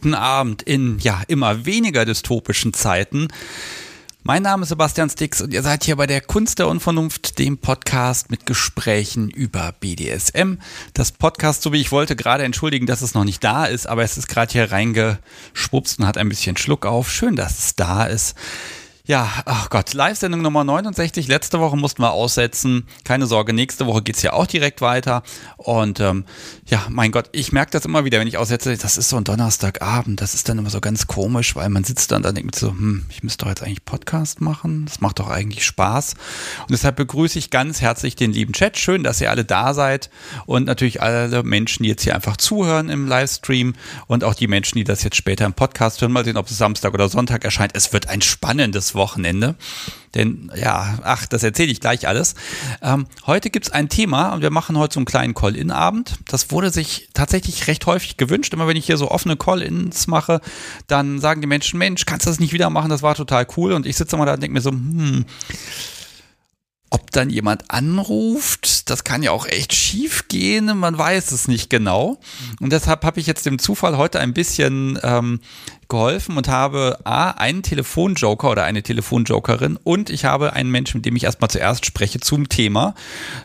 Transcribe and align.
Guten 0.00 0.14
Abend 0.14 0.62
in 0.62 1.00
ja 1.00 1.22
immer 1.26 1.66
weniger 1.66 2.04
dystopischen 2.04 2.72
Zeiten. 2.72 3.26
Mein 4.22 4.44
Name 4.44 4.62
ist 4.62 4.68
Sebastian 4.68 5.10
Stix 5.10 5.40
und 5.40 5.52
ihr 5.52 5.64
seid 5.64 5.82
hier 5.82 5.96
bei 5.96 6.06
der 6.06 6.20
Kunst 6.20 6.60
der 6.60 6.68
Unvernunft, 6.68 7.40
dem 7.40 7.58
Podcast 7.58 8.30
mit 8.30 8.46
Gesprächen 8.46 9.28
über 9.28 9.74
BDSM. 9.80 10.58
Das 10.94 11.10
Podcast, 11.10 11.62
so 11.62 11.72
wie 11.72 11.80
ich 11.80 11.90
wollte, 11.90 12.14
gerade 12.14 12.44
entschuldigen, 12.44 12.86
dass 12.86 13.02
es 13.02 13.14
noch 13.14 13.24
nicht 13.24 13.42
da 13.42 13.64
ist, 13.64 13.88
aber 13.88 14.04
es 14.04 14.16
ist 14.16 14.28
gerade 14.28 14.52
hier 14.52 14.70
reingeschwupst 14.70 15.98
und 15.98 16.06
hat 16.06 16.16
ein 16.16 16.28
bisschen 16.28 16.56
Schluck 16.56 16.86
auf. 16.86 17.10
Schön, 17.10 17.34
dass 17.34 17.58
es 17.58 17.74
da 17.74 18.04
ist. 18.04 18.36
Ja, 19.08 19.26
ach 19.46 19.70
Gott, 19.70 19.94
Live-Sendung 19.94 20.42
Nummer 20.42 20.64
69. 20.64 21.28
Letzte 21.28 21.60
Woche 21.60 21.78
mussten 21.78 22.02
wir 22.02 22.12
aussetzen. 22.12 22.86
Keine 23.04 23.26
Sorge, 23.26 23.54
nächste 23.54 23.86
Woche 23.86 24.02
geht's 24.02 24.20
ja 24.20 24.34
auch 24.34 24.46
direkt 24.46 24.82
weiter. 24.82 25.22
Und 25.56 25.98
ähm, 25.98 26.26
ja, 26.66 26.84
mein 26.90 27.10
Gott, 27.10 27.30
ich 27.32 27.50
merke 27.50 27.70
das 27.70 27.86
immer 27.86 28.04
wieder, 28.04 28.20
wenn 28.20 28.28
ich 28.28 28.36
aussetze. 28.36 28.76
Das 28.76 28.98
ist 28.98 29.08
so 29.08 29.16
ein 29.16 29.24
Donnerstagabend. 29.24 30.20
Das 30.20 30.34
ist 30.34 30.50
dann 30.50 30.58
immer 30.58 30.68
so 30.68 30.82
ganz 30.82 31.06
komisch, 31.06 31.56
weil 31.56 31.70
man 31.70 31.84
sitzt 31.84 32.12
dann 32.12 32.22
da 32.22 32.28
und 32.28 32.34
denkt 32.34 32.54
so, 32.54 32.68
hm, 32.68 33.06
ich 33.08 33.22
müsste 33.22 33.46
doch 33.46 33.48
jetzt 33.48 33.62
eigentlich 33.62 33.86
Podcast 33.86 34.42
machen. 34.42 34.84
Das 34.84 35.00
macht 35.00 35.20
doch 35.20 35.30
eigentlich 35.30 35.64
Spaß. 35.64 36.12
Und 36.60 36.70
deshalb 36.72 36.96
begrüße 36.96 37.38
ich 37.38 37.48
ganz 37.48 37.80
herzlich 37.80 38.14
den 38.14 38.34
lieben 38.34 38.52
Chat. 38.52 38.76
Schön, 38.76 39.04
dass 39.04 39.22
ihr 39.22 39.30
alle 39.30 39.46
da 39.46 39.72
seid. 39.72 40.10
Und 40.44 40.66
natürlich 40.66 41.00
alle 41.00 41.42
Menschen, 41.44 41.82
die 41.82 41.88
jetzt 41.88 42.02
hier 42.02 42.14
einfach 42.14 42.36
zuhören 42.36 42.90
im 42.90 43.06
Livestream. 43.06 43.74
Und 44.06 44.22
auch 44.22 44.34
die 44.34 44.48
Menschen, 44.48 44.76
die 44.76 44.84
das 44.84 45.02
jetzt 45.02 45.16
später 45.16 45.46
im 45.46 45.54
Podcast 45.54 46.02
hören. 46.02 46.12
Mal 46.12 46.26
sehen, 46.26 46.36
ob 46.36 46.50
es 46.50 46.58
Samstag 46.58 46.92
oder 46.92 47.08
Sonntag 47.08 47.46
erscheint. 47.46 47.72
Es 47.74 47.94
wird 47.94 48.10
ein 48.10 48.20
spannendes 48.20 48.97
Wochenende. 48.98 49.54
Denn 50.14 50.50
ja, 50.54 50.98
ach, 51.02 51.26
das 51.26 51.42
erzähle 51.42 51.70
ich 51.70 51.80
gleich 51.80 52.08
alles. 52.08 52.34
Ähm, 52.82 53.06
heute 53.26 53.50
gibt 53.50 53.66
es 53.66 53.72
ein 53.72 53.88
Thema 53.88 54.32
und 54.32 54.42
wir 54.42 54.50
machen 54.50 54.76
heute 54.76 54.94
so 54.94 55.00
einen 55.00 55.06
kleinen 55.06 55.34
Call-In-Abend. 55.34 56.18
Das 56.28 56.50
wurde 56.50 56.70
sich 56.70 57.08
tatsächlich 57.14 57.66
recht 57.66 57.86
häufig 57.86 58.16
gewünscht. 58.16 58.52
Immer 58.52 58.66
wenn 58.66 58.76
ich 58.76 58.86
hier 58.86 58.96
so 58.96 59.10
offene 59.10 59.36
Call-Ins 59.36 60.06
mache, 60.06 60.40
dann 60.86 61.20
sagen 61.20 61.40
die 61.40 61.46
Menschen, 61.46 61.78
Mensch, 61.78 62.04
kannst 62.06 62.26
du 62.26 62.30
das 62.30 62.40
nicht 62.40 62.52
wieder 62.52 62.70
machen? 62.70 62.90
Das 62.90 63.02
war 63.02 63.14
total 63.14 63.46
cool. 63.56 63.72
Und 63.72 63.86
ich 63.86 63.96
sitze 63.96 64.16
immer 64.16 64.26
da 64.26 64.34
und 64.34 64.42
denke 64.42 64.54
mir 64.54 64.60
so, 64.60 64.70
hm, 64.70 65.24
ob 66.90 67.10
dann 67.10 67.30
jemand 67.30 67.70
anruft, 67.70 68.88
das 68.90 69.04
kann 69.04 69.22
ja 69.22 69.30
auch 69.30 69.46
echt 69.46 69.74
schief 69.74 70.28
gehen, 70.28 70.78
man 70.78 70.96
weiß 70.96 71.32
es 71.32 71.48
nicht 71.48 71.68
genau. 71.70 72.18
Und 72.60 72.72
deshalb 72.72 73.04
habe 73.04 73.20
ich 73.20 73.26
jetzt 73.26 73.46
dem 73.46 73.58
Zufall 73.58 73.96
heute 73.96 74.20
ein 74.20 74.32
bisschen 74.32 74.98
ähm, 75.02 75.40
geholfen 75.88 76.36
und 76.36 76.48
habe 76.48 76.98
A, 77.04 77.30
einen 77.32 77.62
Telefonjoker 77.62 78.50
oder 78.50 78.64
eine 78.64 78.82
Telefonjokerin 78.82 79.78
und 79.82 80.10
ich 80.10 80.24
habe 80.24 80.52
einen 80.52 80.70
Menschen, 80.70 80.98
mit 80.98 81.06
dem 81.06 81.16
ich 81.16 81.24
erstmal 81.24 81.50
zuerst 81.50 81.86
spreche 81.86 82.20
zum 82.20 82.48
Thema. 82.48 82.94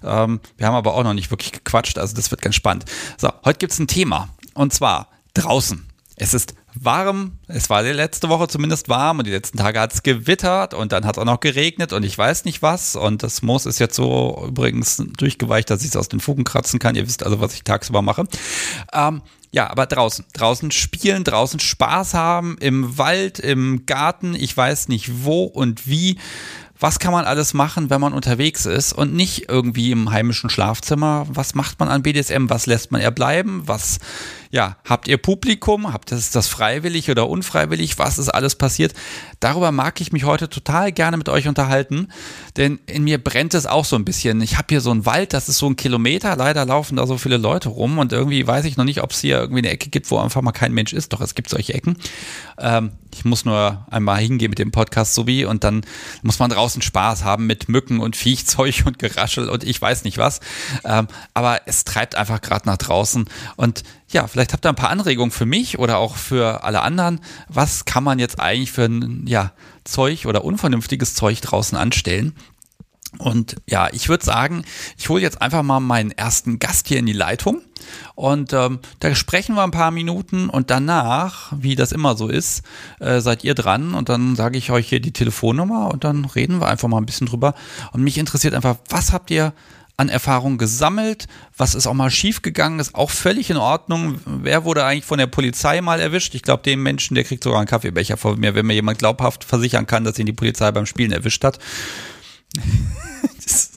Ähm, 0.04 0.40
wir 0.58 0.68
haben 0.68 0.76
aber 0.76 0.94
auch 0.94 1.04
noch 1.04 1.14
nicht 1.14 1.32
wirklich 1.32 1.52
gequatscht, 1.52 1.98
also 1.98 2.16
das 2.16 2.32
wird 2.32 2.42
ganz 2.42 2.56
spannend. 2.56 2.86
So, 3.18 3.30
heute 3.44 3.60
gibt 3.60 3.74
es 3.74 3.80
ein 3.80 3.88
Thema 3.88 4.30
und 4.54 4.74
zwar 4.74 5.10
draußen. 5.34 5.86
Es 6.16 6.34
ist 6.34 6.54
warm. 6.76 7.40
Es 7.48 7.70
war 7.70 7.84
die 7.84 7.92
letzte 7.92 8.30
Woche 8.30 8.48
zumindest 8.48 8.90
warm 8.90 9.20
und 9.20 9.28
die 9.28 9.32
letzten 9.32 9.58
Tage 9.58 9.80
hat 9.80 9.94
es 9.94 10.04
gewittert 10.04 10.74
und 10.74 10.92
dann 10.92 11.06
hat 11.06 11.18
es 11.18 11.22
auch 11.22 11.26
noch 11.26 11.40
geregnet 11.40 11.94
und 11.94 12.04
ich 12.04 12.18
weiß 12.18 12.46
nicht 12.46 12.62
was. 12.62 12.96
Und 12.96 13.24
das 13.24 13.42
Moos 13.42 13.66
ist 13.66 13.80
jetzt 13.80 13.96
so 13.96 14.46
übrigens 14.48 15.04
durchgeweicht, 15.18 15.70
dass 15.70 15.82
ich 15.82 15.90
es 15.90 15.96
aus 15.96 16.10
den 16.10 16.20
Fugen 16.20 16.44
kratzen 16.44 16.80
kann. 16.80 16.96
Ihr 16.96 17.08
wisst 17.08 17.24
also, 17.24 17.40
was 17.40 17.54
ich 17.54 17.64
tagsüber 17.64 18.02
mache. 18.02 18.26
Ähm, 18.92 19.22
ja, 19.52 19.70
aber 19.70 19.86
draußen. 19.86 20.26
Draußen 20.34 20.72
spielen, 20.72 21.24
draußen 21.24 21.60
Spaß 21.60 22.16
haben, 22.16 22.58
im 22.60 22.98
Wald, 22.98 23.40
im 23.40 23.86
Garten, 23.86 24.36
ich 24.36 24.56
weiß 24.56 24.88
nicht 24.88 25.24
wo 25.24 25.44
und 25.44 25.88
wie 25.88 26.18
was 26.80 27.00
kann 27.00 27.14
man 27.14 27.24
alles 27.24 27.54
machen, 27.54 27.90
wenn 27.90 28.02
man 28.02 28.12
unterwegs 28.12 28.66
ist 28.66 28.92
und 28.92 29.14
nicht 29.14 29.48
irgendwie 29.48 29.92
im 29.92 30.12
heimischen 30.12 30.50
Schlafzimmer? 30.50 31.26
Was 31.30 31.56
macht 31.56 31.80
man 31.80 31.88
an 31.88 32.04
BDSM? 32.04 32.50
Was 32.50 32.66
lässt 32.66 32.92
man 32.92 33.00
eher 33.00 33.12
bleiben? 33.12 33.64
Was, 33.68 34.00
ja, 34.54 34.78
habt 34.86 35.08
ihr 35.08 35.18
Publikum? 35.18 35.92
Habt 35.92 36.12
ihr 36.12 36.22
das 36.32 36.48
freiwillig 36.48 37.10
oder 37.10 37.28
unfreiwillig? 37.28 37.98
Was 37.98 38.20
ist 38.20 38.30
alles 38.30 38.54
passiert? 38.54 38.94
Darüber 39.40 39.72
mag 39.72 40.00
ich 40.00 40.12
mich 40.12 40.26
heute 40.26 40.48
total 40.48 40.92
gerne 40.92 41.18
mit 41.18 41.28
euch 41.28 41.48
unterhalten, 41.48 42.10
denn 42.56 42.80
in 42.86 43.04
mir 43.04 43.18
brennt 43.18 43.56
es 43.56 43.66
auch 43.66 43.84
so 43.84 43.96
ein 43.96 44.06
bisschen. 44.06 44.42
Ich 44.42 44.60
habe 44.60 44.68
hier 44.70 44.80
so 44.80 44.92
einen 44.92 45.08
Wald, 45.08 45.34
das 45.34 45.50
ist 45.50 45.58
so 45.58 45.68
ein 45.68 45.76
Kilometer. 45.76 46.36
Leider 46.36 46.66
laufen 46.66 46.98
da 46.98 47.08
so 47.08 47.18
viele 47.18 47.38
Leute 47.38 47.70
rum 47.70 47.98
und 47.98 48.14
irgendwie 48.14 48.46
weiß 48.46 48.66
ich 48.66 48.78
noch 48.78 48.84
nicht, 48.84 49.02
ob 49.02 49.10
es 49.10 49.22
hier 49.22 49.40
irgendwie 49.40 49.62
eine 49.62 49.72
Ecke 49.72 49.90
gibt, 49.90 50.12
wo 50.12 50.20
einfach 50.20 50.44
mal 50.44 50.52
kein 50.52 50.72
Mensch 50.72 50.94
ist. 50.94 51.14
Doch, 51.14 51.22
es 51.22 51.34
gibt 51.34 51.50
solche 51.50 51.74
Ecken. 51.74 51.98
Ähm, 52.60 52.92
ich 53.12 53.26
muss 53.26 53.46
nur 53.46 53.88
einmal 53.90 54.20
hingehen 54.20 54.52
mit 54.52 54.60
dem 54.60 54.70
Podcast 54.70 55.16
so 55.16 55.26
wie 55.26 55.46
und 55.46 55.64
dann 55.64 55.82
muss 56.22 56.38
man 56.38 56.52
draußen 56.52 56.84
Spaß 56.84 57.24
haben 57.24 57.48
mit 57.48 57.70
Mücken 57.70 58.00
und 58.00 58.16
Viechzeug 58.16 58.84
und 58.86 59.00
Geraschel 59.00 59.50
und 59.50 59.64
ich 59.64 59.82
weiß 59.82 60.04
nicht 60.04 60.20
was. 60.20 60.42
Ähm, 60.86 61.08
aber 61.34 61.62
es 61.66 61.86
treibt 61.86 62.14
einfach 62.14 62.40
gerade 62.40 62.68
nach 62.68 62.78
draußen 62.78 63.26
und 63.56 63.82
ja, 64.14 64.28
vielleicht 64.28 64.54
habt 64.54 64.66
ihr 64.66 64.70
ein 64.70 64.76
paar 64.76 64.90
Anregungen 64.90 65.32
für 65.32 65.46
mich 65.46 65.80
oder 65.80 65.98
auch 65.98 66.16
für 66.16 66.64
alle 66.64 66.82
anderen. 66.82 67.20
Was 67.48 67.86
kann 67.86 68.04
man 68.04 68.20
jetzt 68.20 68.40
eigentlich 68.40 68.72
für 68.72 68.86
ein 68.86 69.26
ja, 69.28 69.52
Zeug 69.84 70.26
oder 70.26 70.46
unvernünftiges 70.46 71.16
Zeug 71.16 71.42
draußen 71.42 71.78
anstellen? 71.78 72.34
Und 73.20 73.58
ja, 73.68 73.90
ich 73.92 74.10
würde 74.10 74.26
sagen, 74.26 74.64
ich 74.98 75.10
hole 75.10 75.22
jetzt 75.22 75.42
einfach 75.42 75.62
mal 75.62 75.80
meinen 75.80 76.12
ersten 76.12 76.58
Gast 76.58 76.88
hier 76.88 76.98
in 76.98 77.06
die 77.06 77.14
Leitung. 77.14 77.62
Und 78.16 78.54
ähm, 78.54 78.80
da 79.00 79.14
sprechen 79.14 79.56
wir 79.56 79.64
ein 79.64 79.72
paar 79.72 79.92
Minuten 79.92 80.50
und 80.50 80.72
danach, 80.72 81.54
wie 81.56 81.76
das 81.76 81.92
immer 81.92 82.16
so 82.16 82.28
ist, 82.28 82.64
äh, 83.00 83.20
seid 83.20 83.44
ihr 83.44 83.56
dran 83.56 83.94
und 83.94 84.10
dann 84.10 84.36
sage 84.36 84.58
ich 84.58 84.72
euch 84.72 84.88
hier 84.88 85.00
die 85.00 85.12
Telefonnummer 85.12 85.92
und 85.92 86.04
dann 86.04 86.26
reden 86.26 86.60
wir 86.60 86.68
einfach 86.68 86.88
mal 86.88 86.98
ein 86.98 87.06
bisschen 87.06 87.28
drüber. 87.28 87.54
Und 87.92 88.04
mich 88.04 88.18
interessiert 88.18 88.54
einfach, 88.54 88.78
was 88.90 89.12
habt 89.12 89.30
ihr 89.32 89.54
an 89.98 90.10
Erfahrung 90.10 90.58
gesammelt? 90.58 91.28
Was 91.56 91.76
ist 91.76 91.88
auch 91.88 91.94
mal 91.94 92.10
schiefgegangen? 92.10 92.80
Ist 92.80 92.96
auch 92.96 93.12
völlig 93.12 93.50
in 93.50 93.58
Ordnung. 93.58 94.20
Wer 94.26 94.66
wurde 94.66 94.86
eigentlich 94.86 95.06
von 95.06 95.20
der 95.20 95.28
Polizei 95.28 95.82
mal 95.82 96.00
erwischt? 96.00 96.36
Ich 96.36 96.42
glaube, 96.42 96.64
dem 96.64 96.82
Menschen, 96.82 97.16
der 97.16 97.24
kriegt 97.24 97.44
sogar 97.44 97.60
einen 97.60 97.68
Kaffeebecher 97.68 98.18
von 98.18 98.40
mir, 98.40 98.56
wenn 98.56 98.66
mir 98.66 98.74
jemand 98.74 99.00
glaubhaft 99.00 99.44
versichern 99.44 99.86
kann, 99.86 100.04
dass 100.04 100.20
ihn 100.20 100.26
die 100.26 100.34
Polizei 100.34 100.72
beim 100.72 100.86
Spielen 100.86 101.12
erwischt 101.12 101.44
hat. 101.44 101.60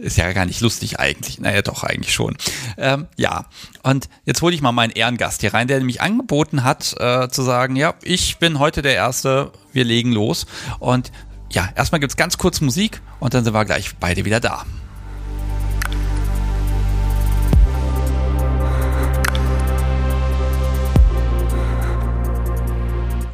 ist 0.00 0.16
ja 0.16 0.32
gar 0.32 0.46
nicht 0.46 0.60
lustig 0.60 0.98
eigentlich. 0.98 1.38
Naja, 1.40 1.62
doch, 1.62 1.84
eigentlich 1.84 2.12
schon. 2.12 2.36
Ähm, 2.76 3.06
ja, 3.16 3.46
und 3.82 4.08
jetzt 4.24 4.42
hole 4.42 4.54
ich 4.54 4.62
mal 4.62 4.72
meinen 4.72 4.90
Ehrengast 4.90 5.42
hier 5.42 5.54
rein, 5.54 5.68
der 5.68 5.78
nämlich 5.78 6.00
angeboten 6.00 6.64
hat, 6.64 6.94
äh, 6.98 7.28
zu 7.28 7.42
sagen, 7.42 7.76
ja, 7.76 7.94
ich 8.02 8.38
bin 8.38 8.58
heute 8.58 8.82
der 8.82 8.94
Erste, 8.94 9.52
wir 9.72 9.84
legen 9.84 10.12
los. 10.12 10.46
Und 10.78 11.12
ja, 11.52 11.68
erstmal 11.74 12.00
gibt 12.00 12.12
es 12.12 12.16
ganz 12.16 12.38
kurz 12.38 12.60
Musik 12.60 13.00
und 13.20 13.34
dann 13.34 13.44
sind 13.44 13.54
wir 13.54 13.64
gleich 13.64 13.96
beide 13.98 14.24
wieder 14.24 14.40
da. 14.40 14.64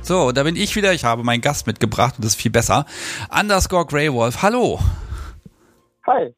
So, 0.06 0.30
da 0.30 0.44
bin 0.44 0.54
ich 0.54 0.76
wieder. 0.76 0.92
Ich 0.92 1.04
habe 1.04 1.24
meinen 1.24 1.40
Gast 1.40 1.66
mitgebracht 1.66 2.14
und 2.16 2.24
das 2.24 2.36
ist 2.36 2.40
viel 2.40 2.52
besser. 2.52 2.84
Underscore 3.36 3.86
Grey 3.86 4.12
Wolf. 4.12 4.40
Hallo. 4.40 4.78
Hi. 6.06 6.32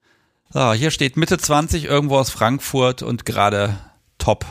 So, 0.49 0.73
hier 0.73 0.91
steht 0.91 1.19
Mitte 1.19 1.37
20, 1.37 1.85
irgendwo 1.85 2.17
aus 2.17 2.31
Frankfurt 2.31 3.03
und 3.03 3.27
gerade 3.27 3.75
top. 4.17 4.47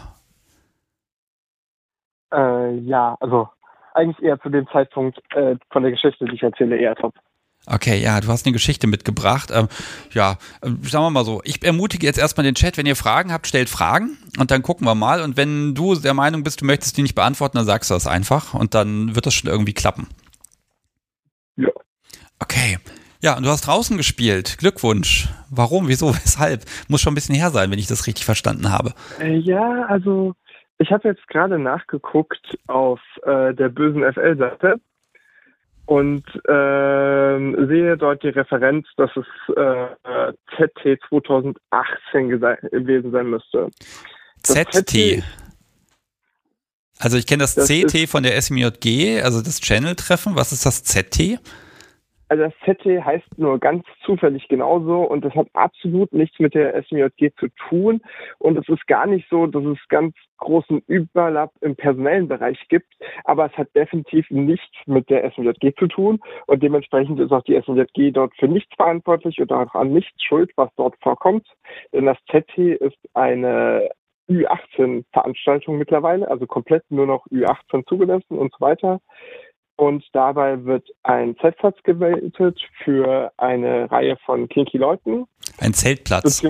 Äh, 2.31 2.75
ja, 2.81 3.17
also 3.19 3.49
eigentlich 3.95 4.23
eher 4.23 4.39
zu 4.39 4.49
dem 4.49 4.67
Zeitpunkt 4.67 5.17
äh, 5.31 5.55
von 5.71 5.81
der 5.81 5.93
Geschichte, 5.93 6.25
die 6.25 6.35
ich 6.35 6.43
erzähle, 6.43 6.77
eher 6.77 6.93
top. 6.93 7.15
Okay, 7.69 8.01
ja, 8.01 8.21
du 8.21 8.29
hast 8.29 8.45
eine 8.45 8.53
Geschichte 8.53 8.87
mitgebracht. 8.87 9.51
Ähm, 9.53 9.67
ja, 10.11 10.37
äh, 10.61 10.69
sagen 10.83 11.03
wir 11.03 11.09
mal 11.09 11.25
so, 11.25 11.41
ich 11.43 11.63
ermutige 11.63 12.05
jetzt 12.05 12.17
erstmal 12.17 12.45
den 12.45 12.55
Chat, 12.55 12.77
wenn 12.77 12.85
ihr 12.85 12.95
Fragen 12.95 13.33
habt, 13.33 13.45
stellt 13.45 13.69
Fragen 13.69 14.17
und 14.39 14.51
dann 14.51 14.63
gucken 14.63 14.87
wir 14.87 14.95
mal. 14.95 15.21
Und 15.21 15.35
wenn 15.35 15.75
du 15.75 15.95
der 15.95 16.13
Meinung 16.13 16.43
bist, 16.43 16.61
du 16.61 16.65
möchtest 16.65 16.95
die 16.95 17.01
nicht 17.01 17.15
beantworten, 17.15 17.57
dann 17.57 17.65
sagst 17.65 17.89
du 17.89 17.93
das 17.93 18.07
einfach 18.07 18.53
und 18.53 18.73
dann 18.73 19.15
wird 19.15 19.25
das 19.25 19.33
schon 19.33 19.49
irgendwie 19.49 19.73
klappen. 19.73 20.07
Ja. 21.57 21.69
Okay. 22.39 22.77
Ja, 23.21 23.35
und 23.35 23.43
du 23.43 23.49
hast 23.49 23.67
draußen 23.67 23.97
gespielt. 23.97 24.57
Glückwunsch. 24.59 25.27
Warum, 25.49 25.89
wieso, 25.89 26.07
weshalb? 26.13 26.63
Muss 26.87 27.01
schon 27.01 27.11
ein 27.11 27.15
bisschen 27.15 27.35
her 27.35 27.49
sein, 27.49 27.69
wenn 27.69 27.79
ich 27.79 27.87
das 27.87 28.07
richtig 28.07 28.23
verstanden 28.23 28.71
habe. 28.71 28.93
Äh, 29.19 29.35
ja, 29.39 29.83
also 29.87 30.35
ich 30.77 30.91
habe 30.91 31.09
jetzt 31.09 31.27
gerade 31.27 31.59
nachgeguckt 31.59 32.57
auf 32.67 33.01
äh, 33.23 33.53
der 33.53 33.69
bösen 33.69 34.03
FL-Seite 34.03 34.79
und 35.87 36.23
äh, 36.47 37.65
sehe 37.67 37.97
dort 37.97 38.21
die 38.21 38.29
Referenz, 38.29 38.85
dass 38.97 39.09
es 39.15 39.25
äh, 39.55 40.33
ZT 40.55 41.01
2018 41.09 42.29
gewesen 42.29 43.11
sein 43.11 43.29
müsste. 43.29 43.69
Das 44.43 44.53
ZT. 44.53 45.23
Also 46.99 47.17
ich 47.17 47.25
kenne 47.25 47.41
das, 47.41 47.55
das, 47.55 47.67
CT 47.67 48.09
von 48.09 48.23
der 48.23 48.39
SMJG, 48.41 49.21
also 49.21 49.41
das 49.41 49.61
Channel-Treffen. 49.61 50.35
Was 50.35 50.51
ist 50.51 50.65
das 50.65 50.83
ZT? 50.83 51.39
Also 52.29 52.43
das 52.43 52.53
ZT 52.65 53.03
heißt 53.03 53.37
nur 53.37 53.59
ganz 53.59 53.85
zufällig 54.03 54.47
genauso 54.47 55.01
und 55.01 55.23
das 55.23 55.33
hat 55.33 55.47
absolut 55.53 56.11
nichts 56.13 56.39
mit 56.39 56.53
der 56.53 56.75
SMJG 56.83 57.31
zu 57.39 57.47
tun. 57.69 58.01
Und 58.39 58.57
es 58.57 58.67
ist 58.67 58.85
gar 58.87 59.05
nicht 59.05 59.27
so, 59.29 59.47
dass 59.47 59.63
es 59.63 59.77
ganz 59.89 60.15
großen 60.37 60.81
Überlapp 60.87 61.51
im 61.61 61.75
personellen 61.75 62.27
Bereich 62.27 62.59
gibt, 62.69 62.93
aber 63.23 63.45
es 63.45 63.57
hat 63.57 63.73
definitiv 63.75 64.29
nichts 64.29 64.75
mit 64.85 65.09
der 65.09 65.31
SMJG 65.31 65.73
zu 65.77 65.87
tun 65.87 66.19
und 66.45 66.61
dementsprechend 66.61 67.19
ist 67.19 67.31
auch 67.31 67.43
die 67.43 67.59
SMJG 67.61 68.11
dort 68.11 68.35
für 68.37 68.47
nichts 68.47 68.73
verantwortlich 68.75 69.39
und 69.39 69.51
auch 69.51 69.73
an 69.73 69.93
nichts 69.93 70.23
schuld, 70.23 70.51
was 70.55 70.69
dort 70.75 70.95
vorkommt. 71.01 71.47
Denn 71.93 72.05
das 72.05 72.17
ZT 72.29 72.57
ist 72.57 72.97
eine 73.13 73.89
Ü18-Veranstaltungen 74.29 75.79
mittlerweile, 75.79 76.29
also 76.29 76.45
komplett 76.45 76.83
nur 76.89 77.05
noch 77.05 77.25
Ü18 77.27 77.87
zugelassen 77.87 78.37
und 78.37 78.53
so 78.53 78.65
weiter. 78.65 78.99
Und 79.77 80.03
dabei 80.11 80.65
wird 80.65 80.87
ein 81.03 81.37
Zeltplatz 81.39 81.77
gewählt 81.83 82.35
für 82.83 83.31
eine 83.37 83.89
Reihe 83.91 84.17
von 84.25 84.49
kinky 84.49 84.77
Leuten. 84.77 85.25
Ein 85.59 85.73
Zeltplatz. 85.73 86.43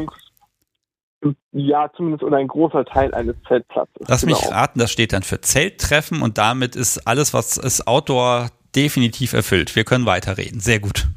Ja, 1.52 1.92
zumindest 1.96 2.24
oder 2.24 2.38
ein 2.38 2.48
großer 2.48 2.86
Teil 2.86 3.14
eines 3.14 3.36
Zeltplatzes. 3.48 4.08
Lass 4.08 4.22
genau. 4.22 4.38
mich 4.38 4.52
raten, 4.52 4.80
das 4.80 4.92
steht 4.92 5.14
dann 5.14 5.24
für 5.24 5.42
Zelttreffen 5.42 6.22
und 6.22 6.38
damit 6.38 6.76
ist 6.76 7.06
alles, 7.08 7.34
was 7.34 7.58
ist 7.58 7.88
Outdoor 7.88 8.50
definitiv 8.76 9.34
erfüllt. 9.34 9.76
Wir 9.76 9.84
können 9.84 10.06
weiterreden. 10.06 10.60
Sehr 10.60 10.80
gut. 10.80 11.08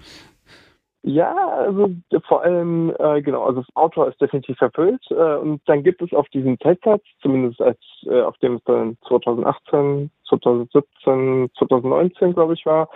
Ja, 1.02 1.34
also 1.34 1.90
vor 2.28 2.42
allem, 2.42 2.94
äh, 2.98 3.22
genau, 3.22 3.44
also 3.44 3.62
das 3.62 3.76
Outdoor 3.76 4.08
ist 4.08 4.20
definitiv 4.20 4.60
erfüllt. 4.60 5.02
Äh, 5.10 5.36
und 5.36 5.62
dann 5.66 5.82
gibt 5.82 6.02
es 6.02 6.12
auf 6.12 6.28
diesem 6.28 6.60
Zeltplatz, 6.60 7.02
zumindest 7.22 7.60
als 7.62 7.78
äh, 8.04 8.20
auf 8.20 8.36
dem 8.38 8.56
es 8.56 8.64
dann 8.64 8.98
2018, 9.08 10.10
2017, 10.28 11.50
2019, 11.56 12.34
glaube 12.34 12.52
ich, 12.52 12.66
war, 12.66 12.90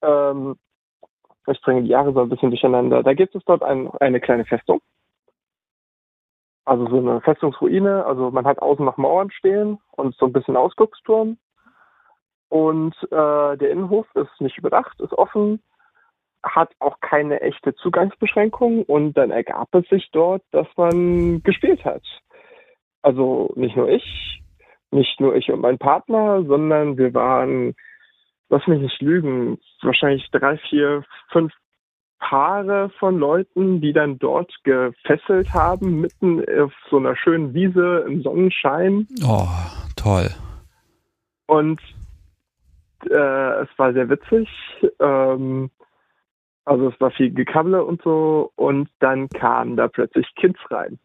ähm, 0.00 0.56
ich 1.46 1.60
bringe 1.60 1.82
die 1.82 1.88
Jahre 1.88 2.12
so 2.14 2.20
ein 2.20 2.30
bisschen 2.30 2.50
durcheinander, 2.50 3.02
da 3.02 3.12
gibt 3.12 3.34
es 3.34 3.44
dort 3.44 3.62
ein, 3.62 3.90
eine 4.00 4.20
kleine 4.20 4.46
Festung. 4.46 4.80
Also 6.64 6.86
so 6.88 6.98
eine 6.98 7.20
Festungsruine, 7.20 8.06
also 8.06 8.30
man 8.30 8.46
hat 8.46 8.60
außen 8.60 8.84
noch 8.84 8.96
Mauern 8.96 9.30
stehen 9.30 9.78
und 9.90 10.14
so 10.16 10.26
ein 10.26 10.32
bisschen 10.32 10.56
Ausgucksturm. 10.56 11.36
Und 12.48 12.94
äh, 13.10 13.56
der 13.56 13.70
Innenhof 13.70 14.06
ist 14.14 14.40
nicht 14.40 14.58
überdacht, 14.58 15.00
ist 15.00 15.12
offen, 15.14 15.60
hat 16.42 16.70
auch 16.78 17.00
keine 17.00 17.40
echte 17.40 17.74
Zugangsbeschränkung 17.74 18.82
und 18.84 19.14
dann 19.14 19.30
ergab 19.30 19.74
es 19.74 19.88
sich 19.88 20.08
dort, 20.12 20.42
dass 20.50 20.66
man 20.76 21.42
gespielt 21.42 21.84
hat. 21.84 22.02
Also 23.02 23.52
nicht 23.56 23.76
nur 23.76 23.88
ich, 23.88 24.42
nicht 24.90 25.20
nur 25.20 25.34
ich 25.34 25.50
und 25.50 25.60
mein 25.60 25.78
Partner, 25.78 26.44
sondern 26.44 26.96
wir 26.98 27.14
waren, 27.14 27.74
lass 28.48 28.66
mich 28.66 28.80
nicht 28.80 29.00
lügen, 29.00 29.58
wahrscheinlich 29.82 30.28
drei, 30.30 30.58
vier, 30.58 31.04
fünf 31.30 31.52
Paare 32.18 32.90
von 33.00 33.18
Leuten, 33.18 33.80
die 33.80 33.92
dann 33.92 34.18
dort 34.18 34.52
gefesselt 34.62 35.52
haben, 35.52 36.02
mitten 36.02 36.40
auf 36.60 36.72
so 36.88 36.98
einer 36.98 37.16
schönen 37.16 37.52
Wiese 37.52 38.04
im 38.06 38.22
Sonnenschein. 38.22 39.08
Oh, 39.26 39.48
toll. 39.96 40.28
Und 41.46 41.80
äh, 43.10 43.62
es 43.62 43.68
war 43.76 43.92
sehr 43.92 44.08
witzig. 44.08 44.48
Ähm, 45.00 45.70
also 46.64 46.88
es 46.88 47.00
war 47.00 47.10
viel 47.10 47.32
Gekabble 47.32 47.84
und 47.84 48.02
so. 48.02 48.52
Und 48.56 48.88
dann 49.00 49.28
kamen 49.28 49.76
da 49.76 49.88
plötzlich 49.88 50.26
Kids 50.36 50.58
rein. 50.70 50.98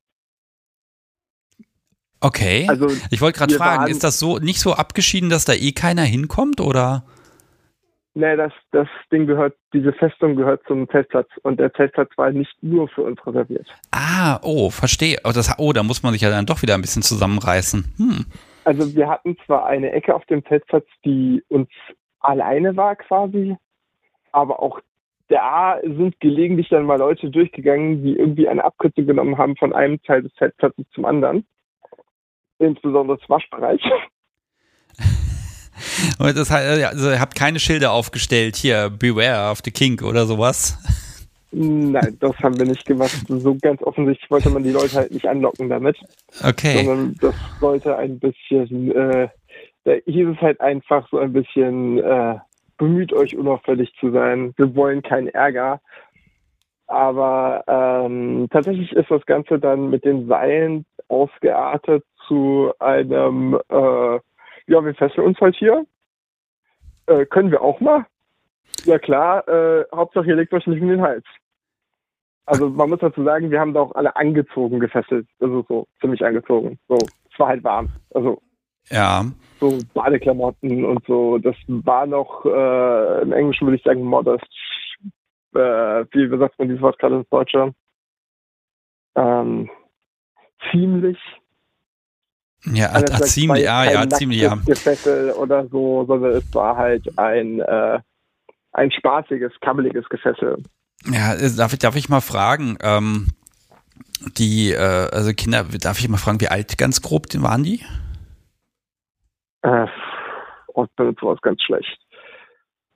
Okay. 2.20 2.66
Also 2.68 2.88
ich 3.12 3.22
wollte 3.22 3.40
gerade 3.40 3.54
fragen, 3.54 3.88
ist 3.88 4.04
das 4.04 4.20
so 4.20 4.38
nicht 4.38 4.60
so 4.60 4.74
abgeschieden, 4.74 5.30
dass 5.30 5.46
da 5.46 5.54
eh 5.54 5.72
keiner 5.72 6.04
hinkommt 6.04 6.62
oder? 6.62 7.04
Nee, 8.16 8.36
das, 8.36 8.52
das 8.72 8.88
Ding 9.12 9.28
gehört, 9.28 9.56
diese 9.74 9.94
Festung 9.94 10.36
gehört 10.36 10.64
zum 10.66 10.90
Zeltplatz 10.90 11.30
und 11.44 11.60
der 11.60 11.72
Zeltplatz 11.74 12.10
war 12.16 12.32
nicht 12.32 12.52
nur 12.64 12.90
für 12.90 13.04
uns 13.04 13.24
reserviert. 13.28 13.68
Ah, 13.92 14.40
oh, 14.42 14.72
verstehe. 14.72 15.18
Oh, 15.24 15.32
das, 15.32 15.54
oh, 15.60 15.72
da 15.72 15.84
muss 15.84 16.02
man 16.02 16.14
sich 16.14 16.24
ja 16.24 16.32
dann 16.32 16.48
doch 16.48 16.64
wieder 16.64 16.74
ein 16.74 16.82
bisschen 16.82 17.04
zusammenreißen. 17.04 17.86
Hm. 17.98 18.26
Also 18.64 18.96
wir 18.96 19.08
hatten 19.08 19.38
zwar 19.46 19.68
eine 19.68 19.92
Ecke 19.92 20.16
auf 20.16 20.26
dem 20.26 20.44
Zeltplatz, 20.48 20.88
die 21.06 21.44
uns 21.48 21.70
alleine 22.20 22.76
war 22.76 22.96
quasi, 22.96 23.56
aber 24.32 24.64
auch 24.64 24.82
da 25.30 25.80
sind 25.84 26.20
gelegentlich 26.20 26.70
dann 26.70 26.86
mal 26.86 26.98
Leute 26.98 27.30
durchgegangen, 27.30 28.04
die 28.04 28.16
irgendwie 28.16 28.48
eine 28.48 28.64
Abkürzung 28.64 29.06
genommen 29.06 29.38
haben 29.38 29.56
von 29.58 29.74
einem 29.74 30.02
Teil 30.04 30.24
des 30.24 30.34
Zeltplatzes 30.36 30.86
zum 30.94 31.06
anderen. 31.06 31.46
Insbesondere 32.60 33.18
das 33.18 33.30
Waschbereich. 33.30 33.82
Und 36.20 36.36
das, 36.38 36.52
also 36.52 37.12
ihr 37.12 37.20
habt 37.20 37.36
keine 37.36 37.60
Schilder 37.60 37.92
aufgestellt, 37.92 38.56
hier, 38.56 38.90
Beware 38.90 39.52
of 39.52 39.60
the 39.64 39.72
King 39.72 40.02
oder 40.02 40.26
sowas? 40.26 40.78
Nein, 41.52 42.18
das 42.20 42.36
haben 42.40 42.58
wir 42.58 42.66
nicht 42.66 42.86
gemacht. 42.86 43.24
So 43.28 43.56
ganz 43.62 43.82
offensichtlich 43.82 44.30
wollte 44.30 44.50
man 44.50 44.64
die 44.64 44.72
Leute 44.72 44.96
halt 44.96 45.12
nicht 45.12 45.28
anlocken 45.28 45.70
damit. 45.70 45.98
Okay. 46.44 46.84
Sondern 46.84 47.16
das 47.22 47.36
sollte 47.60 47.96
ein 47.98 48.20
bisschen, 48.20 48.92
äh, 48.92 49.30
da 49.86 49.94
hieß 50.06 50.30
es 50.36 50.42
halt 50.42 50.60
einfach 50.60 51.08
so 51.10 51.20
ein 51.20 51.32
bisschen, 51.32 52.00
äh, 52.00 52.36
bemüht 52.78 53.14
euch 53.14 53.36
unauffällig 53.36 53.94
zu 54.00 54.12
sein. 54.12 54.54
Wir 54.58 54.76
wollen 54.76 55.02
keinen 55.02 55.28
Ärger. 55.28 55.82
Aber 56.88 57.64
ähm, 57.68 58.48
tatsächlich 58.50 58.94
ist 58.94 59.12
das 59.12 59.26
Ganze 59.26 59.60
dann 59.60 59.90
mit 59.90 60.06
den 60.06 60.28
Seilen 60.28 60.86
ausgeartet 61.10 62.06
zu 62.28 62.72
einem, 62.80 63.60
äh, 63.70 64.16
ja, 64.68 64.86
wir 64.86 64.96
fesseln 64.96 65.28
uns 65.28 65.40
halt 65.40 65.56
hier. 65.56 65.86
Äh, 67.08 67.26
können 67.26 67.52
wir 67.52 67.62
auch 67.62 67.80
mal? 67.80 68.06
Ja 68.86 69.00
klar, 69.00 69.48
äh, 69.48 69.86
Hauptsache 69.94 70.28
ihr 70.28 70.36
legt 70.36 70.54
euch 70.54 70.68
nicht 70.68 70.82
in 70.82 70.88
den 70.88 71.02
Hals. 71.02 71.26
Also 72.46 72.70
man 72.70 72.90
muss 72.90 73.00
dazu 73.00 73.24
sagen, 73.24 73.52
wir 73.52 73.60
haben 73.60 73.74
da 73.74 73.82
auch 73.82 73.96
alle 73.96 74.16
angezogen 74.16 74.80
gefesselt. 74.80 75.28
Also 75.42 75.66
so 75.68 75.88
ziemlich 76.00 76.24
angezogen. 76.24 76.80
So, 76.88 76.96
es 76.96 77.40
war 77.40 77.50
halt 77.50 77.64
warm. 77.64 77.90
Also 78.14 78.42
ja. 78.90 79.26
So 79.60 79.80
Badeklamotten 79.94 80.86
und 80.86 81.06
so. 81.08 81.38
Das 81.40 81.56
war 81.68 82.06
noch, 82.06 82.46
äh, 82.46 83.22
im 83.22 83.32
Englischen 83.32 83.66
würde 83.66 83.78
ich 83.78 83.84
sagen, 83.84 84.04
modest. 84.04 84.46
Äh, 85.56 86.06
wie 86.12 86.38
sagt 86.38 86.60
man 86.60 86.68
dieses 86.68 86.82
Wort 86.82 87.00
gerade 87.00 87.18
ins 87.18 87.30
Deutsche? 87.30 87.74
Ähm, 89.16 89.70
ziemlich. 90.72 91.18
Ja, 92.66 92.90
also 92.90 93.14
ah, 93.14 93.22
ziemlich, 93.22 93.64
ja, 93.64 93.84
ja, 93.90 94.10
ziemlich, 94.10 94.42
ja. 94.42 94.56
Gefessel 94.66 95.32
oder 95.32 95.68
so, 95.68 96.06
sondern 96.06 96.32
es 96.32 96.54
war 96.54 96.76
halt 96.76 97.18
ein, 97.18 97.60
äh, 97.60 98.00
ein 98.74 98.92
spaßiges, 98.92 99.54
kabbeliges 99.62 100.08
Gefessel. 100.10 100.62
Ja, 101.06 101.36
äh, 101.36 101.50
darf 101.56 101.74
ich, 101.74 101.80
darf 101.80 101.96
ich 101.96 102.10
mal 102.10 102.22
fragen, 102.22 102.78
ähm, 102.82 103.28
die, 104.38 104.72
äh, 104.72 104.78
also 105.12 105.32
Kinder, 105.34 105.66
darf 105.80 106.00
ich 106.00 106.10
mal 106.10 106.18
fragen, 106.18 106.42
wie 106.42 106.48
alt 106.48 106.78
ganz 106.78 107.02
grob 107.02 107.28
waren 107.36 107.64
die? 107.64 107.82
Äh, 109.62 109.88
Ostbenutzer 110.74 111.26
war 111.26 111.36
es 111.36 111.42
ganz 111.42 111.62
schlecht. 111.62 112.00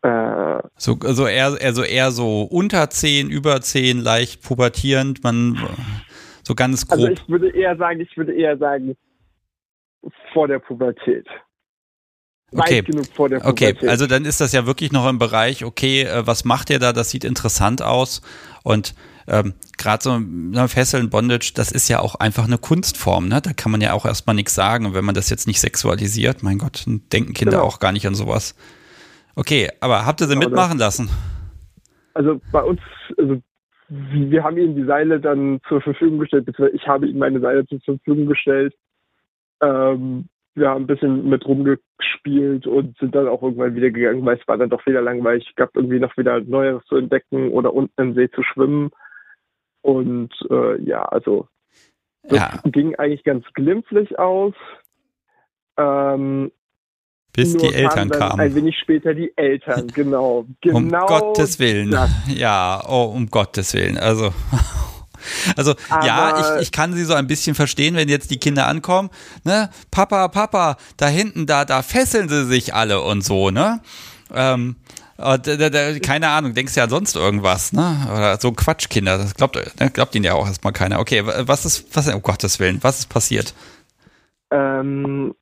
Äh, 0.04 0.60
so, 0.78 0.98
also 1.04 1.28
eher, 1.28 1.58
also 1.62 1.84
eher 1.84 2.12
so 2.12 2.44
unter 2.44 2.90
10, 2.90 3.30
über 3.30 3.62
10, 3.62 4.00
leicht 4.00 4.44
pubertierend, 4.44 5.24
man 5.24 5.58
so 6.44 6.56
ganz 6.56 6.90
also 6.90 7.08
grob. 7.08 7.12
Also 7.12 7.24
ich 7.24 7.30
würde 7.30 7.50
eher 7.50 7.78
sagen, 7.78 8.00
ich 8.00 8.18
würde 8.18 8.34
eher 8.34 8.58
sagen, 8.58 8.96
vor 10.34 10.48
der 10.48 10.60
Pubertät. 10.60 11.28
Okay. 12.54 12.84
okay, 13.44 13.76
also 13.88 14.08
dann 14.08 14.26
ist 14.26 14.42
das 14.42 14.52
ja 14.52 14.66
wirklich 14.66 14.92
noch 14.92 15.08
im 15.08 15.20
Bereich, 15.20 15.64
okay, 15.64 16.02
äh, 16.02 16.28
was 16.28 16.44
macht 16.44 16.70
ihr 16.70 16.80
da? 16.80 16.92
Das 16.92 17.10
sieht 17.10 17.24
interessant 17.24 17.82
aus. 17.82 18.22
Und 18.64 18.94
ähm, 19.28 19.54
gerade 19.78 20.04
so 20.04 20.20
ne, 20.20 20.68
Fesseln, 20.68 21.10
Bondage, 21.10 21.54
das 21.56 21.72
ist 21.72 21.90
ja 21.90 22.00
auch 22.00 22.16
einfach 22.16 22.46
eine 22.46 22.58
Kunstform, 22.58 23.28
ne? 23.28 23.42
Da 23.42 23.54
kann 23.54 23.72
man 23.72 23.82
ja 23.82 23.94
auch 23.94 24.06
erstmal 24.06 24.36
nichts 24.36 24.56
sagen. 24.56 24.86
Und 24.86 24.94
wenn 24.94 25.06
man 25.06 25.16
das 25.16 25.30
jetzt 25.30 25.48
nicht 25.48 25.60
sexualisiert, 25.60 26.44
mein 26.44 26.58
Gott, 26.58 26.86
denken 26.88 27.34
Kinder 27.34 27.58
genau. 27.58 27.64
auch 27.64 27.80
gar 27.80 27.92
nicht 27.92 28.08
an 28.08 28.16
sowas. 28.16 28.56
Okay, 29.36 29.70
aber 29.80 30.06
habt 30.06 30.22
ihr 30.22 30.28
sie 30.28 30.36
mitmachen 30.36 30.78
lassen? 30.78 31.10
Also 32.14 32.42
bei 32.52 32.62
uns, 32.62 32.82
also 33.18 33.42
wir 33.88 34.44
haben 34.44 34.58
ihnen 34.58 34.76
die 34.76 34.86
Seile 34.86 35.20
dann 35.20 35.60
zur 35.68 35.82
Verfügung 35.82 36.20
gestellt, 36.20 36.46
beziehungsweise 36.46 36.76
ich 36.76 36.88
habe 36.88 37.08
ihnen 37.08 37.20
meine 37.20 37.40
Seile 37.40 37.66
zur 37.66 37.80
Verfügung 37.80 38.26
gestellt. 38.28 38.74
Ähm, 39.62 40.28
wir 40.54 40.70
haben 40.70 40.84
ein 40.84 40.88
bisschen 40.88 41.30
mit 41.30 41.46
rumgespielt 41.46 42.68
und 42.68 42.98
sind 42.98 43.16
dann 43.16 43.28
auch 43.28 43.42
irgendwann 43.42 43.76
wieder 43.76 43.90
gegangen, 43.90 44.26
weil 44.26 44.38
es 44.38 44.48
war 44.48 44.58
dann 44.58 44.70
doch 44.70 44.86
wieder 44.86 45.02
langweilig. 45.02 45.48
Es 45.50 45.56
gab 45.56 45.76
irgendwie 45.76 46.00
noch 46.00 46.16
wieder 46.18 46.42
Neues 46.42 46.84
zu 46.86 46.98
entdecken 46.98 47.50
oder 47.50 47.74
unten 47.74 48.02
im 48.02 48.14
See 48.16 48.30
zu 48.32 48.44
schwimmen. 48.44 48.92
Und 49.82 50.32
äh, 50.50 50.82
ja, 50.84 51.04
also 51.04 51.48
das 52.24 52.38
ja. 52.38 52.60
ging 52.66 52.96
eigentlich 52.96 53.24
ganz 53.24 53.46
glimpflich 53.54 54.18
aus. 54.20 54.54
Ähm, 55.78 56.52
Bis 57.34 57.56
die 57.56 57.74
Eltern 57.74 58.10
kamen. 58.10 58.40
Ein 58.40 58.56
wenig 58.56 58.78
später 58.78 59.14
die 59.14 59.32
Eltern, 59.36 59.88
genau. 59.94 60.46
genau 60.62 60.78
um 60.78 60.90
Gottes 60.90 61.60
Willen. 61.60 61.92
Das. 61.92 62.10
Ja, 62.28 62.84
oh, 62.88 63.12
um 63.16 63.30
Gottes 63.30 63.74
Willen. 63.74 63.98
Also. 63.98 64.34
Also 65.56 65.76
Aber 65.90 66.04
ja, 66.04 66.56
ich, 66.56 66.64
ich 66.64 66.72
kann 66.72 66.94
sie 66.94 67.04
so 67.04 67.14
ein 67.14 67.28
bisschen 67.28 67.54
verstehen, 67.54 67.96
wenn 67.96 68.10
jetzt 68.10 68.32
die 68.32 68.40
Kinder 68.40 68.66
ankommen, 68.66 69.12
ne, 69.44 69.70
Papa, 69.92 70.28
Papa, 70.30 70.78
da 70.98 71.08
hinten, 71.08 71.46
da, 71.46 71.64
da 71.64 71.84
fesseln 71.84 72.28
sie 72.28 72.46
sich 72.46 72.74
alle 72.74 73.02
und 73.02 73.24
so, 73.24 73.52
ne? 73.52 73.82
Ähm, 74.34 74.78
keine 76.02 76.30
Ahnung, 76.30 76.54
denkst 76.54 76.76
ja 76.76 76.88
sonst 76.88 77.16
irgendwas, 77.16 77.74
ne? 77.74 78.08
Oder 78.12 78.38
so 78.38 78.52
Quatschkinder, 78.52 79.18
das 79.18 79.36
glaubt, 79.36 79.56
ne, 79.56 79.90
glaubt 79.94 80.16
ihnen 80.16 80.26
ja 80.26 80.34
auch 80.34 80.46
erstmal 80.46 80.74
keiner. 80.74 81.00
Okay, 81.00 81.24
was 81.26 81.66
ist, 81.66 81.96
was, 81.96 82.14
um 82.14 82.22
Gottes 82.22 82.60
Willen, 82.60 82.80
was 82.82 83.00
ist 83.00 83.10
passiert? 83.10 83.54
Ähm, 84.52 85.34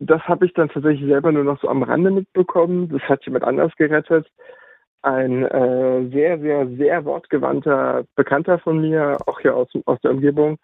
das 0.00 0.22
habe 0.22 0.46
ich 0.46 0.54
dann 0.54 0.68
tatsächlich 0.68 1.08
selber 1.08 1.30
nur 1.30 1.44
noch 1.44 1.60
so 1.60 1.68
am 1.68 1.82
Rande 1.82 2.10
mitbekommen. 2.10 2.88
Das 2.88 3.02
hat 3.02 3.24
jemand 3.24 3.44
anders 3.44 3.72
gerettet. 3.76 4.26
Ein 5.02 5.44
äh, 5.44 6.10
sehr, 6.10 6.38
sehr, 6.40 6.68
sehr 6.76 7.04
wortgewandter 7.04 8.04
Bekannter 8.16 8.58
von 8.58 8.80
mir, 8.80 9.16
auch 9.26 9.40
hier 9.40 9.56
aus, 9.56 9.68
aus 9.86 9.98
der 10.02 10.10
Umgebung, 10.10 10.58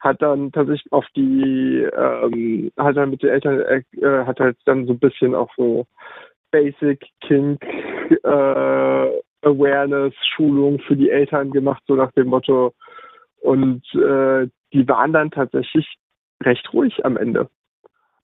hat 0.00 0.20
dann 0.20 0.52
tatsächlich 0.52 0.92
auf 0.92 1.06
die, 1.16 1.86
ähm, 1.96 2.70
hat 2.78 2.96
dann 2.96 3.10
mit 3.10 3.22
den 3.22 3.30
Eltern, 3.30 3.60
äh, 3.60 3.82
hat 4.26 4.40
halt 4.40 4.58
dann 4.66 4.86
so 4.86 4.92
ein 4.92 4.98
bisschen 4.98 5.34
auch 5.34 5.50
so 5.56 5.86
Basic 6.54 7.04
Kink 7.20 7.60
äh, 7.64 9.20
Awareness 9.42 10.14
Schulung 10.36 10.78
für 10.86 10.94
die 10.94 11.10
Eltern 11.10 11.50
gemacht, 11.50 11.82
so 11.88 11.96
nach 11.96 12.12
dem 12.12 12.28
Motto. 12.28 12.72
Und 13.40 13.82
äh, 13.94 14.46
die 14.72 14.88
waren 14.88 15.12
dann 15.12 15.32
tatsächlich 15.32 15.96
recht 16.44 16.72
ruhig 16.72 17.04
am 17.04 17.16
Ende 17.16 17.48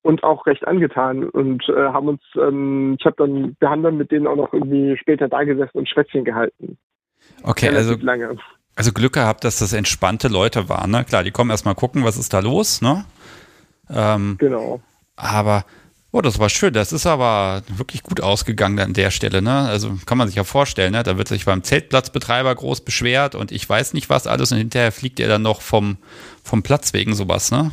und 0.03 0.23
auch 0.23 0.47
recht 0.47 0.65
angetan 0.67 1.29
und 1.29 1.69
äh, 1.69 1.89
haben 1.89 2.07
uns, 2.07 2.23
ähm, 2.37 2.97
ich 3.01 3.05
habe 3.05 3.17
dann, 3.19 3.57
wir 3.59 3.69
haben 3.69 3.83
dann 3.83 3.97
mit 3.97 4.13
denen 4.13 4.29
auch 4.29 4.37
noch 4.37 4.53
irgendwie 4.53 4.97
später 4.97 5.29
da 5.29 5.43
gesessen 5.43 5.77
und 5.77 5.89
Schwätzchen 5.89 6.25
gehalten. 6.25 6.79
Okay, 7.43 7.69
also 7.69 7.97
lange. 7.97 8.37
Also 8.77 8.93
Glück 8.93 9.15
gehabt, 9.15 9.43
dass 9.43 9.59
das 9.59 9.73
entspannte 9.73 10.29
Leute 10.29 10.69
waren, 10.69 10.93
ne? 10.93 11.05
Klar, 11.05 11.25
die 11.25 11.33
kommen 11.33 11.51
erstmal 11.51 11.75
gucken, 11.75 12.05
was 12.05 12.17
ist 12.17 12.33
da 12.33 12.39
los, 12.39 12.81
ne? 12.81 13.05
Ähm, 13.91 14.37
genau. 14.39 14.81
Aber 15.17 15.65
Oh, 16.13 16.21
das 16.21 16.41
war 16.41 16.49
schön. 16.49 16.73
Das 16.73 16.93
ist 16.93 17.07
aber 17.07 17.63
wirklich 17.69 18.03
gut 18.03 18.21
ausgegangen 18.21 18.81
an 18.81 18.95
der 18.95 19.11
Stelle. 19.11 19.43
Ne? 19.43 19.53
Also 19.53 19.91
kann 20.07 20.19
man 20.19 20.27
sich 20.27 20.37
ja 20.37 20.45
vorstellen, 20.45 20.93
ne? 20.93 21.03
da 21.05 21.17
wird 21.19 21.29
sich 21.29 21.45
beim 21.45 21.63
Zeltplatzbetreiber 21.63 22.53
groß 22.55 22.85
beschwert 22.85 23.37
und 23.37 23.53
ich 23.53 23.69
weiß 23.69 23.95
nicht 23.95 24.11
was 24.11 24.27
alles 24.27 24.51
und 24.51 24.59
hinterher 24.59 24.91
fliegt 24.91 25.21
er 25.21 25.29
dann 25.29 25.43
noch 25.43 25.61
vom, 25.61 25.99
vom 26.43 26.63
Platz 26.63 26.93
wegen 26.95 27.15
sowas, 27.15 27.53
ne? 27.53 27.71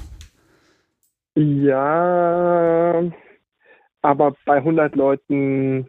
Ja, 1.36 3.04
aber 4.02 4.36
bei 4.46 4.58
100 4.58 4.96
Leuten, 4.96 5.88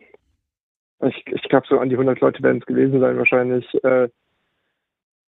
ich, 1.03 1.25
ich 1.27 1.43
glaube 1.49 1.67
so 1.69 1.79
an 1.79 1.89
die 1.89 1.95
100 1.95 2.21
Leute 2.21 2.43
werden 2.43 2.59
es 2.61 2.67
gewesen 2.67 3.01
sein 3.01 3.17
wahrscheinlich, 3.17 3.67
äh, 3.83 4.09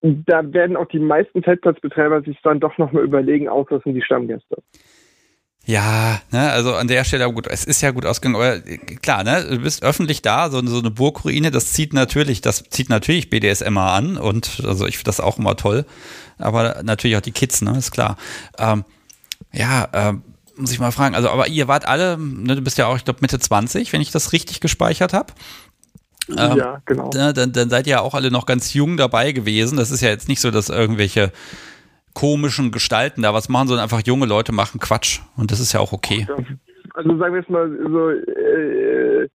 da 0.02 0.52
werden 0.52 0.76
auch 0.76 0.88
die 0.88 0.98
meisten 0.98 1.42
Zeltplatzbetreiber 1.42 2.22
sich 2.22 2.38
dann 2.42 2.60
doch 2.60 2.76
nochmal 2.78 3.04
überlegen, 3.04 3.48
sind 3.84 3.94
die 3.94 4.02
Stammgäste. 4.02 4.62
Ja, 5.66 6.20
ne, 6.30 6.50
also 6.50 6.74
an 6.74 6.88
der 6.88 7.04
Stelle, 7.04 7.30
gut, 7.32 7.46
es 7.46 7.64
ist 7.64 7.80
ja 7.80 7.90
gut 7.90 8.06
ausgegangen, 8.06 8.36
aber 8.36 8.66
äh, 8.66 8.78
klar, 8.78 9.24
ne, 9.24 9.44
du 9.44 9.58
bist 9.58 9.82
öffentlich 9.82 10.22
da, 10.22 10.50
so, 10.50 10.66
so 10.66 10.78
eine 10.78 10.90
Burgruine, 10.90 11.50
das 11.50 11.72
zieht 11.72 11.92
natürlich, 11.92 12.40
das 12.40 12.64
zieht 12.70 12.88
natürlich 12.88 13.30
BDSMer 13.30 13.92
an 13.92 14.16
und 14.16 14.62
also 14.64 14.86
ich 14.86 14.96
finde 14.96 15.10
das 15.10 15.20
auch 15.20 15.38
immer 15.38 15.56
toll, 15.56 15.84
aber 16.38 16.82
natürlich 16.82 17.16
auch 17.16 17.22
die 17.22 17.32
Kids, 17.32 17.60
ne, 17.62 17.76
ist 17.76 17.90
klar. 17.90 18.16
Ähm, 18.58 18.84
ja, 19.52 19.88
ähm, 19.92 20.22
muss 20.56 20.72
ich 20.72 20.80
mal 20.80 20.92
fragen, 20.92 21.14
also 21.14 21.30
aber 21.30 21.48
ihr 21.48 21.68
wart 21.68 21.86
alle, 21.86 22.16
ne, 22.18 22.56
du 22.56 22.62
bist 22.62 22.78
ja 22.78 22.86
auch, 22.86 22.96
ich 22.96 23.04
glaube, 23.04 23.20
Mitte 23.22 23.38
20, 23.38 23.92
wenn 23.92 24.00
ich 24.00 24.10
das 24.10 24.32
richtig 24.32 24.60
gespeichert 24.60 25.12
habe. 25.12 25.32
Ähm, 26.36 26.56
ja, 26.56 26.82
genau. 26.86 27.10
Ne, 27.14 27.32
dann, 27.32 27.52
dann 27.52 27.70
seid 27.70 27.86
ihr 27.86 27.92
ja 27.92 28.00
auch 28.00 28.14
alle 28.14 28.30
noch 28.30 28.46
ganz 28.46 28.72
jung 28.74 28.96
dabei 28.96 29.32
gewesen. 29.32 29.76
Das 29.76 29.90
ist 29.90 30.00
ja 30.00 30.08
jetzt 30.08 30.28
nicht 30.28 30.40
so, 30.40 30.50
dass 30.50 30.68
irgendwelche 30.68 31.32
komischen 32.14 32.70
Gestalten 32.70 33.22
da 33.22 33.34
was 33.34 33.48
machen, 33.48 33.68
sondern 33.68 33.84
einfach 33.84 34.02
junge 34.04 34.26
Leute 34.26 34.52
machen 34.52 34.80
Quatsch. 34.80 35.20
Und 35.36 35.50
das 35.50 35.60
ist 35.60 35.72
ja 35.72 35.80
auch 35.80 35.92
okay. 35.92 36.26
Also 36.94 37.16
sagen 37.18 37.34
wir 37.34 37.40
jetzt 37.40 37.50
mal 37.50 37.70
so, 37.90 38.10
äh, 38.10 39.28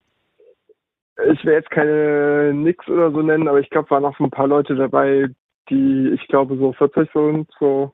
ich 1.32 1.46
will 1.46 1.54
jetzt 1.54 1.70
keine 1.70 2.54
Nix 2.54 2.88
oder 2.88 3.12
so 3.12 3.22
nennen, 3.22 3.48
aber 3.48 3.60
ich 3.60 3.70
glaube, 3.70 3.90
waren 3.92 4.06
auch 4.06 4.20
ein 4.20 4.32
paar 4.32 4.48
Leute 4.48 4.76
dabei, 4.76 5.30
die, 5.70 6.10
ich 6.14 6.28
glaube, 6.28 6.58
so 6.58 6.74
40 6.74 7.10
sind, 7.14 7.50
so. 7.60 7.94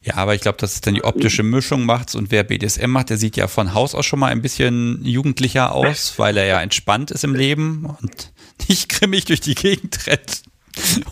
Ja, 0.00 0.16
aber 0.16 0.34
ich 0.34 0.42
glaube, 0.42 0.58
dass 0.58 0.74
es 0.74 0.80
dann 0.82 0.94
die 0.94 1.04
optische 1.04 1.42
Mischung 1.42 1.86
macht 1.86 2.14
und 2.14 2.30
wer 2.30 2.44
BDSM 2.44 2.90
macht, 2.90 3.08
der 3.08 3.16
sieht 3.16 3.36
ja 3.36 3.46
von 3.46 3.72
Haus 3.72 3.94
aus 3.94 4.04
schon 4.04 4.18
mal 4.18 4.32
ein 4.32 4.42
bisschen 4.42 5.02
jugendlicher 5.02 5.72
aus, 5.72 6.18
weil 6.18 6.36
er 6.36 6.44
ja 6.44 6.60
entspannt 6.60 7.10
ist 7.10 7.24
im 7.24 7.34
Leben 7.34 7.86
und 7.86 8.32
nicht 8.68 8.88
grimmig 8.90 9.24
durch 9.24 9.40
die 9.40 9.54
Gegend 9.54 10.06
rennt. 10.06 10.42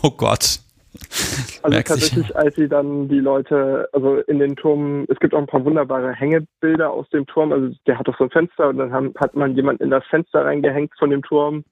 Oh 0.03 0.11
Gott. 0.11 0.59
Also 1.63 1.75
Merkt 1.75 1.87
tatsächlich, 1.87 2.27
sich. 2.27 2.35
als 2.35 2.55
sie 2.55 2.67
dann 2.67 3.07
die 3.07 3.21
Leute, 3.21 3.87
also 3.93 4.17
in 4.17 4.39
den 4.39 4.57
Turm, 4.57 5.05
es 5.07 5.17
gibt 5.19 5.33
auch 5.33 5.39
ein 5.39 5.47
paar 5.47 5.63
wunderbare 5.63 6.11
Hängebilder 6.11 6.91
aus 6.91 7.09
dem 7.09 7.25
Turm, 7.25 7.53
also 7.53 7.73
der 7.87 7.97
hat 7.97 8.05
doch 8.05 8.17
so 8.17 8.25
ein 8.25 8.31
Fenster 8.31 8.67
und 8.67 8.79
dann 8.79 8.91
haben, 8.91 9.13
hat 9.17 9.33
man 9.33 9.55
jemanden 9.55 9.83
in 9.83 9.89
das 9.89 10.05
Fenster 10.07 10.43
reingehängt 10.43 10.91
von 10.99 11.09
dem 11.09 11.23
Turm. 11.23 11.63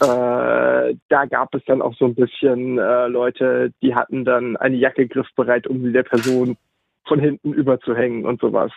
Äh, 0.00 0.94
da 1.08 1.24
gab 1.24 1.54
es 1.54 1.64
dann 1.66 1.80
auch 1.80 1.94
so 1.94 2.04
ein 2.04 2.14
bisschen 2.14 2.78
äh, 2.78 3.06
Leute, 3.08 3.72
die 3.82 3.94
hatten 3.94 4.26
dann 4.26 4.58
eine 4.58 4.76
Jacke 4.76 5.08
griffbereit, 5.08 5.66
um 5.66 5.82
sie 5.82 5.92
der 5.92 6.02
Person 6.02 6.58
von 7.06 7.18
hinten 7.18 7.54
überzuhängen 7.54 8.26
und 8.26 8.40
sowas. 8.40 8.72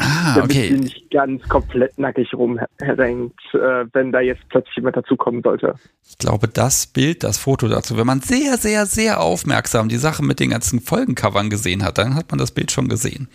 Ah, 0.00 0.36
damit 0.36 0.52
okay. 0.52 0.68
sie 0.68 0.78
nicht 0.78 1.10
ganz 1.10 1.42
komplett 1.48 1.98
nackig 1.98 2.32
rumhängt, 2.32 3.34
äh, 3.52 3.84
wenn 3.92 4.12
da 4.12 4.20
jetzt 4.20 4.48
plötzlich 4.48 4.76
jemand 4.76 4.96
dazukommen 4.96 5.42
sollte. 5.42 5.74
Ich 6.08 6.16
glaube, 6.18 6.46
das 6.46 6.86
Bild, 6.86 7.24
das 7.24 7.36
Foto 7.38 7.66
dazu, 7.66 7.96
wenn 7.96 8.06
man 8.06 8.20
sehr, 8.20 8.56
sehr, 8.58 8.86
sehr 8.86 9.20
aufmerksam 9.20 9.88
die 9.88 9.96
Sache 9.96 10.24
mit 10.24 10.38
den 10.38 10.50
ganzen 10.50 10.80
Folgencovern 10.80 11.50
gesehen 11.50 11.84
hat, 11.84 11.98
dann 11.98 12.14
hat 12.14 12.30
man 12.30 12.38
das 12.38 12.52
Bild 12.52 12.70
schon 12.70 12.86
gesehen. 12.88 13.28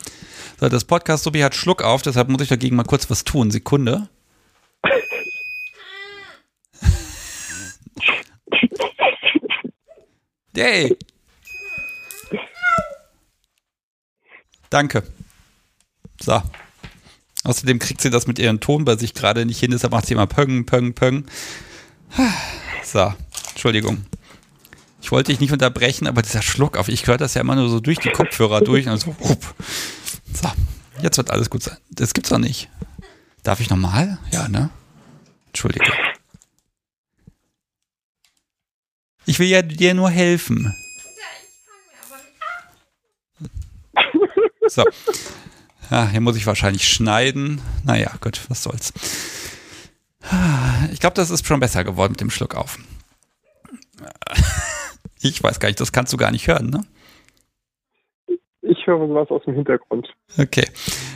So, 0.60 0.70
das 0.70 0.86
Podcast 0.86 1.26
Subi 1.26 1.42
hat 1.42 1.54
Schluck 1.54 1.84
auf, 1.84 2.02
deshalb 2.02 2.30
muss 2.30 2.42
ich 2.42 2.48
dagegen 2.48 2.78
mal 2.78 2.84
kurz 2.84 3.10
was 3.10 3.26
tun. 3.26 3.52
Sekunde. 3.52 4.08
Yay! 10.56 10.96
Danke. 14.70 15.04
So. 16.24 16.42
Außerdem 17.44 17.80
kriegt 17.80 18.00
sie 18.00 18.10
das 18.10 18.28
mit 18.28 18.40
ihrem 18.40 18.62
Ton 18.62 18.86
bei 18.86 18.96
sich 18.96 19.14
gerade 19.14 19.46
nicht 19.46 19.60
hin, 19.60 19.72
deshalb 19.72 19.92
macht 19.92 20.06
sie 20.06 20.14
immer 20.14 20.28
Pöng, 20.28 20.66
Pöng, 20.66 20.94
Pöng. 20.94 21.26
So, 22.84 23.14
Entschuldigung. 23.50 24.06
Ich 25.02 25.12
wollte 25.12 25.34
dich 25.34 25.42
nicht 25.42 25.52
unterbrechen, 25.52 26.08
aber 26.08 26.22
dieser 26.22 26.42
Schluck 26.42 26.78
auf, 26.78 26.88
ich 26.88 27.06
höre 27.06 27.18
das 27.18 27.34
ja 27.34 27.42
immer 27.42 27.56
nur 27.56 27.68
so 27.68 27.82
durch 27.82 28.00
die 28.00 28.12
Kopfhörer 28.12 28.62
durch 28.62 28.88
und 28.88 28.98
so, 28.98 29.14
so, 29.20 30.52
jetzt 31.02 31.18
wird 31.18 31.32
alles 31.32 31.50
gut 31.50 31.64
sein. 31.64 31.78
Das 31.90 32.14
gibt's 32.14 32.30
doch 32.30 32.38
nicht. 32.38 32.70
Darf 33.44 33.60
ich 33.60 33.70
nochmal? 33.70 34.18
Ja, 34.32 34.48
ne? 34.48 34.70
Entschuldige. 35.48 35.92
Ich 39.26 39.40
will 39.40 39.48
ja 39.48 39.62
dir 39.62 39.94
nur 39.94 40.10
helfen. 40.10 40.74
So. 44.68 44.86
Ja, 45.94 46.10
hier 46.10 46.22
muss 46.22 46.36
ich 46.36 46.48
wahrscheinlich 46.48 46.88
schneiden. 46.88 47.62
Naja, 47.86 48.12
gut, 48.20 48.42
was 48.50 48.64
soll's. 48.64 48.94
Ich 50.92 51.00
glaube, 51.00 51.14
das 51.14 51.30
ist 51.30 51.46
schon 51.46 51.60
besser 51.60 51.84
geworden 51.84 52.14
mit 52.14 52.20
dem 52.22 52.32
Schluck 52.32 52.56
auf. 52.56 52.80
Ich 55.22 55.44
weiß 55.44 55.60
gar 55.60 55.70
nicht, 55.70 55.80
das 55.80 55.92
kannst 55.92 56.12
du 56.12 56.18
gar 56.18 56.32
nicht 56.32 56.48
hören, 56.48 56.72
ne? 56.72 56.84
Ich 58.64 58.88
höre 58.88 59.08
sowas 59.08 59.30
aus 59.30 59.44
dem 59.46 59.54
Hintergrund. 59.54 60.08
Okay. 60.36 60.66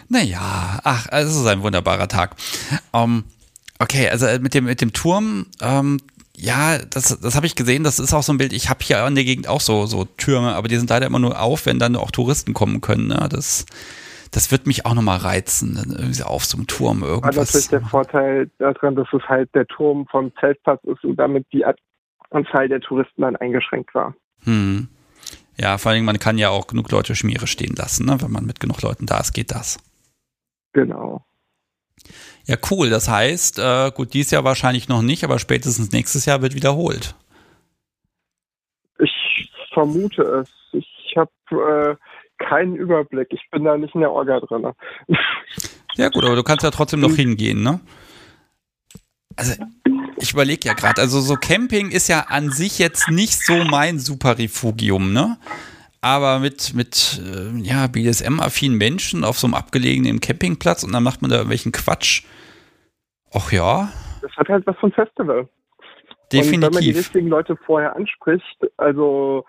Naja, 0.10 0.80
ach, 0.84 1.08
es 1.10 1.36
ist 1.36 1.48
ein 1.48 1.64
wunderbarer 1.64 2.08
Tag. 2.08 2.36
Um, 2.92 3.02
ähm, 3.02 3.24
okay, 3.80 4.10
also 4.10 4.28
mit 4.40 4.54
dem, 4.54 4.66
mit 4.66 4.82
dem 4.82 4.94
Turm, 4.94 5.48
ähm, 5.60 6.00
ja, 6.36 6.78
das, 6.78 7.20
das 7.20 7.36
habe 7.36 7.48
ich 7.48 7.56
gesehen, 7.56 7.84
das 7.84 7.98
ist 7.98 8.14
auch 8.14 8.22
so 8.22 8.32
ein 8.32 8.38
Bild. 8.38 8.54
Ich 8.54 8.70
habe 8.70 8.84
hier 8.84 9.04
in 9.08 9.16
der 9.16 9.24
Gegend 9.24 9.48
auch 9.48 9.62
so, 9.62 9.88
so 9.88 10.06
Türme, 10.06 10.54
aber 10.54 10.68
die 10.68 10.78
sind 10.78 10.92
leider 10.92 11.08
immer 11.08 11.18
nur 11.18 11.42
auf, 11.42 11.66
wenn 11.66 11.80
dann 11.80 11.96
auch 11.96 12.12
Touristen 12.12 12.54
kommen 12.54 12.80
können. 12.80 13.08
Ne? 13.08 13.28
Das, 13.32 13.66
das 14.38 14.52
wird 14.52 14.68
mich 14.68 14.86
auch 14.86 14.94
nochmal 14.94 15.18
reizen, 15.18 15.96
irgendwie 15.98 16.22
auf 16.22 16.46
so 16.46 16.58
einem 16.58 16.68
Turm 16.68 17.02
irgendwas. 17.02 17.36
Aber 17.36 17.44
natürlich 17.44 17.70
der 17.70 17.82
Vorteil 17.82 18.52
daran, 18.60 18.96
dass 18.96 19.08
es 19.12 19.24
halt 19.24 19.50
der 19.56 19.66
Turm 19.66 20.06
vom 20.12 20.32
Zeltplatz 20.40 20.80
ist 20.84 21.04
und 21.04 21.16
damit 21.16 21.48
die 21.52 21.66
Anzahl 22.30 22.70
der 22.70 22.80
Touristen 22.80 23.24
dann 23.24 23.36
eingeschränkt 23.36 23.96
war. 23.96 24.14
Hm. 24.44 24.90
Ja, 25.58 25.80
vor 25.80 25.92
allem, 25.92 26.06
man 26.06 26.20
kann 26.20 26.38
ja 26.38 26.50
auch 26.50 26.68
genug 26.68 26.92
Leute 26.92 27.16
Schmiere 27.16 27.48
stehen 27.48 27.76
lassen, 27.76 28.06
ne? 28.06 28.22
wenn 28.22 28.30
man 28.30 28.46
mit 28.46 28.60
genug 28.60 28.80
Leuten 28.84 29.08
da 29.08 29.22
ist, 29.22 29.34
geht 29.34 29.50
das. 29.50 29.80
Genau. 30.74 31.26
Ja, 32.46 32.58
cool. 32.70 32.92
Das 32.92 33.10
heißt, 33.10 33.58
äh, 33.58 33.90
gut, 33.90 34.14
dieses 34.14 34.30
Jahr 34.30 34.44
wahrscheinlich 34.44 34.88
noch 34.88 35.02
nicht, 35.02 35.24
aber 35.24 35.40
spätestens 35.40 35.92
nächstes 35.92 36.28
Jahr 36.28 36.44
wird 36.44 36.54
wiederholt. 36.54 37.16
Ich 39.00 39.52
vermute 39.74 40.22
es. 40.22 40.50
Ich 40.74 41.16
habe 41.18 41.98
äh, 41.98 42.07
keinen 42.38 42.76
Überblick. 42.76 43.28
Ich 43.32 43.50
bin 43.52 43.64
da 43.64 43.78
nicht 43.78 43.96
in 43.96 44.02
der 44.02 44.12
Orga 44.12 44.40
drin. 44.40 44.72
Ja, 45.96 46.10
gut, 46.10 46.24
aber 46.26 46.36
du 46.36 46.44
kannst 46.44 46.64
ja 46.64 46.70
trotzdem 46.70 47.00
noch 47.00 47.16
hingehen, 47.16 47.64
ne? 47.64 47.80
Also, 49.36 49.54
ich 50.20 50.32
überlege 50.32 50.68
ja 50.68 50.74
gerade, 50.74 51.02
also 51.02 51.20
so 51.20 51.36
Camping 51.36 51.90
ist 51.90 52.08
ja 52.08 52.26
an 52.30 52.52
sich 52.52 52.78
jetzt 52.78 53.10
nicht 53.10 53.44
so 53.44 53.64
mein 53.64 53.98
super 53.98 54.38
Refugium, 54.38 55.14
ne? 55.14 55.38
aber 56.02 56.40
mit, 56.40 56.74
mit 56.74 57.22
äh, 57.22 57.58
ja, 57.60 57.88
BDSM-affinen 57.88 58.78
Menschen 58.78 59.24
auf 59.24 59.38
so 59.38 59.48
einem 59.48 59.56
abgelegenen 59.56 60.20
Campingplatz 60.20 60.84
und 60.84 60.94
dann 60.94 61.04
macht 61.04 61.22
man 61.22 61.30
da 61.30 61.38
irgendwelchen 61.38 61.72
Quatsch. 61.72 62.24
Ach 63.34 63.52
ja. 63.52 63.90
Das 64.22 64.32
hat 64.38 64.48
halt 64.50 64.66
was 64.66 64.78
von 64.78 64.92
Festival. 64.92 65.50
Definitiv. 66.32 66.56
Und 66.56 66.62
wenn 66.62 66.74
man 66.74 66.84
die 66.84 66.92
richtigen 66.92 67.28
Leute 67.28 67.58
vorher 67.66 67.96
anspricht, 67.96 68.58
also 68.78 69.46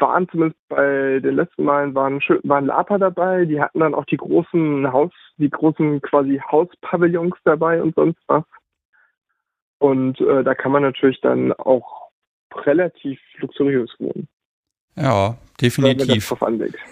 waren 0.00 0.28
zumindest 0.28 0.60
bei 0.68 1.20
den 1.20 1.36
letzten 1.36 1.64
Malen 1.64 1.94
waren, 1.94 2.20
waren 2.42 2.66
Lapa 2.66 2.98
dabei, 2.98 3.44
die 3.44 3.60
hatten 3.60 3.80
dann 3.80 3.94
auch 3.94 4.04
die 4.06 4.16
großen 4.16 4.90
Haus, 4.92 5.12
die 5.36 5.50
großen 5.50 6.00
quasi 6.02 6.40
Hauspavillons 6.50 7.36
dabei 7.44 7.82
und 7.82 7.94
sonst 7.94 8.20
was. 8.26 8.44
Und 9.78 10.20
äh, 10.20 10.44
da 10.44 10.54
kann 10.54 10.72
man 10.72 10.82
natürlich 10.82 11.20
dann 11.20 11.52
auch 11.54 12.10
relativ 12.54 13.18
luxuriös 13.38 13.90
wohnen. 13.98 14.28
Ja, 14.96 15.38
definitiv. 15.60 16.34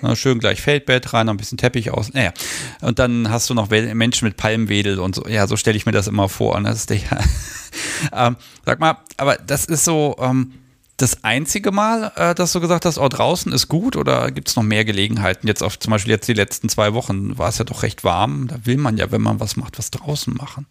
Na, 0.00 0.16
schön 0.16 0.38
gleich 0.38 0.62
Feldbett 0.62 1.12
rein, 1.12 1.26
noch 1.26 1.34
ein 1.34 1.36
bisschen 1.36 1.58
Teppich 1.58 1.90
aus. 1.90 2.12
Naja. 2.14 2.32
Und 2.80 2.98
dann 2.98 3.28
hast 3.30 3.50
du 3.50 3.54
noch 3.54 3.68
Menschen 3.68 4.26
mit 4.26 4.36
Palmwedel 4.36 4.98
und 4.98 5.14
so. 5.14 5.26
Ja, 5.28 5.46
so 5.46 5.56
stelle 5.56 5.76
ich 5.76 5.84
mir 5.84 5.92
das 5.92 6.08
immer 6.08 6.28
vor. 6.28 6.58
Ne? 6.60 6.68
Das 6.68 6.78
ist 6.78 6.90
der, 6.90 6.98
ähm, 8.12 8.36
sag 8.64 8.80
mal, 8.80 8.96
aber 9.16 9.36
das 9.36 9.66
ist 9.66 9.84
so 9.84 10.16
ähm, 10.20 10.54
das 10.98 11.24
einzige 11.24 11.70
Mal, 11.70 12.12
äh, 12.16 12.34
dass 12.34 12.52
du 12.52 12.60
gesagt 12.60 12.84
hast, 12.84 12.98
oh, 12.98 13.08
draußen 13.08 13.52
ist 13.52 13.68
gut 13.68 13.96
oder 13.96 14.30
gibt 14.30 14.48
es 14.48 14.56
noch 14.56 14.64
mehr 14.64 14.84
Gelegenheiten? 14.84 15.46
Jetzt 15.46 15.62
auf 15.62 15.78
zum 15.78 15.92
Beispiel 15.92 16.12
jetzt 16.12 16.28
die 16.28 16.34
letzten 16.34 16.68
zwei 16.68 16.92
Wochen 16.92 17.38
war 17.38 17.48
es 17.48 17.58
ja 17.58 17.64
doch 17.64 17.82
recht 17.82 18.04
warm. 18.04 18.48
Da 18.48 18.66
will 18.66 18.76
man 18.76 18.96
ja, 18.96 19.10
wenn 19.10 19.22
man 19.22 19.40
was 19.40 19.56
macht, 19.56 19.78
was 19.78 19.90
draußen 19.90 20.34
machen. 20.34 20.66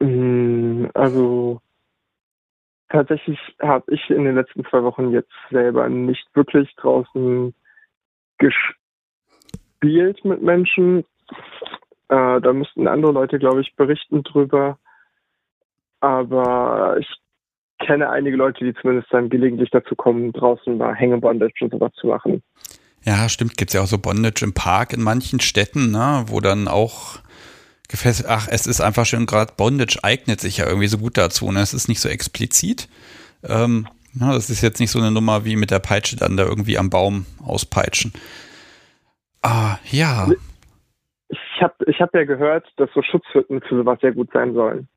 Mm, 0.00 0.86
also 0.94 1.60
tatsächlich 2.88 3.38
habe 3.60 3.94
ich 3.94 4.10
in 4.10 4.24
den 4.24 4.34
letzten 4.34 4.64
zwei 4.64 4.82
Wochen 4.82 5.10
jetzt 5.12 5.32
selber 5.50 5.88
nicht 5.88 6.26
wirklich 6.34 6.74
draußen 6.76 7.54
gespielt 8.38 10.24
mit 10.24 10.42
Menschen. 10.42 11.04
Äh, 12.08 12.40
da 12.40 12.52
müssten 12.52 12.88
andere 12.88 13.12
Leute, 13.12 13.38
glaube 13.38 13.60
ich, 13.60 13.76
berichten 13.76 14.24
drüber. 14.24 14.78
Aber 16.00 16.96
ich 16.98 17.21
kenne 17.84 18.08
einige 18.10 18.36
Leute, 18.36 18.64
die 18.64 18.74
zumindest 18.80 19.12
dann 19.12 19.28
gelegentlich 19.28 19.70
dazu 19.70 19.94
kommen, 19.94 20.32
draußen 20.32 20.78
mal 20.78 20.94
Hängebondage 20.94 21.64
und 21.64 21.72
sowas 21.72 21.92
zu 21.94 22.08
machen. 22.08 22.42
Ja, 23.04 23.28
stimmt. 23.28 23.56
Gibt 23.56 23.70
es 23.70 23.74
ja 23.74 23.82
auch 23.82 23.86
so 23.86 23.98
Bondage 23.98 24.44
im 24.44 24.54
Park 24.54 24.92
in 24.92 25.02
manchen 25.02 25.40
Städten, 25.40 25.90
ne, 25.90 26.24
wo 26.28 26.40
dann 26.40 26.68
auch 26.68 27.18
gefesselt, 27.88 28.28
ach, 28.28 28.48
es 28.50 28.66
ist 28.66 28.80
einfach 28.80 29.04
schön, 29.04 29.26
gerade 29.26 29.52
Bondage 29.56 29.98
eignet 30.02 30.40
sich 30.40 30.58
ja 30.58 30.66
irgendwie 30.66 30.86
so 30.86 30.98
gut 30.98 31.18
dazu. 31.18 31.50
Ne? 31.52 31.60
Es 31.60 31.74
ist 31.74 31.88
nicht 31.88 32.00
so 32.00 32.08
explizit. 32.08 32.88
Ähm, 33.46 33.86
ja, 34.18 34.32
das 34.32 34.50
ist 34.50 34.62
jetzt 34.62 34.80
nicht 34.80 34.90
so 34.90 34.98
eine 34.98 35.10
Nummer 35.10 35.44
wie 35.44 35.56
mit 35.56 35.70
der 35.70 35.78
Peitsche 35.78 36.16
dann 36.16 36.36
da 36.36 36.44
irgendwie 36.44 36.78
am 36.78 36.90
Baum 36.90 37.26
auspeitschen. 37.44 38.12
Ah, 39.42 39.76
ja. 39.90 40.28
Ich 41.28 41.62
habe 41.62 41.74
ich 41.86 42.00
hab 42.00 42.14
ja 42.14 42.24
gehört, 42.24 42.66
dass 42.76 42.90
so 42.94 43.02
Schutzhütten 43.02 43.60
für 43.62 43.76
sowas 43.76 43.98
sehr 44.00 44.12
gut 44.12 44.30
sein 44.32 44.54
sollen. 44.54 44.88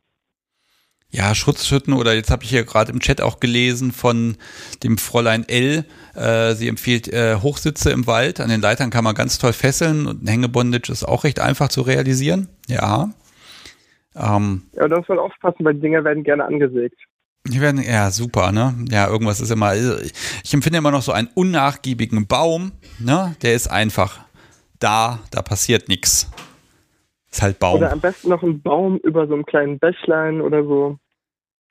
Ja, 1.11 1.33
Schutzhütten 1.33 1.93
oder 1.93 2.13
jetzt 2.13 2.29
habe 2.29 2.43
ich 2.43 2.49
hier 2.49 2.65
gerade 2.65 2.91
im 2.91 2.99
Chat 2.99 3.21
auch 3.21 3.39
gelesen 3.39 3.91
von 3.91 4.35
dem 4.83 4.97
Fräulein 4.97 5.47
L. 5.47 5.85
Äh, 6.13 6.55
sie 6.55 6.67
empfiehlt 6.67 7.07
äh, 7.07 7.37
Hochsitze 7.37 7.91
im 7.91 8.05
Wald. 8.05 8.41
An 8.41 8.49
den 8.49 8.59
Leitern 8.61 8.89
kann 8.89 9.03
man 9.03 9.15
ganz 9.15 9.37
toll 9.37 9.53
fesseln 9.53 10.07
und 10.07 10.23
ein 10.23 10.27
Hängebondage 10.27 10.91
ist 10.91 11.05
auch 11.05 11.23
recht 11.23 11.39
einfach 11.39 11.69
zu 11.69 11.81
realisieren. 11.81 12.49
Ja. 12.67 13.09
Ähm, 14.15 14.63
ja, 14.73 14.87
da 14.87 14.97
muss 14.97 15.07
man 15.07 15.19
aufpassen, 15.19 15.63
weil 15.63 15.75
die 15.75 15.81
Dinger 15.81 16.03
werden 16.03 16.23
gerne 16.23 16.45
angesägt. 16.45 16.97
Die 17.47 17.61
werden, 17.61 17.81
ja, 17.81 18.09
super, 18.09 18.51
ne? 18.51 18.73
Ja, 18.89 19.07
irgendwas 19.07 19.39
ist 19.39 19.51
immer, 19.51 19.75
ich 19.75 20.53
empfinde 20.53 20.79
immer 20.79 20.91
noch 20.91 21.03
so 21.03 21.11
einen 21.11 21.29
unnachgiebigen 21.35 22.25
Baum, 22.25 22.71
ne? 22.97 23.35
Der 23.43 23.53
ist 23.53 23.67
einfach 23.67 24.19
da, 24.79 25.19
da 25.31 25.41
passiert 25.43 25.87
nichts. 25.87 26.29
Ist 27.35 27.41
halt 27.41 27.59
Baum. 27.59 27.79
Oder 27.79 27.91
am 27.91 27.99
besten 27.99 28.29
noch 28.29 28.43
ein 28.43 28.61
Baum 28.61 28.97
über 28.99 29.27
so 29.27 29.33
einem 29.33 29.45
kleinen 29.45 29.77
Bächlein 29.77 30.39
oder 30.39 30.63
so. 30.63 30.97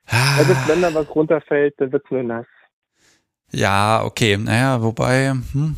Ah. 0.06 0.36
Also 0.36 0.54
wenn 0.66 0.82
da 0.82 0.92
was 0.92 1.08
runterfällt, 1.14 1.72
dann 1.78 1.90
wird 1.90 2.04
es 2.04 2.10
nur 2.10 2.22
nass. 2.22 2.44
Ja, 3.50 4.04
okay. 4.04 4.36
Naja, 4.36 4.82
wobei, 4.82 5.30
hm, 5.30 5.76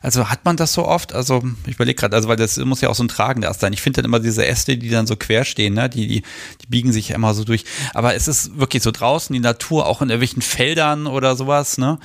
also 0.00 0.30
hat 0.30 0.46
man 0.46 0.56
das 0.56 0.72
so 0.72 0.86
oft? 0.86 1.12
Also 1.12 1.42
ich 1.66 1.74
überlege 1.74 2.00
gerade, 2.00 2.16
also 2.16 2.30
weil 2.30 2.36
das 2.36 2.56
muss 2.56 2.80
ja 2.80 2.88
auch 2.88 2.94
so 2.94 3.04
ein 3.04 3.08
tragender 3.08 3.50
Ast 3.50 3.60
sein. 3.60 3.74
Ich 3.74 3.82
finde 3.82 4.00
dann 4.00 4.06
immer 4.06 4.20
diese 4.20 4.46
Äste, 4.46 4.78
die 4.78 4.88
dann 4.88 5.06
so 5.06 5.16
quer 5.16 5.44
stehen, 5.44 5.74
ne? 5.74 5.90
die, 5.90 6.06
die, 6.06 6.22
die 6.62 6.66
biegen 6.68 6.92
sich 6.92 7.10
ja 7.10 7.16
immer 7.16 7.34
so 7.34 7.44
durch. 7.44 7.66
Aber 7.92 8.14
es 8.14 8.28
ist 8.28 8.58
wirklich 8.58 8.82
so 8.82 8.90
draußen, 8.90 9.34
die 9.34 9.40
Natur, 9.40 9.84
auch 9.84 10.00
in 10.00 10.08
irgendwelchen 10.08 10.40
Feldern 10.40 11.06
oder 11.06 11.36
sowas, 11.36 11.76
ne? 11.76 11.98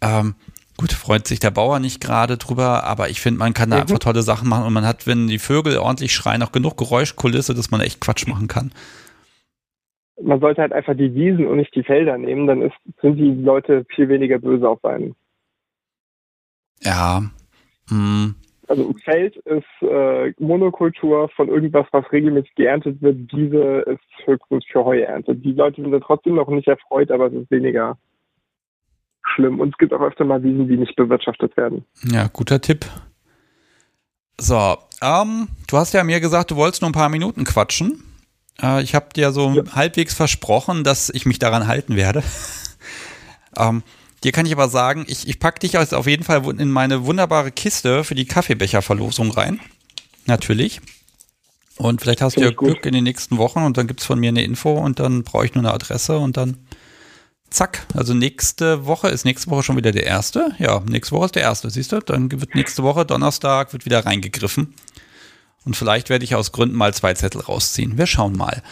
Ähm, 0.00 0.36
gut, 0.76 0.92
freut 0.92 1.26
sich 1.26 1.38
der 1.40 1.50
Bauer 1.50 1.78
nicht 1.78 2.00
gerade 2.00 2.36
drüber, 2.36 2.84
aber 2.84 3.08
ich 3.08 3.20
finde, 3.20 3.38
man 3.38 3.54
kann 3.54 3.70
da 3.70 3.76
mhm. 3.76 3.82
einfach 3.82 3.98
tolle 3.98 4.22
Sachen 4.22 4.48
machen 4.48 4.66
und 4.66 4.72
man 4.72 4.86
hat, 4.86 5.06
wenn 5.06 5.28
die 5.28 5.38
Vögel 5.38 5.78
ordentlich 5.78 6.12
schreien, 6.12 6.42
auch 6.42 6.52
genug 6.52 6.76
Geräuschkulisse, 6.76 7.54
dass 7.54 7.70
man 7.70 7.80
echt 7.80 8.00
Quatsch 8.00 8.26
machen 8.26 8.48
kann 8.48 8.72
man 10.20 10.40
sollte 10.40 10.62
halt 10.62 10.72
einfach 10.72 10.96
die 10.96 11.14
Wiesen 11.14 11.46
und 11.46 11.58
nicht 11.58 11.74
die 11.74 11.82
Felder 11.82 12.16
nehmen, 12.18 12.46
dann 12.46 12.62
ist, 12.62 12.76
sind 13.02 13.16
die 13.16 13.34
Leute 13.34 13.84
viel 13.94 14.08
weniger 14.08 14.38
böse 14.38 14.68
auf 14.68 14.84
einen. 14.84 15.14
Ja. 16.82 17.22
Hm. 17.88 18.34
Also 18.68 18.94
Feld 19.04 19.36
ist 19.36 19.64
äh, 19.82 20.32
Monokultur 20.38 21.28
von 21.36 21.48
irgendwas, 21.48 21.86
was 21.92 22.10
regelmäßig 22.10 22.54
geerntet 22.56 23.00
wird. 23.00 23.30
Diese 23.30 23.62
ist 23.82 24.00
höchstens 24.24 24.64
für 24.66 24.84
Heuernte. 24.84 25.36
Die 25.36 25.52
Leute 25.52 25.82
sind 25.82 25.92
da 25.92 26.00
trotzdem 26.00 26.34
noch 26.34 26.48
nicht 26.48 26.66
erfreut, 26.66 27.10
aber 27.12 27.26
es 27.26 27.34
ist 27.34 27.50
weniger 27.50 27.96
schlimm. 29.34 29.60
Und 29.60 29.70
es 29.70 29.78
gibt 29.78 29.92
auch 29.92 30.00
öfter 30.00 30.24
mal 30.24 30.42
Wiesen, 30.42 30.68
die 30.68 30.76
nicht 30.76 30.96
bewirtschaftet 30.96 31.56
werden. 31.56 31.84
Ja, 32.04 32.28
guter 32.28 32.60
Tipp. 32.60 32.86
So, 34.38 34.76
ähm, 35.02 35.48
du 35.66 35.76
hast 35.76 35.94
ja 35.94 36.04
mir 36.04 36.20
gesagt, 36.20 36.50
du 36.50 36.56
wolltest 36.56 36.82
nur 36.82 36.90
ein 36.90 36.94
paar 36.94 37.08
Minuten 37.08 37.44
quatschen. 37.44 38.02
Äh, 38.62 38.82
ich 38.82 38.94
habe 38.94 39.06
dir 39.14 39.32
so 39.32 39.50
ja. 39.50 39.62
halbwegs 39.74 40.14
versprochen, 40.14 40.84
dass 40.84 41.10
ich 41.10 41.26
mich 41.26 41.38
daran 41.38 41.66
halten 41.66 41.96
werde. 41.96 42.22
ähm, 43.56 43.82
dir 44.24 44.32
kann 44.32 44.46
ich 44.46 44.52
aber 44.52 44.68
sagen, 44.68 45.04
ich, 45.08 45.28
ich 45.28 45.40
packe 45.40 45.60
dich 45.60 45.72
jetzt 45.72 45.94
auf 45.94 46.06
jeden 46.06 46.24
Fall 46.24 46.42
in 46.58 46.70
meine 46.70 47.06
wunderbare 47.06 47.50
Kiste 47.50 48.04
für 48.04 48.14
die 48.14 48.26
Kaffeebecherverlosung 48.26 49.30
rein. 49.30 49.60
Natürlich. 50.26 50.80
Und 51.78 52.00
vielleicht 52.00 52.22
hast 52.22 52.34
Find 52.34 52.46
du 52.46 52.50
ja 52.50 52.56
Glück 52.56 52.76
gut. 52.76 52.86
in 52.86 52.94
den 52.94 53.04
nächsten 53.04 53.38
Wochen 53.38 53.60
und 53.60 53.76
dann 53.76 53.86
gibt 53.86 54.00
es 54.00 54.06
von 54.06 54.18
mir 54.18 54.28
eine 54.28 54.42
Info 54.42 54.72
und 54.72 54.98
dann 54.98 55.24
brauche 55.24 55.44
ich 55.44 55.54
nur 55.54 55.62
eine 55.62 55.74
Adresse 55.74 56.18
und 56.18 56.36
dann 56.36 56.65
zack. 57.50 57.86
Also 57.94 58.14
nächste 58.14 58.86
Woche 58.86 59.08
ist 59.08 59.24
nächste 59.24 59.50
Woche 59.50 59.62
schon 59.62 59.76
wieder 59.76 59.92
der 59.92 60.04
erste. 60.04 60.54
Ja, 60.58 60.82
nächste 60.88 61.14
Woche 61.14 61.26
ist 61.26 61.34
der 61.34 61.42
erste, 61.42 61.70
siehst 61.70 61.92
du? 61.92 62.00
Dann 62.00 62.30
wird 62.30 62.54
nächste 62.54 62.82
Woche 62.82 63.04
Donnerstag 63.04 63.72
wird 63.72 63.84
wieder 63.84 64.04
reingegriffen. 64.04 64.74
Und 65.64 65.76
vielleicht 65.76 66.10
werde 66.10 66.24
ich 66.24 66.34
aus 66.34 66.52
Gründen 66.52 66.76
mal 66.76 66.94
zwei 66.94 67.14
Zettel 67.14 67.40
rausziehen. 67.40 67.98
Wir 67.98 68.06
schauen 68.06 68.36
mal. 68.36 68.62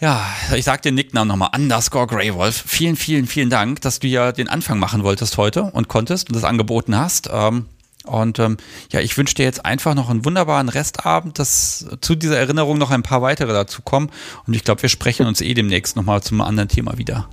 Ja, 0.00 0.26
ich 0.54 0.64
sag 0.64 0.80
den 0.82 0.94
Nicknamen 0.94 1.28
nochmal, 1.28 1.50
underscore 1.54 2.06
Greywolf. 2.06 2.64
Vielen, 2.66 2.96
vielen, 2.96 3.26
vielen 3.26 3.50
Dank, 3.50 3.82
dass 3.82 3.98
du 3.98 4.08
ja 4.08 4.32
den 4.32 4.48
Anfang 4.48 4.78
machen 4.78 5.02
wolltest 5.02 5.36
heute 5.36 5.64
und 5.64 5.88
konntest 5.88 6.28
und 6.28 6.36
das 6.36 6.44
angeboten 6.44 6.96
hast. 6.96 7.28
Ähm, 7.30 7.66
und 8.04 8.38
ähm, 8.38 8.56
ja, 8.92 9.00
ich 9.00 9.16
wünsche 9.18 9.34
dir 9.34 9.44
jetzt 9.44 9.66
einfach 9.66 9.94
noch 9.94 10.08
einen 10.08 10.24
wunderbaren 10.24 10.70
Restabend, 10.70 11.38
dass 11.38 11.86
zu 12.00 12.14
dieser 12.14 12.38
Erinnerung 12.38 12.78
noch 12.78 12.90
ein 12.90 13.02
paar 13.02 13.20
weitere 13.20 13.52
dazu 13.52 13.82
kommen. 13.82 14.10
Und 14.46 14.54
ich 14.54 14.64
glaube, 14.64 14.80
wir 14.80 14.88
sprechen 14.88 15.26
uns 15.26 15.42
eh 15.42 15.52
demnächst 15.52 15.96
nochmal 15.96 16.22
zum 16.22 16.40
anderen 16.40 16.70
Thema 16.70 16.96
wieder. 16.96 17.28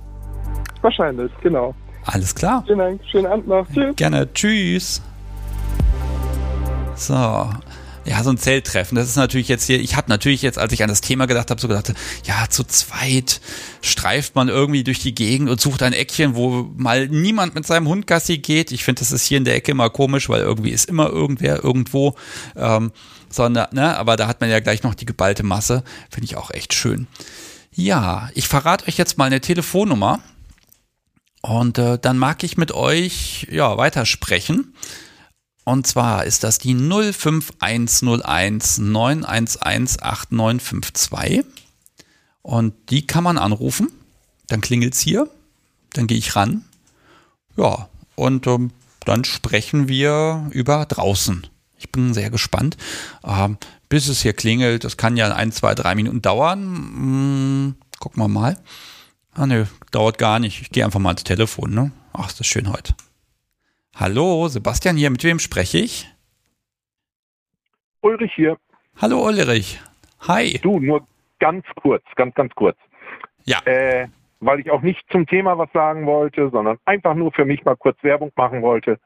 Wahrscheinlich, 0.82 1.30
genau. 1.42 1.74
Alles 2.04 2.34
klar. 2.34 2.62
Vielen 2.66 2.78
Dank. 2.78 3.00
Schönen 3.10 3.26
Abend 3.26 3.48
noch. 3.48 3.66
Tschüss. 3.72 3.96
Gerne. 3.96 4.32
Tschüss. 4.32 5.02
So, 6.94 7.14
ja, 8.08 8.22
so 8.22 8.30
ein 8.30 8.38
Zelttreffen. 8.38 8.96
Das 8.96 9.06
ist 9.06 9.16
natürlich 9.16 9.48
jetzt 9.48 9.66
hier, 9.66 9.78
ich 9.78 9.94
habe 9.94 10.08
natürlich 10.08 10.40
jetzt, 10.40 10.58
als 10.58 10.72
ich 10.72 10.82
an 10.82 10.88
das 10.88 11.02
Thema 11.02 11.26
gedacht 11.26 11.50
habe, 11.50 11.60
so 11.60 11.68
gedacht, 11.68 11.92
ja, 12.24 12.46
zu 12.48 12.64
zweit 12.64 13.40
streift 13.82 14.34
man 14.34 14.48
irgendwie 14.48 14.82
durch 14.82 14.98
die 14.98 15.14
Gegend 15.14 15.50
und 15.50 15.60
sucht 15.60 15.82
ein 15.82 15.92
Eckchen, 15.92 16.34
wo 16.34 16.70
mal 16.76 17.06
niemand 17.08 17.54
mit 17.54 17.66
seinem 17.66 17.86
Hund 17.86 18.06
Gassi 18.06 18.38
geht. 18.38 18.72
Ich 18.72 18.84
finde, 18.84 19.00
das 19.00 19.12
ist 19.12 19.26
hier 19.26 19.38
in 19.38 19.44
der 19.44 19.54
Ecke 19.54 19.72
immer 19.72 19.90
komisch, 19.90 20.28
weil 20.28 20.40
irgendwie 20.40 20.70
ist 20.70 20.88
immer 20.88 21.10
irgendwer 21.10 21.62
irgendwo. 21.62 22.14
Ähm, 22.56 22.92
sondern, 23.28 23.68
ne, 23.72 23.96
aber 23.98 24.16
da 24.16 24.26
hat 24.26 24.40
man 24.40 24.48
ja 24.48 24.60
gleich 24.60 24.82
noch 24.82 24.94
die 24.94 25.06
geballte 25.06 25.42
Masse. 25.42 25.84
Finde 26.10 26.24
ich 26.24 26.36
auch 26.36 26.50
echt 26.50 26.72
schön. 26.72 27.06
Ja, 27.74 28.30
ich 28.34 28.48
verrate 28.48 28.88
euch 28.88 28.96
jetzt 28.96 29.18
mal 29.18 29.26
eine 29.26 29.40
Telefonnummer. 29.40 30.20
Und 31.42 31.78
äh, 31.78 31.98
dann 31.98 32.18
mag 32.18 32.42
ich 32.42 32.56
mit 32.56 32.72
euch 32.72 33.46
ja 33.50 33.76
weitersprechen. 33.76 34.74
Und 35.64 35.86
zwar 35.86 36.24
ist 36.24 36.44
das 36.44 36.58
die 36.58 36.74
05101 36.74 38.78
911 38.78 39.58
8952. 39.60 41.44
Und 42.42 42.74
die 42.90 43.06
kann 43.06 43.24
man 43.24 43.38
anrufen. 43.38 43.88
Dann 44.46 44.62
klingelt 44.62 44.94
es 44.94 45.00
hier. 45.00 45.28
Dann 45.92 46.06
gehe 46.06 46.18
ich 46.18 46.36
ran. 46.36 46.64
Ja, 47.56 47.88
und 48.14 48.46
ähm, 48.46 48.70
dann 49.04 49.24
sprechen 49.24 49.88
wir 49.88 50.46
über 50.50 50.86
draußen. 50.86 51.46
Ich 51.78 51.92
bin 51.92 52.14
sehr 52.14 52.30
gespannt. 52.30 52.76
Ähm, 53.24 53.58
bis 53.88 54.08
es 54.08 54.22
hier 54.22 54.32
klingelt, 54.32 54.84
das 54.84 54.96
kann 54.96 55.16
ja 55.16 55.32
ein, 55.34 55.52
zwei, 55.52 55.74
drei 55.74 55.94
Minuten 55.94 56.22
dauern. 56.22 56.62
Hm, 56.62 57.74
gucken 57.98 58.22
wir 58.22 58.28
mal. 58.28 58.56
Ah, 59.38 59.46
nö, 59.46 59.66
dauert 59.92 60.18
gar 60.18 60.40
nicht. 60.40 60.62
Ich 60.62 60.70
gehe 60.72 60.84
einfach 60.84 60.98
mal 60.98 61.10
ans 61.10 61.22
Telefon. 61.22 61.72
Ne? 61.72 61.92
Ach, 62.12 62.26
ist 62.26 62.40
das 62.40 62.46
schön 62.48 62.72
heute. 62.72 62.94
Hallo, 63.94 64.48
Sebastian 64.48 64.96
hier, 64.96 65.10
mit 65.10 65.22
wem 65.22 65.38
spreche 65.38 65.78
ich? 65.78 66.12
Ulrich 68.00 68.32
hier. 68.34 68.58
Hallo 69.00 69.24
Ulrich. 69.24 69.80
Hi. 70.26 70.58
Du, 70.60 70.80
nur 70.80 71.06
ganz 71.38 71.64
kurz, 71.80 72.02
ganz, 72.16 72.34
ganz 72.34 72.52
kurz. 72.56 72.76
Ja. 73.44 73.60
Äh, 73.64 74.08
weil 74.40 74.58
ich 74.58 74.72
auch 74.72 74.82
nicht 74.82 75.06
zum 75.12 75.24
Thema 75.24 75.56
was 75.56 75.70
sagen 75.72 76.04
wollte, 76.06 76.50
sondern 76.50 76.78
einfach 76.84 77.14
nur 77.14 77.30
für 77.30 77.44
mich 77.44 77.64
mal 77.64 77.76
kurz 77.76 78.02
Werbung 78.02 78.32
machen 78.34 78.60
wollte. 78.62 78.98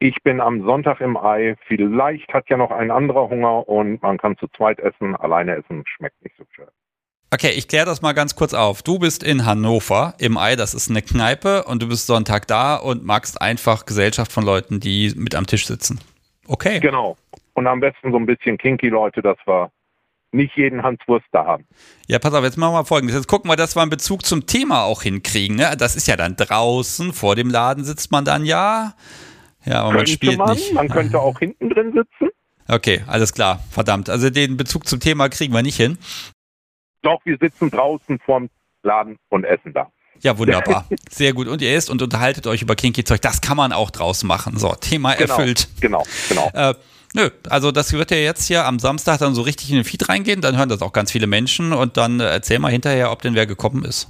Ich 0.00 0.16
bin 0.24 0.40
am 0.40 0.64
Sonntag 0.64 1.00
im 1.00 1.16
Ei. 1.16 1.54
Vielleicht 1.68 2.34
hat 2.34 2.48
ja 2.50 2.56
noch 2.56 2.72
ein 2.72 2.90
anderer 2.90 3.28
Hunger 3.28 3.68
und 3.68 4.02
man 4.02 4.18
kann 4.18 4.36
zu 4.38 4.48
zweit 4.48 4.80
essen. 4.80 5.14
Alleine 5.14 5.54
essen 5.54 5.84
schmeckt 5.86 6.20
nicht 6.24 6.36
so 6.36 6.44
schön. 6.50 6.66
Okay, 7.30 7.50
ich 7.50 7.68
kläre 7.68 7.84
das 7.84 8.00
mal 8.00 8.14
ganz 8.14 8.36
kurz 8.36 8.54
auf. 8.54 8.82
Du 8.82 8.98
bist 8.98 9.22
in 9.22 9.44
Hannover 9.44 10.14
im 10.18 10.38
Ei, 10.38 10.56
das 10.56 10.72
ist 10.72 10.88
eine 10.88 11.02
Kneipe 11.02 11.64
und 11.64 11.82
du 11.82 11.88
bist 11.88 12.06
Sonntag 12.06 12.46
da 12.46 12.76
und 12.76 13.04
magst 13.04 13.42
einfach 13.42 13.84
Gesellschaft 13.84 14.32
von 14.32 14.44
Leuten, 14.44 14.80
die 14.80 15.12
mit 15.14 15.34
am 15.34 15.46
Tisch 15.46 15.66
sitzen. 15.66 16.00
Okay. 16.46 16.80
Genau. 16.80 17.18
Und 17.52 17.66
am 17.66 17.80
besten 17.80 18.12
so 18.12 18.16
ein 18.16 18.24
bisschen 18.24 18.56
kinky 18.56 18.88
Leute, 18.88 19.20
dass 19.20 19.36
wir 19.44 19.70
nicht 20.32 20.56
jeden 20.56 20.82
Hans 20.82 21.00
Wurst 21.06 21.26
da 21.32 21.44
haben. 21.44 21.66
Ja, 22.06 22.18
pass 22.18 22.32
auf, 22.32 22.44
jetzt 22.44 22.56
machen 22.56 22.74
wir 22.74 22.84
folgendes. 22.84 23.16
Jetzt 23.16 23.28
gucken 23.28 23.50
wir, 23.50 23.56
dass 23.56 23.76
wir 23.76 23.82
einen 23.82 23.90
Bezug 23.90 24.24
zum 24.24 24.46
Thema 24.46 24.84
auch 24.84 25.02
hinkriegen. 25.02 25.56
Ne? 25.56 25.74
Das 25.78 25.96
ist 25.96 26.06
ja 26.08 26.16
dann 26.16 26.36
draußen, 26.36 27.12
vor 27.12 27.36
dem 27.36 27.50
Laden 27.50 27.84
sitzt 27.84 28.10
man 28.10 28.24
dann 28.24 28.46
ja. 28.46 28.94
Ja, 29.66 29.82
aber 29.82 29.96
könnte 29.96 29.98
man 29.98 30.06
spielt 30.06 30.38
man, 30.38 30.52
nicht. 30.52 30.72
Man 30.72 30.88
könnte 30.88 31.18
auch 31.20 31.38
hinten 31.38 31.68
drin 31.68 31.92
sitzen. 31.92 32.30
Okay, 32.68 33.02
alles 33.06 33.34
klar. 33.34 33.62
Verdammt. 33.70 34.08
Also 34.08 34.30
den 34.30 34.56
Bezug 34.56 34.86
zum 34.86 35.00
Thema 35.00 35.28
kriegen 35.28 35.52
wir 35.52 35.62
nicht 35.62 35.76
hin. 35.76 35.98
Doch, 37.02 37.20
wir 37.24 37.36
sitzen 37.40 37.70
draußen 37.70 38.18
vorm 38.18 38.48
Laden 38.82 39.16
und 39.28 39.44
essen 39.44 39.72
da. 39.72 39.90
Ja, 40.20 40.36
wunderbar. 40.38 40.86
Sehr 41.10 41.32
gut. 41.32 41.46
Und 41.48 41.62
ihr 41.62 41.74
isst 41.76 41.90
und 41.90 42.02
unterhaltet 42.02 42.46
euch 42.46 42.62
über 42.62 42.74
kinky 42.74 43.04
Zeug. 43.04 43.20
Das 43.22 43.40
kann 43.40 43.56
man 43.56 43.72
auch 43.72 43.90
draußen 43.90 44.26
machen. 44.26 44.58
So, 44.58 44.74
Thema 44.74 45.14
Genau, 45.14 45.34
erfüllt. 45.34 45.68
Genau, 45.80 46.04
genau. 46.28 46.50
Äh, 46.54 46.74
nö, 47.14 47.30
also 47.48 47.70
das 47.70 47.92
wird 47.92 48.10
ja 48.10 48.16
jetzt 48.16 48.46
hier 48.46 48.64
am 48.64 48.78
Samstag 48.80 49.18
dann 49.18 49.34
so 49.34 49.42
richtig 49.42 49.70
in 49.70 49.76
den 49.76 49.84
Feed 49.84 50.08
reingehen. 50.08 50.40
Dann 50.40 50.56
hören 50.56 50.68
das 50.68 50.82
auch 50.82 50.92
ganz 50.92 51.12
viele 51.12 51.26
Menschen 51.28 51.72
und 51.72 51.96
dann 51.96 52.18
äh, 52.20 52.24
erzähl 52.24 52.58
mal 52.58 52.72
hinterher, 52.72 53.12
ob 53.12 53.22
denn 53.22 53.34
wer 53.34 53.46
gekommen 53.46 53.84
ist. 53.84 54.08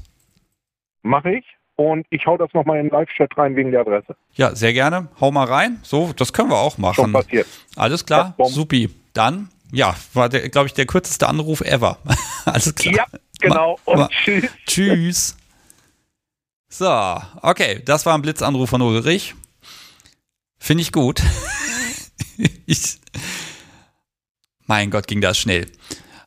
Mache 1.03 1.33
ich. 1.37 1.44
Und 1.77 2.07
ich 2.11 2.27
hau 2.27 2.37
das 2.37 2.53
nochmal 2.55 2.79
in 2.79 2.87
den 2.87 2.92
Live-Chat 2.92 3.38
rein 3.38 3.55
wegen 3.55 3.70
der 3.70 3.83
Adresse. 3.83 4.16
Ja, 4.35 4.53
sehr 4.57 4.72
gerne. 4.72 5.09
Hau 5.20 5.31
mal 5.31 5.44
rein. 5.44 5.79
So, 5.83 6.12
das 6.16 6.33
können 6.33 6.51
wir 6.51 6.57
auch 6.59 6.74
Schon 6.74 6.83
machen. 6.83 7.12
passiert. 7.12 7.46
Alles 7.77 8.05
klar. 8.05 8.35
Supi. 8.46 8.90
Dann, 9.12 9.48
ja, 9.72 9.96
war 10.14 10.28
der, 10.28 10.48
glaube 10.48 10.66
ich, 10.66 10.74
der 10.74 10.87
kürzeste 10.87 11.28
Anruf 11.28 11.61
ever. 11.61 11.98
Alles 12.44 12.74
klar. 12.74 12.94
Ja, 12.94 13.07
genau. 13.40 13.78
Und 13.85 13.98
ma- 13.98 14.09
tschüss. 14.24 14.44
Tschüss. 14.66 15.37
So, 16.70 17.20
okay, 17.42 17.83
das 17.85 18.04
war 18.07 18.14
ein 18.14 18.22
Blitzanruf 18.22 18.70
von 18.70 18.83
Ulrich. 18.83 19.35
Finde 20.59 20.83
ich 20.83 20.92
gut. 20.92 21.22
ich, 22.66 22.98
mein 24.66 24.90
Gott, 24.90 25.07
ging 25.07 25.20
das 25.20 25.38
schnell. 25.38 25.66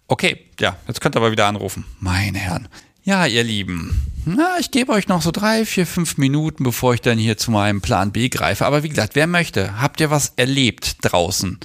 Okay, 0.08 0.50
ja, 0.60 0.78
jetzt 0.88 1.00
könnt 1.00 1.16
ihr 1.16 1.20
aber 1.20 1.32
wieder 1.32 1.46
anrufen. 1.48 1.86
Meine 2.00 2.40
Herren. 2.40 2.68
Ja, 3.04 3.26
ihr 3.26 3.44
Lieben. 3.44 4.12
Na, 4.26 4.58
ich 4.60 4.70
gebe 4.70 4.92
euch 4.92 5.08
noch 5.08 5.22
so 5.24 5.32
drei, 5.32 5.66
vier, 5.66 5.88
fünf 5.88 6.18
Minuten, 6.18 6.64
bevor 6.64 6.94
ich 6.94 7.02
dann 7.02 7.18
hier 7.18 7.38
zu 7.38 7.50
meinem 7.50 7.82
Plan 7.82 8.12
B 8.12 8.30
greife. 8.30 8.66
Aber 8.66 8.84
wie 8.84 8.90
gesagt, 8.90 9.16
wer 9.16 9.26
möchte, 9.26 9.82
habt 9.82 10.00
ihr 10.00 10.12
was 10.12 10.34
erlebt 10.36 10.98
draußen? 11.02 11.60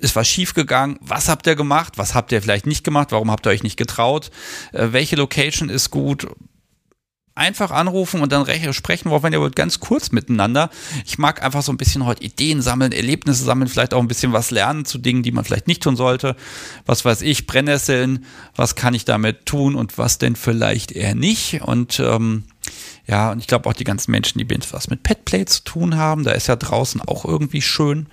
Ist 0.00 0.16
was 0.16 0.28
schiefgegangen? 0.28 0.98
Was 1.00 1.28
habt 1.28 1.46
ihr 1.46 1.54
gemacht? 1.54 1.94
Was 1.96 2.14
habt 2.14 2.32
ihr 2.32 2.42
vielleicht 2.42 2.66
nicht 2.66 2.84
gemacht? 2.84 3.12
Warum 3.12 3.30
habt 3.30 3.46
ihr 3.46 3.50
euch 3.50 3.62
nicht 3.62 3.76
getraut? 3.76 4.30
Äh, 4.72 4.88
welche 4.90 5.16
Location 5.16 5.68
ist 5.68 5.90
gut? 5.90 6.26
Einfach 7.36 7.72
anrufen 7.72 8.20
und 8.20 8.30
dann 8.30 8.42
re- 8.42 8.72
sprechen 8.72 9.10
wir, 9.10 9.22
wenn 9.24 9.32
ihr 9.32 9.40
wollt, 9.40 9.56
ganz 9.56 9.80
kurz 9.80 10.12
miteinander. 10.12 10.70
Ich 11.04 11.18
mag 11.18 11.42
einfach 11.42 11.62
so 11.62 11.72
ein 11.72 11.76
bisschen 11.76 12.04
heute 12.06 12.22
Ideen 12.22 12.62
sammeln, 12.62 12.92
Erlebnisse 12.92 13.42
sammeln, 13.42 13.68
vielleicht 13.68 13.92
auch 13.92 14.00
ein 14.00 14.06
bisschen 14.06 14.32
was 14.32 14.52
lernen 14.52 14.84
zu 14.84 14.98
Dingen, 14.98 15.24
die 15.24 15.32
man 15.32 15.44
vielleicht 15.44 15.66
nicht 15.66 15.82
tun 15.82 15.96
sollte. 15.96 16.36
Was 16.86 17.04
weiß 17.04 17.22
ich, 17.22 17.46
Brennnesseln, 17.46 18.24
was 18.54 18.76
kann 18.76 18.94
ich 18.94 19.04
damit 19.04 19.46
tun 19.46 19.74
und 19.74 19.98
was 19.98 20.18
denn 20.18 20.36
vielleicht 20.36 20.92
eher 20.92 21.16
nicht. 21.16 21.62
Und 21.62 21.98
ähm, 21.98 22.44
ja, 23.06 23.32
und 23.32 23.40
ich 23.40 23.48
glaube 23.48 23.68
auch 23.68 23.74
die 23.74 23.84
ganzen 23.84 24.12
Menschen, 24.12 24.38
die 24.38 24.48
was 24.70 24.88
mit 24.88 25.02
Petplay 25.02 25.44
zu 25.44 25.64
tun 25.64 25.96
haben, 25.96 26.22
da 26.22 26.32
ist 26.32 26.46
ja 26.46 26.54
draußen 26.54 27.00
auch 27.00 27.24
irgendwie 27.24 27.62
schön. 27.62 28.06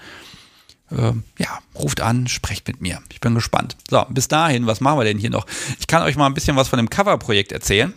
Ähm, 0.97 1.23
ja, 1.37 1.59
ruft 1.75 2.01
an, 2.01 2.27
sprecht 2.27 2.67
mit 2.67 2.81
mir. 2.81 2.99
Ich 3.11 3.21
bin 3.21 3.35
gespannt. 3.35 3.77
So, 3.89 4.05
bis 4.09 4.27
dahin, 4.27 4.67
was 4.67 4.81
machen 4.81 4.99
wir 4.99 5.05
denn 5.05 5.17
hier 5.17 5.29
noch? 5.29 5.45
Ich 5.79 5.87
kann 5.87 6.03
euch 6.03 6.15
mal 6.15 6.25
ein 6.25 6.33
bisschen 6.33 6.55
was 6.55 6.67
von 6.67 6.77
dem 6.77 6.89
Coverprojekt 6.89 7.51
erzählen. 7.51 7.93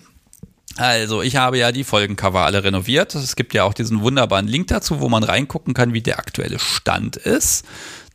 Also, 0.76 1.22
ich 1.22 1.36
habe 1.36 1.58
ja 1.58 1.70
die 1.70 1.84
Folgencover 1.84 2.40
alle 2.40 2.64
renoviert. 2.64 3.14
Es 3.14 3.36
gibt 3.36 3.54
ja 3.54 3.64
auch 3.64 3.74
diesen 3.74 4.00
wunderbaren 4.00 4.48
Link 4.48 4.68
dazu, 4.68 5.00
wo 5.00 5.08
man 5.08 5.22
reingucken 5.22 5.72
kann, 5.72 5.92
wie 5.92 6.02
der 6.02 6.18
aktuelle 6.18 6.58
Stand 6.58 7.16
ist. 7.16 7.64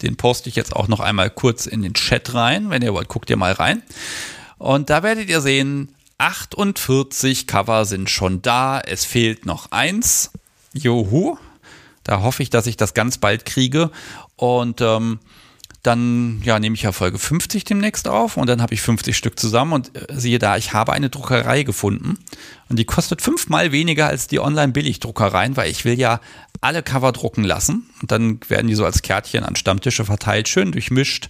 Den 0.01 0.17
poste 0.17 0.49
ich 0.49 0.55
jetzt 0.55 0.75
auch 0.75 0.87
noch 0.87 0.99
einmal 0.99 1.29
kurz 1.29 1.65
in 1.65 1.81
den 1.81 1.93
Chat 1.93 2.33
rein. 2.33 2.69
Wenn 2.69 2.81
ihr 2.81 2.93
wollt, 2.93 3.07
guckt 3.07 3.29
ihr 3.29 3.37
mal 3.37 3.53
rein. 3.53 3.83
Und 4.57 4.89
da 4.89 5.03
werdet 5.03 5.29
ihr 5.29 5.39
sehen, 5.39 5.95
48 6.17 7.47
Cover 7.47 7.85
sind 7.85 8.09
schon 8.09 8.41
da. 8.41 8.81
Es 8.81 9.05
fehlt 9.05 9.45
noch 9.45 9.71
eins. 9.71 10.31
Juhu. 10.73 11.37
Da 12.09 12.23
hoffe 12.23 12.41
ich, 12.41 12.49
dass 12.49 12.65
ich 12.65 12.75
das 12.75 12.95
ganz 12.95 13.19
bald 13.19 13.45
kriege. 13.45 13.91
Und 14.35 14.81
ähm, 14.81 15.19
dann 15.83 16.41
ja, 16.43 16.57
nehme 16.57 16.73
ich 16.73 16.81
ja 16.81 16.91
Folge 16.91 17.19
50 17.19 17.65
demnächst 17.65 18.07
auf 18.07 18.35
und 18.35 18.47
dann 18.47 18.63
habe 18.63 18.73
ich 18.73 18.81
50 18.81 19.15
Stück 19.15 19.39
zusammen. 19.39 19.73
Und 19.73 19.95
äh, 19.95 20.07
siehe 20.09 20.39
da, 20.39 20.57
ich 20.57 20.73
habe 20.73 20.91
eine 20.91 21.11
Druckerei 21.11 21.61
gefunden. 21.61 22.17
Und 22.67 22.79
die 22.79 22.85
kostet 22.85 23.21
fünfmal 23.21 23.71
weniger 23.71 24.07
als 24.07 24.25
die 24.25 24.39
Online-Billigdruckereien, 24.39 25.55
weil 25.55 25.69
ich 25.69 25.85
will 25.85 25.99
ja 25.99 26.19
alle 26.61 26.81
Cover 26.81 27.11
drucken 27.11 27.43
lassen. 27.43 27.87
Und 28.01 28.11
dann 28.11 28.39
werden 28.47 28.67
die 28.67 28.75
so 28.75 28.85
als 28.85 29.03
Kärtchen 29.03 29.43
an 29.43 29.55
Stammtische 29.55 30.03
verteilt, 30.03 30.47
schön 30.47 30.71
durchmischt 30.71 31.29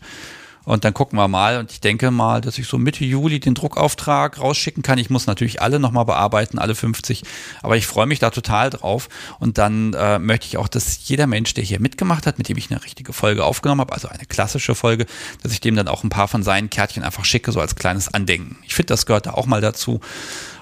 und 0.70 0.86
dann 0.86 0.94
gucken 0.94 1.18
wir 1.18 1.28
mal 1.28 1.58
und 1.58 1.72
ich 1.72 1.82
denke 1.82 2.12
mal, 2.12 2.42
dass 2.42 2.60
ich 2.60 2.68
so 2.68 2.78
Mitte 2.78 3.04
Juli 3.04 3.40
den 3.40 3.56
Druckauftrag 3.56 4.40
rausschicken 4.40 4.84
kann. 4.84 5.00
Ich 5.00 5.10
muss 5.10 5.26
natürlich 5.26 5.64
alle 5.64 5.80
nochmal 5.80 6.06
bearbeiten, 6.06 6.60
alle 6.60 6.76
50, 6.76 7.24
aber 7.64 7.76
ich 7.76 7.88
freue 7.88 8.06
mich 8.06 8.20
da 8.20 8.30
total 8.30 8.70
drauf 8.70 9.10
und 9.40 9.58
dann 9.58 9.96
äh, 9.96 10.20
möchte 10.20 10.46
ich 10.46 10.58
auch, 10.58 10.68
dass 10.68 11.08
jeder 11.08 11.26
Mensch, 11.26 11.56
der 11.56 11.64
hier 11.64 11.80
mitgemacht 11.80 12.28
hat, 12.28 12.38
mit 12.38 12.50
dem 12.50 12.58
ich 12.58 12.70
eine 12.70 12.84
richtige 12.84 13.14
Folge 13.14 13.46
aufgenommen 13.46 13.82
habe, 13.82 13.94
also 13.94 14.10
eine 14.10 14.28
klassische 14.28 14.76
Folge, 14.76 15.08
dass 15.42 15.54
ich 15.54 15.60
dem 15.60 15.76
dann 15.76 15.88
auch 15.88 16.04
ein 16.04 16.10
paar 16.10 16.28
von 16.28 16.44
seinen 16.44 16.70
Kärtchen 16.70 17.02
einfach 17.02 17.26
schicke, 17.26 17.52
so 17.52 17.60
als 17.60 17.74
kleines 17.74 18.14
Andenken. 18.14 18.60
Ich 18.64 18.76
finde, 18.76 18.94
das 18.94 19.08
gehört 19.08 19.26
da 19.26 19.32
auch 19.32 19.48
mal 19.48 19.62
dazu 19.62 20.02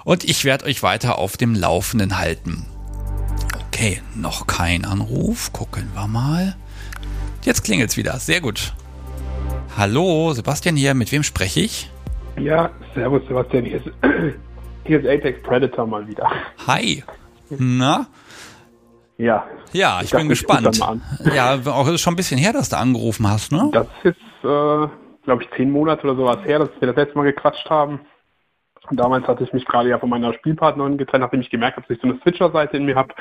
und 0.05 0.23
ich 0.23 0.45
werde 0.45 0.67
euch 0.67 0.83
weiter 0.83 1.17
auf 1.17 1.35
dem 1.35 1.53
Laufenden 1.53 2.17
halten. 2.17 2.65
Okay, 3.67 4.01
noch 4.15 4.47
kein 4.47 4.85
Anruf. 4.85 5.51
Gucken 5.51 5.89
wir 5.93 6.07
mal. 6.07 6.55
Jetzt 7.43 7.65
klingelt's 7.65 7.97
wieder. 7.97 8.17
Sehr 8.19 8.39
gut. 8.39 8.73
Hallo, 9.77 10.33
Sebastian 10.33 10.75
hier. 10.75 10.93
Mit 10.93 11.11
wem 11.11 11.23
spreche 11.23 11.59
ich? 11.61 11.89
Ja, 12.39 12.69
servus 12.93 13.21
Sebastian, 13.27 13.65
hier 13.65 13.77
ist, 13.77 13.91
hier 14.85 14.99
ist 14.99 15.07
Apex 15.07 15.41
Predator 15.43 15.85
mal 15.85 16.07
wieder. 16.07 16.29
Hi. 16.67 17.03
Na? 17.49 18.07
Ja, 19.17 19.47
Ja, 19.71 19.97
ich, 19.97 20.05
Ich 20.05 20.09
dachte, 20.11 20.21
bin 20.23 20.29
gespannt. 20.29 20.79
Ja, 21.33 21.59
auch 21.65 21.87
ist 21.87 22.01
schon 22.01 22.13
ein 22.13 22.17
bisschen 22.17 22.37
her, 22.37 22.53
dass 22.53 22.69
du 22.69 22.77
angerufen 22.77 23.27
hast, 23.27 23.51
ne? 23.51 23.69
das 23.71 23.87
ist, 24.03 24.15
äh, 24.43 24.87
glaube 25.23 25.41
ich, 25.43 25.49
zehn 25.55 25.71
Monate 25.71 26.03
oder 26.03 26.15
sowas 26.15 26.37
her, 26.45 26.59
dass 26.59 26.69
wir 26.79 26.87
das 26.87 26.95
letzte 26.95 27.17
Mal 27.17 27.23
gequatscht 27.23 27.69
haben. 27.69 28.01
Und 28.89 28.99
damals 28.99 29.27
hatte 29.27 29.43
ich 29.43 29.53
mich 29.53 29.65
gerade 29.65 29.89
ja 29.89 29.99
von 29.99 30.09
meiner 30.09 30.33
Spielpartnerin 30.33 30.97
getrennt, 30.97 31.23
nachdem 31.23 31.41
ich 31.41 31.49
gemerkt 31.49 31.77
habe, 31.77 31.87
dass 31.87 31.97
ich 31.97 32.01
so 32.01 32.07
eine 32.07 32.19
Switcher-Seite 32.21 32.77
in 32.77 32.85
mir 32.85 32.95
habe. 32.95 33.13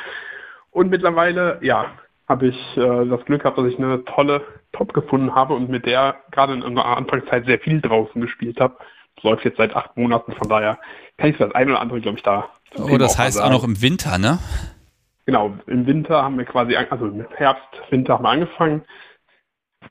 Und 0.71 0.91
mittlerweile, 0.91 1.59
ja, 1.63 1.87
habe 2.29 2.49
ich 2.49 2.77
äh, 2.77 3.07
das 3.07 3.25
Glück 3.25 3.43
gehabt, 3.43 3.59
dass 3.59 3.67
ich 3.67 3.79
eine 3.79 4.05
tolle 4.05 4.43
Top 4.77 4.93
gefunden 4.93 5.35
habe 5.35 5.55
und 5.55 5.69
mit 5.69 5.87
der 5.87 6.17
gerade 6.31 6.55
in 6.55 6.75
der 6.75 6.85
Anfangszeit 6.85 7.47
sehr 7.47 7.59
viel 7.59 7.81
draußen 7.81 8.21
gespielt 8.21 8.61
habe. 8.61 8.77
Das 9.17 9.25
läuft 9.25 9.45
jetzt 9.45 9.57
seit 9.57 9.75
acht 9.75 9.97
Monaten, 9.97 10.33
von 10.33 10.49
daher 10.49 10.79
kann 11.17 11.31
ich 11.31 11.39
das 11.39 11.55
ein 11.55 11.71
oder 11.71 11.81
andere, 11.81 12.01
glaube 12.01 12.19
ich, 12.19 12.23
da. 12.23 12.51
Oh, 12.77 12.99
das 12.99 13.17
mal 13.17 13.25
heißt 13.25 13.41
auch 13.41 13.51
noch 13.51 13.65
im 13.65 13.81
Winter, 13.81 14.19
ne? 14.19 14.39
Genau, 15.25 15.55
im 15.67 15.87
Winter 15.87 16.23
haben 16.23 16.39
wir 16.39 16.45
quasi, 16.45 16.77
also 16.77 17.07
im 17.07 17.27
Herbst, 17.35 17.67
Winter 17.91 18.15
haben 18.15 18.25
wir 18.25 18.31
angefangen. 18.31 18.85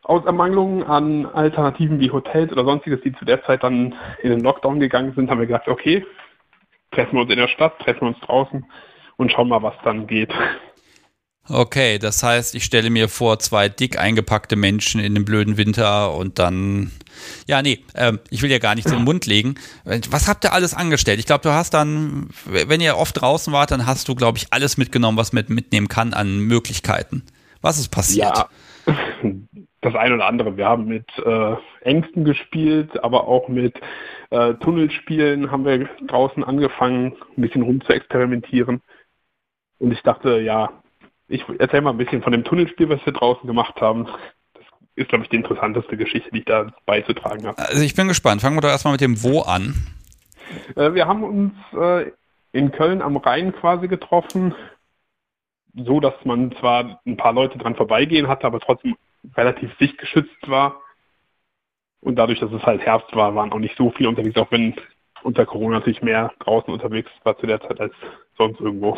Aus 0.03 0.23
Ermangelung 0.25 0.83
an 0.83 1.25
Alternativen 1.25 1.99
wie 1.99 2.11
Hotels 2.11 2.51
oder 2.51 2.63
sonstiges, 2.63 3.01
die 3.01 3.13
zu 3.13 3.25
der 3.25 3.43
Zeit 3.43 3.63
dann 3.63 3.95
in 4.21 4.29
den 4.29 4.41
Lockdown 4.41 4.79
gegangen 4.79 5.13
sind, 5.15 5.29
haben 5.29 5.39
wir 5.39 5.47
gesagt, 5.47 5.67
okay, 5.67 6.05
treffen 6.91 7.13
wir 7.13 7.21
uns 7.21 7.31
in 7.31 7.39
der 7.39 7.47
Stadt, 7.47 7.79
treffen 7.79 8.01
wir 8.01 8.07
uns 8.09 8.19
draußen 8.19 8.65
und 9.17 9.31
schauen 9.31 9.49
mal, 9.49 9.63
was 9.63 9.75
dann 9.83 10.07
geht. 10.07 10.33
Okay, 11.47 11.99
das 11.99 12.23
heißt, 12.23 12.55
ich 12.55 12.63
stelle 12.63 12.89
mir 12.89 13.07
vor, 13.07 13.37
zwei 13.37 13.69
dick 13.69 13.99
eingepackte 13.99 14.55
Menschen 14.55 14.99
in 14.99 15.13
dem 15.13 15.25
blöden 15.25 15.57
Winter 15.57 16.15
und 16.15 16.39
dann. 16.39 16.91
Ja, 17.47 17.61
nee, 17.61 17.83
ähm, 17.93 18.19
ich 18.29 18.41
will 18.41 18.51
ja 18.51 18.57
gar 18.57 18.75
nichts 18.75 18.91
in 18.91 18.97
den 18.97 19.05
Mund 19.05 19.25
legen. 19.25 19.55
Was 20.09 20.27
habt 20.27 20.43
ihr 20.43 20.53
alles 20.53 20.73
angestellt? 20.73 21.19
Ich 21.19 21.25
glaube, 21.25 21.43
du 21.43 21.51
hast 21.51 21.73
dann, 21.73 22.29
wenn 22.45 22.81
ihr 22.81 22.97
oft 22.97 23.21
draußen 23.21 23.53
wart, 23.53 23.71
dann 23.71 23.85
hast 23.85 24.07
du, 24.07 24.15
glaube 24.15 24.37
ich, 24.37 24.47
alles 24.51 24.77
mitgenommen, 24.77 25.17
was 25.17 25.33
man 25.33 25.45
mitnehmen 25.47 25.87
kann 25.87 26.13
an 26.13 26.39
Möglichkeiten. 26.39 27.23
Was 27.61 27.79
ist 27.79 27.89
passiert? 27.89 28.37
Ja, 28.37 28.49
das 29.81 29.95
eine 29.95 30.15
oder 30.15 30.25
andere. 30.25 30.57
Wir 30.57 30.65
haben 30.65 30.85
mit 30.85 31.07
äh, 31.23 31.55
Ängsten 31.81 32.25
gespielt, 32.25 33.03
aber 33.03 33.27
auch 33.27 33.47
mit 33.47 33.75
äh, 34.31 34.55
Tunnelspielen 34.55 35.51
haben 35.51 35.63
wir 35.63 35.87
draußen 36.07 36.43
angefangen, 36.43 37.15
ein 37.37 37.41
bisschen 37.41 37.61
rum 37.61 37.81
zu 37.81 37.93
experimentieren. 37.93 38.81
Und 39.77 39.91
ich 39.91 40.01
dachte, 40.01 40.39
ja, 40.39 40.71
ich 41.27 41.43
erzähle 41.59 41.81
mal 41.81 41.91
ein 41.91 41.97
bisschen 41.97 42.21
von 42.21 42.31
dem 42.31 42.43
Tunnelspiel, 42.43 42.89
was 42.89 43.05
wir 43.05 43.13
draußen 43.13 43.47
gemacht 43.47 43.79
haben. 43.81 44.05
Das 44.53 44.63
ist, 44.95 45.09
glaube 45.09 45.23
ich, 45.23 45.29
die 45.29 45.37
interessanteste 45.37 45.97
Geschichte, 45.97 46.29
die 46.31 46.39
ich 46.39 46.45
da 46.45 46.71
beizutragen 46.85 47.47
habe. 47.47 47.57
Also 47.57 47.83
ich 47.83 47.95
bin 47.95 48.07
gespannt. 48.07 48.41
Fangen 48.41 48.55
wir 48.55 48.61
doch 48.61 48.69
erstmal 48.69 48.93
mit 48.93 49.01
dem 49.01 49.21
Wo 49.23 49.41
an. 49.41 49.73
Äh, 50.75 50.93
wir 50.93 51.07
haben 51.07 51.23
uns 51.23 51.53
äh, 51.73 52.11
in 52.51 52.71
Köln 52.71 53.01
am 53.01 53.17
Rhein 53.17 53.53
quasi 53.53 53.87
getroffen, 53.87 54.55
so 55.73 55.99
dass 55.99 56.13
man 56.23 56.53
zwar 56.53 57.01
ein 57.05 57.17
paar 57.17 57.33
Leute 57.33 57.57
dran 57.57 57.75
vorbeigehen 57.75 58.27
hatte, 58.27 58.45
aber 58.45 58.59
trotzdem 58.59 58.95
relativ 59.35 59.71
sichtgeschützt 59.79 60.47
war. 60.47 60.81
Und 62.01 62.17
dadurch, 62.17 62.39
dass 62.39 62.51
es 62.51 62.61
halt 62.63 62.81
Herbst 62.81 63.15
war, 63.15 63.33
waren 63.33 63.51
auch 63.51 63.59
nicht 63.59 63.75
so 63.77 63.89
viele 63.89 64.09
unterwegs, 64.09 64.37
auch 64.37 64.51
wenn 64.51 64.75
unter 65.23 65.45
Corona 65.45 65.79
natürlich 65.79 66.03
mehr 66.03 66.31
draußen 66.39 66.71
unterwegs 66.71 67.09
war 67.23 67.37
zu 67.39 67.47
der 67.47 67.59
Zeit 67.61 67.81
als 67.81 67.93
sonst 68.37 68.61
irgendwo. 68.61 68.95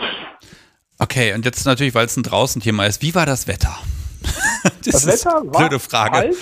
Okay, 1.00 1.34
und 1.34 1.46
jetzt 1.46 1.66
natürlich, 1.66 1.94
weil 1.94 2.06
es 2.06 2.18
ein 2.18 2.24
Draußen-Thema 2.24 2.86
ist, 2.86 3.02
wie 3.02 3.14
war 3.14 3.26
das 3.26 3.48
Wetter? 3.48 3.76
das, 4.84 5.06
das 5.06 5.08
Wetter 5.08 5.46
war 5.46 5.60
blöde 5.60 5.80
Frage. 5.80 6.12
Kalt. 6.12 6.36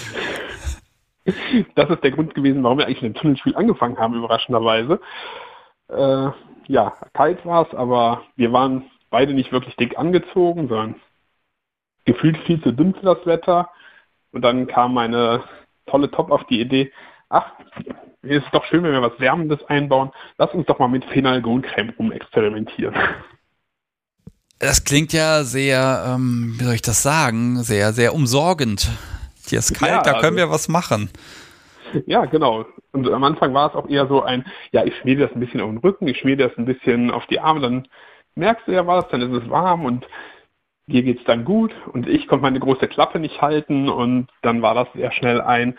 Das 1.76 1.90
ist 1.90 2.04
der 2.04 2.12
Grund 2.12 2.36
gewesen, 2.36 2.64
warum 2.64 2.78
wir 2.78 2.86
eigentlich 2.86 3.02
mit 3.02 3.16
dem 3.16 3.20
Tunnelspiel 3.20 3.56
angefangen 3.56 3.98
haben, 3.98 4.14
überraschenderweise. 4.14 5.00
Äh, 5.90 6.30
ja, 6.68 6.94
kalt 7.14 7.44
war 7.46 7.68
es, 7.68 7.76
aber 7.76 8.24
wir 8.36 8.54
waren 8.54 8.86
beide 9.10 9.34
nicht 9.34 9.52
wirklich 9.52 9.76
dick 9.76 9.98
angezogen, 9.98 10.68
sondern 10.68 10.96
gefühlt 12.06 12.38
viel 12.46 12.62
zu 12.62 12.72
dünn 12.72 12.94
für 12.94 13.16
das 13.16 13.26
Wetter. 13.26 13.70
Und 14.32 14.44
dann 14.44 14.68
kam 14.68 14.94
meine 14.94 15.44
tolle 15.88 16.12
Top 16.12 16.32
auf 16.32 16.44
die 16.46 16.62
Idee, 16.62 16.92
ach, 17.30 17.52
es 18.22 18.44
ist 18.44 18.54
doch 18.54 18.66
schön, 18.66 18.84
wenn 18.84 18.92
wir 18.92 19.02
was 19.02 19.20
Wärmendes 19.20 19.64
einbauen. 19.66 20.12
Lass 20.38 20.54
uns 20.54 20.66
doch 20.66 20.80
mal 20.80 20.88
mit 20.88 21.06
Phenalgoncreme 21.06 21.94
rumexperimentieren. 21.98 22.96
Das 24.60 24.84
klingt 24.86 25.12
ja 25.12 25.44
sehr, 25.44 26.06
ähm, 26.08 26.56
wie 26.58 26.64
soll 26.64 26.76
ich 26.76 26.82
das 26.82 27.04
sagen, 27.04 27.58
sehr, 27.64 27.92
sehr 27.92 28.14
umsorgend. 28.14 28.90
Hier 29.48 29.60
ist 29.60 29.78
kalt, 29.78 29.92
ja, 29.92 30.02
da 30.02 30.14
können 30.14 30.38
also, 30.38 30.48
wir 30.48 30.50
was 30.50 30.68
machen. 30.70 31.10
Ja, 32.06 32.26
genau. 32.26 32.66
Und 32.94 33.10
am 33.10 33.24
Anfang 33.24 33.54
war 33.54 33.70
es 33.70 33.76
auch 33.76 33.88
eher 33.88 34.08
so 34.08 34.24
ein, 34.24 34.46
ja, 34.72 34.84
ich 34.86 34.96
schmier 34.98 35.18
das 35.18 35.32
ein 35.34 35.40
bisschen 35.40 35.62
auf 35.62 35.70
den 35.70 35.78
Rücken, 35.80 36.08
ich 36.08 36.20
schmier 36.20 36.38
das 36.38 36.52
ein 36.58 36.66
bisschen 36.66 37.12
auf 37.12 37.26
die 37.28 37.40
Arme, 37.40 37.62
dann 37.62 37.88
merkst 38.36 38.68
du 38.68 38.72
ja 38.72 38.88
was, 38.88 39.08
dann 39.10 39.22
ist 39.22 39.44
es 39.44 39.50
warm 39.50 39.86
und 39.86 40.08
dir 40.88 41.04
geht 41.04 41.20
es 41.20 41.26
dann 41.26 41.46
gut 41.46 41.74
und 41.94 42.08
ich 42.08 42.28
konnte 42.28 42.44
meine 42.44 42.60
große 42.60 42.88
Klappe 42.88 43.20
nicht 43.20 43.42
halten 43.42 43.90
und 43.90 44.28
dann 44.42 44.62
war 44.62 44.74
das 44.74 44.88
sehr 44.94 45.12
schnell 45.12 45.42
ein, 45.42 45.78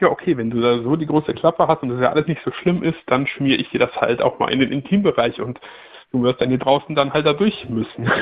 ja 0.00 0.08
okay, 0.08 0.36
wenn 0.36 0.50
du 0.50 0.60
da 0.60 0.82
so 0.82 0.96
die 0.96 1.06
große 1.06 1.34
Klappe 1.34 1.68
hast 1.68 1.82
und 1.82 1.90
das 1.90 2.00
ja 2.00 2.10
alles 2.10 2.26
nicht 2.26 2.42
so 2.44 2.52
schlimm 2.52 2.82
ist, 2.82 2.98
dann 3.06 3.26
schmier 3.26 3.58
ich 3.58 3.70
dir 3.70 3.80
das 3.80 3.94
halt 3.96 4.22
auch 4.22 4.38
mal 4.38 4.50
in 4.50 4.60
den 4.60 4.72
Intimbereich 4.72 5.40
und 5.40 5.60
du 6.12 6.22
wirst 6.22 6.40
dann 6.40 6.48
hier 6.48 6.58
draußen 6.58 6.94
dann 6.94 7.12
halt 7.12 7.26
da 7.26 7.32
durch 7.32 7.68
müssen. 7.68 8.10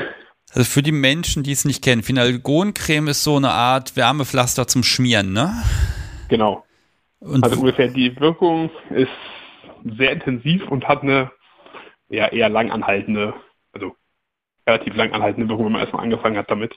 Also 0.53 0.63
für 0.63 0.81
die 0.81 0.93
Menschen, 0.93 1.43
die 1.43 1.51
es 1.51 1.65
nicht 1.65 1.83
kennen, 1.83 2.03
Finalgoncreme 2.03 3.09
ist 3.09 3.21
so 3.25 3.35
eine 3.35 3.51
Art 3.51 3.97
Wärmepflaster 3.97 4.65
zum 4.65 4.81
Schmieren, 4.81 5.33
ne? 5.33 5.51
Genau. 6.29 6.63
Und 7.19 7.43
also 7.43 7.59
ungefähr 7.59 7.89
die 7.89 8.17
Wirkung 8.17 8.69
ist 8.91 9.09
sehr 9.83 10.13
intensiv 10.13 10.65
und 10.69 10.87
hat 10.87 11.03
eine 11.03 11.31
ja, 12.09 12.27
eher 12.27 12.47
lang 12.47 12.71
anhaltende, 12.71 13.33
also 13.73 13.93
relativ 14.65 14.95
lang 14.95 15.11
anhaltende 15.11 15.49
Wirkung, 15.49 15.65
wenn 15.65 15.73
man 15.73 15.81
erstmal 15.81 16.03
angefangen 16.03 16.37
hat 16.37 16.49
damit. 16.49 16.73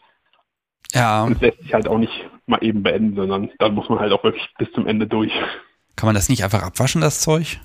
Ja. 0.93 1.23
Und 1.25 1.37
es 1.37 1.41
lässt 1.41 1.63
sich 1.63 1.73
halt 1.73 1.87
auch 1.87 1.99
nicht 1.99 2.29
mal 2.47 2.63
eben 2.63 2.83
beenden, 2.83 3.15
sondern 3.15 3.51
dann 3.59 3.75
muss 3.75 3.89
man 3.89 4.01
halt 4.01 4.13
auch 4.13 4.25
wirklich 4.25 4.49
bis 4.59 4.71
zum 4.73 4.87
Ende 4.87 5.07
durch. 5.07 5.33
Kann 5.95 6.07
man 6.07 6.15
das 6.15 6.29
nicht 6.29 6.43
einfach 6.43 6.63
abwaschen, 6.63 7.01
das 7.01 7.21
Zeug? 7.21 7.61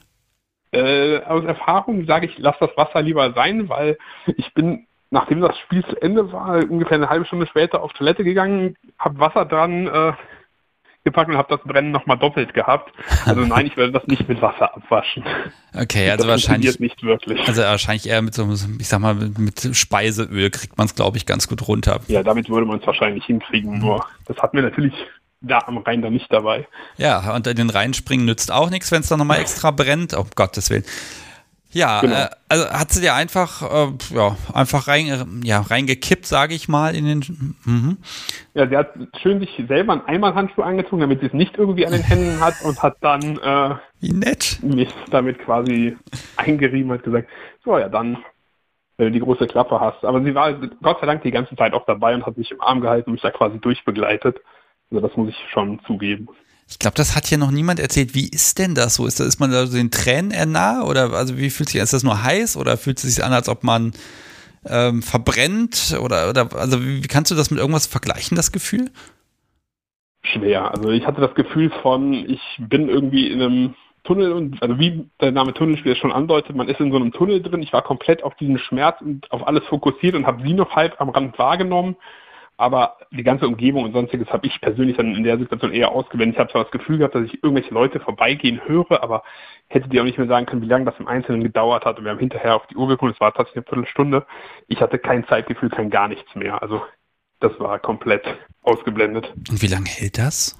Äh, 0.76 1.24
aus 1.26 1.46
Erfahrung 1.46 2.06
sage 2.06 2.28
ich, 2.28 2.38
lass 2.38 2.58
das 2.60 2.76
Wasser 2.76 3.02
lieber 3.02 3.34
sein, 3.34 3.70
weil 3.70 3.98
ich 4.38 4.54
bin, 4.54 4.88
nachdem 5.10 5.42
das 5.42 5.58
Spiel 5.60 5.86
zu 5.86 6.02
Ende 6.02 6.32
war, 6.32 6.58
ungefähr 6.70 6.98
eine 6.98 7.10
halbe 7.10 7.26
Stunde 7.26 7.48
später 7.48 7.82
auf 7.82 7.94
Toilette 7.94 8.24
gegangen, 8.24 8.76
habe 9.00 9.20
Wasser 9.20 9.46
dran 9.46 9.88
äh, 9.88 10.14
gepackt 11.06 11.30
und 11.30 11.38
habe 11.38 11.56
das 11.56 11.66
Brennen 11.66 11.92
nochmal 11.92 12.18
doppelt 12.18 12.54
gehabt. 12.54 12.92
Also 13.26 13.42
nein, 13.46 13.68
ich 13.68 13.78
werde 13.78 13.94
das 13.94 14.06
nicht 14.08 14.28
mit 14.28 14.42
Wasser 14.42 14.76
abwaschen. 14.76 15.24
Okay, 15.74 16.10
also 16.10 16.24
das 16.24 16.32
wahrscheinlich 16.32 16.80
nicht 16.80 17.02
wirklich. 17.04 17.48
Also 17.48 17.62
wahrscheinlich 17.62 18.10
eher 18.10 18.22
mit 18.22 18.34
so, 18.34 18.52
ich 18.80 18.88
sag 18.88 19.00
mal, 19.00 19.14
mit 19.14 19.70
Speiseöl 19.74 20.50
kriegt 20.50 20.78
man 20.78 20.88
es, 20.88 20.96
glaube 20.96 21.18
ich, 21.18 21.26
ganz 21.26 21.48
gut 21.48 21.68
runter. 21.68 22.02
Ja, 22.08 22.24
damit 22.24 22.50
würde 22.50 22.66
man 22.66 22.80
es 22.80 22.88
wahrscheinlich 22.88 23.24
hinkriegen. 23.26 23.80
Nur 23.80 24.06
das 24.26 24.38
hatten 24.38 24.58
wir 24.58 24.64
natürlich 24.64 24.94
da 25.48 25.60
am 25.66 25.78
Rhein 25.78 26.02
dann 26.02 26.14
nicht 26.14 26.32
dabei. 26.32 26.68
Ja, 26.98 27.34
und 27.36 27.48
in 27.48 27.56
den 27.56 27.70
Rhein 27.70 27.94
springen 27.94 28.26
nützt 28.26 28.52
auch 28.52 28.70
nichts, 28.70 28.92
wenn 28.92 29.02
es 29.02 29.10
dann 29.10 29.20
nochmal 29.20 29.40
extra 29.40 29.72
brennt. 29.72 30.14
Um 30.14 30.28
Gottes 30.36 30.70
Willen. 30.70 30.86
Ja, 31.72 32.00
genau. 32.00 32.16
äh, 32.16 32.30
also 32.48 32.70
hat 32.70 32.92
sie 32.92 33.02
dir 33.02 33.16
einfach, 33.16 33.62
äh, 33.62 34.16
ja, 34.16 34.38
einfach 34.54 34.88
rein, 34.88 35.42
ja, 35.44 35.60
reingekippt, 35.60 36.26
sage 36.26 36.56
ich 36.56 36.70
mal, 36.70 36.96
in 36.96 37.06
den. 37.06 37.56
Mhm. 37.66 37.98
Ja, 38.54 38.70
sie 38.70 38.78
hat 38.78 38.94
schön 39.22 39.42
sich 39.42 39.62
selber 39.68 39.92
einen 39.92 40.06
Einmalhandschuh 40.06 40.62
angezogen, 40.62 41.02
damit 41.02 41.20
sie 41.20 41.28
es 41.28 41.34
nicht 41.34 41.58
irgendwie 41.58 41.86
an 41.86 41.92
den 41.92 42.02
Händen 42.02 42.40
hat 42.40 42.54
und 42.64 42.82
hat 42.82 42.96
dann 43.02 43.38
äh, 43.40 43.76
Wie 44.00 44.14
nett. 44.14 44.60
mich 44.64 44.88
damit 45.12 45.38
quasi 45.40 45.98
eingerieben 46.38 46.92
und 46.92 47.04
gesagt, 47.04 47.28
so 47.66 47.78
ja, 47.78 47.90
dann 47.90 48.20
wenn 48.98 49.08
du 49.08 49.12
die 49.12 49.20
große 49.20 49.48
Klappe 49.48 49.80
hast. 49.80 50.06
Aber 50.06 50.24
sie 50.24 50.34
war 50.34 50.54
Gott 50.82 51.00
sei 51.02 51.06
Dank 51.08 51.24
die 51.24 51.32
ganze 51.32 51.56
Zeit 51.56 51.74
auch 51.74 51.86
dabei 51.86 52.16
und 52.16 52.26
hat 52.26 52.38
mich 52.38 52.52
im 52.52 52.62
Arm 52.62 52.82
gehalten 52.82 53.10
und 53.10 53.14
mich 53.14 53.22
da 53.22 53.32
quasi 53.32 53.60
durchbegleitet. 53.60 54.40
Also 54.92 55.08
das 55.08 55.18
muss 55.18 55.30
ich 55.30 55.38
schon 55.52 55.80
zugeben. 55.86 56.28
Ich 56.68 56.80
glaube, 56.80 56.96
das 56.96 57.16
hat 57.16 57.28
hier 57.28 57.38
noch 57.38 57.52
niemand 57.52 57.80
erzählt. 57.80 58.16
Wie 58.16 58.28
ist 58.28 58.58
denn 58.58 58.74
das 58.74 58.96
so? 58.96 59.06
Ist, 59.06 59.20
ist 59.20 59.40
man 59.40 59.52
da 59.52 59.68
so 59.68 59.78
den 59.78 59.92
Tränen 59.92 60.52
nah? 60.52 60.84
Oder 60.84 61.14
also 61.14 61.38
wie 61.38 61.52
fühlt 61.52 61.70
sich 61.70 61.80
Ist 61.80 61.94
das 61.94 62.04
nur 62.04 62.24
heiß 62.24 62.58
oder 62.58 62.78
fühlt 62.78 62.98
es 62.98 63.16
sich 63.16 63.24
an, 63.24 63.34
als 63.34 63.50
ob 63.50 63.64
man 63.64 63.94
ähm, 64.66 65.04
verbrennt? 65.04 65.96
Oder, 66.02 66.30
oder 66.30 66.50
also 66.56 66.84
wie, 66.84 67.04
wie 67.04 67.08
kannst 67.08 67.30
du 67.30 67.36
das 67.36 67.52
mit 67.52 67.60
irgendwas 67.60 67.86
vergleichen, 67.86 68.36
das 68.36 68.52
Gefühl? 68.52 68.90
Schwer. 70.24 70.72
Also 70.72 70.90
ich 70.90 71.06
hatte 71.06 71.22
das 71.22 71.36
Gefühl 71.36 71.72
von, 71.84 72.14
ich 72.14 72.42
bin 72.58 72.90
irgendwie 72.90 73.32
in 73.32 73.42
einem 73.42 73.76
Tunnel 74.04 74.32
und 74.34 74.62
also 74.62 74.80
wie 74.80 75.08
der 75.22 75.32
Name 75.32 75.54
Tunnelspiel 75.54 75.96
schon 75.96 76.12
andeutet, 76.12 76.56
man 76.56 76.68
ist 76.68 76.80
in 76.80 76.92
so 76.92 76.98
einem 76.98 77.12
Tunnel 77.12 77.44
drin. 77.44 77.62
Ich 77.62 77.74
war 77.74 77.84
komplett 77.84 78.24
auf 78.24 78.34
diesen 78.36 78.58
Schmerz 78.58 79.02
und 79.02 79.32
auf 79.32 79.48
alles 79.48 79.64
fokussiert 79.66 80.16
und 80.16 80.26
habe 80.26 80.42
sie 80.44 80.54
noch 80.54 80.76
halb 80.76 81.00
am 81.00 81.10
Rand 81.10 81.38
wahrgenommen 81.38 81.96
aber 82.58 82.98
die 83.12 83.24
ganze 83.24 83.48
Umgebung 83.48 83.84
und 83.84 83.94
sonstiges 83.94 84.30
habe 84.30 84.48
ich 84.48 84.62
persönlich 84.62 84.96
dann 84.96 85.14
in 85.14 85.24
der 85.24 85.38
Situation 85.38 85.74
eher 85.74 85.92
ausgeblendet. 85.92 86.36
Ich 86.36 86.40
habe 86.40 86.52
zwar 86.52 86.64
das 86.64 86.72
Gefühl 86.72 86.98
gehabt, 86.98 87.16
dass 87.16 87.26
ich 87.26 87.44
irgendwelche 87.44 87.74
Leute 87.74 88.00
vorbeigehen 88.00 88.62
höre, 88.66 89.04
aber 89.04 89.24
hätte 89.68 89.90
dir 89.90 90.02
auch 90.02 90.06
nicht 90.06 90.18
mehr 90.18 90.28
sagen 90.28 90.46
können, 90.46 90.62
wie 90.62 90.68
lange 90.68 90.86
das 90.86 91.00
im 91.00 91.08
Einzelnen 91.08 91.44
gedauert 91.44 91.84
hat. 91.84 91.98
Und 91.98 92.06
wir 92.06 92.12
haben 92.12 92.20
hinterher 92.20 92.56
auf 92.56 92.66
die 92.68 92.76
Uhr 92.76 92.88
geguckt, 92.88 93.14
es 93.14 93.20
war 93.20 93.34
tatsächlich 93.34 93.66
eine 93.68 93.84
Viertelstunde. 93.84 94.26
Ich 94.68 94.80
hatte 94.80 95.00
kein 95.00 95.28
Zeitgefühl, 95.28 95.70
kein 95.70 95.90
gar 95.90 96.08
nichts 96.08 96.34
mehr. 96.36 96.62
Also 96.62 96.82
das 97.42 97.52
war 97.60 97.78
komplett 97.80 98.24
ausgeblendet. 98.62 99.34
Und 99.50 99.62
wie 99.62 99.68
lange 99.68 99.90
hält 99.90 100.18
das? 100.18 100.58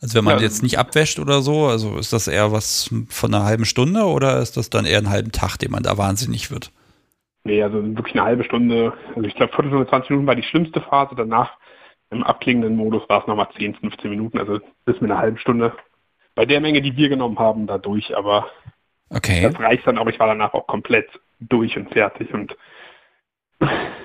Also 0.00 0.16
wenn 0.16 0.24
man 0.24 0.38
ja, 0.38 0.42
jetzt 0.42 0.64
nicht 0.64 0.80
abwäscht 0.80 1.20
oder 1.20 1.42
so, 1.42 1.66
also 1.66 1.96
ist 1.96 2.12
das 2.12 2.26
eher 2.26 2.50
was 2.50 2.90
von 3.08 3.32
einer 3.32 3.44
halben 3.44 3.64
Stunde 3.64 4.02
oder 4.02 4.40
ist 4.40 4.56
das 4.56 4.68
dann 4.68 4.84
eher 4.84 4.98
einen 4.98 5.10
halben 5.10 5.30
Tag, 5.30 5.58
den 5.58 5.70
man 5.70 5.84
da 5.84 5.96
wahnsinnig 5.96 6.50
wird? 6.50 6.72
Nee, 7.44 7.62
also 7.62 7.82
wirklich 7.96 8.14
eine 8.14 8.24
halbe 8.24 8.44
Stunde. 8.44 8.92
Also 9.08 9.22
ich 9.22 9.34
glaube, 9.34 9.52
Viertelstunde, 9.52 9.88
20 9.88 10.10
Minuten 10.10 10.28
war 10.28 10.36
die 10.36 10.44
schlimmste 10.44 10.80
Phase. 10.80 11.14
Danach 11.16 11.56
im 12.10 12.22
abklingenden 12.22 12.76
Modus 12.76 13.08
war 13.08 13.22
es 13.22 13.26
nochmal 13.26 13.48
10, 13.56 13.74
15 13.76 14.10
Minuten. 14.10 14.38
Also 14.38 14.60
bis 14.84 15.00
mit 15.00 15.10
einer 15.10 15.20
halben 15.20 15.38
Stunde 15.38 15.72
bei 16.34 16.46
der 16.46 16.60
Menge, 16.60 16.82
die 16.82 16.96
wir 16.96 17.08
genommen 17.08 17.38
haben, 17.38 17.66
da 17.66 17.78
durch. 17.78 18.16
Aber 18.16 18.46
okay. 19.10 19.42
das 19.42 19.58
reicht 19.58 19.86
dann 19.86 19.98
auch. 19.98 20.06
Ich 20.06 20.20
war 20.20 20.28
danach 20.28 20.54
auch 20.54 20.66
komplett 20.66 21.08
durch 21.40 21.76
und 21.76 21.90
fertig. 21.90 22.32
Und 22.32 22.56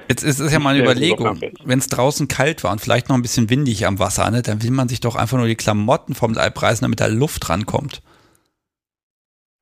Jetzt 0.07 0.23
ist 0.23 0.39
es 0.39 0.53
ja 0.53 0.59
mal 0.59 0.75
eine 0.75 0.83
Überlegung, 0.83 1.39
wenn 1.63 1.79
es 1.79 1.87
draußen 1.87 2.27
kalt 2.27 2.63
war 2.63 2.71
und 2.71 2.79
vielleicht 2.79 3.09
noch 3.09 3.15
ein 3.15 3.21
bisschen 3.21 3.49
windig 3.49 3.85
am 3.85 3.99
Wasser, 3.99 4.29
ne, 4.31 4.41
dann 4.41 4.63
will 4.63 4.71
man 4.71 4.87
sich 4.87 4.99
doch 4.99 5.15
einfach 5.15 5.37
nur 5.37 5.47
die 5.47 5.55
Klamotten 5.55 6.15
vom 6.15 6.33
Leib 6.33 6.61
reißen, 6.61 6.85
damit 6.85 7.01
da 7.01 7.07
Luft 7.07 7.49
rankommt. 7.49 8.01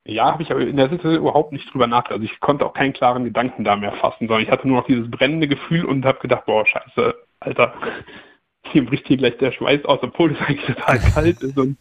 Ja, 0.08 0.32
habe 0.32 0.44
ich 0.44 0.52
aber 0.52 0.62
in 0.62 0.78
der 0.78 0.90
Situation 0.90 1.22
überhaupt 1.22 1.52
nicht 1.52 1.74
drüber 1.74 1.88
nachgedacht. 1.88 2.22
Also 2.22 2.26
ich 2.26 2.40
konnte 2.40 2.66
auch 2.66 2.74
keinen 2.74 2.94
klaren 2.94 3.24
Gedanken 3.24 3.64
da 3.64 3.76
mehr 3.76 3.94
fassen, 3.94 4.28
sondern 4.28 4.44
ich 4.44 4.52
hatte 4.52 4.68
nur 4.68 4.78
noch 4.78 4.88
dieses 4.88 5.10
brennende 5.10 5.48
Gefühl 5.48 5.84
und 5.84 6.06
habe 6.06 6.20
gedacht, 6.20 6.46
boah, 6.46 6.66
scheiße, 6.66 7.16
Alter, 7.40 7.74
hier 8.72 8.86
bricht 8.86 9.08
hier 9.08 9.18
gleich 9.18 9.38
der 9.38 9.52
Schweiß 9.52 9.84
aus, 9.86 10.00
obwohl 10.04 10.34
es 10.34 10.42
eigentlich 10.42 10.66
total 10.66 11.00
kalt 11.14 11.42
ist. 11.42 11.58
Und 11.58 11.78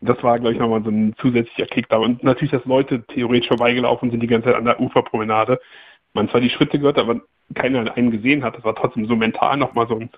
das 0.00 0.22
war, 0.22 0.38
glaube 0.38 0.52
ich, 0.52 0.60
nochmal 0.60 0.82
so 0.82 0.90
ein 0.90 1.14
zusätzlicher 1.16 1.66
Kick 1.66 1.88
da. 1.88 1.96
Und 1.96 2.22
natürlich, 2.24 2.50
dass 2.50 2.64
Leute 2.66 3.04
theoretisch 3.06 3.48
vorbeigelaufen 3.48 4.10
sind 4.10 4.20
die 4.20 4.26
ganze 4.26 4.48
Zeit 4.48 4.56
an 4.56 4.66
der 4.66 4.80
Uferpromenade. 4.80 5.60
Man 6.12 6.28
zwar 6.28 6.42
die 6.42 6.50
Schritte 6.50 6.78
gehört, 6.78 6.98
aber 6.98 7.22
keiner 7.54 7.96
einen 7.96 8.10
gesehen 8.10 8.44
hat. 8.44 8.56
Das 8.56 8.64
war 8.64 8.74
trotzdem 8.74 9.06
so 9.06 9.16
mental 9.16 9.56
nochmal 9.56 9.88
so 9.88 9.98
ein 9.98 10.10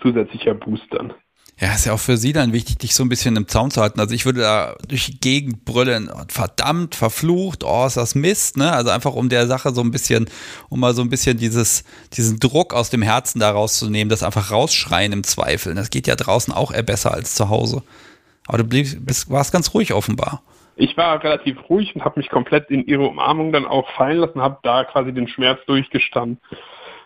zusätzlicher 0.00 0.54
Boost 0.54 0.86
dann. 0.90 1.14
Ja, 1.60 1.74
ist 1.74 1.86
ja 1.86 1.92
auch 1.92 1.98
für 1.98 2.16
sie 2.16 2.32
dann 2.32 2.52
wichtig, 2.52 2.78
dich 2.78 2.94
so 2.94 3.02
ein 3.02 3.08
bisschen 3.08 3.34
im 3.34 3.48
Zaun 3.48 3.72
zu 3.72 3.80
halten. 3.80 3.98
Also 3.98 4.14
ich 4.14 4.24
würde 4.24 4.42
da 4.42 4.76
durch 4.86 5.06
die 5.06 5.18
Gegend 5.18 5.64
brüllen, 5.64 6.08
verdammt, 6.28 6.94
verflucht, 6.94 7.64
oh, 7.64 7.84
ist 7.84 7.96
das 7.96 8.14
Mist, 8.14 8.56
ne? 8.56 8.72
Also 8.72 8.90
einfach 8.90 9.14
um 9.14 9.28
der 9.28 9.48
Sache 9.48 9.72
so 9.72 9.80
ein 9.80 9.90
bisschen, 9.90 10.30
um 10.68 10.78
mal 10.78 10.94
so 10.94 11.02
ein 11.02 11.10
bisschen 11.10 11.36
dieses, 11.36 11.82
diesen 12.12 12.38
Druck 12.38 12.74
aus 12.74 12.90
dem 12.90 13.02
Herzen 13.02 13.40
da 13.40 13.50
rauszunehmen, 13.50 14.08
das 14.08 14.22
einfach 14.22 14.52
rausschreien 14.52 15.12
im 15.12 15.24
Zweifel. 15.24 15.74
Das 15.74 15.90
geht 15.90 16.06
ja 16.06 16.14
draußen 16.14 16.54
auch 16.54 16.70
eher 16.70 16.84
besser 16.84 17.12
als 17.12 17.34
zu 17.34 17.48
Hause. 17.48 17.82
Aber 18.46 18.58
du 18.58 18.64
blieb, 18.64 19.04
bist, 19.04 19.28
warst 19.28 19.50
ganz 19.50 19.74
ruhig 19.74 19.92
offenbar. 19.92 20.42
Ich 20.76 20.96
war 20.96 21.20
relativ 21.24 21.58
ruhig 21.68 21.96
und 21.96 22.04
habe 22.04 22.20
mich 22.20 22.28
komplett 22.28 22.70
in 22.70 22.86
ihre 22.86 23.08
Umarmung 23.08 23.50
dann 23.52 23.66
auch 23.66 23.90
fallen 23.96 24.18
lassen, 24.18 24.40
habe 24.40 24.58
da 24.62 24.84
quasi 24.84 25.12
den 25.12 25.26
Schmerz 25.26 25.58
durchgestanden 25.66 26.38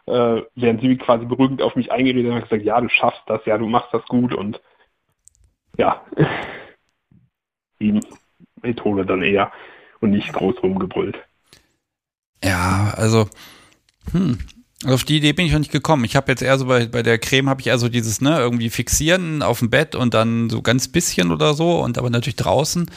äh, 0.06 0.42
während 0.54 0.80
sie 0.80 0.96
quasi 0.96 1.24
beruhigend 1.24 1.62
auf 1.62 1.76
mich 1.76 1.92
eingeredet 1.92 2.32
hat 2.32 2.42
und 2.42 2.48
gesagt, 2.48 2.64
ja, 2.64 2.80
du 2.80 2.88
schaffst 2.88 3.22
das, 3.26 3.40
ja, 3.46 3.58
du 3.58 3.66
machst 3.66 3.92
das 3.92 4.04
gut 4.06 4.34
und 4.34 4.60
ja, 5.78 6.04
die 7.80 8.00
Methode 8.62 9.06
dann 9.06 9.22
eher 9.22 9.52
und 10.00 10.10
nicht 10.10 10.32
groß 10.32 10.62
rumgebrüllt. 10.62 11.16
Ja, 12.44 12.92
also, 12.96 13.28
hm, 14.10 14.38
auf 14.84 15.04
die 15.04 15.18
Idee 15.18 15.32
bin 15.32 15.46
ich 15.46 15.52
noch 15.52 15.60
nicht 15.60 15.70
gekommen. 15.70 16.04
Ich 16.04 16.16
habe 16.16 16.32
jetzt 16.32 16.42
eher 16.42 16.58
so 16.58 16.66
bei, 16.66 16.86
bei 16.86 17.02
der 17.02 17.18
Creme 17.18 17.48
habe 17.48 17.60
ich 17.60 17.68
eher 17.68 17.78
so 17.78 17.88
dieses, 17.88 18.20
ne, 18.20 18.38
irgendwie 18.38 18.70
fixieren 18.70 19.42
auf 19.42 19.60
dem 19.60 19.70
Bett 19.70 19.94
und 19.94 20.12
dann 20.14 20.50
so 20.50 20.60
ganz 20.60 20.88
bisschen 20.88 21.30
oder 21.30 21.54
so 21.54 21.80
und 21.80 21.98
aber 21.98 22.10
natürlich 22.10 22.36
draußen. 22.36 22.90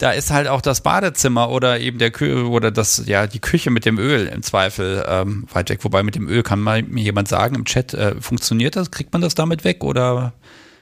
Da 0.00 0.12
ist 0.12 0.30
halt 0.30 0.48
auch 0.48 0.62
das 0.62 0.82
Badezimmer 0.82 1.50
oder 1.50 1.78
eben 1.78 1.98
der 1.98 2.10
Kü 2.10 2.44
oder 2.44 2.70
das, 2.70 3.06
ja, 3.06 3.26
die 3.26 3.38
Küche 3.38 3.70
mit 3.70 3.84
dem 3.84 3.98
Öl 3.98 4.26
im 4.28 4.42
Zweifel 4.42 5.04
ähm, 5.06 5.46
weit 5.52 5.68
weg. 5.68 5.84
Wobei 5.84 6.02
mit 6.02 6.14
dem 6.14 6.26
Öl 6.26 6.42
kann 6.42 6.58
mal 6.58 6.82
mir 6.82 7.04
jemand 7.04 7.28
sagen 7.28 7.54
im 7.54 7.66
Chat, 7.66 7.92
äh, 7.92 8.18
funktioniert 8.18 8.76
das? 8.76 8.90
Kriegt 8.90 9.12
man 9.12 9.20
das 9.20 9.34
damit 9.34 9.62
weg 9.62 9.84
oder? 9.84 10.32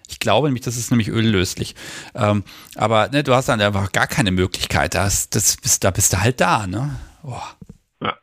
Ich 0.08 0.20
glaube 0.20 0.46
nämlich, 0.46 0.64
das 0.64 0.76
ist 0.76 0.92
nämlich 0.92 1.08
öllöslich. 1.08 1.74
Ähm, 2.14 2.44
aber 2.76 3.08
ne, 3.08 3.24
du 3.24 3.34
hast 3.34 3.48
dann 3.48 3.60
einfach 3.60 3.90
gar 3.90 4.06
keine 4.06 4.30
Möglichkeit. 4.30 4.94
Das, 4.94 5.28
das 5.30 5.56
bist, 5.56 5.82
da 5.82 5.90
bist 5.90 6.12
du 6.12 6.20
halt 6.20 6.40
da, 6.40 6.68
ne? 6.68 6.96
Oh. 7.24 7.42
Ja. 8.00 8.16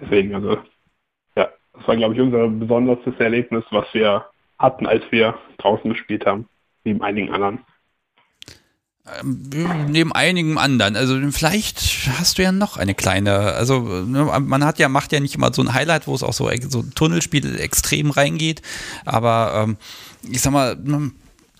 Deswegen, 0.00 0.32
also, 0.36 0.58
ja, 1.36 1.48
das 1.72 1.88
war, 1.88 1.96
glaube 1.96 2.14
ich, 2.14 2.20
unser 2.20 2.46
besonderstes 2.46 3.14
Erlebnis, 3.18 3.64
was 3.70 3.86
wir 3.92 4.24
hatten, 4.60 4.86
als 4.86 5.02
wir 5.10 5.36
draußen 5.58 5.90
gespielt 5.90 6.24
haben, 6.24 6.48
neben 6.84 7.02
einigen 7.02 7.34
anderen. 7.34 7.64
Ähm, 9.20 9.86
neben 9.88 10.12
einigen 10.12 10.58
anderen. 10.58 10.96
Also 10.96 11.18
vielleicht 11.30 12.08
hast 12.18 12.38
du 12.38 12.42
ja 12.42 12.52
noch 12.52 12.76
eine 12.76 12.94
kleine, 12.94 13.52
also 13.52 13.80
ne, 13.80 14.24
man 14.40 14.64
hat 14.64 14.78
ja, 14.78 14.88
macht 14.88 15.12
ja 15.12 15.20
nicht 15.20 15.34
immer 15.34 15.52
so 15.52 15.62
ein 15.62 15.74
Highlight, 15.74 16.06
wo 16.06 16.14
es 16.14 16.22
auch 16.22 16.32
so, 16.32 16.50
so 16.68 16.82
Tunnelspiel 16.82 17.58
extrem 17.58 18.10
reingeht, 18.10 18.62
aber 19.04 19.64
ähm, 19.64 19.76
ich 20.30 20.40
sag 20.40 20.52
mal, 20.52 20.76
ne, 20.76 21.12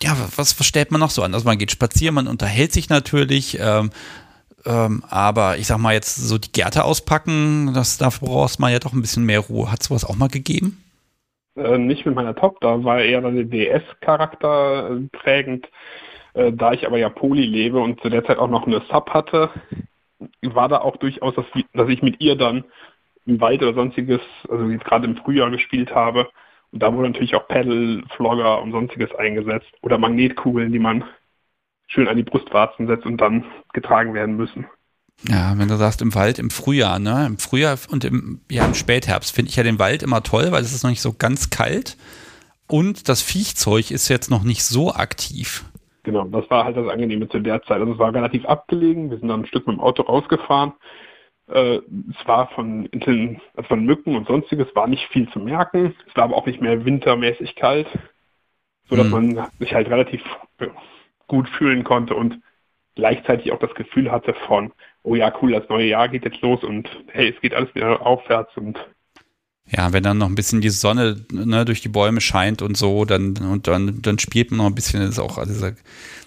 ja, 0.03 0.17
was, 0.37 0.59
was 0.59 0.67
stellt 0.67 0.91
man 0.91 1.01
noch 1.01 1.11
so 1.11 1.23
an? 1.23 1.35
Also 1.35 1.47
man 1.47 1.59
geht 1.59 1.73
spazieren, 1.73 2.15
man 2.15 2.29
unterhält 2.29 2.73
sich 2.73 2.89
natürlich, 2.89 3.59
ähm, 3.61 3.91
ähm, 4.65 5.03
aber 5.09 5.59
ich 5.59 5.67
sag 5.67 5.79
mal 5.79 5.95
jetzt 5.95 6.17
so 6.17 6.39
die 6.39 6.53
Gärte 6.53 6.85
auspacken, 6.85 7.73
das, 7.75 7.99
dafür 7.99 8.29
brauchst 8.29 8.61
man 8.61 8.73
ja 8.73 8.79
doch 8.79 8.93
ein 8.93 9.01
bisschen 9.01 9.25
mehr 9.25 9.41
Ruhe. 9.41 9.73
Hat 9.73 9.83
sowas 9.83 10.05
auch 10.05 10.17
mal 10.17 10.29
gegeben? 10.29 10.83
Äh, 11.57 11.79
nicht 11.79 12.07
mit 12.07 12.15
meiner 12.15 12.35
da 12.35 12.85
war 12.85 13.01
eher 13.01 13.21
der 13.21 13.45
DS-Charakter 13.45 14.91
äh, 14.91 15.17
prägend. 15.17 15.69
Äh, 16.39 16.53
da 16.53 16.73
ich 16.73 16.87
aber 16.87 16.99
ja 16.99 17.09
Poli 17.09 17.45
lebe 17.45 17.81
und 17.81 18.01
zu 18.01 18.09
der 18.09 18.25
Zeit 18.25 18.39
auch 18.39 18.49
noch 18.49 18.67
eine 18.67 18.81
Sub 18.89 19.11
hatte, 19.11 19.51
war 20.43 20.69
da 20.69 20.79
auch 20.79 20.97
durchaus, 20.97 21.35
dass, 21.35 21.47
dass 21.73 21.89
ich 21.89 22.01
mit 22.01 22.21
ihr 22.21 22.37
dann 22.37 22.65
im 23.27 23.41
Wald 23.41 23.61
oder 23.63 23.75
sonstiges, 23.75 24.21
also 24.49 24.67
gerade 24.79 25.07
im 25.07 25.17
Frühjahr 25.17 25.51
gespielt 25.51 25.95
habe. 25.95 26.29
Und 26.71 26.83
da 26.83 26.95
wurde 26.95 27.09
natürlich 27.09 27.35
auch 27.35 27.49
Pedal, 27.49 28.05
Flogger 28.15 28.63
und 28.63 28.71
sonstiges 28.71 29.13
eingesetzt 29.17 29.69
oder 29.83 29.99
Magnetkugeln, 29.99 30.73
die 30.73 30.79
man 30.79 31.05
schön 31.89 32.07
an 32.07 32.17
die 32.17 32.23
Brustwarzen 32.23 32.87
setzt 32.87 33.05
und 33.05 33.17
dann 33.21 33.45
getragen 33.73 34.15
werden 34.15 34.37
müssen. 34.37 34.67
Ja, 35.29 35.59
wenn 35.59 35.69
du 35.69 35.77
sagst 35.77 36.03
im 36.03 36.15
Wald 36.15 36.39
im 36.39 36.51
Frühjahr, 36.51 37.01
ne? 37.01 37.27
Im 37.27 37.39
Frühjahr 37.39 37.77
und 37.91 38.05
im, 38.05 38.43
ja, 38.49 38.65
im 38.65 38.75
Spätherbst 38.75 39.35
finde 39.35 39.49
ich 39.49 39.57
ja 39.57 39.65
den 39.65 39.81
Wald 39.81 40.05
immer 40.05 40.23
toll, 40.23 40.53
weil 40.53 40.63
es 40.63 40.73
ist 40.73 40.85
noch 40.85 40.91
nicht 40.91 41.01
so 41.01 41.13
ganz 41.13 41.51
kalt 41.51 41.97
und 42.69 43.09
das 43.09 43.23
Viechzeug 43.23 43.91
ist 43.91 44.09
jetzt 44.09 44.31
noch 44.31 44.45
nicht 44.45 44.63
so 44.63 44.95
aktiv. 44.95 45.65
Genau, 46.09 46.25
das 46.25 46.49
war 46.49 46.65
halt 46.65 46.75
das 46.75 46.89
Angenehme 46.89 47.29
zu 47.29 47.39
der 47.39 47.61
Zeit. 47.65 47.81
Also 47.81 47.93
es 47.93 47.99
war 47.99 48.15
relativ 48.15 48.47
abgelegen, 48.47 49.11
wir 49.11 49.19
sind 49.19 49.29
dann 49.29 49.41
ein 49.43 49.47
Stück 49.47 49.67
mit 49.67 49.77
dem 49.77 49.83
Auto 49.83 50.05
rausgefahren. 50.05 50.73
Äh, 51.49 51.81
es 51.85 52.27
war 52.27 52.49
von, 52.55 52.89
also 52.95 53.69
von 53.69 53.85
Mücken 53.85 54.17
und 54.17 54.27
sonstiges 54.27 54.75
war 54.75 54.87
nicht 54.87 55.07
viel 55.09 55.29
zu 55.29 55.39
merken. 55.39 55.95
Es 56.09 56.17
war 56.17 56.25
aber 56.25 56.37
auch 56.37 56.47
nicht 56.47 56.63
mehr 56.63 56.83
wintermäßig 56.87 57.57
kalt, 57.57 57.89
sodass 58.89 59.09
mhm. 59.09 59.35
man 59.35 59.49
sich 59.59 59.75
halt 59.75 59.91
relativ 59.91 60.23
gut 61.27 61.47
fühlen 61.51 61.85
konnte 61.85 62.15
und 62.15 62.41
gleichzeitig 62.95 63.53
auch 63.53 63.59
das 63.59 63.75
Gefühl 63.75 64.11
hatte 64.11 64.33
von, 64.47 64.73
oh 65.03 65.15
ja, 65.15 65.31
cool, 65.43 65.53
das 65.53 65.69
neue 65.69 65.89
Jahr 65.89 66.09
geht 66.09 66.25
jetzt 66.25 66.41
los 66.41 66.65
und 66.65 66.89
hey, 67.09 67.35
es 67.35 67.41
geht 67.43 67.53
alles 67.53 67.75
wieder 67.75 68.01
aufwärts 68.07 68.57
und 68.57 68.79
ja, 69.71 69.93
wenn 69.93 70.03
dann 70.03 70.19
noch 70.19 70.29
ein 70.29 70.35
bisschen 70.35 70.61
die 70.61 70.71
Sonne 70.71 71.25
ne, 71.31 71.65
durch 71.65 71.81
die 71.81 71.89
Bäume 71.89 72.21
scheint 72.21 72.63
und 72.63 72.77
so, 72.77 73.05
dann 73.05 73.37
und 73.37 73.67
dann, 73.67 74.01
dann 74.03 74.19
spielt 74.19 74.51
man 74.51 74.59
noch 74.59 74.67
ein 74.67 74.75
bisschen, 74.75 75.03
ist 75.03 75.19
auch 75.19 75.39
also, 75.39 75.71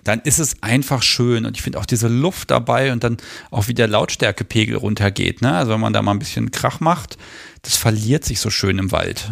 dann 0.03 0.19
ist 0.21 0.39
es 0.39 0.61
einfach 0.61 1.01
schön 1.01 1.45
und 1.45 1.57
ich 1.57 1.61
finde 1.61 1.79
auch 1.79 1.85
diese 1.85 2.07
Luft 2.07 2.51
dabei 2.51 2.91
und 2.91 3.03
dann 3.03 3.17
auch 3.49 3.67
wie 3.67 3.73
der 3.73 3.87
Lautstärkepegel 3.87 4.75
runtergeht, 4.75 5.41
ne? 5.41 5.53
Also 5.53 5.71
wenn 5.71 5.79
man 5.79 5.93
da 5.93 6.01
mal 6.01 6.11
ein 6.11 6.19
bisschen 6.19 6.51
Krach 6.51 6.79
macht, 6.79 7.17
das 7.63 7.77
verliert 7.77 8.25
sich 8.25 8.39
so 8.39 8.49
schön 8.49 8.77
im 8.77 8.91
Wald. 8.91 9.31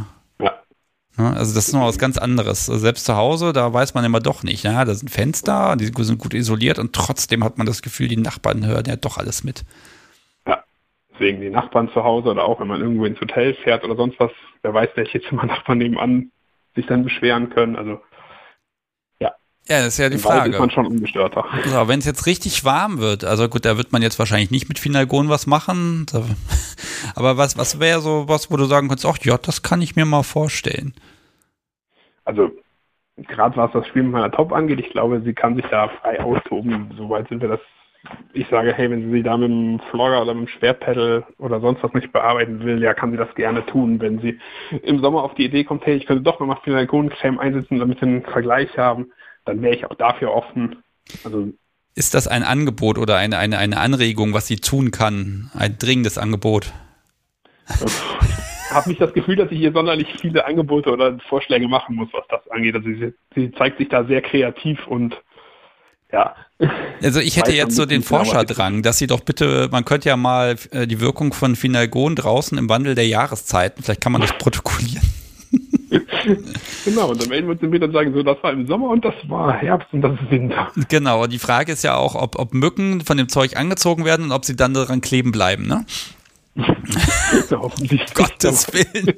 Ne? 1.20 1.36
Also 1.36 1.54
das 1.54 1.68
ist 1.68 1.74
noch 1.74 1.86
was 1.86 1.98
ganz 1.98 2.18
anderes. 2.18 2.70
Also 2.70 2.80
selbst 2.80 3.06
zu 3.06 3.16
Hause, 3.16 3.52
da 3.54 3.72
weiß 3.72 3.94
man 3.94 4.06
immer 4.06 4.22
doch 4.22 4.42
nicht. 4.42 4.64
Ja, 4.64 4.86
da 4.86 4.96
sind 4.96 5.10
Fenster, 5.10 5.76
die 5.76 5.92
sind 6.04 6.18
gut 6.18 6.34
isoliert 6.34 6.80
und 6.80 6.94
trotzdem 6.94 7.44
hat 7.44 7.58
man 7.58 7.68
das 7.68 7.82
Gefühl, 7.82 8.08
die 8.08 8.18
Nachbarn 8.18 8.66
hören 8.66 8.86
ja 8.88 8.96
doch 8.96 9.18
alles 9.18 9.44
mit. 9.44 9.66
Ja, 11.20 11.26
deswegen 11.26 11.42
die 11.42 11.50
Nachbarn 11.50 11.90
zu 11.92 12.04
Hause 12.04 12.30
oder 12.30 12.46
auch 12.46 12.60
wenn 12.60 12.68
man 12.68 12.82
irgendwo 12.82 13.06
ins 13.06 13.20
Hotel 13.20 13.54
fährt 13.54 13.84
oder 13.84 13.96
sonst 13.96 14.20
was, 14.20 14.32
wer 14.62 14.74
weiß, 14.74 14.90
welche 14.96 15.22
Zimmernachbarn 15.22 15.78
nebenan 15.78 16.32
sich 16.76 16.86
dann 16.86 17.04
beschweren 17.04 17.50
können. 17.50 17.76
Also 17.76 18.02
ja, 19.70 19.84
das 19.84 19.88
ist 19.90 19.98
ja 20.00 20.10
die 20.10 20.16
Im 20.16 20.22
Frage. 20.22 20.40
Wald 20.40 20.54
ist 20.54 20.60
man 20.60 20.72
schon 20.72 20.88
ungestörter. 20.88 21.46
So, 21.66 21.88
wenn 21.88 22.00
es 22.00 22.06
jetzt 22.06 22.26
richtig 22.26 22.66
warm 22.66 22.98
wird, 22.98 23.24
also 23.24 23.48
gut, 23.48 23.66
da 23.66 23.78
wird 23.78 23.92
man 23.92 24.02
jetzt 24.02 24.18
wahrscheinlich 24.18 24.50
nicht 24.50 24.68
mit 24.68 24.80
Finalgon 24.80 25.30
was 25.30 25.46
machen, 25.46 26.08
aber 27.16 27.38
was, 27.38 27.56
was 27.56 27.80
wäre 27.80 28.02
so 28.02 28.28
was, 28.28 28.50
wo 28.50 28.58
du 28.58 28.66
sagen 28.66 28.88
kannst, 28.88 29.06
ach 29.06 29.20
ja, 29.22 29.38
das 29.38 29.62
kann 29.62 29.84
ich 29.84 29.96
mir 29.96 30.06
mal 30.06 30.24
vorstellen. 30.24 30.96
Also, 32.26 32.50
gerade 33.18 33.58
was 33.58 33.72
das 33.74 33.88
Spiel 33.88 34.04
mit 34.04 34.14
meiner 34.14 34.32
Top 34.32 34.54
angeht, 34.54 34.80
ich 34.80 34.90
glaube, 34.90 35.22
sie 35.24 35.34
kann 35.34 35.56
sich 35.56 35.66
da 35.70 35.88
frei 36.02 36.20
austoben. 36.20 36.92
Soweit 36.98 37.30
sind 37.30 37.42
wir 37.42 37.50
das. 37.50 37.60
Ich 38.34 38.48
sage, 38.50 38.74
hey, 38.74 38.90
wenn 38.90 39.04
sie 39.04 39.12
sie 39.12 39.24
da 39.24 39.38
mit 39.38 39.50
dem 39.50 39.80
Flogger 39.92 40.22
oder 40.22 40.34
mit 40.34 40.48
dem 40.48 40.52
Schwertpedal 40.58 41.26
oder 41.38 41.60
sonst 41.60 41.84
was 41.84 41.94
nicht 41.94 42.14
bearbeiten 42.14 42.64
will, 42.64 42.82
ja, 42.82 42.94
kann 42.94 43.12
sie 43.12 43.18
das 43.18 43.34
gerne 43.36 43.66
tun. 43.66 44.00
Wenn 44.00 44.20
sie 44.20 44.40
im 44.84 45.00
Sommer 45.00 45.24
auf 45.24 45.36
die 45.36 45.46
Idee 45.46 45.66
kommt, 45.66 45.86
hey, 45.86 45.96
ich 45.96 46.06
könnte 46.06 46.24
doch 46.24 46.40
nochmal 46.40 46.60
Finalgon-Creme 46.64 47.40
einsetzen, 47.40 47.80
damit 47.80 48.00
wir 48.02 48.08
einen 48.08 48.24
Vergleich 48.24 48.78
haben, 48.78 49.12
dann 49.46 49.62
wäre 49.62 49.76
ich 49.76 49.86
auch 49.86 49.96
dafür 49.96 50.34
offen. 50.34 50.78
Also 51.24 51.50
ist 51.96 52.14
das 52.14 52.28
ein 52.28 52.44
Angebot 52.44 52.98
oder 52.98 53.18
eine, 53.18 53.38
eine, 53.38 53.58
eine 53.58 53.78
Anregung, 53.78 54.34
was 54.34 54.48
sie 54.48 54.58
tun 54.58 54.92
kann? 54.92 55.52
Ein 55.54 55.78
dringendes 55.78 56.18
Angebot? 56.18 56.72
Ich 57.68 58.72
habe 58.72 58.90
nicht 58.90 59.02
das 59.02 59.14
Gefühl, 59.14 59.36
dass 59.36 59.52
ich 59.52 59.58
hier 59.58 59.74
sonderlich 59.74 60.08
viele 60.22 60.46
Angebote 60.46 60.92
oder 60.92 61.20
Vorschläge 61.28 61.68
machen 61.68 61.96
muss, 61.96 62.08
was 62.14 62.26
das 62.30 62.48
angeht. 62.52 62.76
Also 62.76 62.88
sie, 62.88 63.14
sie 63.36 63.52
zeigt 63.52 63.80
sich 63.80 63.90
da 63.90 64.06
sehr 64.06 64.22
kreativ 64.22 64.88
und 64.88 65.22
ja. 66.12 66.36
Also 67.02 67.22
ich 67.22 67.38
hätte 67.38 67.54
jetzt 67.54 67.76
so 67.76 67.86
den 67.86 68.04
Forscherdrang, 68.04 68.84
dass 68.84 68.98
sie 68.98 69.08
doch 69.08 69.22
bitte, 69.22 69.70
man 69.72 69.86
könnte 69.86 70.10
ja 70.10 70.18
mal 70.18 70.58
äh, 70.72 70.86
die 70.86 71.00
Wirkung 71.00 71.32
von 71.32 71.56
Finalgon 71.56 72.16
draußen 72.16 72.58
im 72.58 72.68
Wandel 72.68 72.96
der 72.96 73.08
Jahreszeiten, 73.08 73.84
vielleicht 73.84 74.02
kann 74.02 74.12
man 74.12 74.22
das 74.22 74.38
protokollieren. 74.38 75.08
genau, 76.86 77.10
und 77.10 77.22
dann 77.22 77.30
melden 77.30 77.48
wir 77.48 77.54
uns 77.54 77.62
im 77.62 77.72
Winter 77.72 77.88
und 77.88 77.94
sagen, 77.94 78.14
so, 78.14 78.22
das 78.22 78.38
war 78.44 78.52
im 78.52 78.68
Sommer 78.68 78.90
und 78.90 79.04
das 79.04 79.16
war 79.28 79.54
Herbst 79.54 79.88
und 79.94 80.02
das 80.02 80.14
ist 80.14 80.30
Winter. 80.30 80.72
Genau, 80.90 81.24
und 81.24 81.34
die 81.34 81.40
Frage 81.40 81.72
ist 81.72 81.84
ja 81.84 81.96
auch, 81.96 82.16
ob, 82.16 82.38
ob 82.38 82.54
Mücken 82.54 83.02
von 83.02 83.18
dem 83.18 83.30
Zeug 83.30 83.58
angezogen 83.58 84.06
werden 84.06 84.26
und 84.26 84.32
ob 84.32 84.46
sie 84.46 84.56
dann 84.56 84.74
daran 84.74 85.02
kleben 85.02 85.32
bleiben, 85.32 85.66
ne? 85.68 85.86
ja, 86.56 86.66
hoffentlich. 87.52 88.02
Gottes 88.14 88.68
Willen. 88.74 89.16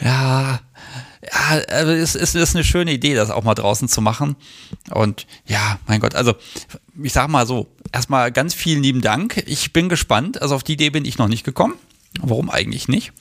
ja, 0.00 0.60
ja, 1.22 1.62
also 1.68 1.92
es 1.92 2.14
ist, 2.14 2.34
ist 2.34 2.54
eine 2.54 2.64
schöne 2.64 2.92
Idee, 2.92 3.14
das 3.14 3.30
auch 3.30 3.44
mal 3.44 3.54
draußen 3.54 3.88
zu 3.88 4.00
machen. 4.00 4.36
Und 4.90 5.26
ja, 5.46 5.78
mein 5.86 6.00
Gott, 6.00 6.14
also 6.14 6.34
ich 7.00 7.12
sag 7.12 7.28
mal 7.28 7.46
so, 7.46 7.68
erstmal 7.92 8.32
ganz 8.32 8.54
vielen 8.54 8.82
lieben 8.82 9.02
Dank. 9.02 9.42
Ich 9.46 9.72
bin 9.72 9.88
gespannt. 9.88 10.42
Also 10.42 10.54
auf 10.54 10.64
die 10.64 10.72
Idee 10.72 10.90
bin 10.90 11.04
ich 11.04 11.18
noch 11.18 11.28
nicht 11.28 11.44
gekommen. 11.44 11.74
Warum 12.20 12.50
eigentlich 12.50 12.88
nicht? 12.88 13.12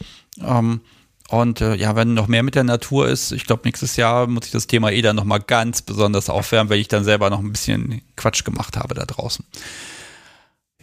Ähm, 0.43 0.81
und 1.29 1.61
äh, 1.61 1.75
ja, 1.75 1.95
wenn 1.95 2.13
noch 2.13 2.27
mehr 2.27 2.43
mit 2.43 2.55
der 2.55 2.63
Natur 2.63 3.07
ist, 3.07 3.31
ich 3.31 3.45
glaube, 3.45 3.61
nächstes 3.65 3.95
Jahr 3.95 4.27
muss 4.27 4.47
ich 4.47 4.51
das 4.51 4.67
Thema 4.67 4.91
eh 4.91 5.01
dann 5.01 5.15
nochmal 5.15 5.39
ganz 5.39 5.81
besonders 5.81 6.29
aufwärmen, 6.29 6.69
weil 6.69 6.79
ich 6.79 6.87
dann 6.87 7.03
selber 7.03 7.29
noch 7.29 7.39
ein 7.39 7.51
bisschen 7.51 8.01
Quatsch 8.17 8.43
gemacht 8.43 8.75
habe 8.77 8.95
da 8.95 9.05
draußen. 9.05 9.45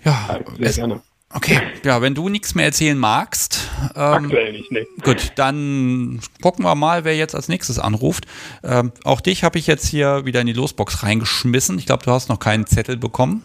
Ja, 0.05 0.39
sehr 0.57 0.66
es, 0.66 0.77
gerne. 0.77 1.03
Okay, 1.35 1.61
ja, 1.85 2.01
wenn 2.01 2.14
du 2.14 2.31
nichts 2.31 2.55
mehr 2.55 2.64
erzählen 2.64 2.97
magst. 2.97 3.68
Ähm, 3.95 4.24
Aktuell 4.24 4.53
nicht, 4.53 4.72
ne. 4.72 4.87
Gut, 5.03 5.33
dann 5.37 6.20
gucken 6.41 6.64
wir 6.64 6.74
mal, 6.74 7.05
wer 7.05 7.16
jetzt 7.16 7.35
als 7.35 7.49
nächstes 7.49 7.79
anruft. 7.79 8.26
Ähm, 8.64 8.93
auch 9.05 9.20
dich 9.20 9.45
habe 9.45 9.59
ich 9.59 9.66
jetzt 9.66 9.87
hier 9.87 10.24
wieder 10.24 10.41
in 10.41 10.47
die 10.47 10.55
Losbox 10.55 11.03
reingeschmissen. 11.03 11.79
Ich 11.79 11.85
glaube, 11.85 12.03
du 12.05 12.12
hast 12.12 12.31
noch 12.31 12.39
keinen 12.39 12.66
Zettel 12.66 12.97
bekommen. 12.97 13.45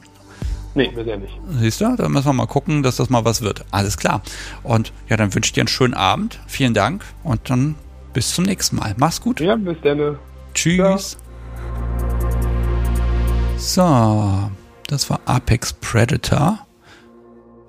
Nee, 0.75 0.91
bisher 0.95 1.17
nicht. 1.17 1.34
Siehst 1.59 1.81
du, 1.81 1.95
dann 1.97 2.11
müssen 2.13 2.25
wir 2.25 2.34
mal 2.34 2.47
gucken, 2.47 2.84
dass 2.84 2.95
das 2.95 3.09
mal 3.09 3.25
was 3.25 3.41
wird. 3.41 3.65
Alles 3.71 3.97
klar. 3.97 4.21
Und 4.63 4.93
ja, 5.09 5.17
dann 5.17 5.36
wünsche 5.36 5.49
ich 5.49 5.53
dir 5.53 5.61
einen 5.61 5.67
schönen 5.67 5.93
Abend. 5.93 6.39
Vielen 6.47 6.73
Dank 6.73 7.03
und 7.23 7.49
dann 7.49 7.75
bis 8.13 8.34
zum 8.34 8.45
nächsten 8.45 8.77
Mal. 8.77 8.95
Mach's 8.97 9.19
gut. 9.19 9.41
Ja, 9.41 9.57
bis 9.57 9.77
dann. 9.84 10.17
Tschüss. 10.53 10.77
Ja. 10.77 11.19
So, 13.57 14.49
das 14.88 15.09
war 15.09 15.19
Apex 15.25 15.73
Predator. 15.73 16.65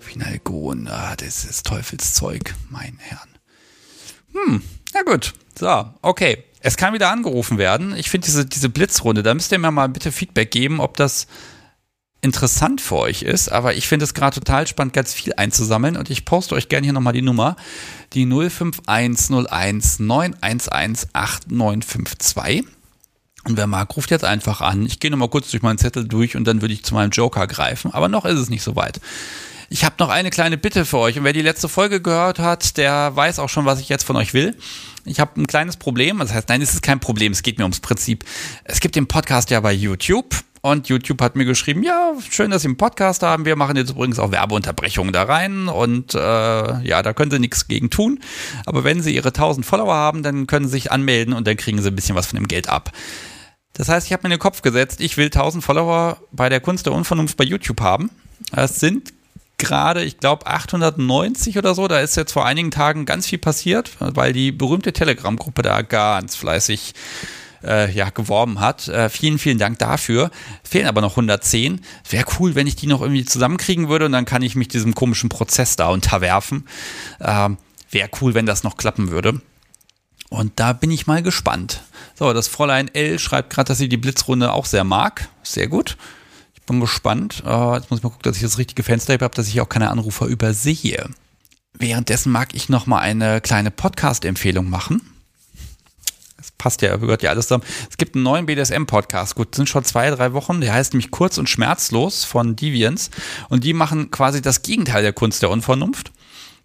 Final 0.05 0.39
Gon, 0.45 0.87
ah, 0.87 1.17
das 1.17 1.45
ist 1.45 1.67
Teufelszeug, 1.67 2.55
mein 2.71 2.99
Herrn. 2.99 3.29
Hm, 4.33 4.63
na 4.93 5.03
gut. 5.03 5.33
So, 5.59 5.87
okay. 6.03 6.45
Es 6.61 6.77
kann 6.77 6.95
wieder 6.95 7.11
angerufen 7.11 7.59
werden. 7.59 7.95
Ich 7.97 8.09
finde 8.11 8.27
diese, 8.27 8.47
diese 8.47 8.69
Blitzrunde, 8.69 9.23
da 9.23 9.35
müsst 9.35 9.53
ihr 9.53 9.59
mir 9.59 9.71
mal 9.71 9.89
bitte 9.89 10.13
Feedback 10.13 10.51
geben, 10.51 10.81
ob 10.81 10.97
das 10.97 11.27
interessant 12.23 12.81
für 12.81 12.97
euch 12.97 13.23
ist, 13.23 13.51
aber 13.51 13.75
ich 13.75 13.87
finde 13.87 14.05
es 14.05 14.15
gerade 14.15 14.35
total 14.35 14.67
spannend, 14.67 14.95
ganz 14.95 15.13
viel 15.13 15.35
einzusammeln 15.35 15.99
und 15.99 16.09
ich 16.09 16.25
poste 16.25 16.55
euch 16.55 16.71
gerne 16.71 16.87
hier 16.87 16.95
nochmal 16.95 17.13
die 17.13 17.21
Nummer, 17.21 17.57
die 18.15 18.25
05101 18.25 19.99
911 20.01 21.09
8952. 21.13 22.65
Und 23.47 23.59
wer 23.59 23.67
mag, 23.67 23.95
ruft 23.95 24.11
jetzt 24.11 24.25
einfach 24.25 24.63
an. 24.63 24.87
Ich 24.87 25.01
gehe 25.01 25.11
nochmal 25.11 25.29
kurz 25.29 25.51
durch 25.51 25.63
meinen 25.63 25.77
Zettel 25.77 26.09
durch 26.09 26.35
und 26.35 26.45
dann 26.45 26.63
würde 26.63 26.73
ich 26.73 26.83
zu 26.83 26.95
meinem 26.95 27.11
Joker 27.11 27.47
greifen. 27.47 27.93
Aber 27.93 28.09
noch 28.09 28.25
ist 28.25 28.39
es 28.39 28.49
nicht 28.49 28.63
so 28.63 28.75
weit. 28.75 29.01
Ich 29.69 29.85
habe 29.85 29.97
noch 29.99 30.09
eine 30.09 30.31
kleine 30.31 30.57
Bitte 30.57 30.85
für 30.85 30.99
euch. 30.99 31.19
Und 31.19 31.25
wer 31.25 31.33
die 31.33 31.43
letzte 31.43 31.69
Folge 31.69 32.01
gehört 32.01 32.39
hat, 32.39 32.77
der 32.77 33.15
weiß 33.15 33.39
auch 33.39 33.49
schon, 33.49 33.65
was 33.65 33.81
ich 33.81 33.89
jetzt 33.89 34.05
von 34.05 34.17
euch 34.17 34.35
will. 34.35 34.57
Ich 35.05 35.21
habe 35.21 35.41
ein 35.41 35.47
kleines 35.47 35.77
Problem. 35.77 36.19
Das 36.19 36.33
heißt, 36.33 36.49
nein, 36.49 36.63
es 36.63 36.75
ist 36.75 36.83
kein 36.83 37.01
Problem. 37.01 37.33
Es 37.33 37.43
geht 37.43 37.59
mir 37.59 37.65
ums 37.65 37.81
Prinzip. 37.81 38.25
Es 38.65 38.81
gibt 38.81 38.97
den 38.97 39.07
Podcast 39.07 39.51
ja 39.51 39.61
bei 39.61 39.73
YouTube. 39.73 40.35
Und 40.61 40.89
YouTube 40.89 41.21
hat 41.21 41.37
mir 41.37 41.45
geschrieben, 41.45 41.83
ja, 41.83 42.15
schön, 42.31 42.51
dass 42.51 42.63
Sie 42.63 42.69
einen 42.69 42.79
Podcast 42.79 43.23
haben. 43.23 43.45
Wir 43.45 43.55
machen 43.55 43.77
jetzt 43.77 43.91
übrigens 43.91 44.19
auch 44.19 44.31
Werbeunterbrechungen 44.31 45.13
da 45.13 45.25
rein. 45.25 45.69
Und 45.69 46.15
äh, 46.15 46.19
ja, 46.19 47.03
da 47.03 47.13
können 47.13 47.31
Sie 47.31 47.39
nichts 47.39 47.69
gegen 47.69 47.91
tun. 47.91 48.21
Aber 48.65 48.83
wenn 48.83 49.03
Sie 49.03 49.15
Ihre 49.15 49.29
1000 49.29 49.67
Follower 49.67 49.95
haben, 49.95 50.23
dann 50.23 50.47
können 50.47 50.65
Sie 50.65 50.73
sich 50.73 50.91
anmelden 50.91 51.35
und 51.35 51.47
dann 51.47 51.59
kriegen 51.59 51.83
Sie 51.83 51.89
ein 51.89 51.95
bisschen 51.95 52.17
was 52.17 52.29
von 52.29 52.39
dem 52.39 52.49
Geld 52.49 52.71
ab. 52.71 52.93
Das 53.75 53.91
heißt, 53.91 54.07
ich 54.07 54.13
habe 54.15 54.23
mir 54.23 54.29
in 54.29 54.39
den 54.39 54.43
Kopf 54.43 54.63
gesetzt, 54.63 55.01
ich 55.01 55.19
will 55.19 55.27
1000 55.27 55.63
Follower 55.63 56.17
bei 56.33 56.49
der 56.49 56.61
Kunst 56.61 56.87
der 56.87 56.95
Unvernunft 56.95 57.37
bei 57.37 57.45
YouTube 57.45 57.83
haben. 57.83 58.09
Es 58.53 58.81
sind 58.81 59.13
gerade, 59.65 60.05
ich 60.05 60.21
glaube, 60.21 60.47
890 60.47 61.59
oder 61.59 61.75
so. 61.75 61.89
Da 61.89 62.01
ist 62.01 62.17
jetzt 62.17 62.33
vor 62.33 62.47
einigen 62.47 62.71
Tagen 62.71 63.07
ganz 63.07 63.27
viel 63.27 63.39
passiert, 63.39 63.91
weil 63.99 64.33
die 64.33 64.53
berühmte 64.53 64.93
Telegram-Gruppe 64.93 65.63
da 65.63 65.83
ganz 65.83 66.37
fleißig 66.37 66.95
äh, 67.65 67.91
ja, 67.91 68.11
geworben 68.11 68.61
hat. 68.61 68.89
Äh, 68.89 69.09
vielen, 69.09 69.39
vielen 69.39 69.59
Dank 69.59 69.79
dafür. 69.79 70.31
Fehlen 70.63 70.87
aber 70.87 71.01
noch 71.01 71.13
110. 71.13 71.81
Wäre 72.09 72.27
cool, 72.39 72.55
wenn 72.55 72.67
ich 72.67 72.77
die 72.77 72.87
noch 72.87 73.01
irgendwie 73.01 73.25
zusammenkriegen 73.25 73.89
würde 73.89 74.07
und 74.07 74.13
dann 74.13 74.25
kann 74.25 74.43
ich 74.43 74.55
mich 74.55 74.69
diesem 74.69 74.95
komischen 74.95 75.29
Prozess 75.29 75.77
da 75.77 75.89
unterwerfen. 75.89 76.69
Ähm, 77.21 77.57
Wäre 77.91 78.11
cool, 78.21 78.35
wenn 78.35 78.47
das 78.47 78.65
noch 78.65 78.77
klappen 78.77 79.11
würde. 79.11 79.41
Und 80.29 80.53
da 80.57 80.73
bin 80.73 80.91
ich 80.91 81.07
mal 81.07 81.23
gespannt. 81.23 81.83
So, 82.19 82.33
das 82.33 82.49
Fräulein 82.49 82.93
L 82.93 83.19
schreibt 83.21 83.51
gerade, 83.51 83.69
dass 83.69 83.79
sie 83.79 83.89
die 83.89 83.97
Blitzrunde 83.97 84.53
auch 84.53 84.67
sehr 84.67 84.85
mag. 84.85 85.29
Sehr 85.45 85.69
gut. 85.69 85.97
Bin 86.67 86.81
gespannt. 86.81 87.43
Uh, 87.47 87.75
jetzt 87.75 87.91
muss 87.91 88.01
ich 88.01 88.05
mal 88.05 88.11
gucken, 88.11 88.23
dass 88.23 88.37
ich 88.37 88.43
das 88.43 88.59
richtige 88.59 88.83
Fenster 88.83 89.15
habe, 89.15 89.35
dass 89.35 89.49
ich 89.49 89.61
auch 89.61 89.69
keine 89.69 89.91
Anrufer 89.91 90.27
übersehe. 90.27 91.09
Währenddessen 91.77 92.33
mag 92.33 92.55
ich 92.55 92.69
noch 92.69 92.87
mal 92.87 93.01
eine 93.01 93.41
kleine 93.41 93.71
Podcast-Empfehlung 93.71 94.71
machen 94.71 95.03
passt 96.65 96.81
ja, 96.83 96.97
gehört 96.97 97.23
ja 97.23 97.31
alles 97.31 97.47
zusammen. 97.47 97.65
Es 97.91 97.99
gibt 97.99 98.15
einen 98.15 98.25
neuen 98.25 98.47
BDSM-Podcast, 98.47 99.35
gut, 99.35 99.55
sind 99.55 99.69
schon 99.69 99.85
zwei, 99.85 100.11
drei 100.11 100.33
Wochen, 100.33 100.63
der 100.63 100.73
heißt 100.73 100.95
nämlich 100.95 101.11
Kurz 101.11 101.37
und 101.37 101.49
Schmerzlos 101.49 102.25
von 102.25 102.57
Deviants 102.57 103.11
und 103.51 103.65
die 103.65 103.75
machen 103.75 104.11
quasi 104.11 104.41
das 104.41 104.63
Gegenteil 104.63 105.03
der 105.03 105.13
Kunst 105.13 105.43
der 105.43 105.51
Unvernunft. 105.51 106.13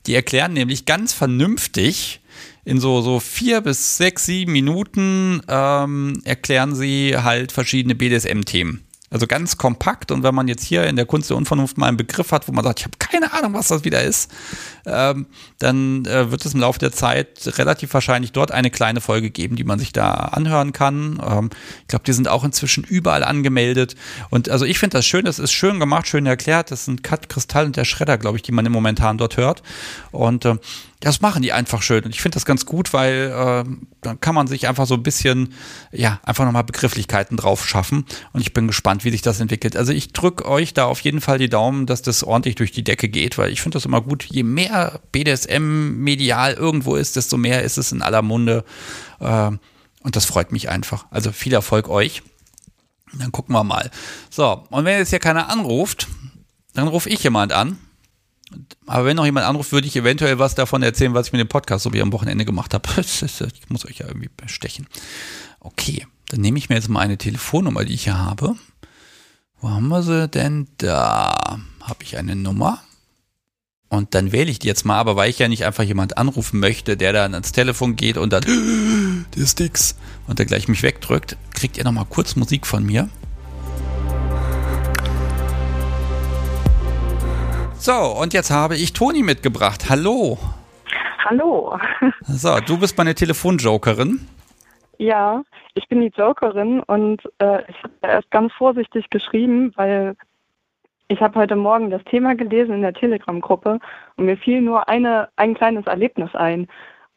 Die 0.06 0.16
erklären 0.16 0.54
nämlich 0.54 0.86
ganz 0.86 1.12
vernünftig, 1.12 2.22
in 2.64 2.80
so, 2.80 3.02
so 3.02 3.20
vier 3.20 3.62
bis 3.62 3.98
sechs, 3.98 4.26
sieben 4.26 4.54
Minuten 4.54 5.42
ähm, 5.48 6.22
erklären 6.24 6.76
sie 6.76 7.18
halt 7.18 7.52
verschiedene 7.52 7.96
BDSM-Themen. 7.96 8.86
Also 9.12 9.26
ganz 9.26 9.58
kompakt 9.58 10.12
und 10.12 10.22
wenn 10.22 10.36
man 10.36 10.48
jetzt 10.48 10.64
hier 10.64 10.86
in 10.86 10.96
der 10.96 11.06
Kunst 11.06 11.30
der 11.30 11.38
Unvernunft 11.38 11.78
mal 11.78 11.88
einen 11.88 11.98
Begriff 11.98 12.32
hat, 12.32 12.48
wo 12.48 12.52
man 12.52 12.64
sagt, 12.64 12.80
ich 12.80 12.86
habe 12.86 12.98
keine 13.00 13.34
Ahnung, 13.34 13.54
was 13.54 13.70
das 13.70 13.84
wieder 13.84 14.04
ist, 14.04 14.30
ähm, 14.86 15.26
dann 15.58 16.06
äh, 16.06 16.30
wird 16.30 16.46
es 16.46 16.54
im 16.54 16.60
Laufe 16.60 16.78
der 16.78 16.92
Zeit 16.92 17.58
relativ 17.58 17.94
wahrscheinlich 17.94 18.34
dort 18.34 18.52
eine 18.52 18.70
kleine 18.70 19.02
Folge 19.02 19.32
geben, 19.32 19.56
die 19.56 19.64
man 19.64 19.80
sich 19.80 19.94
da 19.94 20.12
anhören 20.12 20.74
kann. 20.74 21.20
Ähm, 21.28 21.50
ich 21.82 21.88
glaube, 21.88 22.06
die 22.06 22.14
sind 22.14 22.28
auch 22.28 22.44
inzwischen 22.44 22.84
überall 22.84 23.24
angemeldet 23.24 23.96
und 24.30 24.50
also 24.50 24.66
ich 24.66 24.78
finde 24.78 24.98
das 24.98 25.06
schön, 25.08 25.26
das 25.26 25.40
ist 25.40 25.52
schön 25.52 25.80
gemacht, 25.80 26.08
schön 26.08 26.26
erklärt. 26.26 26.70
Das 26.70 26.86
sind 26.86 27.04
Cut 27.04 27.30
Kristall 27.30 27.66
und 27.66 27.78
der 27.78 27.86
Schredder, 27.86 28.18
glaube 28.18 28.38
ich, 28.38 28.44
die 28.44 28.52
man 28.52 28.66
im 28.66 28.72
Momentan 28.72 29.18
dort 29.18 29.38
hört 29.38 29.64
und 30.12 30.46
äh, 30.46 30.56
das 31.00 31.22
machen 31.22 31.42
die 31.42 31.54
einfach 31.54 31.82
schön. 31.82 32.04
Und 32.04 32.14
ich 32.14 32.22
finde 32.22 32.36
das 32.36 32.46
ganz 32.46 32.66
gut, 32.66 32.92
weil 32.92 33.32
äh, 33.34 33.70
dann 34.02 34.20
kann 34.20 34.36
man 34.36 34.48
sich 34.48 34.68
einfach 34.68 34.86
so 34.86 34.96
ein 34.96 35.04
bisschen, 35.04 35.54
ja, 35.94 36.20
einfach 36.24 36.44
nochmal 36.44 36.66
Begrifflichkeiten 36.66 37.38
drauf 37.38 37.66
schaffen. 37.66 38.06
Und 38.34 38.42
ich 38.42 38.54
bin 38.54 38.68
gespannt, 38.68 39.06
wie 39.06 39.12
sich 39.12 39.22
das 39.22 39.40
entwickelt. 39.40 39.78
Also 39.78 39.94
ich 39.94 40.12
drücke 40.12 40.46
euch 40.46 40.74
da 40.74 40.86
auf 40.86 41.00
jeden 41.00 41.22
Fall 41.22 41.38
die 41.38 41.48
Daumen, 41.48 41.86
dass 41.86 42.02
das 42.02 42.24
ordentlich 42.24 42.56
durch 42.56 42.72
die 42.72 42.84
Decke 42.84 43.08
geht, 43.08 43.38
weil 43.38 43.52
ich 43.52 43.62
finde 43.62 43.78
das 43.78 43.86
immer 43.86 44.02
gut. 44.02 44.26
Je 44.26 44.44
mehr 44.44 45.00
BDSM 45.14 46.04
medial 46.04 46.54
irgendwo 46.54 46.96
ist, 46.96 47.16
desto 47.16 47.38
mehr 47.38 47.64
ist 47.64 47.78
es 47.78 47.94
in 47.94 48.02
aller 48.02 48.22
Munde. 48.22 48.66
Äh, 49.22 49.52
und 50.02 50.16
das 50.16 50.26
freut 50.26 50.52
mich 50.52 50.70
einfach. 50.70 51.06
Also 51.12 51.32
viel 51.32 51.54
Erfolg 51.54 51.88
euch. 51.88 52.24
Dann 53.14 53.32
gucken 53.32 53.56
wir 53.56 53.64
mal. 53.64 53.90
So, 54.30 54.66
und 54.70 54.84
wenn 54.84 54.98
jetzt 54.98 55.10
hier 55.10 55.20
keiner 55.20 55.50
anruft, 55.50 56.08
dann 56.74 56.90
rufe 56.90 57.10
ich 57.10 57.24
jemand 57.24 57.54
an. 57.54 57.78
Aber 58.86 59.06
wenn 59.06 59.16
noch 59.16 59.26
jemand 59.26 59.46
anruft, 59.46 59.72
würde 59.72 59.88
ich 59.88 59.96
eventuell 59.96 60.40
was 60.40 60.56
davon 60.56 60.82
erzählen, 60.82 61.14
was 61.14 61.28
ich 61.28 61.34
mit 61.34 61.40
dem 61.40 61.48
Podcast 61.48 61.84
so 61.84 61.94
wie 61.94 62.02
am 62.02 62.12
Wochenende 62.12 62.46
gemacht 62.46 62.74
habe. 62.74 62.90
Ich 63.00 63.70
muss 63.70 63.86
euch 63.86 64.00
ja 64.00 64.08
irgendwie 64.08 64.30
bestechen. 64.36 64.88
Okay, 65.60 66.08
dann 66.30 66.42
nehme 66.42 66.58
ich 66.58 66.70
mir 66.70 66.76
jetzt 66.76 66.90
mal 66.90 67.02
eine 67.02 67.18
Telefonnummer, 67.18 67.86
die 67.86 67.94
ich 67.94 68.06
hier 68.06 68.18
habe. 68.18 68.56
Wo 69.62 69.70
haben 69.70 69.88
wir 69.90 70.04
sie 70.04 70.28
denn? 70.28 70.68
Da 70.78 71.60
habe 71.82 72.04
ich 72.04 72.18
eine 72.18 72.36
Nummer. 72.36 72.82
Und 73.90 74.14
dann 74.14 74.32
wähle 74.32 74.52
ich 74.52 74.60
die 74.60 74.68
jetzt 74.68 74.86
mal, 74.86 75.00
aber 75.00 75.16
weil 75.16 75.32
ich 75.32 75.40
ja 75.40 75.48
nicht 75.48 75.66
einfach 75.66 75.84
jemand 75.84 76.18
anrufen 76.18 76.60
möchte, 76.60 76.96
der 76.96 77.12
dann 77.12 77.34
ans 77.34 77.52
Telefon 77.52 77.96
geht 77.96 78.18
und 78.18 78.32
dann, 78.32 78.44
der 79.36 79.46
Sticks, 79.48 79.96
und 80.28 80.38
der 80.38 80.46
gleich 80.46 80.68
mich 80.68 80.84
wegdrückt, 80.84 81.38
kriegt 81.56 81.78
ihr 81.78 81.84
nochmal 81.84 82.06
kurz 82.08 82.36
Musik 82.36 82.68
von 82.68 82.86
mir. 82.86 83.10
So, 87.82 87.94
und 87.94 88.34
jetzt 88.34 88.52
habe 88.52 88.76
ich 88.76 88.92
Toni 88.92 89.24
mitgebracht. 89.24 89.90
Hallo. 89.90 90.38
Hallo. 91.24 91.78
So, 92.24 92.60
du 92.60 92.78
bist 92.78 92.98
meine 92.98 93.16
Telefonjokerin. 93.16 94.28
Ja, 94.98 95.44
ich 95.76 95.88
bin 95.88 96.02
die 96.02 96.12
Jokerin 96.14 96.82
und 96.82 97.22
äh, 97.38 97.62
ich 97.70 97.82
habe 97.82 97.94
erst 98.02 98.30
ganz 98.32 98.52
vorsichtig 98.52 99.10
geschrieben, 99.10 99.72
weil 99.78 100.18
ich 101.08 101.22
habe 101.22 101.40
heute 101.40 101.56
Morgen 101.56 101.90
das 101.90 102.04
Thema 102.04 102.36
gelesen 102.36 102.76
in 102.76 102.82
der 102.82 102.94
Telegram-Gruppe 102.94 103.80
und 104.18 104.26
mir 104.26 104.36
fiel 104.36 104.60
nur 104.60 104.90
eine, 104.90 105.30
ein 105.38 105.54
kleines 105.54 105.88
Erlebnis 105.88 106.36
ein. 106.36 106.68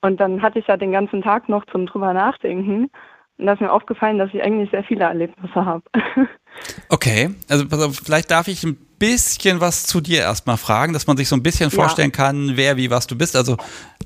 Und 0.01 0.21
dann 0.21 0.43
hatte 0.43 0.61
ich 0.61 0.69
ja 0.69 0.77
den 0.77 0.93
ganzen 0.93 1.23
Tag 1.23 1.49
noch 1.49 1.67
zum 1.67 1.87
drüber 1.87 2.13
nachdenken. 2.13 2.89
Und 3.37 3.47
da 3.47 3.55
ist 3.55 3.61
mir 3.61 3.73
aufgefallen, 3.73 4.19
dass 4.19 4.33
ich 4.33 4.45
eigentlich 4.45 4.71
sehr 4.71 4.85
viele 4.85 5.07
Erlebnisse 5.07 5.65
habe. 5.65 5.83
Okay, 6.89 7.35
also 7.49 7.91
vielleicht 7.93 8.31
darf 8.31 8.49
ich 8.49 8.63
ein 8.65 8.77
bisschen 8.99 9.61
was 9.61 9.85
zu 9.85 10.01
dir 10.01 10.21
erstmal 10.21 10.57
fragen, 10.57 10.93
dass 10.93 11.07
man 11.07 11.17
sich 11.17 11.29
so 11.29 11.35
ein 11.35 11.43
bisschen 11.43 11.71
vorstellen 11.71 12.11
ja. 12.11 12.17
kann, 12.17 12.57
wer, 12.57 12.77
wie, 12.77 12.91
was 12.91 13.07
du 13.07 13.17
bist. 13.17 13.35
Also 13.35 13.57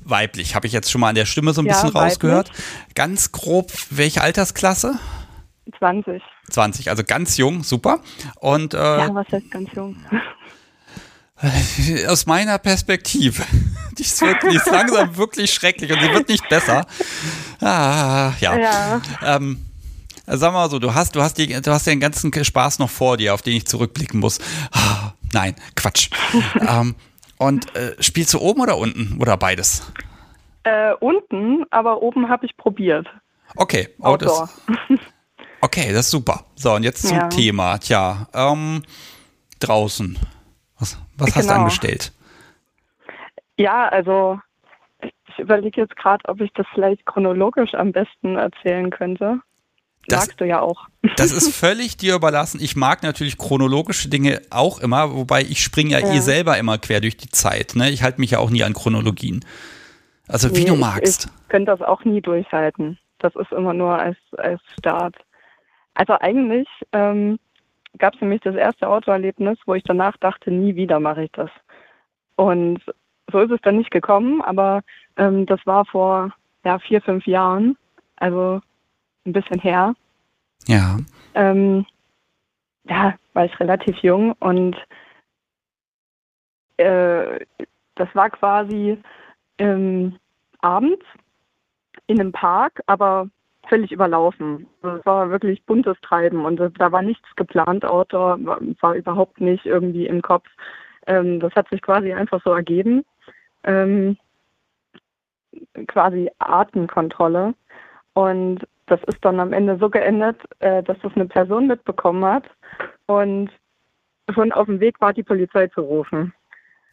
weiblich, 0.03 0.55
habe 0.55 0.65
ich 0.65 0.73
jetzt 0.73 0.89
schon 0.89 1.01
mal 1.01 1.09
an 1.09 1.15
der 1.15 1.25
Stimme 1.25 1.53
so 1.53 1.61
ein 1.61 1.67
ja, 1.67 1.73
bisschen 1.73 1.89
rausgehört. 1.89 2.49
Weiblich. 2.49 2.95
Ganz 2.95 3.31
grob, 3.31 3.71
welche 3.91 4.21
Altersklasse? 4.21 4.97
20. 5.77 6.21
20, 6.49 6.89
also 6.89 7.03
ganz 7.03 7.37
jung, 7.37 7.63
super. 7.63 7.99
Und, 8.39 8.73
äh, 8.73 8.77
ja, 8.77 9.13
was 9.13 9.27
heißt 9.31 9.51
ganz 9.51 9.69
jung? 9.75 9.97
Aus 12.07 12.25
meiner 12.25 12.57
Perspektive. 12.57 13.43
Die 13.97 14.03
ist, 14.03 14.21
wirklich, 14.21 14.51
die 14.51 14.57
ist 14.57 14.69
langsam 14.69 15.17
wirklich 15.17 15.51
schrecklich 15.51 15.91
und 15.91 15.99
sie 15.99 16.13
wird 16.13 16.29
nicht 16.29 16.47
besser. 16.49 16.85
Ah, 17.59 18.31
ja. 18.39 18.55
ja. 18.55 19.01
Ähm, 19.23 19.66
sag 20.27 20.53
mal 20.53 20.69
so, 20.69 20.79
du 20.79 20.93
hast, 20.93 21.15
du 21.15 21.21
hast, 21.21 21.37
die, 21.37 21.47
du 21.47 21.71
hast 21.71 21.87
den 21.87 21.99
ganzen 21.99 22.31
Spaß 22.31 22.79
noch 22.79 22.89
vor 22.89 23.17
dir, 23.17 23.33
auf 23.33 23.41
den 23.41 23.55
ich 23.55 23.65
zurückblicken 23.65 24.19
muss. 24.19 24.39
Ah, 24.71 25.13
nein, 25.33 25.55
Quatsch. 25.75 26.09
ähm, 26.67 26.95
und 27.37 27.73
äh, 27.75 27.95
spielst 28.01 28.33
du 28.33 28.39
oben 28.39 28.61
oder 28.61 28.77
unten 28.77 29.17
oder 29.21 29.37
beides? 29.37 29.91
Äh, 30.63 30.93
unten, 30.99 31.63
aber 31.69 32.01
oben 32.01 32.29
habe 32.29 32.45
ich 32.45 32.57
probiert. 32.57 33.07
Okay, 33.55 33.89
oh, 33.99 34.17
das, 34.17 34.61
okay, 35.61 35.93
das 35.93 36.05
ist 36.05 36.11
super. 36.11 36.45
So, 36.55 36.73
und 36.73 36.83
jetzt 36.83 37.07
zum 37.07 37.17
ja. 37.17 37.27
Thema. 37.29 37.77
Tja, 37.77 38.27
ähm, 38.33 38.83
draußen. 39.59 40.17
Was, 40.77 40.97
was 41.17 41.27
genau. 41.27 41.35
hast 41.35 41.35
du 41.35 41.41
genau. 41.41 41.59
angestellt? 41.59 42.13
Ja, 43.57 43.87
also 43.87 44.39
ich 45.01 45.39
überlege 45.39 45.81
jetzt 45.81 45.95
gerade, 45.95 46.23
ob 46.27 46.41
ich 46.41 46.51
das 46.53 46.65
vielleicht 46.73 47.05
chronologisch 47.05 47.73
am 47.73 47.91
besten 47.91 48.35
erzählen 48.35 48.89
könnte. 48.89 49.39
Das, 50.07 50.27
Magst 50.27 50.41
du 50.41 50.45
ja 50.45 50.61
auch. 50.61 50.87
Das 51.17 51.31
ist 51.31 51.55
völlig 51.55 51.97
dir 51.97 52.15
überlassen. 52.15 52.59
Ich 52.61 52.75
mag 52.75 53.01
natürlich 53.01 53.37
chronologische 53.37 54.09
Dinge 54.09 54.41
auch 54.49 54.79
immer, 54.79 55.15
wobei 55.15 55.41
ich 55.41 55.63
springe 55.63 55.91
ja, 55.91 55.99
ja. 55.99 56.13
eh 56.13 56.19
selber 56.19 56.57
immer 56.57 56.77
quer 56.77 57.01
durch 57.01 57.17
die 57.17 57.29
Zeit. 57.29 57.75
Ne? 57.75 57.89
Ich 57.89 58.03
halte 58.03 58.19
mich 58.19 58.31
ja 58.31 58.39
auch 58.39 58.49
nie 58.49 58.63
an 58.63 58.73
Chronologien. 58.73 59.43
Also 60.27 60.53
wie 60.55 60.61
nee, 60.61 60.65
du 60.65 60.75
magst. 60.75 61.25
Ich, 61.25 61.31
ich 61.31 61.47
könnte 61.49 61.71
das 61.71 61.81
auch 61.81 62.03
nie 62.03 62.21
durchhalten. 62.21 62.99
Das 63.19 63.35
ist 63.35 63.51
immer 63.51 63.73
nur 63.73 63.97
als, 63.97 64.17
als 64.37 64.61
Start. 64.77 65.15
Also 65.93 66.13
eigentlich 66.19 66.67
ähm, 66.91 67.39
gab 67.97 68.13
es 68.13 68.21
nämlich 68.21 68.41
das 68.41 68.55
erste 68.55 68.87
Autoerlebnis, 68.87 69.57
wo 69.65 69.73
ich 69.73 69.83
danach 69.83 70.17
dachte, 70.17 70.51
nie 70.51 70.75
wieder 70.75 70.99
mache 70.99 71.23
ich 71.23 71.31
das. 71.31 71.49
Und 72.35 72.79
so 73.31 73.39
ist 73.39 73.51
es 73.51 73.61
dann 73.63 73.77
nicht 73.77 73.91
gekommen, 73.91 74.41
aber 74.41 74.81
ähm, 75.17 75.45
das 75.45 75.59
war 75.65 75.85
vor 75.85 76.31
ja, 76.63 76.79
vier, 76.79 77.01
fünf 77.01 77.25
Jahren. 77.25 77.77
Also 78.17 78.61
ein 79.27 79.33
bisschen 79.33 79.59
her. 79.59 79.93
Ja. 80.65 80.97
Ähm, 81.35 81.85
ja, 82.85 83.15
war 83.33 83.45
ich 83.45 83.59
relativ 83.59 83.97
jung 83.97 84.33
und 84.39 84.75
äh, 86.77 87.45
das 87.95 88.07
war 88.13 88.29
quasi 88.29 88.97
ähm, 89.57 90.17
abends 90.61 91.05
in 92.07 92.19
einem 92.19 92.31
Park, 92.31 92.81
aber 92.85 93.29
völlig 93.67 93.91
überlaufen. 93.91 94.67
Also 94.81 94.97
es 94.97 95.05
war 95.05 95.29
wirklich 95.29 95.63
buntes 95.65 95.97
Treiben 96.01 96.45
und 96.45 96.57
da 96.57 96.91
war 96.91 97.01
nichts 97.01 97.27
geplant, 97.35 97.83
Outdoor 97.85 98.43
war, 98.45 98.59
war 98.81 98.95
überhaupt 98.95 99.41
nicht 99.41 99.65
irgendwie 99.65 100.07
im 100.07 100.21
Kopf. 100.21 100.47
Ähm, 101.05 101.39
das 101.39 101.53
hat 101.55 101.69
sich 101.69 101.81
quasi 101.81 102.13
einfach 102.13 102.41
so 102.43 102.51
ergeben. 102.51 103.03
Ähm, 103.63 104.17
quasi 105.87 106.29
Artenkontrolle. 106.39 107.53
Und 108.13 108.65
das 108.87 108.99
ist 109.03 109.23
dann 109.23 109.39
am 109.39 109.53
Ende 109.53 109.77
so 109.79 109.89
geendet, 109.89 110.37
äh, 110.59 110.81
dass 110.83 110.97
das 111.01 111.13
eine 111.15 111.25
Person 111.25 111.67
mitbekommen 111.67 112.25
hat 112.25 112.45
und 113.05 113.49
schon 114.33 114.51
auf 114.51 114.65
dem 114.65 114.79
Weg 114.79 114.99
war, 114.99 115.13
die 115.13 115.23
Polizei 115.23 115.67
zu 115.67 115.81
rufen. 115.81 116.33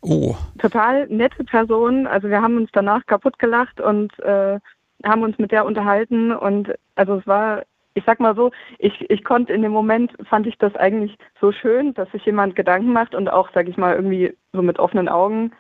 Oh. 0.03 0.35
Total 0.59 1.07
nette 1.09 1.45
Person. 1.45 2.07
Also 2.07 2.29
wir 2.29 2.43
haben 2.43 2.59
uns 2.59 2.71
danach 2.73 3.07
kaputt 3.07 3.39
gelacht 3.39 3.81
und 3.81 4.19
äh, 4.21 4.59
haben 5.05 5.23
uns 5.23 5.39
mit 5.39 5.51
der 5.51 5.65
unterhalten 5.65 6.33
und 6.33 6.75
also 6.95 7.17
es 7.17 7.27
war, 7.27 7.63
ich 7.95 8.05
sag 8.05 8.21
mal 8.21 8.35
so, 8.37 8.51
ich, 8.79 9.09
ich 9.11 9.25
konnte 9.25 9.53
in 9.53 9.63
dem 9.63 9.73
Moment, 9.73 10.13
fand 10.29 10.47
ich 10.47 10.59
das 10.59 10.75
eigentlich 10.77 11.17
so 11.41 11.53
schön, 11.53 11.95
dass 11.95 12.11
sich 12.11 12.25
jemand 12.27 12.55
Gedanken 12.57 12.93
macht 12.93 13.15
und 13.15 13.29
auch, 13.29 13.49
sag 13.55 13.69
ich 13.69 13.77
mal, 13.77 13.95
irgendwie 13.95 14.37
so 14.53 14.63
mit 14.63 14.79
offenen 14.79 15.09
Augen 15.09 15.53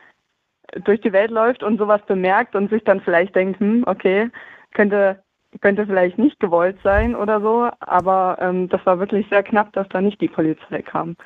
durch 0.85 1.01
die 1.01 1.12
Welt 1.12 1.30
läuft 1.30 1.62
und 1.62 1.78
sowas 1.78 2.01
bemerkt 2.07 2.55
und 2.55 2.70
sich 2.70 2.85
dann 2.85 3.01
vielleicht 3.01 3.35
denkt, 3.35 3.61
hm, 3.61 3.85
okay, 3.87 4.30
könnte 4.72 5.24
könnte 5.61 5.87
vielleicht 5.87 6.19
nicht 6.19 6.39
gewollt 6.41 6.77
sein 6.83 7.15
oder 7.15 7.41
so, 7.41 7.69
aber 7.81 8.39
ähm, 8.41 8.69
das 8.69 8.85
war 8.85 8.99
wirklich 8.99 9.27
sehr 9.29 9.43
knapp, 9.43 9.73
dass 9.73 9.89
da 9.89 10.01
nicht 10.01 10.21
die 10.21 10.29
Polizei 10.29 10.83
kam. 10.83 11.17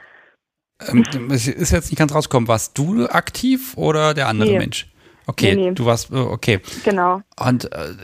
Ähm, 0.87 1.05
es 1.31 1.49
ist 1.49 1.73
jetzt 1.73 1.91
nicht 1.91 1.99
ganz 1.99 2.15
rausgekommen, 2.15 2.49
warst 2.49 2.79
du 2.79 3.07
aktiv 3.07 3.77
oder 3.77 4.15
der 4.15 4.29
andere 4.29 4.51
nee. 4.51 4.59
Mensch? 4.59 4.87
Okay, 5.29 5.55
nee, 5.55 5.69
nee. 5.69 5.75
du 5.75 5.85
warst, 5.85 6.11
oh, 6.11 6.31
okay. 6.31 6.61
Genau. 6.85 7.21
Und 7.39 7.71
äh, 7.71 7.95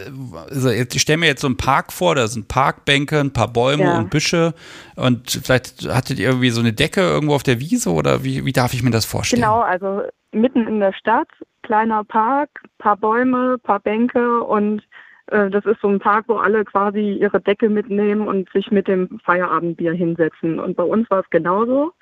also 0.50 0.68
jetzt, 0.68 0.94
ich 0.94 1.00
stelle 1.00 1.16
mir 1.16 1.26
jetzt 1.26 1.40
so 1.40 1.46
einen 1.46 1.56
Park 1.56 1.90
vor, 1.90 2.14
da 2.14 2.26
sind 2.26 2.48
Parkbänke, 2.48 3.18
ein 3.18 3.32
paar 3.32 3.48
Bäume 3.48 3.84
ja. 3.84 3.98
und 3.98 4.10
Büsche 4.10 4.52
und 4.96 5.40
vielleicht 5.42 5.88
hattet 5.88 6.18
ihr 6.18 6.26
irgendwie 6.26 6.50
so 6.50 6.60
eine 6.60 6.74
Decke 6.74 7.00
irgendwo 7.00 7.34
auf 7.34 7.42
der 7.42 7.60
Wiese 7.60 7.90
oder 7.90 8.24
wie, 8.24 8.44
wie 8.44 8.52
darf 8.52 8.74
ich 8.74 8.82
mir 8.82 8.90
das 8.90 9.06
vorstellen? 9.06 9.40
Genau, 9.40 9.60
also 9.60 10.02
mitten 10.32 10.66
in 10.66 10.80
der 10.80 10.92
Stadt, 10.92 11.28
kleiner 11.62 12.04
Park, 12.04 12.50
paar 12.76 12.98
Bäume, 12.98 13.56
paar 13.56 13.80
Bänke 13.80 14.42
und 14.42 14.82
das 15.26 15.64
ist 15.64 15.80
so 15.80 15.88
ein 15.88 16.00
Park, 16.00 16.26
wo 16.28 16.34
alle 16.36 16.64
quasi 16.64 17.12
ihre 17.12 17.40
Decke 17.40 17.68
mitnehmen 17.68 18.28
und 18.28 18.50
sich 18.50 18.70
mit 18.70 18.88
dem 18.88 19.20
Feierabendbier 19.24 19.92
hinsetzen. 19.92 20.60
Und 20.60 20.76
bei 20.76 20.82
uns 20.82 21.08
war 21.10 21.20
es 21.20 21.30
genauso. 21.30 21.92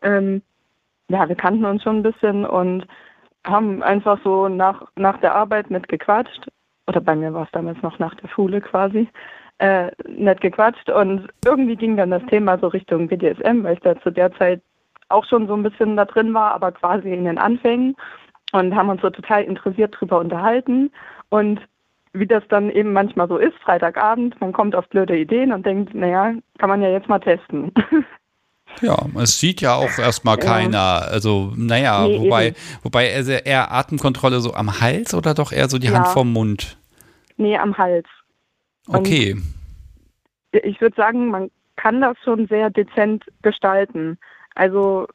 Ähm, 0.00 0.42
ja, 1.08 1.28
wir 1.28 1.36
kannten 1.36 1.64
uns 1.64 1.82
schon 1.82 1.98
ein 1.98 2.02
bisschen 2.02 2.46
und 2.46 2.86
haben 3.44 3.82
einfach 3.82 4.18
so 4.24 4.48
nach, 4.48 4.86
nach 4.96 5.18
der 5.20 5.34
Arbeit 5.34 5.70
nett 5.70 5.88
gequatscht. 5.88 6.48
Oder 6.86 7.00
bei 7.00 7.14
mir 7.14 7.32
war 7.34 7.44
es 7.44 7.50
damals 7.52 7.80
noch 7.82 7.98
nach 7.98 8.14
der 8.14 8.28
Schule 8.28 8.60
quasi. 8.60 9.08
Äh, 9.58 9.90
nett 10.08 10.40
gequatscht 10.40 10.90
und 10.90 11.28
irgendwie 11.44 11.76
ging 11.76 11.96
dann 11.96 12.10
das 12.10 12.24
Thema 12.26 12.58
so 12.58 12.68
Richtung 12.68 13.06
BDSM, 13.06 13.62
weil 13.62 13.74
ich 13.74 13.80
da 13.80 14.00
zu 14.00 14.10
der 14.10 14.32
Zeit 14.32 14.60
auch 15.08 15.24
schon 15.26 15.46
so 15.46 15.54
ein 15.54 15.62
bisschen 15.62 15.96
da 15.96 16.04
drin 16.04 16.34
war, 16.34 16.52
aber 16.54 16.72
quasi 16.72 17.12
in 17.12 17.26
den 17.26 17.38
Anfängen 17.38 17.94
und 18.52 18.74
haben 18.74 18.88
uns 18.88 19.02
so 19.02 19.10
total 19.10 19.44
interessiert 19.44 19.94
drüber 19.98 20.18
unterhalten 20.18 20.90
und 21.28 21.60
wie 22.12 22.26
das 22.26 22.42
dann 22.48 22.70
eben 22.70 22.92
manchmal 22.92 23.28
so 23.28 23.38
ist, 23.38 23.56
Freitagabend, 23.64 24.40
man 24.40 24.52
kommt 24.52 24.74
auf 24.74 24.88
blöde 24.88 25.18
Ideen 25.18 25.52
und 25.52 25.64
denkt, 25.64 25.94
naja, 25.94 26.34
kann 26.58 26.68
man 26.68 26.82
ja 26.82 26.90
jetzt 26.90 27.08
mal 27.08 27.20
testen. 27.20 27.72
Ja, 28.80 28.96
es 29.20 29.38
sieht 29.38 29.60
ja 29.60 29.74
auch 29.74 29.98
erstmal 29.98 30.38
keiner. 30.38 31.02
Also, 31.02 31.52
naja, 31.56 32.06
nee, 32.06 32.18
wobei, 32.18 32.46
eben. 32.48 32.56
wobei 32.82 33.08
eher 33.08 33.70
Atemkontrolle 33.70 34.40
so 34.40 34.54
am 34.54 34.80
Hals 34.80 35.12
oder 35.12 35.34
doch 35.34 35.52
eher 35.52 35.68
so 35.68 35.78
die 35.78 35.88
ja. 35.88 35.94
Hand 35.94 36.08
vorm 36.08 36.32
Mund? 36.32 36.78
Nee, 37.36 37.58
am 37.58 37.76
Hals. 37.76 38.06
Okay. 38.86 39.34
Und 39.34 39.44
ich 40.64 40.80
würde 40.80 40.96
sagen, 40.96 41.28
man 41.28 41.50
kann 41.76 42.00
das 42.00 42.16
schon 42.24 42.46
sehr 42.48 42.70
dezent 42.70 43.24
gestalten. 43.42 44.18
Also 44.54 45.06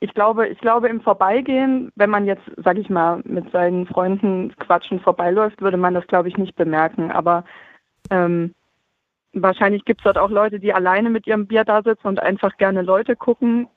ich 0.00 0.14
glaube, 0.14 0.48
ich 0.48 0.58
glaube 0.58 0.88
im 0.88 1.02
Vorbeigehen, 1.02 1.92
wenn 1.94 2.08
man 2.08 2.24
jetzt, 2.24 2.42
sag 2.56 2.78
ich 2.78 2.88
mal, 2.88 3.20
mit 3.24 3.50
seinen 3.52 3.86
Freunden 3.86 4.54
quatschen 4.58 4.98
vorbeiläuft, 5.00 5.60
würde 5.60 5.76
man 5.76 5.92
das, 5.92 6.06
glaube 6.06 6.28
ich, 6.28 6.38
nicht 6.38 6.56
bemerken. 6.56 7.10
Aber 7.10 7.44
ähm, 8.10 8.54
wahrscheinlich 9.34 9.84
gibt 9.84 10.00
es 10.00 10.04
dort 10.04 10.16
auch 10.16 10.30
Leute, 10.30 10.58
die 10.58 10.72
alleine 10.72 11.10
mit 11.10 11.26
ihrem 11.26 11.46
Bier 11.46 11.64
da 11.64 11.82
sitzen 11.82 12.06
und 12.06 12.20
einfach 12.20 12.56
gerne 12.56 12.80
Leute 12.80 13.14
gucken, 13.14 13.68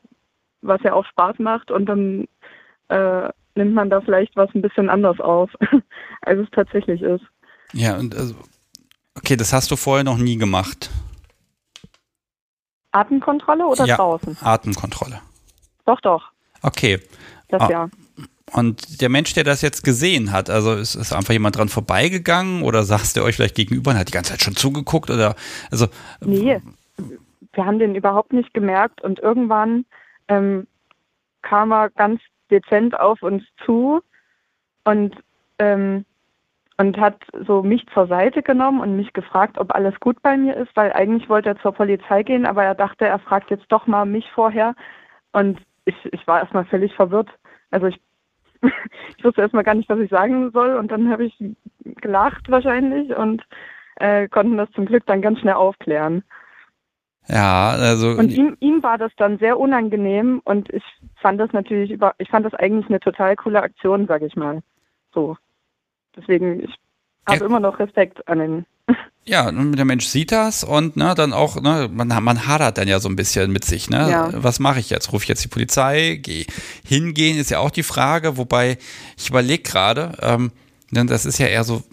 was 0.61 0.81
ja 0.83 0.93
auch 0.93 1.05
Spaß 1.05 1.39
macht 1.39 1.71
und 1.71 1.87
dann 1.87 2.25
äh, 2.87 3.29
nimmt 3.55 3.73
man 3.73 3.89
da 3.89 3.99
vielleicht 3.99 4.35
was 4.37 4.49
ein 4.55 4.61
bisschen 4.61 4.89
anders 4.89 5.19
auf, 5.19 5.51
als 6.21 6.39
es 6.39 6.49
tatsächlich 6.51 7.01
ist. 7.01 7.25
Ja, 7.73 7.97
und 7.97 8.15
also, 8.15 8.35
okay, 9.15 9.35
das 9.35 9.51
hast 9.51 9.71
du 9.71 9.75
vorher 9.75 10.05
noch 10.05 10.17
nie 10.17 10.37
gemacht. 10.37 10.89
Atemkontrolle 12.91 13.65
oder 13.65 13.85
ja, 13.85 13.97
draußen? 13.97 14.37
Atemkontrolle. 14.41 15.19
Doch, 15.85 16.01
doch. 16.01 16.31
Okay. 16.61 16.99
Das 17.49 17.61
ah, 17.61 17.69
ja. 17.69 17.89
Und 18.53 19.01
der 19.01 19.09
Mensch, 19.09 19.33
der 19.33 19.43
das 19.43 19.61
jetzt 19.61 19.83
gesehen 19.83 20.31
hat, 20.31 20.49
also 20.49 20.73
ist, 20.73 20.95
ist 20.95 21.13
einfach 21.13 21.33
jemand 21.33 21.57
dran 21.57 21.69
vorbeigegangen 21.69 22.63
oder 22.63 22.83
saß 22.83 23.13
der 23.13 23.23
euch 23.23 23.35
vielleicht 23.35 23.55
gegenüber 23.55 23.91
und 23.91 23.97
hat 23.97 24.09
die 24.09 24.13
ganze 24.13 24.31
Zeit 24.31 24.41
schon 24.41 24.55
zugeguckt 24.55 25.09
oder 25.09 25.35
also 25.71 25.87
Nee, 26.21 26.61
wir 27.53 27.65
haben 27.65 27.79
den 27.79 27.95
überhaupt 27.95 28.33
nicht 28.33 28.53
gemerkt 28.53 29.01
und 29.01 29.19
irgendwann 29.19 29.85
ähm, 30.27 30.67
kam 31.41 31.71
er 31.71 31.89
ganz 31.89 32.21
dezent 32.51 32.99
auf 32.99 33.21
uns 33.23 33.43
zu 33.65 34.01
und 34.83 35.15
ähm, 35.59 36.05
und 36.77 36.97
hat 36.97 37.21
so 37.45 37.61
mich 37.61 37.85
zur 37.93 38.07
Seite 38.07 38.41
genommen 38.41 38.81
und 38.81 38.97
mich 38.97 39.13
gefragt, 39.13 39.57
ob 39.59 39.75
alles 39.75 39.99
gut 39.99 40.21
bei 40.21 40.35
mir 40.35 40.57
ist, 40.57 40.75
weil 40.75 40.91
eigentlich 40.91 41.29
wollte 41.29 41.49
er 41.49 41.61
zur 41.61 41.71
Polizei 41.71 42.23
gehen, 42.23 42.45
aber 42.45 42.63
er 42.63 42.73
dachte, 42.73 43.05
er 43.05 43.19
fragt 43.19 43.51
jetzt 43.51 43.67
doch 43.69 43.85
mal 43.85 44.05
mich 44.05 44.25
vorher. 44.33 44.75
Und 45.33 45.59
ich, 45.85 45.95
ich 46.11 46.25
war 46.27 46.39
erstmal 46.39 46.65
völlig 46.65 46.93
verwirrt. 46.93 47.29
Also 47.71 47.87
ich 47.87 47.99
ich 49.17 49.23
wusste 49.23 49.41
erstmal 49.41 49.63
gar 49.63 49.75
nicht, 49.75 49.89
was 49.89 49.99
ich 49.99 50.09
sagen 50.09 50.51
soll 50.51 50.75
und 50.75 50.91
dann 50.91 51.09
habe 51.09 51.25
ich 51.25 51.35
gelacht 51.83 52.49
wahrscheinlich 52.49 53.15
und 53.15 53.43
äh, 53.97 54.27
konnten 54.29 54.57
das 54.57 54.71
zum 54.71 54.85
Glück 54.85 55.05
dann 55.05 55.21
ganz 55.21 55.39
schnell 55.39 55.55
aufklären. 55.55 56.23
Ja, 57.27 57.69
also. 57.69 58.09
Und 58.11 58.31
ihm, 58.31 58.57
ihm 58.59 58.83
war 58.83 58.97
das 58.97 59.11
dann 59.15 59.37
sehr 59.37 59.57
unangenehm 59.57 60.41
und 60.43 60.69
ich 60.73 60.83
fand 61.21 61.39
das 61.39 61.53
natürlich 61.53 61.91
über, 61.91 62.13
ich 62.17 62.29
fand 62.29 62.45
das 62.45 62.53
eigentlich 62.53 62.89
eine 62.89 62.99
total 62.99 63.35
coole 63.35 63.61
Aktion, 63.61 64.07
sag 64.07 64.21
ich 64.23 64.35
mal. 64.35 64.61
So. 65.13 65.37
Deswegen, 66.15 66.63
ich 66.63 66.75
habe 67.27 67.39
ja. 67.39 67.45
immer 67.45 67.59
noch 67.59 67.79
Respekt 67.79 68.27
an 68.27 68.39
den 68.39 68.65
ja, 69.25 69.49
der 69.51 69.85
Mensch 69.85 70.05
sieht 70.07 70.31
das 70.31 70.63
und 70.63 70.97
ne, 70.97 71.13
dann 71.15 71.31
auch, 71.31 71.61
ne, 71.61 71.89
man, 71.91 72.07
man 72.07 72.45
hadert 72.45 72.77
dann 72.77 72.89
ja 72.89 72.99
so 72.99 73.07
ein 73.07 73.15
bisschen 73.15 73.51
mit 73.51 73.63
sich. 73.63 73.89
Ne? 73.89 74.09
Ja. 74.09 74.29
Was 74.33 74.59
mache 74.59 74.79
ich 74.79 74.89
jetzt? 74.89 75.13
Rufe 75.13 75.23
ich 75.23 75.29
jetzt 75.29 75.43
die 75.43 75.49
Polizei? 75.49 76.19
Geh. 76.21 76.45
Hingehen 76.85 77.37
ist 77.37 77.49
ja 77.49 77.59
auch 77.59 77.71
die 77.71 77.83
Frage, 77.83 78.35
wobei 78.35 78.77
ich 79.17 79.29
überlege 79.29 79.63
gerade, 79.63 80.17
ähm, 80.21 80.51
denn 80.91 81.07
das 81.07 81.25
ist 81.25 81.39
ja 81.39 81.47
eher 81.47 81.63
so, 81.63 81.83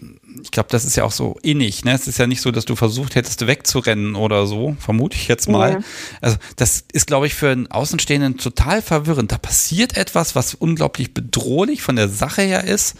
ich 0.43 0.51
glaube, 0.51 0.69
das 0.69 0.83
ist 0.83 0.95
ja 0.97 1.05
auch 1.05 1.11
so 1.11 1.37
innig. 1.41 1.85
Ne? 1.85 1.93
Es 1.93 2.07
ist 2.07 2.19
ja 2.19 2.27
nicht 2.27 2.41
so, 2.41 2.51
dass 2.51 2.65
du 2.65 2.75
versucht 2.75 3.15
hättest, 3.15 3.47
wegzurennen 3.47 4.15
oder 4.15 4.45
so, 4.45 4.75
vermute 4.79 5.15
ich 5.15 5.27
jetzt 5.27 5.47
mal. 5.47 5.71
Ja. 5.71 5.79
Also 6.19 6.37
das 6.57 6.83
ist, 6.91 7.07
glaube 7.07 7.27
ich, 7.27 7.33
für 7.33 7.49
einen 7.49 7.71
Außenstehenden 7.71 8.37
total 8.37 8.81
verwirrend. 8.81 9.31
Da 9.31 9.37
passiert 9.37 9.97
etwas, 9.97 10.35
was 10.35 10.53
unglaublich 10.53 11.13
bedrohlich 11.13 11.81
von 11.81 11.95
der 11.95 12.09
Sache 12.09 12.41
her 12.41 12.65
ist 12.65 12.95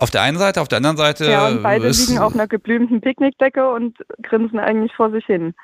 auf 0.00 0.10
der 0.10 0.22
einen 0.22 0.38
Seite, 0.38 0.62
auf 0.62 0.68
der 0.68 0.78
anderen 0.78 0.96
Seite. 0.96 1.30
Ja, 1.30 1.48
und 1.48 1.62
beide 1.62 1.88
liegen 1.88 2.18
auf 2.18 2.32
einer 2.32 2.48
geblümten 2.48 3.02
Picknickdecke 3.02 3.70
und 3.70 3.98
grinsen 4.22 4.58
eigentlich 4.58 4.94
vor 4.94 5.10
sich 5.10 5.26
hin. 5.26 5.54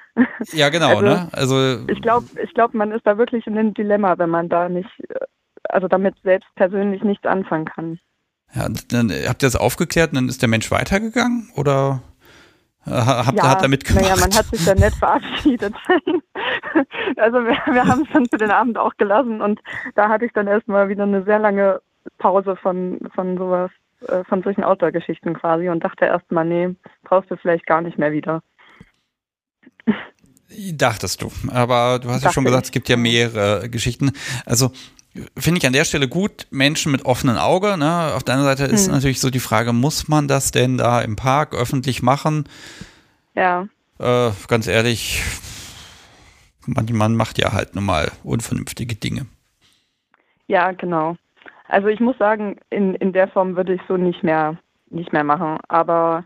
Ja, 0.52 0.68
genau, 0.68 0.88
also, 0.88 1.02
ne? 1.02 1.28
Also 1.32 1.78
ich 1.88 2.02
glaube, 2.02 2.26
ich 2.42 2.52
glaub, 2.52 2.74
man 2.74 2.92
ist 2.92 3.06
da 3.06 3.16
wirklich 3.16 3.46
in 3.46 3.58
einem 3.58 3.72
Dilemma, 3.72 4.18
wenn 4.18 4.30
man 4.30 4.48
da 4.48 4.68
nicht, 4.68 4.90
also 5.64 5.88
damit 5.88 6.16
selbst 6.22 6.48
persönlich 6.54 7.02
nichts 7.02 7.24
anfangen 7.24 7.64
kann. 7.64 7.98
Ja, 8.54 8.68
dann 8.88 9.10
habt 9.10 9.42
ihr 9.42 9.46
das 9.46 9.56
aufgeklärt 9.56 10.10
und 10.10 10.16
dann 10.16 10.28
ist 10.28 10.42
der 10.42 10.48
Mensch 10.48 10.70
weitergegangen 10.70 11.50
oder 11.56 12.02
habt, 12.86 13.38
ja, 13.38 13.48
hat 13.48 13.62
er 13.62 13.68
mitgemacht? 13.68 14.04
Naja, 14.04 14.16
man 14.20 14.34
hat 14.34 14.46
sich 14.46 14.64
dann 14.64 14.78
nett 14.78 14.94
verabschiedet. 14.94 15.74
also 17.16 17.38
wir, 17.38 17.56
wir 17.72 17.86
haben 17.86 18.02
es 18.02 18.12
dann 18.12 18.26
für 18.30 18.38
den 18.38 18.50
Abend 18.50 18.76
auch 18.76 18.94
gelassen 18.98 19.40
und 19.40 19.60
da 19.94 20.10
hatte 20.10 20.26
ich 20.26 20.32
dann 20.32 20.46
erstmal 20.46 20.88
wieder 20.90 21.04
eine 21.04 21.24
sehr 21.24 21.38
lange 21.38 21.80
Pause 22.18 22.56
von, 22.56 23.00
von 23.14 23.38
sowas. 23.38 23.70
Äh, 24.02 24.24
von 24.24 24.42
solchen 24.42 24.62
Outdoor-Geschichten 24.62 25.34
quasi 25.34 25.68
und 25.68 25.82
dachte 25.82 26.04
erstmal, 26.04 26.44
nee, 26.44 26.74
brauchst 27.02 27.30
du 27.30 27.36
vielleicht 27.36 27.66
gar 27.66 27.80
nicht 27.80 27.98
mehr 27.98 28.12
wieder. 28.12 28.42
Dachtest 30.72 31.22
du, 31.22 31.32
aber 31.48 31.98
du 31.98 32.08
hast 32.08 32.16
Dachte 32.16 32.26
ja 32.26 32.32
schon 32.32 32.44
gesagt, 32.44 32.64
ich. 32.64 32.68
es 32.68 32.72
gibt 32.72 32.88
ja 32.88 32.96
mehrere 32.96 33.68
Geschichten. 33.68 34.12
Also 34.44 34.70
finde 35.36 35.58
ich 35.58 35.66
an 35.66 35.72
der 35.72 35.84
Stelle 35.84 36.08
gut, 36.08 36.46
Menschen 36.50 36.92
mit 36.92 37.04
offenen 37.04 37.38
Auge. 37.38 37.76
Ne? 37.78 38.12
Auf 38.14 38.22
der 38.22 38.34
anderen 38.34 38.56
Seite 38.56 38.70
ist 38.70 38.86
hm. 38.86 38.92
natürlich 38.92 39.20
so 39.20 39.30
die 39.30 39.40
Frage, 39.40 39.72
muss 39.72 40.08
man 40.08 40.28
das 40.28 40.50
denn 40.50 40.76
da 40.76 41.00
im 41.00 41.16
Park 41.16 41.54
öffentlich 41.54 42.02
machen? 42.02 42.48
Ja. 43.34 43.66
Äh, 43.98 44.30
ganz 44.46 44.66
ehrlich, 44.66 45.22
man 46.66 47.16
macht 47.16 47.38
ja 47.38 47.52
halt 47.52 47.74
nun 47.74 47.84
mal 47.84 48.12
unvernünftige 48.22 48.94
Dinge. 48.94 49.26
Ja, 50.48 50.72
genau. 50.72 51.16
Also 51.68 51.88
ich 51.88 52.00
muss 52.00 52.16
sagen, 52.18 52.58
in, 52.70 52.94
in 52.94 53.12
der 53.12 53.28
Form 53.28 53.56
würde 53.56 53.74
ich 53.74 53.80
so 53.88 53.96
nicht 53.96 54.22
mehr 54.22 54.56
nicht 54.90 55.12
mehr 55.12 55.24
machen. 55.24 55.58
Aber 55.68 56.24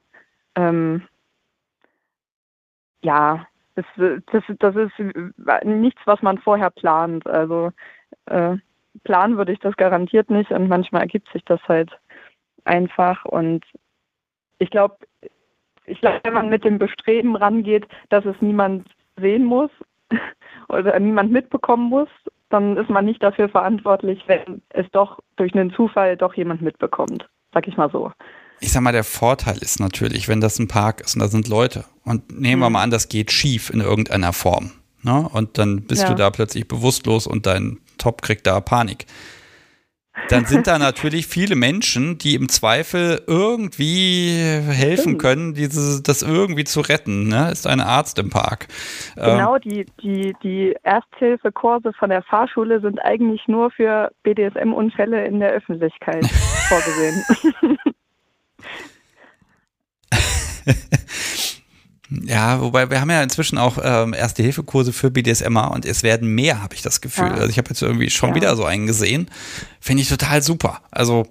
ähm, 0.55 1.03
ja, 3.03 3.47
das, 3.75 3.85
das, 3.97 4.45
das 4.59 4.77
ist 4.77 5.65
nichts, 5.65 6.01
was 6.05 6.23
man 6.23 6.39
vorher 6.39 6.71
plant. 6.71 7.27
Also 7.27 7.71
äh, 8.27 8.57
planen 9.05 9.37
würde 9.37 9.53
ich 9.53 9.61
das 9.61 9.77
garantiert 9.77 10.31
nicht 10.31 10.51
und 10.51 10.69
manchmal 10.69 11.03
ergibt 11.03 11.31
sich 11.33 11.45
das 11.45 11.61
halt 11.69 11.91
einfach. 12.65 13.25
Und 13.25 13.65
ich 14.59 14.71
glaube, 14.71 14.97
ich 15.87 16.01
glaube, 16.01 16.21
wenn 16.25 16.35
man 16.35 16.51
mit 16.51 16.65
dem 16.65 16.79
Bestreben 16.79 17.37
rangeht, 17.37 17.87
dass 18.11 18.25
es 18.25 18.37
niemand 18.41 18.89
sehen 19.17 19.45
muss 19.45 19.71
oder 20.69 20.99
niemand 21.01 21.33
mitbekommen 21.33 21.89
muss, 21.89 22.09
dann 22.51 22.77
ist 22.77 22.91
man 22.91 23.05
nicht 23.05 23.23
dafür 23.23 23.49
verantwortlich, 23.49 24.23
wenn 24.27 24.61
es 24.71 24.87
doch 24.93 25.21
durch 25.37 25.55
einen 25.55 25.73
Zufall 25.73 26.17
doch 26.17 26.35
jemand 26.35 26.63
mitbekommt. 26.63 27.29
Sag 27.55 27.67
ich 27.67 27.77
mal 27.77 27.91
so. 27.91 28.13
Ich 28.61 28.73
sag 28.73 28.83
mal, 28.83 28.93
der 28.93 29.05
Vorteil 29.05 29.57
ist 29.59 29.81
natürlich, 29.81 30.29
wenn 30.29 30.41
das 30.41 30.59
ein 30.59 30.69
Park 30.69 31.01
ist 31.01 31.15
und 31.15 31.21
da 31.21 31.29
sind 31.29 31.49
Leute 31.49 31.85
und 32.05 32.39
nehmen 32.39 32.61
mhm. 32.61 32.65
wir 32.65 32.71
mal 32.71 32.83
an, 32.83 32.91
das 32.91 33.09
geht 33.09 33.33
schief 33.33 33.71
in 33.71 33.81
irgendeiner 33.81 34.33
Form. 34.33 34.73
Ne? 35.03 35.29
Und 35.33 35.57
dann 35.57 35.83
bist 35.83 36.03
ja. 36.03 36.09
du 36.11 36.15
da 36.15 36.31
plötzlich 36.31 36.69
bewusstlos 36.69 37.27
und 37.27 37.47
dein 37.47 37.79
Top 37.97 38.21
kriegt 38.21 38.47
da 38.47 38.61
Panik 38.61 39.07
dann 40.29 40.45
sind 40.45 40.67
da 40.67 40.79
natürlich 40.79 41.27
viele 41.27 41.57
Menschen, 41.57 42.19
die 42.19 42.35
im 42.35 42.49
Zweifel 42.49 43.23
irgendwie 43.27 44.37
helfen 44.37 45.19
können, 45.19 45.55
dieses, 45.55 46.03
das 46.03 46.23
irgendwie 46.23 46.65
zu 46.65 46.81
retten. 46.81 47.29
Ne? 47.29 47.51
Ist 47.51 47.67
ein 47.67 47.81
Arzt 47.81 48.19
im 48.19 48.31
Park. 48.31 48.69
Genau, 49.17 49.57
ähm, 49.57 49.61
die, 49.63 49.87
die, 50.03 50.35
die 50.43 50.77
Ersthilfekurse 50.83 51.93
von 51.93 52.11
der 52.11 52.23
Fahrschule 52.23 52.81
sind 52.81 52.99
eigentlich 53.01 53.47
nur 53.47 53.71
für 53.71 54.11
BDSM-Unfälle 54.23 55.25
in 55.25 55.41
der 55.41 55.51
Öffentlichkeit 55.51 56.27
vorgesehen. 56.69 57.25
Ja, 62.11 62.61
wobei 62.61 62.91
wir 62.91 63.01
haben 63.01 63.11
ja 63.11 63.23
inzwischen 63.23 63.57
auch 63.57 63.79
ähm, 63.83 64.15
Erste-Hilfe-Kurse 64.15 64.93
für 64.93 65.11
BDSMer 65.11 65.71
und 65.71 65.85
es 65.85 66.03
werden 66.03 66.35
mehr, 66.35 66.63
habe 66.63 66.75
ich 66.75 66.83
das 66.83 67.01
Gefühl. 67.01 67.27
Ja. 67.27 67.35
Also 67.35 67.49
ich 67.49 67.59
habe 67.59 67.69
jetzt 67.69 67.83
irgendwie 67.83 68.11
schon 68.11 68.31
ja. 68.31 68.35
wieder 68.35 68.57
so 68.57 68.65
einen 68.65 68.87
gesehen. 68.87 69.31
Finde 69.81 70.03
ich 70.03 70.09
total 70.09 70.43
super. 70.43 70.81
Also 70.91 71.27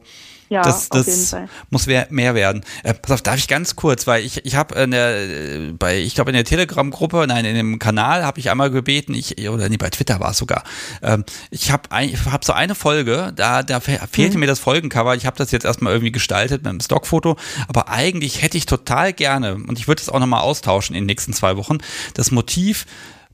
ja, 0.49 0.63
das, 0.63 0.89
das 0.89 1.35
muss 1.69 1.85
mehr 1.85 2.35
werden. 2.35 2.63
Äh, 2.83 2.95
pass 2.95 3.11
auf, 3.11 3.21
darf 3.21 3.37
ich 3.37 3.47
ganz 3.47 3.75
kurz, 3.75 4.07
weil 4.07 4.25
ich, 4.25 4.45
ich 4.45 4.55
habe 4.55 4.75
in 4.79 4.91
der, 4.91 5.73
bei, 5.77 5.99
ich 5.99 6.15
glaube 6.15 6.31
in 6.31 6.35
der 6.35 6.43
Telegram-Gruppe, 6.43 7.25
nein, 7.27 7.45
in 7.45 7.55
dem 7.55 7.79
Kanal 7.79 8.25
habe 8.25 8.39
ich 8.39 8.49
einmal 8.49 8.71
gebeten, 8.71 9.13
ich, 9.13 9.49
oder 9.49 9.69
nee, 9.69 9.77
bei 9.77 9.89
Twitter 9.91 10.19
war 10.19 10.31
es 10.31 10.37
sogar. 10.37 10.63
Ähm, 11.03 11.23
ich 11.51 11.71
habe 11.71 11.83
hab 11.91 12.43
so 12.43 12.53
eine 12.53 12.73
Folge, 12.73 13.31
da, 13.35 13.61
da 13.61 13.79
fehlte 13.79 14.33
mhm. 14.33 14.39
mir 14.39 14.47
das 14.47 14.59
Folgencover. 14.59 15.15
Ich 15.15 15.27
habe 15.27 15.37
das 15.37 15.51
jetzt 15.51 15.65
erstmal 15.65 15.93
irgendwie 15.93 16.11
gestaltet 16.11 16.63
mit 16.63 16.69
einem 16.69 16.81
Stockfoto, 16.81 17.37
aber 17.67 17.89
eigentlich 17.89 18.41
hätte 18.41 18.57
ich 18.57 18.65
total 18.65 19.13
gerne, 19.13 19.55
und 19.55 19.77
ich 19.77 19.87
würde 19.87 20.01
es 20.01 20.09
auch 20.09 20.19
nochmal 20.19 20.41
austauschen 20.41 20.95
in 20.95 21.03
den 21.03 21.07
nächsten 21.07 21.33
zwei 21.33 21.57
Wochen, 21.57 21.77
das 22.15 22.31
Motiv 22.31 22.85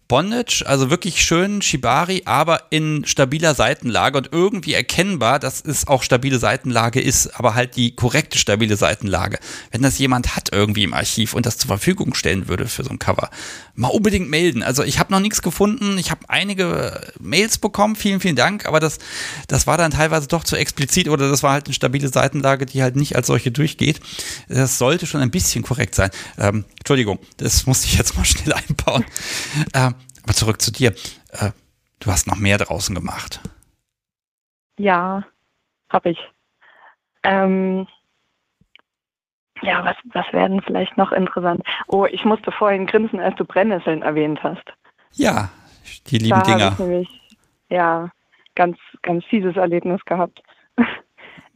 Bondage, 0.08 0.64
also 0.68 0.92
wirklich 0.92 1.24
schön 1.24 1.64
Shibari, 1.64 2.24
aber 2.26 2.64
in 2.70 3.06
stabiler 3.06 3.56
Seitenlage 3.56 4.18
und 4.20 4.30
irgendwie 4.32 4.74
erkennbar, 4.74 5.40
dass 5.40 5.64
es 5.66 5.88
auch 5.88 6.04
stabile 6.04 6.38
Seitenlage 6.38 7.02
ist, 7.02 7.40
aber 7.40 7.56
halt 7.56 7.76
die 7.76 7.96
korrekte 7.96 8.38
stabile 8.38 8.78
Seitenlage. 8.78 9.40
Wenn 9.72 9.82
das 9.82 9.98
jemand 9.98 10.36
hat 10.36 10.50
irgendwie 10.52 10.84
im 10.84 10.94
Archiv 10.94 11.34
und 11.34 11.48
das 11.48 11.58
zur 11.58 11.70
Verfügung 11.70 12.14
stellen 12.14 12.48
würde 12.48 12.68
für 12.68 12.84
so 12.84 12.92
ein 12.92 13.00
Cover, 13.00 13.32
mal 13.74 13.88
unbedingt 13.88 14.30
melden. 14.30 14.62
Also 14.62 14.84
ich 14.84 15.00
habe 15.00 15.12
noch 15.12 15.20
nichts 15.20 15.42
gefunden, 15.42 15.98
ich 15.98 16.12
habe 16.12 16.22
einige 16.28 17.02
Mails 17.20 17.58
bekommen, 17.58 17.96
vielen, 17.96 18.20
vielen 18.20 18.36
Dank, 18.36 18.68
aber 18.68 18.80
das, 18.80 19.00
das 19.48 19.66
war 19.66 19.78
dann 19.78 19.92
teilweise 19.92 20.28
doch 20.28 20.44
zu 20.44 20.56
explizit 20.56 21.10
oder 21.10 21.30
das 21.30 21.42
war 21.42 21.54
halt 21.54 21.66
eine 21.66 21.74
stabile 21.74 22.10
Seitenlage, 22.10 22.68
die 22.68 22.84
halt 22.84 22.96
nicht 22.96 23.16
als 23.16 23.26
solche 23.28 23.52
durchgeht. 23.52 24.02
Das 24.50 24.78
sollte 24.78 25.08
schon 25.08 25.22
ein 25.22 25.32
bisschen 25.32 25.64
korrekt 25.64 25.96
sein. 25.96 26.12
Ähm, 26.38 26.66
Entschuldigung, 26.78 27.18
das 27.38 27.66
musste 27.66 27.88
ich 27.88 27.98
jetzt 27.98 28.16
mal 28.16 28.26
schnell 28.26 28.54
einbauen. 28.68 29.04
Ähm, 29.74 29.96
aber 30.26 30.34
zurück 30.34 30.60
zu 30.60 30.72
dir. 30.72 30.90
Äh, 31.32 31.52
du 32.00 32.12
hast 32.12 32.26
noch 32.26 32.38
mehr 32.38 32.58
draußen 32.58 32.96
gemacht. 32.96 33.42
Ja, 34.78 35.24
habe 35.90 36.10
ich. 36.10 36.20
Ähm, 37.24 37.88
ja, 39.62 39.86
was, 39.86 39.96
was 40.14 40.26
werden 40.34 40.62
vielleicht 40.64 40.98
noch 40.98 41.12
interessant? 41.12 41.62
Oh, 41.88 42.06
ich 42.06 42.26
musste 42.26 42.52
vorhin 42.52 42.88
grinsen, 42.88 43.20
als 43.20 43.36
du 43.36 43.46
Brennnesseln 43.46 44.02
erwähnt 44.02 44.44
hast. 44.44 44.66
Ja, 45.14 45.50
die 46.08 46.18
lieben 46.18 46.40
da 46.40 46.42
Dinger. 46.42 46.72
Ich 46.74 46.80
nämlich, 46.80 47.22
ja, 47.70 48.10
ganz, 48.56 48.78
ganz 49.04 49.24
fieses 49.26 49.56
Erlebnis 49.56 50.04
gehabt. 50.06 50.42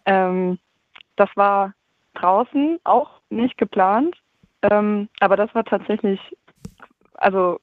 ähm, 0.05 0.59
das 1.15 1.29
war 1.35 1.73
draußen 2.13 2.79
auch 2.83 3.09
nicht 3.29 3.57
geplant, 3.57 4.15
ähm, 4.61 5.09
aber 5.19 5.37
das 5.37 5.53
war 5.55 5.63
tatsächlich, 5.65 6.19
also 7.15 7.59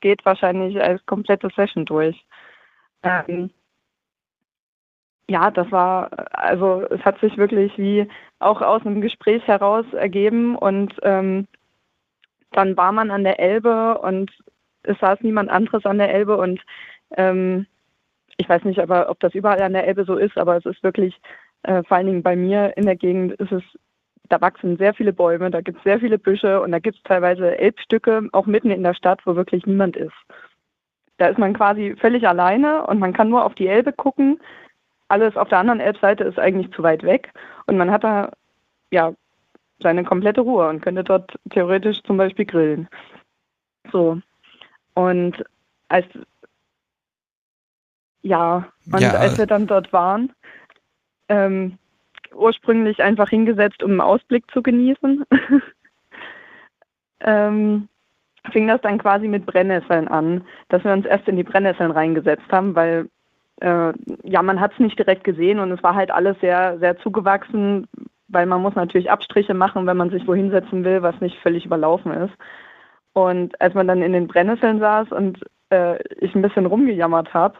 geht 0.00 0.24
wahrscheinlich 0.24 0.80
als 0.80 1.04
komplette 1.06 1.48
Session 1.54 1.84
durch. 1.84 2.24
Ähm, 3.02 3.50
ja, 5.28 5.50
das 5.50 5.70
war, 5.70 6.10
also 6.32 6.82
es 6.90 7.00
hat 7.04 7.20
sich 7.20 7.36
wirklich 7.36 7.76
wie 7.78 8.08
auch 8.40 8.60
aus 8.62 8.84
einem 8.84 9.00
Gespräch 9.00 9.46
heraus 9.46 9.86
ergeben 9.92 10.56
und 10.56 10.94
ähm, 11.02 11.46
dann 12.50 12.76
war 12.76 12.90
man 12.90 13.10
an 13.10 13.22
der 13.22 13.38
Elbe 13.38 13.98
und 13.98 14.30
es 14.82 14.98
saß 14.98 15.20
niemand 15.20 15.50
anderes 15.50 15.84
an 15.86 15.98
der 15.98 16.12
Elbe 16.12 16.36
und 16.36 16.60
ähm, 17.16 17.66
ich 18.38 18.48
weiß 18.48 18.64
nicht, 18.64 18.80
aber 18.80 19.10
ob 19.10 19.20
das 19.20 19.34
überall 19.34 19.62
an 19.62 19.74
der 19.74 19.86
Elbe 19.86 20.04
so 20.04 20.16
ist, 20.16 20.36
aber 20.36 20.56
es 20.56 20.66
ist 20.66 20.82
wirklich, 20.82 21.14
äh, 21.62 21.82
vor 21.84 21.98
allen 21.98 22.06
Dingen 22.06 22.22
bei 22.22 22.34
mir 22.34 22.76
in 22.76 22.86
der 22.86 22.96
Gegend 22.96 23.32
ist 23.34 23.52
es 23.52 23.62
da 24.30 24.40
wachsen 24.40 24.78
sehr 24.78 24.94
viele 24.94 25.12
Bäume, 25.12 25.50
da 25.50 25.60
gibt 25.60 25.78
es 25.78 25.84
sehr 25.84 25.98
viele 25.98 26.18
Büsche 26.18 26.62
und 26.62 26.70
da 26.70 26.78
gibt 26.78 26.96
es 26.96 27.02
teilweise 27.02 27.58
Elbstücke, 27.58 28.28
auch 28.32 28.46
mitten 28.46 28.70
in 28.70 28.84
der 28.84 28.94
Stadt, 28.94 29.20
wo 29.26 29.34
wirklich 29.34 29.66
niemand 29.66 29.96
ist. 29.96 30.14
Da 31.18 31.26
ist 31.26 31.38
man 31.38 31.52
quasi 31.52 31.96
völlig 32.00 32.26
alleine 32.26 32.86
und 32.86 33.00
man 33.00 33.12
kann 33.12 33.28
nur 33.28 33.44
auf 33.44 33.54
die 33.56 33.66
Elbe 33.66 33.92
gucken. 33.92 34.40
Alles 35.08 35.36
auf 35.36 35.48
der 35.48 35.58
anderen 35.58 35.80
Elbseite 35.80 36.24
ist 36.24 36.38
eigentlich 36.38 36.72
zu 36.72 36.84
weit 36.84 37.02
weg 37.02 37.32
und 37.66 37.76
man 37.76 37.90
hat 37.90 38.04
da 38.04 38.30
ja 38.92 39.12
seine 39.82 40.04
komplette 40.04 40.42
Ruhe 40.42 40.68
und 40.68 40.80
könnte 40.80 41.02
dort 41.02 41.36
theoretisch 41.50 42.00
zum 42.04 42.16
Beispiel 42.16 42.46
grillen. 42.46 42.88
So. 43.90 44.20
Und 44.94 45.44
als 45.88 46.06
ja, 48.22 48.68
und 48.92 49.00
ja. 49.00 49.12
als 49.14 49.38
wir 49.38 49.46
dann 49.46 49.66
dort 49.66 49.92
waren, 49.92 50.32
ähm, 51.28 51.78
ursprünglich 52.34 53.02
einfach 53.02 53.28
hingesetzt, 53.28 53.82
um 53.82 53.92
einen 53.92 54.00
Ausblick 54.00 54.50
zu 54.52 54.62
genießen. 54.62 55.24
ähm, 57.20 57.88
fing 58.52 58.66
das 58.66 58.80
dann 58.80 58.98
quasi 58.98 59.28
mit 59.28 59.46
Brennnesseln 59.46 60.08
an, 60.08 60.44
dass 60.68 60.84
wir 60.84 60.92
uns 60.92 61.06
erst 61.06 61.28
in 61.28 61.36
die 61.36 61.44
Brennnesseln 61.44 61.90
reingesetzt 61.90 62.50
haben, 62.50 62.74
weil 62.74 63.08
äh, 63.60 63.92
ja, 64.22 64.42
man 64.42 64.60
hat 64.60 64.72
es 64.72 64.78
nicht 64.78 64.98
direkt 64.98 65.24
gesehen 65.24 65.58
und 65.58 65.70
es 65.70 65.82
war 65.82 65.94
halt 65.94 66.10
alles 66.10 66.38
sehr, 66.40 66.78
sehr 66.78 66.98
zugewachsen, 66.98 67.86
weil 68.28 68.46
man 68.46 68.62
muss 68.62 68.74
natürlich 68.74 69.10
Abstriche 69.10 69.54
machen, 69.54 69.86
wenn 69.86 69.96
man 69.96 70.10
sich 70.10 70.26
wohin 70.26 70.50
setzen 70.50 70.84
will, 70.84 71.02
was 71.02 71.20
nicht 71.20 71.38
völlig 71.40 71.66
überlaufen 71.66 72.12
ist. 72.12 72.32
Und 73.12 73.60
als 73.60 73.74
man 73.74 73.88
dann 73.88 74.02
in 74.02 74.12
den 74.12 74.28
Brennnesseln 74.28 74.78
saß 74.78 75.10
und 75.12 75.40
äh, 75.70 76.02
ich 76.20 76.34
ein 76.34 76.42
bisschen 76.42 76.66
rumgejammert 76.66 77.34
habe, 77.34 77.56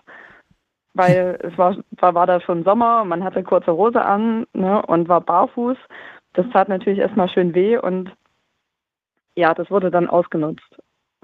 weil 0.94 1.38
es 1.42 1.56
war, 1.56 1.76
zwar 1.98 2.14
war 2.14 2.26
da 2.26 2.40
schon 2.40 2.64
Sommer, 2.64 3.04
man 3.04 3.22
hatte 3.22 3.42
kurze 3.42 3.72
Hose 3.72 4.02
an 4.02 4.46
ne, 4.52 4.82
und 4.82 5.08
war 5.08 5.20
barfuß. 5.20 5.76
Das 6.32 6.46
tat 6.52 6.68
natürlich 6.68 6.98
erstmal 6.98 7.28
schön 7.28 7.54
weh 7.54 7.76
und 7.76 8.12
ja, 9.36 9.54
das 9.54 9.70
wurde 9.70 9.90
dann 9.90 10.08
ausgenutzt, 10.08 10.68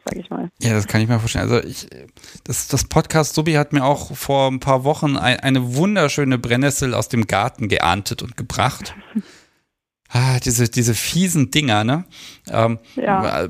sag 0.04 0.16
ich 0.16 0.30
mal. 0.30 0.50
Ja, 0.60 0.72
das 0.72 0.86
kann 0.86 1.00
ich 1.00 1.08
mir 1.08 1.18
vorstellen. 1.18 1.50
Also 1.50 1.66
ich, 1.66 1.88
das, 2.44 2.68
das 2.68 2.88
Podcast 2.88 3.34
Subi 3.34 3.54
hat 3.54 3.72
mir 3.72 3.84
auch 3.84 4.14
vor 4.16 4.48
ein 4.50 4.60
paar 4.60 4.84
Wochen 4.84 5.16
ein, 5.16 5.40
eine 5.40 5.76
wunderschöne 5.76 6.38
Brennnessel 6.38 6.94
aus 6.94 7.08
dem 7.08 7.26
Garten 7.26 7.68
geerntet 7.68 8.22
und 8.22 8.36
gebracht. 8.36 8.94
Ah, 10.08 10.38
diese, 10.38 10.70
diese 10.70 10.94
fiesen 10.94 11.50
Dinger, 11.50 11.82
ne? 11.82 12.04
Ähm, 12.48 12.78
ja. 12.94 13.48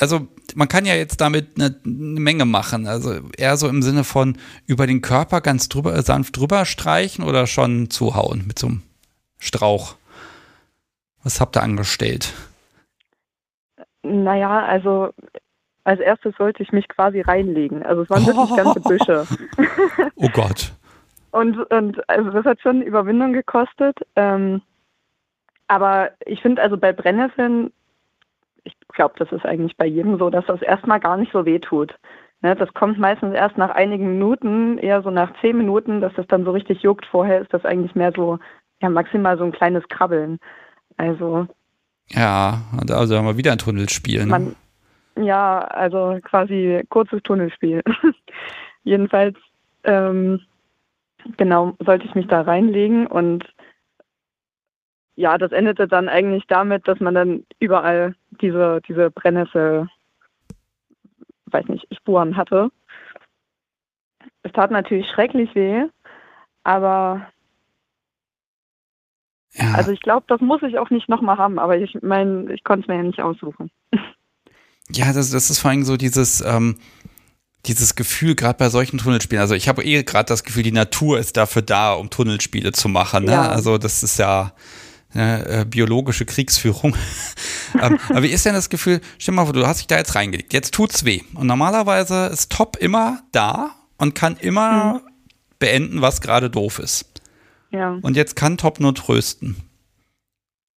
Also 0.00 0.26
man 0.54 0.68
kann 0.68 0.84
ja 0.84 0.94
jetzt 0.94 1.20
damit 1.20 1.56
eine, 1.56 1.76
eine, 1.84 2.20
Menge 2.20 2.44
machen. 2.44 2.86
Also 2.86 3.14
eher 3.36 3.56
so 3.56 3.68
im 3.68 3.82
Sinne 3.82 4.04
von 4.04 4.36
über 4.66 4.86
den 4.86 5.00
Körper 5.00 5.40
ganz 5.40 5.68
drüber, 5.68 6.00
sanft 6.02 6.36
drüber 6.36 6.64
streichen 6.64 7.24
oder 7.24 7.46
schon 7.46 7.90
zuhauen 7.90 8.44
mit 8.46 8.58
so 8.58 8.68
einem 8.68 8.82
Strauch. 9.38 9.96
Was 11.22 11.40
habt 11.40 11.56
ihr 11.56 11.62
angestellt? 11.62 12.34
Naja, 14.02 14.64
also 14.64 15.10
als 15.84 16.00
erstes 16.00 16.34
sollte 16.36 16.62
ich 16.62 16.72
mich 16.72 16.88
quasi 16.88 17.20
reinlegen. 17.20 17.82
Also 17.82 18.02
es 18.02 18.10
waren 18.10 18.26
wirklich 18.26 18.56
ganze 18.56 18.80
Büsche. 18.80 19.26
oh 20.16 20.28
Gott. 20.32 20.72
und, 21.30 21.58
und 21.70 22.08
also 22.08 22.30
das 22.30 22.44
hat 22.44 22.60
schon 22.60 22.82
Überwindung 22.82 23.32
gekostet. 23.32 23.98
Ähm, 24.16 24.62
aber 25.68 26.10
ich 26.26 26.40
finde 26.42 26.62
also 26.62 26.76
bei 26.76 26.92
Brennnesseln 26.92 27.72
ich 28.64 28.74
glaube, 28.88 29.14
das 29.18 29.30
ist 29.32 29.44
eigentlich 29.44 29.76
bei 29.76 29.86
jedem 29.86 30.18
so, 30.18 30.30
dass 30.30 30.46
das 30.46 30.62
erstmal 30.62 31.00
gar 31.00 31.16
nicht 31.16 31.32
so 31.32 31.44
weh 31.44 31.58
tut. 31.58 31.94
Ne, 32.42 32.54
das 32.54 32.72
kommt 32.74 32.98
meistens 32.98 33.34
erst 33.34 33.56
nach 33.56 33.70
einigen 33.70 34.06
Minuten, 34.06 34.76
eher 34.78 35.02
so 35.02 35.10
nach 35.10 35.32
zehn 35.40 35.56
Minuten, 35.56 36.00
dass 36.00 36.12
das 36.14 36.26
dann 36.26 36.44
so 36.44 36.50
richtig 36.50 36.82
juckt. 36.82 37.06
Vorher 37.06 37.40
ist 37.40 37.52
das 37.54 37.64
eigentlich 37.64 37.94
mehr 37.94 38.12
so, 38.14 38.38
ja, 38.82 38.90
maximal 38.90 39.38
so 39.38 39.44
ein 39.44 39.52
kleines 39.52 39.88
Krabbeln. 39.88 40.38
Also, 40.96 41.46
Ja, 42.08 42.62
also 42.86 43.16
haben 43.16 43.26
wir 43.26 43.38
wieder 43.38 43.52
ein 43.52 43.58
Tunnelspiel. 43.58 44.26
Ne? 44.26 44.26
Man, 44.26 44.56
ja, 45.18 45.58
also 45.60 46.18
quasi 46.22 46.82
kurzes 46.90 47.22
Tunnelspiel. 47.22 47.82
Jedenfalls, 48.84 49.36
ähm, 49.84 50.40
genau, 51.38 51.74
sollte 51.78 52.04
ich 52.04 52.14
mich 52.14 52.26
da 52.26 52.42
reinlegen 52.42 53.06
und 53.06 53.53
ja, 55.16 55.38
das 55.38 55.52
endete 55.52 55.86
dann 55.86 56.08
eigentlich 56.08 56.44
damit, 56.48 56.88
dass 56.88 57.00
man 57.00 57.14
dann 57.14 57.44
überall 57.60 58.14
diese, 58.40 58.80
diese 58.88 59.10
Brennnessel, 59.10 59.88
weiß 61.46 61.66
nicht, 61.68 61.86
Spuren 61.94 62.36
hatte. 62.36 62.70
Es 64.42 64.52
tat 64.52 64.70
natürlich 64.70 65.06
schrecklich 65.08 65.54
weh, 65.54 65.84
aber 66.64 67.28
ja. 69.52 69.72
also 69.74 69.92
ich 69.92 70.00
glaube, 70.00 70.26
das 70.28 70.40
muss 70.40 70.62
ich 70.62 70.78
auch 70.78 70.90
nicht 70.90 71.08
nochmal 71.08 71.38
haben, 71.38 71.58
aber 71.58 71.78
ich 71.78 71.96
meine, 72.02 72.52
ich 72.52 72.64
konnte 72.64 72.82
es 72.82 72.88
mir 72.88 72.96
ja 72.96 73.02
nicht 73.02 73.20
aussuchen. 73.20 73.70
Ja, 74.90 75.14
das, 75.14 75.30
das 75.30 75.48
ist 75.48 75.60
vor 75.60 75.70
allem 75.70 75.82
so 75.82 75.96
dieses, 75.96 76.42
ähm, 76.42 76.76
dieses 77.64 77.94
Gefühl, 77.94 78.34
gerade 78.34 78.58
bei 78.58 78.68
solchen 78.68 78.98
Tunnelspielen. 78.98 79.40
Also 79.40 79.54
ich 79.54 79.66
habe 79.66 79.82
eh 79.82 80.02
gerade 80.02 80.26
das 80.26 80.44
Gefühl, 80.44 80.62
die 80.62 80.72
Natur 80.72 81.18
ist 81.18 81.38
dafür 81.38 81.62
da, 81.62 81.94
um 81.94 82.10
Tunnelspiele 82.10 82.72
zu 82.72 82.90
machen. 82.90 83.24
Ne? 83.24 83.32
Ja. 83.32 83.48
Also 83.48 83.78
das 83.78 84.02
ist 84.02 84.18
ja 84.18 84.52
äh, 85.14 85.64
biologische 85.64 86.26
Kriegsführung. 86.26 86.96
ähm, 87.80 87.98
aber 88.08 88.22
wie 88.22 88.30
ist 88.30 88.44
denn 88.44 88.54
das 88.54 88.70
Gefühl, 88.70 89.00
stell 89.18 89.34
mal 89.34 89.44
vor, 89.44 89.52
du 89.52 89.66
hast 89.66 89.78
dich 89.78 89.86
da 89.86 89.96
jetzt 89.96 90.14
reingelegt, 90.14 90.52
jetzt 90.52 90.74
tut's 90.74 91.04
weh. 91.04 91.20
Und 91.34 91.46
normalerweise 91.46 92.26
ist 92.26 92.52
Top 92.52 92.76
immer 92.76 93.20
da 93.32 93.70
und 93.98 94.14
kann 94.14 94.36
immer 94.36 94.94
mhm. 94.94 95.00
beenden, 95.58 96.02
was 96.02 96.20
gerade 96.20 96.50
doof 96.50 96.78
ist. 96.78 97.22
Ja. 97.70 97.98
Und 98.02 98.16
jetzt 98.16 98.36
kann 98.36 98.56
Top 98.56 98.80
nur 98.80 98.94
trösten. 98.94 99.56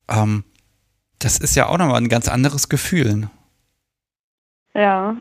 Ähm, 0.08 0.44
das 1.18 1.38
ist 1.38 1.56
ja 1.56 1.66
auch 1.66 1.78
nochmal 1.78 2.00
ein 2.00 2.08
ganz 2.08 2.28
anderes 2.28 2.68
Gefühl. 2.68 3.16
Ne? 3.16 3.30
Ja. 4.74 5.16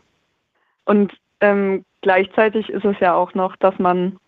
Und 0.84 1.12
ähm, 1.40 1.84
gleichzeitig 2.02 2.68
ist 2.68 2.84
es 2.84 2.96
ja 3.00 3.14
auch 3.14 3.34
noch, 3.34 3.56
dass 3.56 3.78
man, 3.78 4.18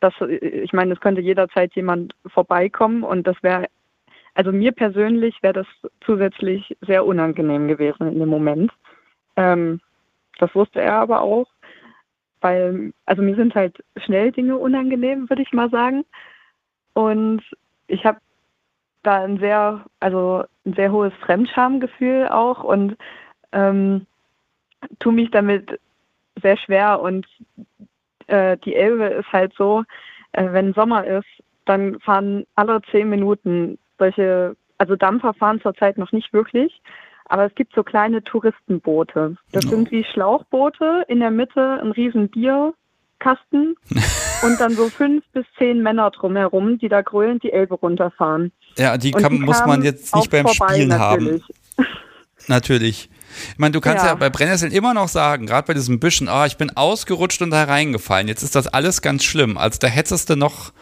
dass, 0.00 0.14
ich 0.20 0.72
meine, 0.72 0.94
es 0.94 1.00
könnte 1.00 1.20
jederzeit 1.20 1.74
jemand 1.74 2.14
vorbeikommen 2.26 3.02
und 3.02 3.26
das 3.26 3.36
wäre, 3.42 3.66
also 4.34 4.52
mir 4.52 4.72
persönlich 4.72 5.42
wäre 5.42 5.54
das 5.54 5.66
zusätzlich 6.04 6.76
sehr 6.80 7.06
unangenehm 7.06 7.68
gewesen 7.68 8.08
in 8.08 8.18
dem 8.18 8.28
Moment. 8.28 8.72
Ähm, 9.36 9.80
das 10.38 10.54
wusste 10.54 10.80
er 10.80 10.94
aber 10.94 11.22
auch, 11.22 11.46
weil, 12.40 12.92
also 13.06 13.22
mir 13.22 13.36
sind 13.36 13.54
halt 13.54 13.82
schnell 13.96 14.32
Dinge 14.32 14.58
unangenehm, 14.58 15.28
würde 15.30 15.42
ich 15.42 15.52
mal 15.52 15.70
sagen. 15.70 16.04
Und 16.92 17.42
ich 17.86 18.04
habe 18.04 18.18
da 19.02 19.22
ein 19.22 19.38
sehr, 19.38 19.84
also 20.00 20.44
ein 20.66 20.74
sehr 20.74 20.90
hohes 20.90 21.12
Fremdschamgefühl 21.20 22.28
auch 22.28 22.64
und 22.64 22.96
ähm, 23.52 24.06
tue 24.98 25.12
mich 25.12 25.30
damit 25.30 25.78
sehr 26.42 26.56
schwer 26.56 27.00
und 27.00 27.26
äh, 28.26 28.56
die 28.58 28.74
Elbe 28.74 29.04
ist 29.06 29.32
halt 29.32 29.52
so, 29.56 29.84
äh, 30.32 30.52
wenn 30.52 30.74
Sommer 30.74 31.04
ist, 31.06 31.28
dann 31.64 32.00
fahren 32.00 32.44
alle 32.56 32.82
zehn 32.90 33.08
Minuten 33.08 33.78
solche, 33.98 34.56
also 34.78 34.96
Dampfer 34.96 35.34
fahren 35.34 35.60
zurzeit 35.60 35.98
noch 35.98 36.12
nicht 36.12 36.32
wirklich, 36.32 36.80
aber 37.26 37.46
es 37.46 37.54
gibt 37.54 37.74
so 37.74 37.82
kleine 37.82 38.22
Touristenboote. 38.22 39.36
Das 39.52 39.66
oh. 39.66 39.70
sind 39.70 39.90
wie 39.90 40.04
Schlauchboote, 40.04 41.04
in 41.08 41.20
der 41.20 41.30
Mitte 41.30 41.80
ein 41.80 41.92
riesen 41.92 42.28
Bierkasten 42.28 43.76
und 44.42 44.60
dann 44.60 44.72
so 44.72 44.88
fünf 44.88 45.24
bis 45.32 45.46
zehn 45.58 45.82
Männer 45.82 46.10
drumherum, 46.10 46.78
die 46.78 46.88
da 46.88 47.02
grölend 47.02 47.42
die 47.42 47.52
Elbe 47.52 47.74
runterfahren. 47.74 48.52
Ja, 48.76 48.98
die, 48.98 49.12
kann, 49.12 49.32
die 49.32 49.38
muss 49.38 49.64
man 49.64 49.82
jetzt 49.82 50.14
nicht 50.14 50.30
beim 50.30 50.46
vorbei, 50.46 50.74
Spielen 50.74 50.88
natürlich. 50.88 51.42
haben. 51.42 51.86
Natürlich. 52.46 53.08
Ich 53.52 53.58
meine, 53.58 53.72
du 53.72 53.80
kannst 53.80 54.04
ja. 54.04 54.10
ja 54.10 54.14
bei 54.14 54.30
Brennnesseln 54.30 54.72
immer 54.72 54.94
noch 54.94 55.08
sagen, 55.08 55.46
gerade 55.46 55.66
bei 55.66 55.74
diesem 55.74 55.98
Büschen, 55.98 56.28
ah, 56.28 56.46
ich 56.46 56.56
bin 56.56 56.76
ausgerutscht 56.76 57.42
und 57.42 57.50
da 57.50 57.64
reingefallen. 57.64 58.28
Jetzt 58.28 58.42
ist 58.42 58.54
das 58.54 58.66
alles 58.68 59.02
ganz 59.02 59.24
schlimm. 59.24 59.58
Also 59.58 59.78
da 59.80 59.86
hättest 59.88 60.30
du 60.30 60.36
noch, 60.36 60.72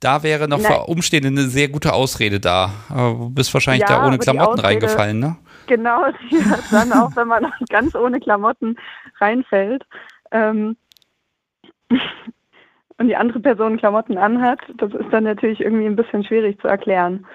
da 0.00 0.22
wäre 0.22 0.48
noch 0.48 0.58
Nein. 0.58 0.72
für 0.72 0.86
Umstehende 0.86 1.28
eine 1.28 1.48
sehr 1.48 1.68
gute 1.68 1.92
Ausrede 1.92 2.40
da. 2.40 2.70
Aber 2.88 3.10
du 3.14 3.30
bist 3.30 3.52
wahrscheinlich 3.52 3.88
ja, 3.88 4.00
da 4.00 4.06
ohne 4.06 4.18
Klamotten 4.18 4.60
Ausrede, 4.60 4.68
reingefallen, 4.68 5.18
ne? 5.18 5.36
Genau, 5.66 6.04
dann 6.70 6.92
auch, 6.92 7.14
wenn 7.16 7.28
man 7.28 7.52
ganz 7.68 7.94
ohne 7.94 8.20
Klamotten 8.20 8.76
reinfällt. 9.20 9.84
Ähm, 10.30 10.76
und 12.98 13.08
die 13.08 13.16
andere 13.16 13.40
Person 13.40 13.76
Klamotten 13.78 14.18
anhat, 14.18 14.60
das 14.76 14.92
ist 14.92 15.10
dann 15.10 15.24
natürlich 15.24 15.60
irgendwie 15.60 15.86
ein 15.86 15.96
bisschen 15.96 16.24
schwierig 16.24 16.60
zu 16.60 16.68
erklären. 16.68 17.26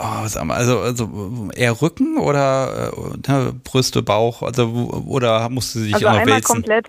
Oh, 0.00 0.22
also, 0.22 0.78
also 0.78 1.48
eher 1.56 1.82
Rücken 1.82 2.18
oder 2.18 2.92
äh, 2.92 3.30
ne, 3.30 3.52
Brüste, 3.64 4.00
Bauch, 4.02 4.42
also 4.42 4.68
oder 5.08 5.48
musste 5.48 5.80
sie 5.80 5.86
sich 5.86 5.94
also 5.94 6.06
immer 6.06 6.18
einmal 6.18 6.36
wälzen? 6.36 6.54
komplett 6.54 6.86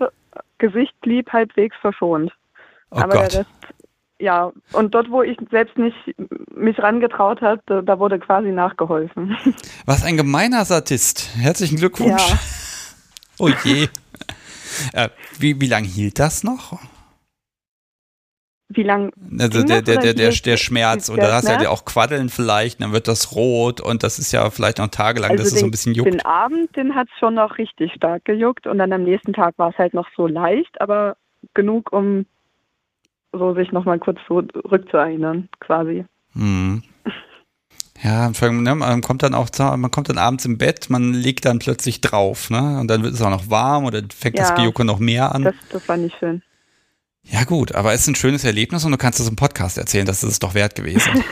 Gesicht 0.58 0.94
blieb 1.00 1.32
halbwegs 1.32 1.76
verschont. 1.80 2.32
Oh 2.92 2.98
Aber 2.98 3.14
Gott. 3.14 3.32
der 3.32 3.40
Rest, 3.40 3.50
ja, 4.20 4.52
und 4.72 4.94
dort, 4.94 5.10
wo 5.10 5.22
ich 5.22 5.36
selbst 5.50 5.76
nicht 5.78 5.96
mich 6.54 6.78
rangetraut 6.78 7.40
hat, 7.40 7.60
da 7.66 7.98
wurde 7.98 8.18
quasi 8.18 8.50
nachgeholfen. 8.52 9.36
Was 9.86 10.04
ein 10.04 10.16
gemeiner 10.16 10.64
Sadist. 10.64 11.30
Herzlichen 11.36 11.76
Glückwunsch. 11.76 12.28
Ja. 12.28 12.38
oh 13.38 13.48
je. 13.64 13.88
äh, 14.92 15.08
wie, 15.38 15.60
wie 15.60 15.66
lange 15.66 15.86
hielt 15.86 16.18
das 16.18 16.44
noch? 16.44 16.78
wie 18.72 18.84
lang. 18.84 19.12
Also 19.38 19.64
der, 19.64 19.82
der, 19.82 19.98
der, 19.98 20.14
der, 20.14 20.30
der 20.30 20.56
Schmerz. 20.56 21.08
Und 21.08 21.20
da 21.20 21.32
hast 21.32 21.48
du 21.48 21.52
ja 21.52 21.70
auch 21.70 21.84
Quaddeln 21.84 22.28
vielleicht, 22.28 22.80
dann 22.80 22.92
wird 22.92 23.08
das 23.08 23.34
rot 23.34 23.80
und 23.80 24.02
das 24.02 24.18
ist 24.18 24.32
ja 24.32 24.48
vielleicht 24.50 24.78
noch 24.78 24.88
tagelang, 24.88 25.32
also 25.32 25.42
dass 25.42 25.52
es 25.52 25.60
so 25.60 25.66
ein 25.66 25.72
bisschen 25.72 25.92
juckt. 25.94 26.12
Den 26.12 26.24
Abend, 26.24 26.74
den 26.76 26.94
hat 26.94 27.08
es 27.12 27.18
schon 27.18 27.34
noch 27.34 27.58
richtig 27.58 27.92
stark 27.94 28.24
gejuckt 28.24 28.66
und 28.66 28.78
dann 28.78 28.92
am 28.92 29.02
nächsten 29.02 29.32
Tag 29.32 29.54
war 29.58 29.70
es 29.70 29.78
halt 29.78 29.92
noch 29.92 30.06
so 30.16 30.28
leicht, 30.28 30.80
aber 30.80 31.16
genug, 31.52 31.92
um 31.92 32.26
so 33.32 33.54
sich 33.54 33.72
nochmal 33.72 33.98
kurz 33.98 34.18
zurückzuerinnern, 34.26 35.48
quasi. 35.60 36.04
Hm. 36.32 36.82
Ja, 38.02 38.30
ne, 38.30 38.74
man 38.74 39.02
kommt 39.02 39.22
dann 39.22 39.34
auch, 39.34 39.48
man 39.58 39.90
kommt 39.90 40.08
dann 40.08 40.16
abends 40.16 40.46
im 40.46 40.56
Bett, 40.56 40.88
man 40.88 41.12
liegt 41.12 41.44
dann 41.44 41.58
plötzlich 41.58 42.00
drauf, 42.00 42.48
ne? 42.48 42.80
Und 42.80 42.88
dann 42.88 43.02
wird 43.02 43.12
es 43.12 43.20
auch 43.20 43.30
noch 43.30 43.50
warm 43.50 43.84
oder 43.84 44.00
fängt 44.14 44.38
ja, 44.38 44.44
das 44.44 44.54
Gejucke 44.54 44.86
noch 44.86 44.98
mehr 44.98 45.34
an. 45.34 45.44
Das, 45.44 45.54
das 45.70 45.86
war 45.86 45.98
nicht 45.98 46.16
schön. 46.18 46.42
Ja 47.24 47.44
gut, 47.44 47.74
aber 47.74 47.92
es 47.92 48.02
ist 48.02 48.08
ein 48.08 48.14
schönes 48.14 48.44
Erlebnis 48.44 48.84
und 48.86 48.92
du 48.92 48.96
kannst 48.96 49.20
es 49.20 49.28
im 49.28 49.36
Podcast 49.36 49.76
erzählen, 49.76 50.06
das 50.06 50.24
ist 50.24 50.30
es 50.30 50.38
doch 50.38 50.54
wert 50.54 50.74
gewesen. 50.74 51.22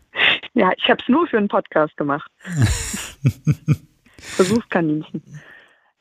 ja, 0.54 0.70
ich 0.78 0.88
habe 0.88 1.02
es 1.02 1.08
nur 1.08 1.26
für 1.26 1.36
einen 1.36 1.48
Podcast 1.48 1.94
gemacht. 1.98 2.30
Versuchskaninchen. 4.18 5.22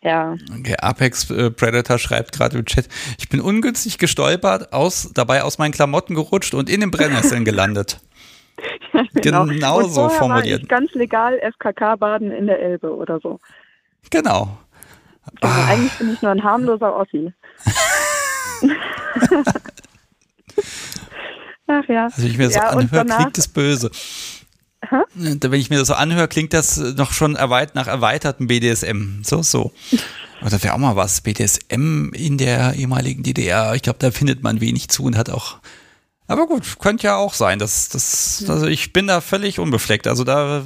Ja. 0.04 0.36
Okay, 0.60 0.76
Apex 0.80 1.30
äh, 1.30 1.49
Predator 1.49 1.97
schreibt 1.97 2.34
gerade 2.34 2.58
im 2.58 2.66
Chat, 2.66 2.89
ich 3.18 3.30
bin 3.30 3.39
ungünstig 3.39 3.97
gestolpert, 3.97 4.74
aus, 4.74 5.12
dabei 5.14 5.43
aus 5.43 5.58
meinen 5.58 5.72
Klamotten 5.72 6.14
gerutscht 6.16 6.54
und 6.54 6.70
in 6.70 6.82
den 6.82 6.91
Brennnesseln 6.91 7.45
gelandet. 7.45 8.01
ja, 8.93 9.04
genau. 9.22 9.45
genau 9.45 9.84
so 9.84 10.10
formuliert. 10.10 10.62
War 10.62 10.64
ich 10.64 10.68
ganz 10.68 10.93
legal 10.93 11.39
FKK-Baden 11.39 12.32
in 12.32 12.47
der 12.47 12.60
Elbe 12.60 12.93
oder 12.93 13.20
so. 13.22 13.39
Genau. 14.10 14.58
genau 15.39 15.54
ah. 15.54 15.68
Eigentlich 15.70 15.93
bin 15.93 16.14
ich 16.14 16.22
nur 16.22 16.32
ein 16.32 16.43
harmloser 16.43 16.95
Ossi. 16.95 17.34
Ach 21.68 21.88
ja. 21.88 22.06
Also, 22.06 22.22
wenn 22.22 22.28
ich 22.28 22.38
mir 22.38 22.45
das 22.45 22.56
ja, 22.56 22.72
so 22.72 22.78
anhöre, 22.78 23.06
klingt 23.06 23.38
das 23.38 23.47
böse. 23.47 23.89
Hä? 24.90 24.98
Wenn 25.14 25.54
ich 25.54 25.70
mir 25.70 25.80
das 25.80 25.88
so 25.88 25.94
anhöre, 25.94 26.28
klingt 26.28 26.54
das 26.54 26.78
noch 26.78 27.14
schon 27.14 27.36
erweit 27.36 27.76
nach 27.76 27.88
erweiterten 27.88 28.48
BDSM. 28.48 29.22
So, 29.24 29.42
so. 29.42 29.72
Aber 30.42 30.50
das 30.50 30.64
wäre 30.64 30.74
auch 30.74 30.80
mal 30.80 30.96
was. 30.96 31.22
BDSM 31.22 32.12
in 32.14 32.38
der 32.38 32.74
ehemaligen 32.76 33.24
DDR. 33.24 33.76
Ich 33.76 33.82
glaube, 33.82 34.00
da 34.00 34.12
findet 34.12 34.44
man 34.44 34.60
wenig 34.60 34.90
zu 34.90 35.04
und 35.04 35.18
hat 35.18 35.30
auch. 35.30 35.60
Aber 36.28 36.48
gut, 36.48 36.80
könnte 36.80 37.08
ja 37.08 37.16
auch 37.16 37.34
sein. 37.34 37.60
Das, 37.60 37.90
das, 37.90 38.46
also 38.50 38.66
ich 38.68 38.94
bin 38.94 39.08
da 39.08 39.22
völlig 39.22 39.60
unbefleckt. 39.60 40.08
Also 40.08 40.24
da, 40.24 40.64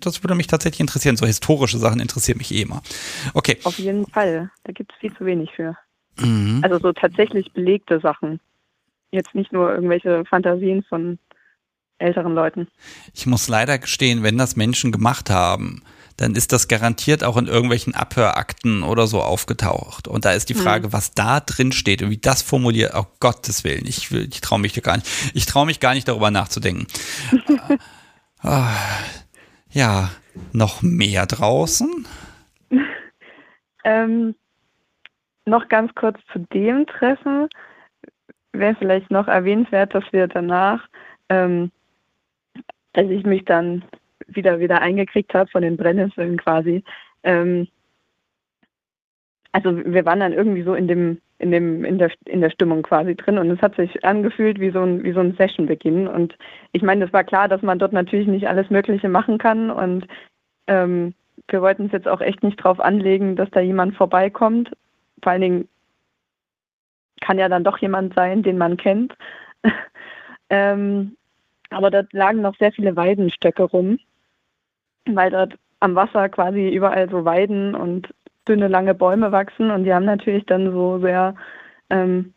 das 0.00 0.22
würde 0.22 0.34
mich 0.34 0.46
tatsächlich 0.46 0.80
interessieren. 0.80 1.16
So 1.16 1.26
historische 1.26 1.78
Sachen 1.78 2.00
interessieren 2.00 2.38
mich 2.38 2.52
eh 2.52 2.62
immer. 2.62 2.82
Okay. 3.34 3.58
Auf 3.64 3.78
jeden 3.78 4.06
Fall. 4.06 4.50
Da 4.64 4.72
gibt 4.72 4.92
es 4.92 4.98
viel 4.98 5.14
zu 5.14 5.24
wenig 5.26 5.50
für. 5.54 5.76
Mhm. 6.18 6.60
Also 6.62 6.78
so 6.78 6.92
tatsächlich 6.92 7.52
belegte 7.52 8.00
Sachen. 8.00 8.40
Jetzt 9.10 9.34
nicht 9.34 9.52
nur 9.52 9.72
irgendwelche 9.74 10.24
Fantasien 10.26 10.82
von 10.82 11.18
älteren 12.00 12.34
Leuten. 12.34 12.68
Ich 13.14 13.26
muss 13.26 13.48
leider 13.48 13.78
gestehen, 13.78 14.22
wenn 14.22 14.38
das 14.38 14.56
Menschen 14.56 14.92
gemacht 14.92 15.30
haben, 15.30 15.82
dann 16.16 16.34
ist 16.34 16.52
das 16.52 16.68
garantiert 16.68 17.24
auch 17.24 17.38
in 17.38 17.46
irgendwelchen 17.46 17.94
Abhörakten 17.94 18.82
oder 18.82 19.06
so 19.06 19.22
aufgetaucht. 19.22 20.06
Und 20.06 20.26
da 20.26 20.32
ist 20.32 20.50
die 20.50 20.54
mhm. 20.54 20.58
Frage, 20.58 20.88
mhm. 20.88 20.92
was 20.92 21.12
da 21.12 21.40
drin 21.40 21.72
steht 21.72 22.02
und 22.02 22.10
wie 22.10 22.18
das 22.18 22.42
formuliert, 22.42 22.92
oh 22.94 23.06
Gottes 23.20 23.64
Willen, 23.64 23.86
ich, 23.86 24.12
ich 24.12 24.40
traue 24.42 24.58
mich 24.58 24.80
gar 24.82 24.96
nicht, 24.96 25.08
ich 25.34 25.46
traue 25.46 25.64
mich 25.64 25.80
gar 25.80 25.94
nicht 25.94 26.08
darüber 26.08 26.30
nachzudenken. 26.30 26.86
oh, 28.44 28.64
ja, 29.70 30.10
noch 30.52 30.82
mehr 30.82 31.26
draußen? 31.26 32.06
ähm, 33.84 34.34
noch 35.46 35.68
ganz 35.68 35.94
kurz 35.94 36.18
zu 36.32 36.40
dem 36.52 36.86
Treffen 36.86 37.48
wäre 38.52 38.76
vielleicht 38.78 39.10
noch 39.10 39.28
erwähnenswert, 39.28 39.94
dass 39.94 40.04
wir 40.12 40.28
danach, 40.28 40.86
ähm, 41.28 41.70
als 42.94 43.10
ich 43.10 43.24
mich 43.24 43.44
dann 43.44 43.84
wieder 44.26 44.60
wieder 44.60 44.80
eingekriegt 44.80 45.34
habe 45.34 45.50
von 45.50 45.62
den 45.62 45.76
Brennnesseln 45.76 46.36
quasi. 46.36 46.84
Ähm, 47.22 47.68
also 49.52 49.76
wir 49.84 50.04
waren 50.04 50.20
dann 50.20 50.32
irgendwie 50.32 50.62
so 50.62 50.74
in 50.74 50.88
dem 50.88 51.20
in 51.38 51.50
dem 51.50 51.84
in 51.84 51.98
der 51.98 52.10
in 52.26 52.40
der 52.40 52.50
Stimmung 52.50 52.82
quasi 52.82 53.16
drin 53.16 53.38
und 53.38 53.50
es 53.50 53.60
hat 53.60 53.74
sich 53.76 54.04
angefühlt 54.04 54.60
wie 54.60 54.70
so 54.70 54.82
ein 54.82 55.02
wie 55.02 55.12
so 55.12 55.20
ein 55.20 55.34
Sessionbeginn 55.34 56.06
und 56.06 56.36
ich 56.72 56.82
meine, 56.82 57.04
es 57.06 57.12
war 57.12 57.24
klar, 57.24 57.48
dass 57.48 57.62
man 57.62 57.78
dort 57.78 57.92
natürlich 57.92 58.28
nicht 58.28 58.46
alles 58.46 58.70
Mögliche 58.70 59.08
machen 59.08 59.38
kann 59.38 59.70
und 59.70 60.06
ähm, 60.66 61.14
wir 61.48 61.62
wollten 61.62 61.86
es 61.86 61.92
jetzt 61.92 62.08
auch 62.08 62.20
echt 62.20 62.42
nicht 62.42 62.62
drauf 62.62 62.78
anlegen, 62.78 63.34
dass 63.36 63.50
da 63.50 63.60
jemand 63.60 63.96
vorbeikommt. 63.96 64.70
Vor 65.22 65.32
allen 65.32 65.40
Dingen 65.40 65.68
kann 67.20 67.38
ja 67.38 67.48
dann 67.48 67.64
doch 67.64 67.78
jemand 67.78 68.14
sein, 68.14 68.42
den 68.42 68.58
man 68.58 68.76
kennt. 68.76 69.16
ähm, 70.50 71.16
aber 71.70 71.90
dort 71.90 72.12
lagen 72.12 72.42
noch 72.42 72.56
sehr 72.58 72.72
viele 72.72 72.96
Weidenstöcke 72.96 73.62
rum, 73.62 73.98
weil 75.06 75.30
dort 75.30 75.54
am 75.80 75.94
Wasser 75.94 76.28
quasi 76.28 76.68
überall 76.68 77.08
so 77.08 77.24
Weiden 77.24 77.74
und 77.74 78.08
dünne, 78.46 78.68
lange 78.68 78.94
Bäume 78.94 79.32
wachsen 79.32 79.70
und 79.70 79.84
die 79.84 79.94
haben 79.94 80.04
natürlich 80.04 80.44
dann 80.46 80.72
so 80.72 81.00
sehr 81.00 81.34
ähm, 81.88 82.34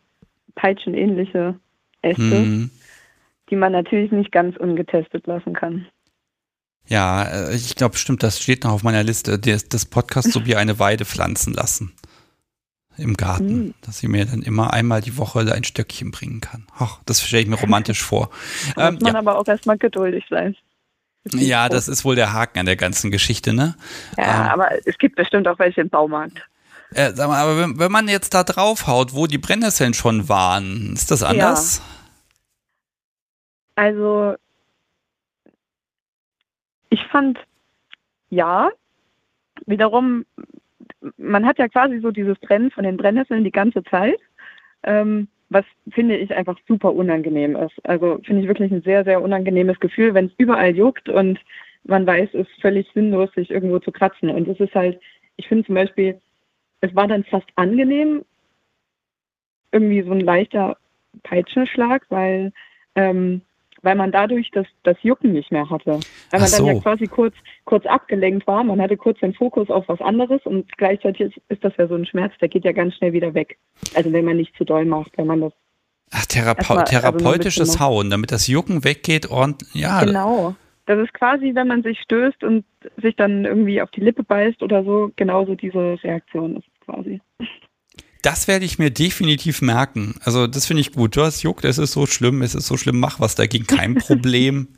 peitschenähnliche 0.56 1.56
Äste, 2.02 2.22
mhm. 2.22 2.72
die 3.50 3.56
man 3.56 3.72
natürlich 3.72 4.12
nicht 4.12 4.32
ganz 4.32 4.56
ungetestet 4.58 5.28
lassen 5.28 5.54
kann. 5.54 5.88
Ja, 6.88 7.24
äh, 7.24 7.56
ich 7.56 7.76
glaube, 7.76 7.98
stimmt, 7.98 8.24
das 8.24 8.42
steht 8.42 8.64
noch 8.64 8.72
auf 8.72 8.84
meiner 8.84 9.04
Liste, 9.04 9.40
des 9.40 9.86
Podcasts, 9.86 10.34
so 10.34 10.46
wie 10.46 10.56
eine 10.56 10.80
Weide 10.80 11.06
pflanzen 11.06 11.54
lassen 11.54 11.94
im 12.98 13.16
Garten, 13.16 13.58
mhm. 13.58 13.74
dass 13.82 14.00
sie 14.00 14.08
mir 14.08 14.26
dann 14.26 14.41
immer 14.41 14.74
einmal 14.74 15.02
die 15.02 15.18
Woche 15.18 15.52
ein 15.54 15.64
Stöckchen 15.64 16.12
bringen 16.12 16.41
kann. 16.41 16.68
Ach, 16.78 17.00
das 17.06 17.22
stelle 17.22 17.44
ich 17.44 17.50
mir 17.50 17.60
romantisch 17.60 18.02
vor. 18.04 18.30
Da 18.76 18.89
ähm, 18.89 18.96
muss 18.96 19.04
man 19.04 19.14
ja. 19.14 19.20
aber 19.20 19.39
auch 19.39 19.48
erstmal 19.48 19.78
geduldig 19.78 20.26
sein. 20.30 20.56
Ja, 21.32 21.70
das 21.70 21.88
ist 21.88 22.04
wohl 22.04 22.16
der 22.16 22.34
Haken 22.34 22.60
an 22.60 22.66
der 22.66 22.76
ganzen 22.76 23.10
Geschichte, 23.10 23.54
ne? 23.54 23.76
Ja, 24.18 24.46
ähm, 24.46 24.52
aber 24.52 24.70
es 24.86 24.98
gibt 24.98 25.16
bestimmt 25.16 25.48
auch 25.48 25.58
welche 25.58 25.82
im 25.82 25.89
Baumarkt. 25.89 26.41
Äh, 26.94 27.14
sag 27.14 27.28
mal, 27.28 27.41
aber 27.41 27.58
wenn, 27.58 27.80
wenn, 27.80 27.91
man 27.91 28.08
jetzt 28.08 28.34
da 28.34 28.44
draufhaut, 28.44 29.14
wo 29.14 29.26
die 29.26 29.38
Brennnesseln 29.38 29.94
schon 29.94 30.30
waren, 30.30 30.94
ist 30.94 31.12
das 31.12 31.24
anders? 31.24 31.78
Ja. 31.78 31.84
Also, 33.76 34.36
ich 36.89 37.00
fand, 37.12 37.39
ja, 38.30 38.70
wiederum, 39.66 40.26
man 41.18 41.45
hat 41.45 41.60
ja 41.60 41.68
quasi 41.68 41.99
so 41.99 42.12
dieses 42.12 42.38
Brennen 42.39 42.72
von 42.72 42.84
den 42.84 42.97
Brennnesseln 42.97 43.43
die 43.43 43.51
ganze 43.51 43.84
Zeit. 43.84 44.20
Ähm, 44.84 45.28
was 45.49 45.66
finde 45.91 46.18
ich 46.18 46.34
einfach 46.36 46.58
super 46.68 46.93
unangenehm 46.93 47.56
ist. 47.56 47.74
Also 47.86 48.20
finde 48.24 48.41
ich 48.41 48.47
wirklich 48.47 48.72
ein 48.72 48.82
sehr, 48.82 49.04
sehr 49.04 49.22
unangenehmes 49.22 49.80
Gefühl, 49.80 50.14
wenn 50.14 50.26
es 50.26 50.34
überall 50.38 50.76
juckt 50.76 51.10
und 51.10 51.39
man 51.84 52.08
weiß, 52.08 52.30
es 52.34 52.47
ist 52.47 52.62
völlig 52.62 52.89
sinnlos, 52.93 53.32
sich 53.34 53.51
irgendwo 53.51 53.80
zu 53.80 53.91
kratzen. 53.91 54.30
Und 54.30 54.47
es 54.47 54.60
ist 54.60 54.74
halt, 54.74 54.99
ich 55.36 55.47
finde 55.47 55.66
zum 55.66 55.76
Beispiel, 55.76 56.20
es 56.82 56.93
war 56.95 57.08
dann 57.08 57.24
fast 57.26 57.47
angenehm, 57.56 58.24
irgendwie 59.72 60.01
so 60.01 60.12
ein 60.12 60.22
leichter 60.22 60.78
Peitschenschlag, 61.24 62.06
weil 62.10 62.51
ähm, 62.95 63.41
weil 63.84 63.96
man 63.96 64.12
dadurch 64.12 64.50
das, 64.52 64.66
das 64.84 64.98
Jucken 65.04 65.34
nicht 65.34 65.52
mehr 65.52 65.70
hatte. 65.70 66.00
Weil 66.32 66.40
man 66.40 66.50
so. 66.50 66.66
dann 66.66 66.76
ja 66.76 66.82
quasi 66.82 67.06
kurz, 67.06 67.36
kurz 67.66 67.86
abgelenkt 67.86 68.48
war, 68.48 68.64
man 68.64 68.82
hatte 68.82 68.98
kurz 68.98 69.20
den 69.20 69.34
Fokus 69.34 69.70
auf 69.70 69.88
was 69.88 70.02
anderes 70.02 70.42
und 70.46 70.76
gleichzeitig 70.78 71.40
ist 71.50 71.64
das 71.64 71.74
ja 71.78 71.88
so 71.88 71.96
ein 71.96 72.06
Schmerz, 72.06 72.34
der 72.42 72.48
geht 72.48 72.66
ja 72.66 72.72
ganz 72.72 72.96
schnell 72.96 73.14
wieder 73.14 73.34
weg. 73.34 73.58
Also 73.94 74.12
wenn 74.12 74.26
man 74.26 74.38
nicht 74.38 74.56
zu 74.58 74.64
doll 74.64 74.86
macht, 74.86 75.12
wenn 75.18 75.28
man 75.28 75.42
das. 75.42 75.54
Ach, 76.12 76.26
Therape 76.26 76.74
mal, 76.74 76.84
therapeutisches 76.84 77.72
also 77.72 77.80
Hauen, 77.80 78.10
damit 78.10 78.32
das 78.32 78.48
Jucken 78.48 78.84
weggeht 78.84 79.26
und 79.26 79.64
ja. 79.74 80.04
Genau. 80.04 80.56
Das 80.86 81.00
ist 81.00 81.14
quasi, 81.14 81.56
wenn 81.56 81.68
man 81.68 81.82
sich 81.82 82.00
stößt 82.02 82.44
und 82.44 82.66
sich 83.02 83.16
dann 83.16 83.46
irgendwie 83.46 83.82
auf 83.82 83.90
die 83.92 84.02
Lippe 84.02 84.24
beißt 84.24 84.62
oder 84.62 84.84
so, 84.84 85.12
genauso 85.16 85.56
diese 85.56 85.98
Reaktion 86.04 86.58
ist 86.58 86.68
quasi. 86.86 87.22
Das 88.24 88.48
werde 88.48 88.64
ich 88.64 88.80
mir 88.80 88.90
definitiv 88.90 89.62
merken. 89.62 90.16
Also 90.24 90.48
das 90.48 90.66
finde 90.66 90.80
ich 90.80 90.94
gut. 90.94 91.18
Du 91.18 91.22
hast 91.22 91.44
Juckt, 91.44 91.66
es 91.66 91.78
ist 91.78 91.92
so 91.92 92.08
schlimm, 92.08 92.42
es 92.42 92.56
ist 92.56 92.68
so 92.68 92.78
schlimm, 92.78 93.00
mach 93.00 93.20
was 93.20 93.36
dagegen, 93.36 93.68
kein 93.68 93.96
Problem. 94.00 94.70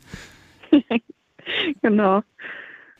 genau. 1.80 2.22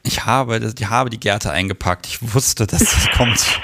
Ich 0.05 0.25
habe, 0.25 0.73
ich 0.79 0.89
habe 0.89 1.11
die 1.11 1.19
Gärte 1.19 1.51
eingepackt. 1.51 2.07
Ich 2.07 2.33
wusste, 2.33 2.65
dass 2.65 2.79
das 2.79 3.11
kommt. 3.17 3.61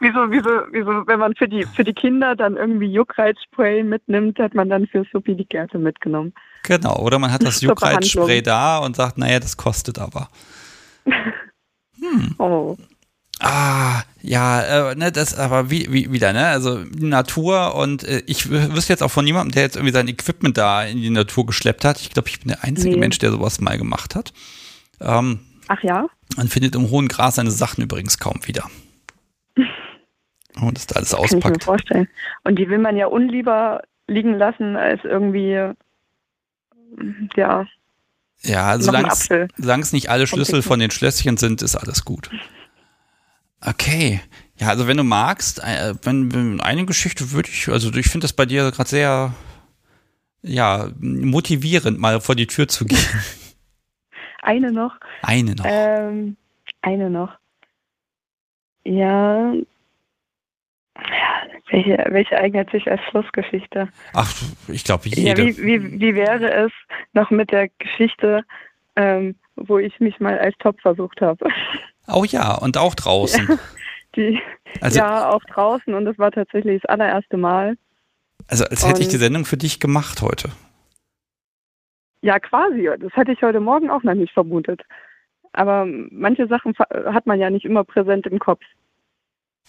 wieso, 0.00 0.30
wieso, 0.30 0.50
wieso, 0.70 1.06
wenn 1.06 1.18
man 1.18 1.34
für 1.34 1.48
die, 1.48 1.64
für 1.64 1.82
die 1.82 1.94
Kinder 1.94 2.36
dann 2.36 2.56
irgendwie 2.56 2.92
Juckreizspray 2.92 3.82
mitnimmt, 3.82 4.38
hat 4.38 4.54
man 4.54 4.68
dann 4.68 4.86
für 4.86 5.06
Suppi 5.10 5.34
die 5.34 5.46
Gärte 5.46 5.78
mitgenommen. 5.78 6.34
Genau, 6.62 6.98
oder 6.98 7.18
man 7.18 7.32
hat 7.32 7.42
das 7.46 7.62
Juckreizspray 7.62 8.42
da 8.42 8.78
und 8.78 8.96
sagt, 8.96 9.16
naja, 9.16 9.40
das 9.40 9.56
kostet 9.56 9.98
aber. 9.98 10.28
Hm. 11.06 12.34
Oh. 12.36 12.76
Ah, 13.44 14.02
ja, 14.20 14.90
äh, 14.92 14.94
ne, 14.94 15.10
das 15.10 15.36
aber 15.36 15.68
wie, 15.68 15.92
wie, 15.92 16.12
wieder, 16.12 16.32
ne? 16.32 16.46
Also 16.46 16.84
Natur 16.96 17.74
und 17.74 18.04
äh, 18.04 18.22
ich 18.26 18.48
wüsste 18.48 18.92
jetzt 18.92 19.02
auch 19.02 19.10
von 19.10 19.24
niemandem, 19.24 19.52
der 19.52 19.64
jetzt 19.64 19.74
irgendwie 19.74 19.92
sein 19.92 20.06
Equipment 20.06 20.56
da 20.56 20.84
in 20.84 20.98
die 20.98 21.10
Natur 21.10 21.44
geschleppt 21.46 21.84
hat. 21.84 22.00
Ich 22.00 22.10
glaube, 22.10 22.28
ich 22.28 22.38
bin 22.38 22.48
der 22.48 22.62
einzige 22.62 22.94
nee. 22.94 23.00
Mensch, 23.00 23.18
der 23.18 23.32
sowas 23.32 23.60
mal 23.60 23.76
gemacht 23.76 24.14
hat. 24.14 24.32
Ähm, 25.00 25.40
Ach 25.66 25.82
ja? 25.82 26.06
Man 26.36 26.46
findet 26.46 26.76
im 26.76 26.88
hohen 26.90 27.08
Gras 27.08 27.34
seine 27.34 27.50
Sachen 27.50 27.82
übrigens 27.82 28.18
kaum 28.18 28.38
wieder. 28.46 28.70
Und 30.60 30.78
das 30.78 30.86
da 30.86 30.96
alles 30.96 31.12
auspackt. 31.12 31.42
Kann 31.42 31.52
ich 31.52 31.58
mir 31.58 31.64
vorstellen. 31.64 32.08
Und 32.44 32.60
die 32.60 32.68
will 32.68 32.78
man 32.78 32.96
ja 32.96 33.06
unlieber 33.06 33.82
liegen 34.06 34.34
lassen, 34.34 34.76
als 34.76 35.02
irgendwie, 35.02 35.72
ja. 37.34 37.66
Ja, 38.44 38.78
solange 38.78 39.08
es 39.08 39.92
nicht 39.92 40.10
alle 40.10 40.28
Schlüssel 40.28 40.62
von 40.62 40.78
den 40.78 40.92
Schlösschen 40.92 41.38
sind, 41.38 41.60
ist 41.62 41.74
alles 41.74 42.04
gut. 42.04 42.30
Okay. 43.64 44.20
Ja, 44.56 44.68
also 44.68 44.86
wenn 44.86 44.96
du 44.96 45.04
magst, 45.04 45.58
äh, 45.60 45.94
wenn, 46.02 46.32
wenn 46.32 46.60
eine 46.60 46.86
Geschichte 46.86 47.32
würde 47.32 47.48
ich, 47.48 47.68
also 47.68 47.92
ich 47.94 48.06
finde 48.06 48.24
das 48.24 48.32
bei 48.32 48.46
dir 48.46 48.70
gerade 48.70 48.88
sehr, 48.88 49.34
ja, 50.42 50.90
motivierend, 51.00 51.98
mal 51.98 52.20
vor 52.20 52.34
die 52.34 52.46
Tür 52.46 52.68
zu 52.68 52.84
gehen. 52.84 52.98
Eine 54.42 54.72
noch. 54.72 54.96
Eine 55.22 55.54
noch. 55.54 55.64
Ähm, 55.66 56.36
eine 56.82 57.08
noch. 57.08 57.32
Ja. 58.84 59.54
Welche, 61.70 62.04
welche 62.10 62.36
eignet 62.36 62.70
sich 62.70 62.90
als 62.90 63.00
Schlussgeschichte? 63.08 63.88
Ach, 64.12 64.30
ich 64.66 64.82
glaube, 64.82 65.08
jede. 65.08 65.20
Ja, 65.22 65.36
wie, 65.36 65.56
wie, 65.56 66.00
wie 66.00 66.14
wäre 66.16 66.52
es 66.52 66.72
noch 67.12 67.30
mit 67.30 67.52
der 67.52 67.68
Geschichte, 67.78 68.44
ähm, 68.96 69.36
wo 69.54 69.78
ich 69.78 69.98
mich 70.00 70.18
mal 70.18 70.38
als 70.38 70.56
Top 70.58 70.80
versucht 70.80 71.20
habe? 71.20 71.48
Oh 72.06 72.24
ja, 72.24 72.54
und 72.54 72.76
auch 72.76 72.94
draußen. 72.94 73.58
Die, 74.16 74.38
also, 74.80 74.98
ja, 74.98 75.30
auch 75.30 75.42
draußen 75.44 75.94
und 75.94 76.04
das 76.04 76.18
war 76.18 76.30
tatsächlich 76.30 76.82
das 76.82 76.90
allererste 76.90 77.36
Mal. 77.38 77.78
Also 78.46 78.64
als 78.64 78.82
hätte 78.82 78.96
und, 78.96 79.00
ich 79.02 79.08
die 79.08 79.16
Sendung 79.16 79.44
für 79.44 79.56
dich 79.56 79.80
gemacht 79.80 80.20
heute. 80.20 80.50
Ja, 82.20 82.38
quasi. 82.38 82.88
Das 83.00 83.12
hätte 83.14 83.32
ich 83.32 83.42
heute 83.42 83.60
Morgen 83.60 83.90
auch 83.90 84.02
noch 84.02 84.14
nicht 84.14 84.32
vermutet. 84.32 84.82
Aber 85.52 85.86
manche 85.86 86.46
Sachen 86.46 86.74
hat 86.78 87.26
man 87.26 87.38
ja 87.38 87.50
nicht 87.50 87.64
immer 87.64 87.84
präsent 87.84 88.26
im 88.26 88.38
Kopf. 88.38 88.62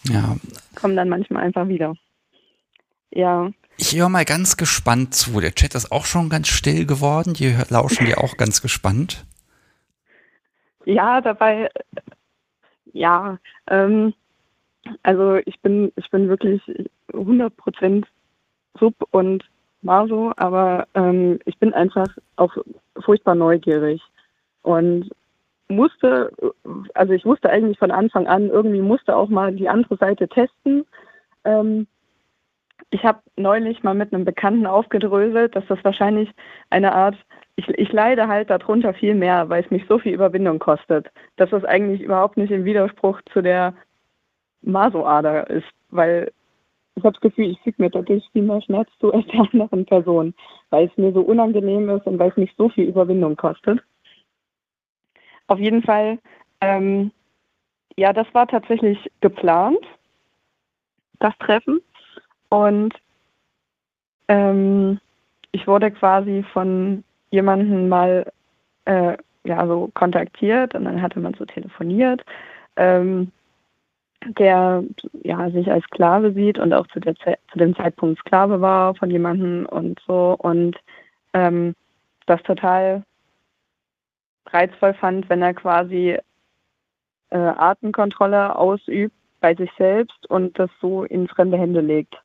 Ja. 0.04 0.36
Kommen 0.76 0.96
dann 0.96 1.10
manchmal 1.10 1.44
einfach 1.44 1.68
wieder. 1.68 1.96
Ja. 3.12 3.52
Ich 3.78 3.96
höre 3.96 4.10
mal 4.10 4.26
ganz 4.26 4.58
gespannt 4.58 5.16
zu. 5.16 5.40
Der 5.40 5.56
Chat 5.56 5.76
ist 5.76 5.92
auch 5.92 6.06
schon 6.06 6.30
ganz 6.30 6.48
still 6.48 6.86
geworden. 6.86 7.34
Die 7.34 7.56
lauschen 7.70 8.06
dir 8.06 8.20
auch 8.20 8.38
ganz 8.38 8.62
gespannt. 8.62 9.26
Ja, 10.86 11.22
dabei 11.22 11.70
ja, 12.94 13.38
ähm, 13.68 14.14
also 15.04 15.36
ich 15.46 15.60
bin, 15.62 15.92
ich 15.96 16.10
bin 16.10 16.30
wirklich 16.30 16.62
100 17.14 17.56
Prozent 17.56 18.08
Sub 18.80 18.96
und 19.12 19.44
Maso, 19.82 20.32
aber 20.38 20.88
ähm, 20.94 21.40
ich 21.46 21.58
bin 21.60 21.74
einfach 21.74 22.08
auch 22.38 22.56
furchtbar 23.04 23.36
neugierig 23.36 24.02
und 24.62 25.10
musste, 25.68 26.32
also 26.94 27.14
ich 27.14 27.26
wusste 27.26 27.50
eigentlich 27.50 27.78
von 27.78 27.92
Anfang 27.92 28.28
an, 28.28 28.50
irgendwie 28.50 28.82
musste 28.82 29.16
auch 29.16 29.30
mal 29.30 29.54
die 29.54 29.70
andere 29.70 29.98
Seite 29.98 30.28
testen. 30.28 30.86
Ähm, 31.44 31.88
ich 32.92 33.04
habe 33.04 33.20
neulich 33.36 33.84
mal 33.84 33.96
mit 33.96 34.14
einem 34.14 34.26
Bekannten 34.26 34.68
aufgedröselt, 34.68 35.56
dass 35.56 35.66
das 35.68 35.84
wahrscheinlich 35.84 36.30
eine 36.70 36.94
Art 36.94 37.18
ich, 37.56 37.68
ich 37.70 37.92
leide 37.92 38.28
halt 38.28 38.50
darunter 38.50 38.94
viel 38.94 39.16
mehr, 39.16 39.50
weil 39.50 39.64
es 39.64 39.72
mich 39.72 39.86
so 39.88 40.00
viel 40.00 40.14
Überwindung 40.14 40.60
kostet, 40.60 41.12
dass 41.36 41.50
das 41.52 41.64
eigentlich 41.66 42.02
überhaupt 42.02 42.38
nicht 42.38 42.52
im 42.52 42.66
Widerspruch 42.66 43.22
zu 43.32 43.42
der 43.42 43.74
Masoader 44.62 45.50
ist, 45.50 45.68
weil 45.90 46.32
ich 46.96 47.04
habe 47.04 47.14
das 47.14 47.22
Gefühl, 47.22 47.52
ich 47.52 47.60
füge 47.62 47.82
mir 47.82 47.90
dadurch 47.90 48.24
viel 48.32 48.44
mehr 48.44 48.62
Schmerz 48.62 48.90
zu 49.00 49.14
als 49.14 49.26
der 49.28 49.42
anderen 49.42 49.86
Person, 49.86 50.34
weil 50.70 50.88
es 50.88 50.98
mir 50.98 51.12
so 51.12 51.22
unangenehm 51.22 51.90
ist 51.90 52.06
und 52.06 52.20
weil 52.20 52.30
es 52.30 52.38
mich 52.38 52.54
so 52.58 52.70
viel 52.70 52.88
Überwindung 52.88 53.36
kostet. 53.36 53.82
Auf 55.48 55.60
jeden 55.60 55.84
Fall, 55.84 56.20
ähm, 56.62 57.12
ja, 57.98 58.14
das 58.14 58.28
war 58.34 58.48
tatsächlich 58.48 58.98
geplant, 59.22 59.86
das 61.20 61.38
Treffen. 61.40 61.82
Und 62.50 62.94
ähm, 64.28 65.00
ich 65.52 65.68
wurde 65.68 65.92
quasi 65.92 66.44
von 66.54 67.04
jemanden 67.34 67.90
mal 67.90 68.32
äh, 68.86 69.18
ja 69.44 69.66
so 69.68 69.90
kontaktiert 69.96 70.76
und 70.76 70.86
dann 70.86 71.02
hatte 71.02 71.20
man 71.20 71.34
so 71.34 71.46
telefoniert. 71.46 72.24
Ähm, 72.76 73.32
der 74.26 74.84
ja 75.24 75.50
sich 75.50 75.70
als 75.70 75.84
Sklave 75.86 76.32
sieht 76.32 76.58
und 76.58 76.74
auch 76.74 76.88
zu, 76.88 77.02
der 77.02 77.16
zu 77.16 77.58
dem 77.58 77.76
Zeitpunkt 77.76 78.20
Sklave 78.20 78.62
war 78.62 78.96
von 78.96 79.10
jemandem 79.12 79.66
und 79.66 80.00
so 80.08 80.38
und 80.40 80.78
ähm, 81.34 81.76
das 82.26 82.42
total 82.44 83.04
reizvoll 84.48 84.94
fand, 84.94 85.30
wenn 85.30 85.42
er 85.42 85.54
quasi 85.54 86.18
äh, 87.32 87.38
Artenkontrolle 87.38 88.56
ausübt 88.56 89.16
bei 89.42 89.56
sich 89.56 89.72
selbst 89.78 90.30
und 90.30 90.58
das 90.58 90.70
so 90.80 91.04
in 91.04 91.28
fremde 91.28 91.58
Hände 91.58 91.82
legt. 91.82 92.16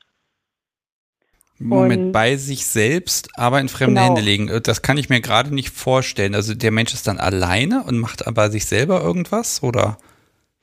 Moment, 1.59 2.05
und, 2.05 2.11
bei 2.13 2.37
sich 2.37 2.65
selbst, 2.65 3.29
aber 3.35 3.59
in 3.59 3.67
fremde 3.67 3.95
genau. 3.95 4.07
Hände 4.07 4.21
legen. 4.21 4.47
Äh, 4.47 4.61
das 4.61 4.81
kann 4.81 4.97
ich 4.97 5.09
mir 5.09 5.21
gerade 5.21 5.53
nicht 5.53 5.69
vorstellen. 5.69 6.33
Also 6.33 6.55
der 6.55 6.71
Mensch 6.71 6.93
ist 6.93 7.07
dann 7.07 7.17
alleine 7.17 7.83
und 7.83 7.99
macht 7.99 8.27
aber 8.27 8.49
sich 8.49 8.65
selber 8.65 9.01
irgendwas, 9.01 9.61
oder? 9.61 9.97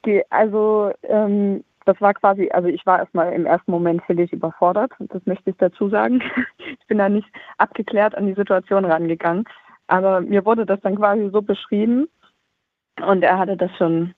Die, 0.07 0.23
also 0.31 0.93
ähm, 1.03 1.65
das 1.85 2.01
war 2.01 2.15
quasi, 2.15 2.49
also 2.51 2.69
ich 2.69 2.85
war 2.87 2.99
erstmal 2.99 3.33
im 3.33 3.47
ersten 3.47 3.71
Moment 3.71 4.03
völlig 4.05 4.33
überfordert, 4.33 4.93
das 4.99 5.25
möchte 5.27 5.51
ich 5.51 5.57
dazu 5.59 5.89
sagen. 5.89 6.23
ich 6.59 6.87
bin 6.87 6.99
da 6.99 7.09
nicht 7.09 7.29
abgeklärt 7.59 8.15
an 8.15 8.27
die 8.27 8.35
Situation 8.35 8.85
rangegangen. 8.85 9.45
Aber 9.87 10.21
mir 10.21 10.45
wurde 10.45 10.67
das 10.67 10.81
dann 10.81 10.97
quasi 10.97 11.31
so 11.31 11.43
beschrieben 11.43 12.09
und 13.07 13.23
er 13.23 13.39
hatte 13.39 13.57
das 13.57 13.71
schon 13.77 14.15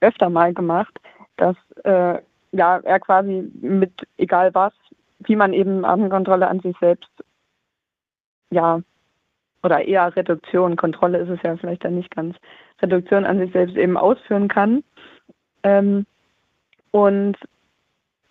öfter 0.00 0.28
mal 0.28 0.52
gemacht, 0.52 0.98
dass 1.36 1.56
äh, 1.84 2.18
ja 2.52 2.78
er 2.78 3.00
quasi 3.00 3.50
mit 3.60 3.92
egal 4.18 4.54
was, 4.54 4.74
wie 5.24 5.36
man 5.36 5.52
eben 5.52 5.84
Abendkontrolle 5.84 6.48
an 6.48 6.60
sich 6.60 6.76
selbst 6.78 7.10
ja 8.50 8.80
oder 9.62 9.86
eher 9.86 10.14
Reduktion, 10.16 10.76
Kontrolle 10.76 11.18
ist 11.18 11.28
es 11.28 11.42
ja 11.42 11.56
vielleicht 11.56 11.84
dann 11.84 11.94
nicht 11.94 12.14
ganz, 12.14 12.36
Reduktion 12.80 13.24
an 13.24 13.38
sich 13.38 13.52
selbst 13.52 13.76
eben 13.76 13.96
ausführen 13.96 14.48
kann. 14.48 14.82
Ähm, 15.62 16.04
und 16.90 17.36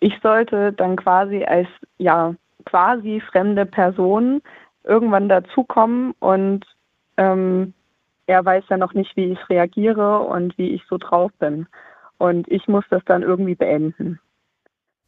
ich 0.00 0.14
sollte 0.22 0.72
dann 0.72 0.96
quasi 0.96 1.44
als 1.44 1.68
ja 1.98 2.34
quasi 2.66 3.22
fremde 3.30 3.66
Person 3.66 4.42
irgendwann 4.84 5.28
dazukommen 5.28 6.12
und 6.20 6.64
ähm, 7.16 7.72
er 8.26 8.44
weiß 8.44 8.64
ja 8.68 8.76
noch 8.76 8.94
nicht, 8.94 9.16
wie 9.16 9.32
ich 9.32 9.48
reagiere 9.48 10.20
und 10.20 10.56
wie 10.58 10.70
ich 10.70 10.82
so 10.88 10.98
drauf 10.98 11.32
bin. 11.38 11.66
Und 12.18 12.48
ich 12.48 12.68
muss 12.68 12.84
das 12.88 13.02
dann 13.04 13.22
irgendwie 13.22 13.54
beenden. 13.54 14.20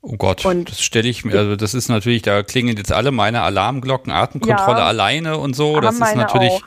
Oh 0.07 0.17
Gott, 0.19 0.45
und 0.45 0.71
das 0.71 0.83
stelle 0.83 1.09
ich 1.09 1.25
mir, 1.25 1.35
also 1.35 1.57
das 1.57 1.73
ist 1.73 1.89
natürlich, 1.89 2.21
da 2.21 2.43
klingen 2.43 2.77
jetzt 2.77 2.93
alle 2.93 3.11
meine 3.11 3.41
Alarmglocken, 3.41 4.13
Atemkontrolle 4.13 4.81
ja, 4.81 4.87
alleine 4.87 5.39
und 5.39 5.57
so. 5.57 5.81
Das 5.81 5.95
ist 5.95 6.15
natürlich. 6.15 6.53
Auch. 6.53 6.63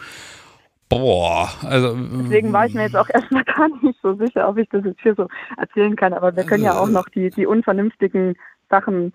Boah, 0.90 1.50
also. 1.64 1.96
Deswegen 1.96 2.52
war 2.52 2.66
ich 2.66 2.74
mir 2.74 2.84
jetzt 2.84 2.96
auch 2.96 3.10
erstmal 3.14 3.44
gar 3.44 3.68
nicht 3.84 4.00
so 4.02 4.16
sicher, 4.16 4.50
ob 4.50 4.58
ich 4.58 4.68
das 4.70 4.84
jetzt 4.86 5.02
hier 5.02 5.14
so 5.16 5.28
erzählen 5.58 5.96
kann. 5.96 6.14
Aber 6.14 6.36
wir 6.36 6.46
können 6.46 6.64
ja 6.64 6.80
auch 6.80 6.90
noch 6.90 7.10
die, 7.10 7.30
die 7.30 7.46
unvernünftigen 7.46 8.36
Sachen 8.72 9.14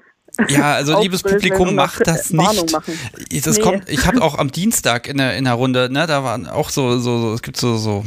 ja, 0.49 0.74
also 0.74 1.01
liebes 1.01 1.22
Publikum, 1.22 1.74
macht 1.74 2.07
das 2.07 2.30
nicht. 2.30 2.72
Das 2.72 3.57
nee. 3.57 3.62
kommt, 3.62 3.83
ich 3.89 4.07
habe 4.07 4.22
auch 4.22 4.39
am 4.39 4.51
Dienstag 4.51 5.07
in 5.07 5.18
der, 5.18 5.37
in 5.37 5.45
der 5.45 5.55
Runde, 5.55 5.91
ne, 5.91 6.07
da 6.07 6.24
waren 6.24 6.47
auch 6.47 6.70
so, 6.70 6.99
so, 6.99 7.20
so 7.20 7.35
es 7.35 7.43
gibt 7.43 7.59
so, 7.59 7.76
so, 7.76 8.05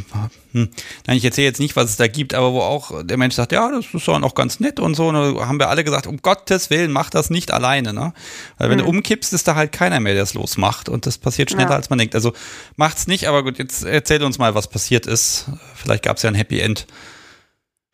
hm, 0.54 0.70
nein, 1.06 1.18
ich 1.18 1.24
erzähle 1.24 1.48
jetzt 1.48 1.60
nicht, 1.60 1.76
was 1.76 1.92
es 1.92 1.98
da 1.98 2.08
gibt, 2.08 2.34
aber 2.34 2.52
wo 2.54 2.62
auch 2.62 3.04
der 3.04 3.18
Mensch 3.18 3.36
sagt, 3.36 3.52
ja, 3.52 3.70
das 3.72 3.86
ist 3.94 4.08
doch 4.08 4.20
noch 4.20 4.34
ganz 4.34 4.60
nett 4.60 4.80
und 4.80 4.96
so, 4.96 5.10
und 5.10 5.16
da 5.16 5.48
haben 5.48 5.60
wir 5.60 5.70
alle 5.70 5.84
gesagt, 5.84 6.08
um 6.08 6.18
Gottes 6.18 6.72
Willen, 6.72 6.92
mach 6.92 7.12
das 7.12 7.30
nicht 7.30 7.52
alleine, 7.52 7.94
ne? 7.94 8.14
Weil 8.58 8.70
wenn 8.70 8.80
hm. 8.80 8.86
du 8.86 8.92
umkippst, 8.92 9.32
ist 9.34 9.48
da 9.48 9.56
halt 9.56 9.72
keiner 9.72 10.00
mehr, 10.00 10.16
der 10.16 10.24
es 10.24 10.34
losmacht 10.34 10.90
und 10.90 11.06
das 11.06 11.20
passiert 11.20 11.52
schneller, 11.52 11.70
ja. 11.70 11.76
als 11.76 11.90
man 11.90 12.00
denkt. 12.00 12.16
Also 12.16 12.34
macht's 12.76 13.06
nicht, 13.06 13.28
aber 13.28 13.44
gut, 13.44 13.60
jetzt 13.60 13.84
erzähl 13.84 14.24
uns 14.24 14.40
mal, 14.40 14.56
was 14.56 14.68
passiert 14.68 15.06
ist. 15.06 15.46
Vielleicht 15.76 16.04
gab 16.04 16.18
es 16.18 16.24
ja 16.24 16.30
ein 16.30 16.36
Happy 16.36 16.60
End. 16.60 16.88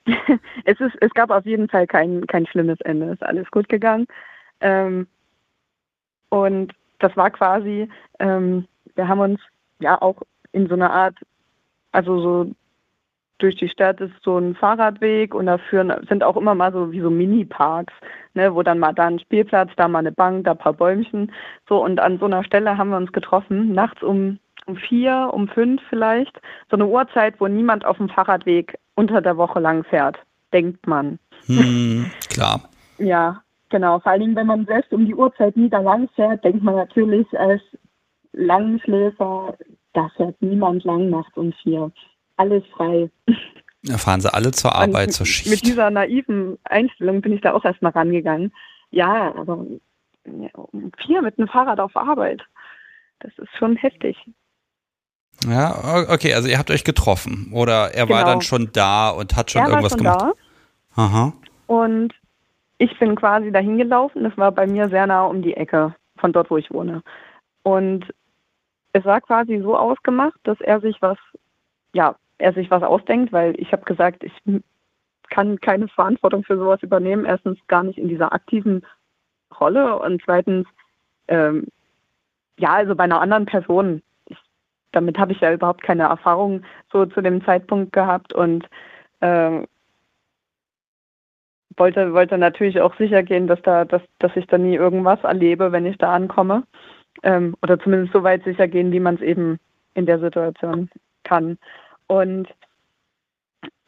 es, 0.65 0.79
ist, 0.79 0.95
es 1.01 1.11
gab 1.13 1.29
auf 1.29 1.45
jeden 1.45 1.69
Fall 1.69 1.87
kein, 1.87 2.25
kein 2.27 2.45
schlimmes 2.47 2.79
Ende. 2.81 3.07
Es 3.07 3.13
ist 3.13 3.23
alles 3.23 3.49
gut 3.51 3.69
gegangen. 3.69 4.07
Ähm, 4.61 5.07
und 6.29 6.73
das 6.99 7.15
war 7.17 7.29
quasi, 7.31 7.89
ähm, 8.19 8.67
wir 8.95 9.07
haben 9.07 9.19
uns 9.19 9.39
ja 9.79 10.01
auch 10.01 10.21
in 10.51 10.67
so 10.67 10.75
einer 10.75 10.91
Art, 10.91 11.15
also 11.91 12.19
so 12.21 12.51
durch 13.41 13.55
die 13.55 13.69
Stadt 13.69 13.99
ist 13.99 14.13
so 14.23 14.37
ein 14.37 14.55
Fahrradweg 14.55 15.33
und 15.33 15.47
da 15.47 15.57
führen, 15.57 15.91
sind 16.07 16.23
auch 16.23 16.37
immer 16.37 16.53
mal 16.53 16.71
so 16.71 16.91
wie 16.91 17.01
so 17.01 17.09
Mini-Parks, 17.09 17.93
ne, 18.35 18.53
wo 18.53 18.61
dann 18.61 18.79
mal 18.79 18.93
da 18.93 19.07
ein 19.07 19.19
Spielplatz, 19.19 19.71
da 19.77 19.87
mal 19.87 19.99
eine 19.99 20.11
Bank, 20.11 20.45
da 20.45 20.51
ein 20.51 20.57
paar 20.57 20.73
Bäumchen. 20.73 21.31
So 21.67 21.83
und 21.83 21.99
an 21.99 22.19
so 22.19 22.25
einer 22.25 22.43
Stelle 22.43 22.77
haben 22.77 22.91
wir 22.91 22.97
uns 22.97 23.11
getroffen, 23.11 23.73
nachts 23.73 24.03
um, 24.03 24.39
um 24.65 24.75
vier, 24.75 25.29
um 25.33 25.47
fünf 25.47 25.81
vielleicht. 25.89 26.39
So 26.69 26.77
eine 26.77 26.87
Uhrzeit, 26.87 27.39
wo 27.39 27.47
niemand 27.47 27.85
auf 27.85 27.97
dem 27.97 28.09
Fahrradweg 28.09 28.77
unter 28.95 29.21
der 29.21 29.37
Woche 29.37 29.59
lang 29.59 29.83
fährt, 29.83 30.17
denkt 30.53 30.87
man. 30.87 31.19
Hm, 31.45 32.11
klar. 32.29 32.69
ja, 32.97 33.41
genau. 33.69 33.99
Vor 33.99 34.11
allen 34.11 34.21
Dingen, 34.21 34.35
wenn 34.35 34.47
man 34.47 34.65
selbst 34.65 34.91
um 34.93 35.05
die 35.05 35.15
Uhrzeit 35.15 35.57
nie 35.57 35.69
da 35.69 35.79
lang 35.79 36.09
fährt, 36.15 36.43
denkt 36.43 36.63
man 36.63 36.75
natürlich 36.75 37.27
als 37.37 37.61
Langschläfer, 38.33 39.57
da 39.93 40.09
fährt 40.15 40.41
niemand 40.41 40.83
lang 40.83 41.09
nachts 41.09 41.35
um 41.35 41.53
vier. 41.63 41.91
Alles 42.37 42.63
frei. 42.75 43.09
Da 43.83 43.97
fahren 43.97 44.21
sie 44.21 44.31
alle 44.31 44.51
zur 44.51 44.75
Arbeit, 44.75 45.07
Und 45.07 45.13
zur 45.13 45.25
Schicht. 45.25 45.49
Mit 45.49 45.65
dieser 45.65 45.89
naiven 45.89 46.59
Einstellung 46.65 47.21
bin 47.21 47.33
ich 47.33 47.41
da 47.41 47.53
auch 47.53 47.65
erstmal 47.65 47.93
rangegangen. 47.93 48.53
Ja, 48.91 49.33
aber 49.35 49.65
um 50.53 50.91
vier 51.03 51.23
mit 51.23 51.39
einem 51.39 51.47
Fahrrad 51.47 51.79
auf 51.79 51.95
Arbeit. 51.95 52.43
Das 53.21 53.31
ist 53.37 53.49
schon 53.57 53.75
heftig. 53.75 54.17
Ja, 55.47 56.05
okay, 56.09 56.33
also 56.33 56.47
ihr 56.47 56.57
habt 56.57 56.69
euch 56.69 56.83
getroffen 56.83 57.51
oder 57.53 57.93
er 57.93 58.05
genau. 58.05 58.19
war 58.19 58.25
dann 58.25 58.41
schon 58.41 58.69
da 58.73 59.09
und 59.09 59.35
hat 59.35 59.51
schon 59.51 59.63
er 59.63 59.69
irgendwas 59.69 59.93
war 59.93 59.97
schon 59.97 60.19
gemacht. 60.19 60.37
Da. 60.95 61.01
Aha. 61.01 61.33
Und 61.67 62.13
ich 62.77 62.97
bin 62.99 63.15
quasi 63.15 63.51
dahin 63.51 63.77
gelaufen. 63.77 64.23
Das 64.23 64.37
war 64.37 64.51
bei 64.51 64.67
mir 64.67 64.89
sehr 64.89 65.07
nah 65.07 65.25
um 65.25 65.41
die 65.41 65.55
Ecke 65.55 65.95
von 66.17 66.33
dort, 66.33 66.49
wo 66.49 66.57
ich 66.57 66.71
wohne. 66.71 67.01
Und 67.63 68.05
es 68.93 69.05
war 69.05 69.21
quasi 69.21 69.59
so 69.61 69.77
ausgemacht, 69.77 70.39
dass 70.43 70.59
er 70.61 70.81
sich 70.81 71.01
was, 71.01 71.17
ja, 71.93 72.15
er 72.37 72.53
sich 72.53 72.69
was 72.69 72.83
ausdenkt, 72.83 73.31
weil 73.31 73.53
ich 73.59 73.71
habe 73.71 73.83
gesagt, 73.83 74.23
ich 74.23 74.33
kann 75.29 75.59
keine 75.61 75.87
Verantwortung 75.87 76.43
für 76.43 76.57
sowas 76.57 76.81
übernehmen. 76.81 77.25
Erstens 77.25 77.57
gar 77.67 77.83
nicht 77.83 77.97
in 77.97 78.09
dieser 78.09 78.33
aktiven 78.33 78.85
Rolle 79.59 79.99
und 79.99 80.21
zweitens, 80.25 80.67
ähm, 81.27 81.67
ja, 82.57 82.73
also 82.73 82.95
bei 82.95 83.05
einer 83.05 83.21
anderen 83.21 83.45
Person 83.45 84.01
damit 84.91 85.17
habe 85.17 85.31
ich 85.31 85.41
ja 85.41 85.53
überhaupt 85.53 85.83
keine 85.83 86.03
Erfahrung 86.03 86.63
so 86.91 87.05
zu 87.05 87.21
dem 87.21 87.43
Zeitpunkt 87.45 87.93
gehabt 87.93 88.33
und 88.33 88.67
äh, 89.21 89.61
wollte, 91.77 92.13
wollte 92.13 92.37
natürlich 92.37 92.81
auch 92.81 92.95
sicher 92.97 93.23
gehen, 93.23 93.47
dass 93.47 93.61
da, 93.61 93.85
dass, 93.85 94.01
dass 94.19 94.35
ich 94.35 94.47
da 94.47 94.57
nie 94.57 94.75
irgendwas 94.75 95.23
erlebe, 95.23 95.71
wenn 95.71 95.85
ich 95.85 95.97
da 95.97 96.13
ankomme. 96.13 96.63
Ähm, 97.23 97.55
oder 97.61 97.79
zumindest 97.79 98.13
so 98.13 98.23
weit 98.23 98.43
sicher 98.43 98.67
gehen, 98.67 98.91
wie 98.91 98.99
man 98.99 99.15
es 99.15 99.21
eben 99.21 99.59
in 99.93 100.05
der 100.05 100.19
Situation 100.19 100.89
kann. 101.23 101.57
Und 102.07 102.47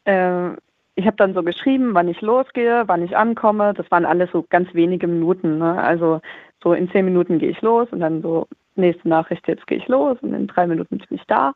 äh, 0.04 0.50
ich 0.96 1.06
habe 1.06 1.16
dann 1.16 1.34
so 1.34 1.42
geschrieben, 1.42 1.94
wann 1.94 2.08
ich 2.08 2.20
losgehe, 2.20 2.84
wann 2.86 3.02
ich 3.02 3.16
ankomme. 3.16 3.74
Das 3.74 3.90
waren 3.90 4.04
alles 4.04 4.30
so 4.32 4.44
ganz 4.48 4.72
wenige 4.74 5.06
Minuten. 5.06 5.58
Ne? 5.58 5.82
Also 5.82 6.20
so 6.62 6.72
in 6.72 6.90
zehn 6.90 7.04
Minuten 7.04 7.38
gehe 7.38 7.50
ich 7.50 7.60
los 7.62 7.88
und 7.90 8.00
dann 8.00 8.22
so 8.22 8.46
nächste 8.76 9.08
Nachricht, 9.08 9.46
jetzt 9.48 9.66
gehe 9.66 9.78
ich 9.78 9.88
los 9.88 10.18
und 10.22 10.32
in 10.34 10.46
drei 10.46 10.66
Minuten 10.66 10.98
bin 10.98 11.08
ich 11.10 11.24
da. 11.26 11.52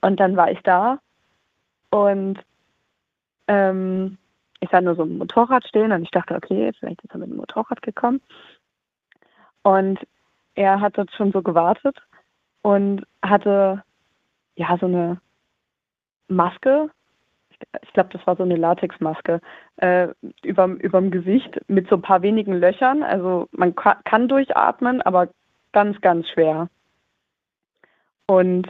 Und 0.00 0.18
dann 0.20 0.36
war 0.36 0.50
ich 0.50 0.60
da 0.60 0.98
und 1.90 2.38
ähm, 3.48 4.18
ich 4.60 4.70
sah 4.70 4.80
nur 4.80 4.94
so 4.94 5.02
ein 5.02 5.18
Motorrad 5.18 5.66
stehen 5.66 5.92
und 5.92 6.02
ich 6.02 6.10
dachte, 6.10 6.34
okay, 6.34 6.72
vielleicht 6.78 7.02
ist 7.02 7.12
er 7.12 7.18
mit 7.18 7.30
dem 7.30 7.36
Motorrad 7.36 7.82
gekommen. 7.82 8.20
Und 9.62 9.98
er 10.54 10.80
hat 10.80 10.96
dort 10.98 11.10
schon 11.12 11.32
so 11.32 11.42
gewartet 11.42 11.96
und 12.62 13.06
hatte 13.22 13.82
ja 14.56 14.76
so 14.78 14.86
eine 14.86 15.20
Maske, 16.28 16.90
ich 17.82 17.92
glaube, 17.92 18.10
das 18.12 18.26
war 18.26 18.36
so 18.36 18.42
eine 18.42 18.56
Latexmaske, 18.56 19.40
äh, 19.76 20.08
über, 20.42 20.66
überm 20.66 21.10
Gesicht 21.10 21.60
mit 21.68 21.88
so 21.88 21.96
ein 21.96 22.02
paar 22.02 22.22
wenigen 22.22 22.54
Löchern. 22.54 23.02
Also 23.02 23.48
man 23.52 23.74
kann 23.74 24.28
durchatmen, 24.28 25.02
aber 25.02 25.28
ganz, 25.72 26.00
ganz 26.00 26.28
schwer. 26.28 26.68
Und 28.26 28.68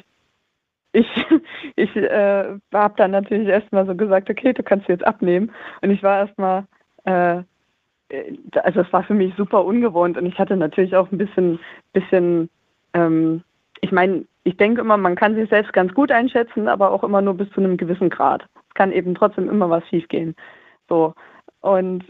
ich, 0.93 1.07
ich 1.77 1.95
äh, 1.97 2.59
habe 2.73 2.95
dann 2.97 3.11
natürlich 3.11 3.49
erstmal 3.49 3.87
so 3.87 3.95
gesagt, 3.95 4.31
okay, 4.31 4.53
du 4.53 4.63
kannst 4.63 4.89
jetzt 4.89 5.07
abnehmen. 5.07 5.53
Und 5.83 5.91
ich 5.91 6.03
war 6.03 6.19
erstmal, 6.19 6.65
äh, 7.05 7.43
also 8.63 8.81
es 8.81 8.93
war 8.93 9.05
für 9.05 9.15
mich 9.15 9.35
super 9.37 9.65
ungewohnt 9.65 10.19
und 10.19 10.27
ich 10.27 10.39
hatte 10.39 10.57
natürlich 10.57 10.97
auch 10.97 11.11
ein 11.13 11.19
bisschen, 11.19 11.61
bisschen, 11.93 12.51
ähm, 12.93 13.45
ich 13.83 13.93
meine, 13.93 14.25
ich 14.43 14.57
denke 14.57 14.81
immer, 14.81 14.97
man 14.97 15.15
kann 15.15 15.37
sich 15.37 15.49
selbst 15.49 15.73
ganz 15.73 15.95
gut 15.95 16.11
einschätzen, 16.11 16.67
aber 16.67 16.91
auch 16.91 17.05
immer 17.05 17.23
nur 17.23 17.35
bis 17.35 17.51
zu 17.51 17.61
einem 17.61 17.77
gewissen 17.77 18.11
Grad. 18.11 18.45
Es 18.69 18.75
kann 18.75 18.91
eben 18.91 19.15
trotzdem 19.15 19.49
immer 19.49 19.71
was 19.71 19.87
schiefgehen. 19.89 20.35
So. 20.89 21.15
Und 21.61 22.05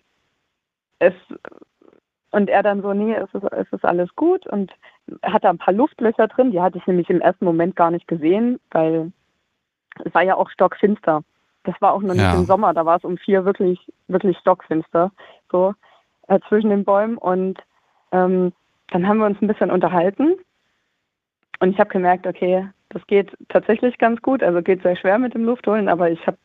es 1.01 1.15
und 2.31 2.49
er 2.49 2.63
dann 2.63 2.83
so, 2.83 2.93
nee, 2.93 3.15
es 3.15 3.33
ist, 3.35 3.45
es 3.53 3.73
ist 3.73 3.85
alles 3.85 4.15
gut 4.17 4.47
und 4.47 4.73
hatte 5.23 5.49
ein 5.49 5.59
paar 5.59 5.75
Luftlöcher 5.75 6.29
drin, 6.29 6.53
die 6.53 6.61
hatte 6.61 6.79
ich 6.79 6.87
nämlich 6.87 7.11
im 7.11 7.21
ersten 7.21 7.45
Moment 7.45 7.77
gar 7.77 7.91
nicht 7.91 8.07
gesehen, 8.07 8.61
weil 8.71 9.13
es 10.05 10.15
war 10.15 10.23
ja 10.23 10.37
auch 10.37 10.51
stockfinster. 10.51 11.23
Das 11.65 11.75
war 11.81 11.93
auch 11.93 12.03
noch 12.03 12.15
nicht 12.15 12.23
Ja. 12.23 12.35
im 12.35 12.47
Sommer, 12.47 12.73
da 12.73 12.87
war 12.87 12.97
es 12.97 13.05
um 13.05 13.19
vier 13.19 13.45
wirklich, 13.45 13.79
wirklich 14.09 14.39
stockfinster, 14.39 15.11
so 15.51 15.75
äh, 16.29 16.39
zwischen 16.49 16.71
den 16.71 16.85
Bäumen 16.85 17.19
und 17.19 17.59
ähm, 18.13 18.53
dann 18.89 19.07
haben 19.07 19.19
wir 19.19 19.27
uns 19.27 19.41
ein 19.43 19.49
bisschen 19.49 19.71
unterhalten 19.71 20.37
und 21.61 21.71
ich 21.71 21.79
habe 21.79 21.91
gemerkt, 21.91 22.27
okay, 22.27 22.69
das 22.89 23.07
geht 23.07 23.37
tatsächlich 23.49 23.99
ganz 23.99 24.23
gut, 24.23 24.43
also 24.43 24.63
geht 24.63 24.83
sehr 24.83 24.97
schwer 24.97 25.19
mit 25.19 25.35
dem 25.35 25.45
Luftholen, 25.45 25.89
aber 25.89 26.11
ich 26.11 26.27
habe 26.27 26.39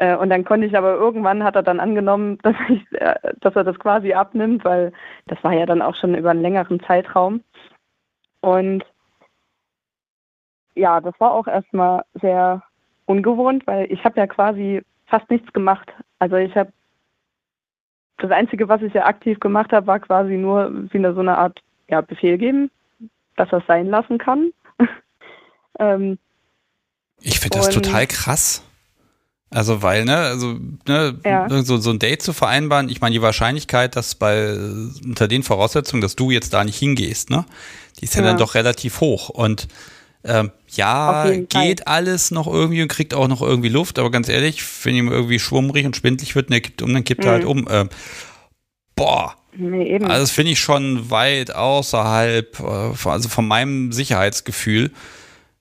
äh, 0.00 0.16
und 0.16 0.30
dann 0.30 0.46
konnte 0.46 0.66
ich 0.66 0.76
aber 0.76 0.94
irgendwann 0.94 1.44
hat 1.44 1.56
er 1.56 1.62
dann 1.62 1.78
angenommen, 1.78 2.38
dass 2.42 2.56
ich, 2.70 2.80
äh, 2.92 3.14
dass 3.40 3.54
er 3.54 3.64
das 3.64 3.78
quasi 3.78 4.14
abnimmt, 4.14 4.64
weil 4.64 4.92
das 5.26 5.42
war 5.44 5.52
ja 5.52 5.66
dann 5.66 5.82
auch 5.82 5.94
schon 5.94 6.14
über 6.14 6.30
einen 6.30 6.40
längeren 6.42 6.80
Zeitraum. 6.80 7.44
Und 8.40 8.82
ja, 10.74 11.02
das 11.02 11.12
war 11.20 11.32
auch 11.32 11.46
erstmal 11.46 12.04
sehr 12.14 12.62
ungewohnt, 13.04 13.66
weil 13.66 13.92
ich 13.92 14.02
habe 14.04 14.18
ja 14.18 14.26
quasi 14.26 14.82
fast 15.06 15.28
nichts 15.28 15.52
gemacht. 15.52 15.92
Also 16.18 16.36
ich 16.36 16.56
habe 16.56 16.72
das 18.16 18.30
Einzige, 18.30 18.68
was 18.68 18.80
ich 18.80 18.94
ja 18.94 19.04
aktiv 19.04 19.38
gemacht 19.38 19.72
habe, 19.72 19.86
war 19.86 20.00
quasi 20.00 20.32
nur 20.32 20.70
wie 20.92 20.98
eine, 20.98 21.12
so 21.12 21.20
eine 21.20 21.36
Art 21.36 21.60
ja, 21.88 22.00
Befehl 22.00 22.38
geben, 22.38 22.70
dass 23.36 23.52
er 23.52 23.58
es 23.58 23.66
sein 23.66 23.86
lassen 23.86 24.16
kann. 24.16 24.52
ähm, 25.78 26.18
Ich 27.20 27.38
finde 27.38 27.58
das 27.58 27.68
total 27.68 28.06
krass. 28.06 28.64
Also, 29.52 29.82
weil, 29.82 30.04
ne, 30.04 30.16
also, 30.16 30.58
ne, 30.86 31.18
Ja. 31.24 31.48
so, 31.64 31.78
so 31.78 31.90
ein 31.90 31.98
Date 31.98 32.22
zu 32.22 32.32
vereinbaren, 32.32 32.88
ich 32.88 33.00
meine, 33.00 33.14
die 33.14 33.22
Wahrscheinlichkeit, 33.22 33.96
dass 33.96 34.14
bei, 34.14 34.54
unter 35.04 35.26
den 35.26 35.42
Voraussetzungen, 35.42 36.00
dass 36.02 36.14
du 36.14 36.30
jetzt 36.30 36.52
da 36.52 36.62
nicht 36.62 36.78
hingehst, 36.78 37.30
ne, 37.30 37.44
die 37.98 38.04
ist 38.04 38.14
ja, 38.14 38.20
Ja. 38.22 38.28
dann 38.28 38.38
doch 38.38 38.54
relativ 38.54 39.00
hoch. 39.00 39.28
Und, 39.28 39.66
ähm, 40.22 40.52
ja, 40.68 41.24
jeden 41.26 41.48
Fall. 41.50 41.66
geht 41.66 41.86
alles 41.88 42.30
noch 42.30 42.46
irgendwie 42.46 42.82
und 42.82 42.88
kriegt 42.88 43.12
auch 43.12 43.26
noch 43.26 43.42
irgendwie 43.42 43.70
Luft, 43.70 43.98
aber 43.98 44.10
ganz 44.12 44.28
ehrlich, 44.28 44.62
wenn 44.84 44.94
ihm 44.94 45.10
irgendwie 45.10 45.38
schwummrig 45.40 45.84
und 45.84 45.96
schwindlig 45.96 46.36
wird 46.36 46.46
und 46.48 46.52
er 46.52 46.60
kippt 46.60 46.82
um, 46.82 46.92
dann 46.94 47.02
kippt 47.04 47.24
er 47.24 47.32
halt 47.32 47.42
Mhm. 47.44 47.48
um. 47.50 47.66
Ähm, 47.70 47.88
boah, 48.94 49.34
nee, 49.56 49.94
eben. 49.94 50.04
also 50.06 50.20
das 50.22 50.30
finde 50.30 50.52
ich 50.52 50.60
schon 50.60 51.10
weit 51.10 51.54
außerhalb, 51.54 52.60
äh, 52.60 53.08
also 53.08 53.28
von 53.28 53.48
meinem 53.48 53.92
Sicherheitsgefühl. 53.92 54.90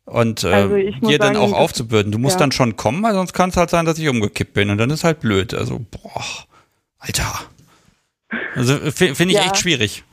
Und 0.09 0.43
äh, 0.43 0.47
Also 0.53 0.75
dir 0.75 1.19
dann 1.19 1.37
auch 1.37 1.53
aufzubürden. 1.53 2.11
Du 2.11 2.17
musst 2.17 2.35
ja. 2.35 2.39
dann 2.39 2.51
schon 2.51 2.75
kommen, 2.75 3.03
weil 3.03 3.13
sonst 3.13 3.33
kann 3.33 3.49
es 3.49 3.57
halt 3.57 3.69
sein, 3.69 3.85
dass 3.85 3.99
ich 3.99 4.09
umgekippt 4.09 4.53
bin. 4.53 4.69
Und 4.71 4.77
dann 4.79 4.89
ist 4.89 5.03
halt 5.03 5.19
blöd. 5.19 5.53
Also, 5.53 5.79
boah, 5.91 6.23
Alter. 6.97 7.25
Also 8.55 8.75
fi- 8.91 9.13
finde 9.15 9.33
ich 9.33 9.39
Ja. 9.39 9.45
echt 9.45 9.57
schwierig. 9.57 10.03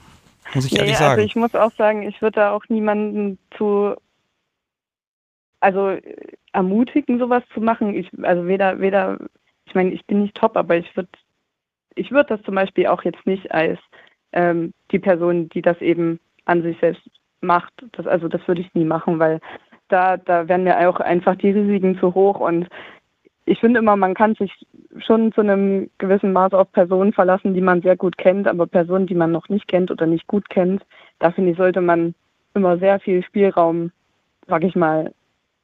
Muss 0.55 0.67
ich 0.67 0.73
Nee, 0.73 0.79
ehrlich 0.79 0.95
also 0.97 1.05
sagen. 1.05 1.23
ich 1.23 1.35
muss 1.37 1.55
auch 1.55 1.73
sagen, 1.77 2.03
ich 2.03 2.21
würde 2.23 2.37
da 2.37 2.51
auch 2.53 2.65
niemanden 2.69 3.39
zu, 3.57 3.95
also 5.61 5.89
äh, 5.91 6.03
ermutigen, 6.53 7.19
sowas 7.19 7.43
zu 7.53 7.61
machen. 7.61 7.95
Ich, 7.95 8.09
also 8.23 8.47
weder, 8.47 8.81
weder, 8.81 9.19
ich 9.67 9.75
meine, 9.75 9.91
ich 9.93 10.05
bin 10.07 10.23
nicht 10.23 10.35
top, 10.37 10.57
aber 10.57 10.77
ich 10.77 10.95
würde, 10.97 11.09
ich 11.95 12.11
würde 12.11 12.37
das 12.37 12.43
zum 12.45 12.55
Beispiel 12.55 12.87
auch 12.87 13.03
jetzt 13.05 13.27
nicht 13.27 13.51
als 13.51 13.79
ähm, 14.33 14.73
die 14.93 14.99
Person, 14.99 15.49
die 15.49 15.63
das 15.63 15.81
eben 15.81 16.21
an 16.45 16.63
sich 16.63 16.79
selbst 16.81 17.03
macht. 17.41 17.73
Das, 17.93 18.07
also 18.07 18.29
das 18.29 18.47
würde 18.47 18.61
ich 18.61 18.73
nie 18.75 18.85
machen, 18.85 19.19
weil 19.19 19.41
da, 19.89 20.17
da 20.17 20.49
wären 20.49 20.65
mir 20.65 20.89
auch 20.89 21.01
einfach 21.01 21.37
die 21.37 21.51
Risiken 21.51 21.99
zu 21.99 22.15
hoch 22.15 22.41
und 22.41 22.69
ich 23.49 23.61
finde 23.61 23.79
immer, 23.79 23.97
man 23.97 24.15
kann 24.15 24.35
sich 24.35 24.51
schon 24.99 25.33
zu 25.33 25.41
einem 25.41 25.89
gewissen 25.99 26.33
Maß 26.33 26.53
auf 26.53 26.71
Personen 26.73 27.13
verlassen, 27.13 27.55
die 27.55 27.61
man 27.61 27.81
sehr 27.81 27.97
gut 27.97 28.19
kennt, 28.19 28.49
aber 28.49 28.67
Personen, 28.67 29.07
die 29.07 29.15
man 29.15 29.31
noch 29.31 29.49
nicht 29.49 29.69
kennt 29.69 29.91
oder 29.91 30.07
nicht 30.07 30.27
gut 30.27 30.51
kennt, 30.51 30.85
da 31.21 31.31
finde 31.31 31.53
ich, 31.53 31.57
sollte 31.57 31.81
man 31.81 32.15
immer 32.55 32.79
sehr 32.79 32.99
viel 32.99 33.23
Spielraum, 33.25 33.93
sag 34.49 34.65
ich 34.65 34.75
mal, 34.75 35.15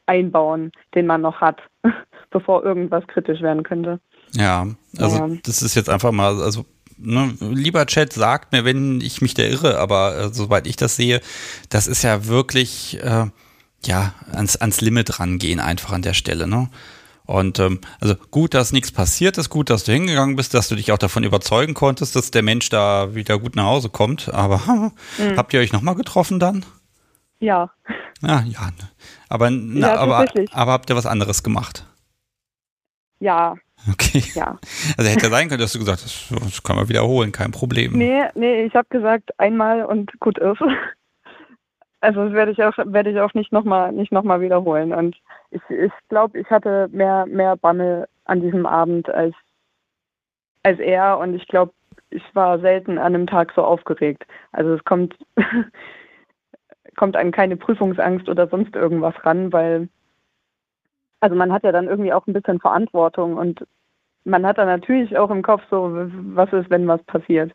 einbauen, 0.07 0.71
den 0.95 1.07
man 1.07 1.23
noch 1.23 1.41
hat, 1.41 1.61
bevor 2.31 2.65
irgendwas 2.65 3.07
kritisch 3.09 3.41
werden 3.41 3.65
könnte. 3.65 3.99
Ja, 4.33 4.67
also 4.99 5.17
Ja. 5.17 5.29
das 5.45 5.63
ist 5.63 5.75
jetzt 5.75 5.91
einfach 5.91 6.13
mal, 6.13 6.41
also 6.41 6.65
ne, 6.99 7.35
lieber 7.41 7.85
Chat, 7.87 8.13
sagt 8.13 8.53
mir, 8.53 8.65
wenn 8.65 9.01
ich 9.01 9.23
mich 9.23 9.35
da 9.35 9.43
irre, 9.43 9.79
aber 9.79 10.17
äh, 10.17 10.29
soweit 10.29 10.67
ich 10.67 10.77
das 10.77 10.97
sehe, 10.97 11.21
das 11.69 11.89
ist 11.89 12.03
ja 12.03 12.27
wirklich 12.27 13.03
äh, 13.03 13.27
ja 13.87 14.13
ans, 14.33 14.57
ans 14.57 14.81
Limit 14.81 15.19
rangehen 15.21 15.61
einfach 15.61 15.93
an 15.93 16.03
der 16.03 16.15
Stelle, 16.15 16.47
ne? 16.47 16.69
Und 17.25 17.61
ähm, 17.61 17.81
also 18.01 18.17
gut, 18.31 18.53
dass 18.53 18.73
nichts 18.73 18.91
passiert 18.91 19.39
ist, 19.39 19.49
gut, 19.49 19.71
dass 19.71 19.85
du 19.85 19.93
hingegangen 19.93 20.35
bist, 20.35 20.55
dass 20.55 20.69
du 20.69 20.75
dich 20.75 20.91
auch 20.91 20.99
davon 20.99 21.23
überzeugen 21.23 21.73
konntest, 21.73 22.17
dass 22.17 22.33
der 22.33 22.43
Mensch 22.43 22.69
da 22.69 23.15
wieder 23.15 23.39
gut 23.39 23.55
nach 23.55 23.65
Hause 23.65 23.91
kommt. 23.91 24.29
Aber 24.35 24.59
Mhm. 25.19 25.37
habt 25.37 25.55
ihr 25.55 25.61
euch 25.61 25.73
nochmal 25.73 25.95
getroffen 25.95 26.41
dann? 26.41 26.65
Ja, 27.39 27.71
Ja, 28.23 28.41
ja. 28.43 28.67
ne. 28.67 28.91
Aber, 29.29 29.51
na, 29.51 29.89
Ja, 29.89 29.97
aber, 29.99 30.27
aber 30.53 30.73
habt 30.73 30.91
ihr 30.91 30.97
was 30.97 31.07
anderes 31.07 31.43
gemacht? 31.43 31.87
ja, 33.21 33.55
Okay. 33.91 34.23
ja. 34.35 34.59
Also 34.97 35.11
hätte 35.11 35.29
sein 35.31 35.49
können, 35.49 35.61
dass 35.61 35.73
du 35.73 35.79
gesagt 35.81 36.03
hast, 36.05 36.27
das, 36.31 36.63
können 36.63 36.79
wir 36.81 36.89
wiederholen, 36.89 37.33
kein 37.33 37.51
Problem. 37.53 37.93
Nee, 37.99 38.23
nee, 38.35 38.65
ich 38.65 38.75
habe 38.75 38.87
gesagt 38.91 39.31
einmal 39.39 39.85
und 39.85 40.11
gut 40.21 40.39
ist. 40.39 40.61
Also 42.03 42.25
das 42.25 42.33
werde 42.33 42.51
ich 42.51 42.63
auch 42.65 42.77
werde 42.77 43.11
ich 43.11 43.21
auch 43.21 43.33
nicht 43.33 43.53
nochmal 43.53 43.93
nicht 43.93 44.11
noch 44.11 44.25
mal 44.25 44.41
wiederholen. 44.41 44.93
Und 44.93 45.17
ich, 45.51 45.63
ich 45.71 45.93
glaube, 46.09 46.39
ich 46.39 46.51
hatte 46.51 46.89
mehr 46.91 47.27
mehr 47.27 47.57
Bammel 47.57 48.09
an 48.25 48.41
diesem 48.41 48.67
Abend 48.67 49.09
als 49.09 49.35
als 50.65 50.81
er 50.81 51.19
und 51.19 51.35
ich 51.35 51.47
glaube, 51.47 51.73
ich 52.11 52.23
war 52.35 52.59
selten 52.59 52.99
an 52.99 53.15
einem 53.15 53.27
Tag 53.29 53.53
so 53.55 53.63
aufgeregt. 53.63 54.27
Also 54.51 54.75
es 54.75 54.85
kommt 54.85 55.17
kommt 56.97 57.17
an 57.17 57.31
keine 57.31 57.57
Prüfungsangst 57.57 58.29
oder 58.29 58.49
sonst 58.49 58.75
irgendwas 58.75 59.15
ran, 59.25 59.53
weil 59.53 59.89
also 61.21 61.37
man 61.37 61.53
hat 61.53 61.63
ja 61.63 61.71
dann 61.71 61.87
irgendwie 61.87 62.13
auch 62.13 62.27
ein 62.27 62.33
bisschen 62.33 62.59
Verantwortung 62.59 63.37
und 63.37 63.65
man 64.25 64.45
hat 64.45 64.59
dann 64.59 64.67
natürlich 64.67 65.17
auch 65.17 65.31
im 65.31 65.43
Kopf 65.43 65.63
so, 65.71 65.89
was 65.93 66.53
ist, 66.53 66.69
wenn 66.69 66.89
was 66.89 67.03
passiert. 67.05 67.53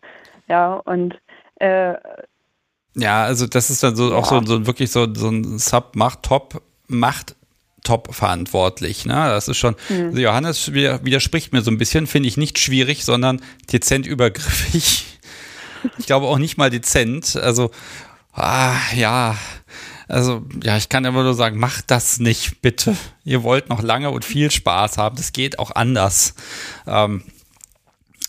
Ja, 0.47 0.75
und 0.85 1.19
äh, 1.59 1.95
Ja, 2.97 3.23
also 3.23 3.45
das 3.47 3.69
ist 3.69 3.83
dann 3.83 3.95
so 3.95 4.13
auch 4.15 4.27
so, 4.29 4.43
so 4.45 4.65
wirklich 4.65 4.91
so, 4.91 5.07
so 5.13 5.29
ein 5.29 5.59
Sub 5.59 5.95
macht 5.95 6.23
top, 6.23 6.61
macht 6.87 7.35
top 7.83 8.13
verantwortlich. 8.13 9.05
Ne? 9.05 9.13
Das 9.13 9.47
ist 9.47 9.57
schon, 9.57 9.75
Hm. 9.87 10.07
also 10.07 10.17
Johannes 10.19 10.73
wider- 10.73 11.05
widerspricht 11.05 11.53
mir 11.53 11.61
so 11.61 11.71
ein 11.71 11.77
bisschen, 11.77 12.07
finde 12.07 12.27
ich 12.27 12.37
nicht 12.37 12.59
schwierig, 12.59 13.05
sondern 13.05 13.41
dezent 13.71 14.07
übergriffig. 14.07 15.05
Ich 15.99 16.05
glaube 16.07 16.25
auch 16.27 16.39
nicht 16.39 16.57
mal 16.57 16.69
dezent. 16.71 17.35
Also, 17.35 17.69
ah, 18.33 18.73
ja, 18.95 19.37
also, 20.07 20.43
ja, 20.63 20.75
ich 20.75 20.89
kann 20.89 21.05
immer 21.05 21.21
nur 21.23 21.33
sagen, 21.35 21.59
macht 21.59 21.91
das 21.91 22.19
nicht, 22.19 22.61
bitte. 22.61 22.97
Ihr 23.23 23.43
wollt 23.43 23.69
noch 23.69 23.83
lange 23.83 24.09
und 24.09 24.25
viel 24.25 24.49
Spaß 24.49 24.97
haben. 24.97 25.15
Das 25.17 25.33
geht 25.33 25.59
auch 25.59 25.71
anders. 25.71 26.33
Ähm, 26.87 27.23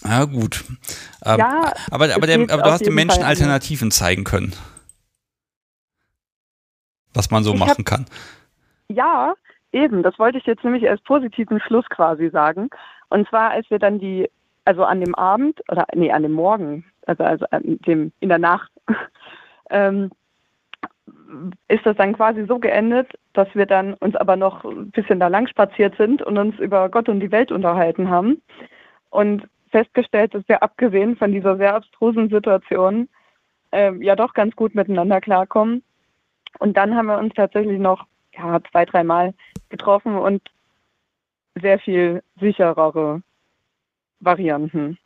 ja, 0.05 0.25
gut. 0.25 0.65
Ähm, 1.25 1.39
Ja, 1.39 1.73
aber, 1.91 2.15
aber, 2.15 2.27
der, 2.27 2.41
aber 2.51 2.63
du 2.63 2.71
hast 2.71 2.87
den 2.87 2.95
Menschen 2.95 3.21
Fall. 3.21 3.29
Alternativen 3.31 3.91
zeigen 3.91 4.25
können. 4.25 4.53
Was 7.15 7.31
man 7.31 7.43
so 7.45 7.55
Ich 7.55 7.61
hab- 7.61 7.69
machen 7.69 7.85
kann. 7.85 8.07
Ja, 8.89 9.35
eben. 9.73 10.03
Das 10.03 10.19
wollte 10.19 10.39
ich 10.39 10.47
jetzt 10.47 10.65
nämlich 10.65 10.89
als 10.89 11.01
positiven 11.03 11.61
Schluss 11.61 11.87
quasi 11.89 12.31
sagen. 12.31 12.69
Und 13.09 13.29
zwar, 13.29 13.51
als 13.51 13.69
wir 13.71 13.79
dann 13.79 13.99
die, 13.99 14.31
also 14.65 14.85
an 14.85 15.01
dem 15.01 15.15
Abend 15.15 15.61
oder 15.71 15.87
nee, 15.95 16.13
an 16.13 16.23
dem 16.23 16.33
Morgen, 16.33 16.85
also 17.07 17.25
also 17.25 17.47
an 17.51 17.63
dem 17.87 18.13
in 18.21 18.29
der 18.29 18.39
Nacht, 18.39 18.71
ähm, 19.71 20.11
ist 21.69 21.85
das 21.85 21.97
dann 21.97 22.15
quasi 22.15 22.45
so 22.47 22.59
geendet, 22.59 23.11
dass 23.35 23.49
wir 23.55 23.67
dann 23.67 23.95
uns 23.95 24.17
aber 24.17 24.37
noch 24.37 24.65
ein 24.65 24.91
bisschen 24.91 25.21
da 25.21 25.29
lang 25.29 25.47
spaziert 25.49 25.95
sind 25.97 26.23
und 26.23 26.39
uns 26.39 26.59
über 26.59 26.89
Gott 26.89 27.09
und 27.09 27.21
die 27.21 27.31
Welt 27.33 27.53
unterhalten 27.53 28.09
haben 28.09 28.41
und 29.11 29.47
festgestellt, 29.71 30.35
dass 30.35 30.49
wir 30.49 30.63
abgesehen 30.63 31.17
von 31.17 31.33
dieser 31.33 31.57
sehr 31.57 31.75
abstrusen 31.75 32.29
Situation 32.29 33.09
ähm, 33.73 34.03
ja 34.03 34.17
doch 34.17 34.35
ganz 34.35 34.57
gut 34.57 34.75
miteinander 34.75 35.21
klarkommen. 35.21 35.83
Und 36.59 36.77
dann 36.77 36.95
haben 36.95 37.07
wir 37.07 37.19
uns 37.19 37.35
tatsächlich 37.35 37.79
noch 37.79 38.07
ja, 38.35 38.61
zwei, 38.71 38.85
dreimal 38.85 39.35
getroffen 39.69 40.17
und 40.17 40.43
sehr 41.61 41.79
viel 41.79 42.23
sicherere 42.41 43.23
Varianten 44.21 44.99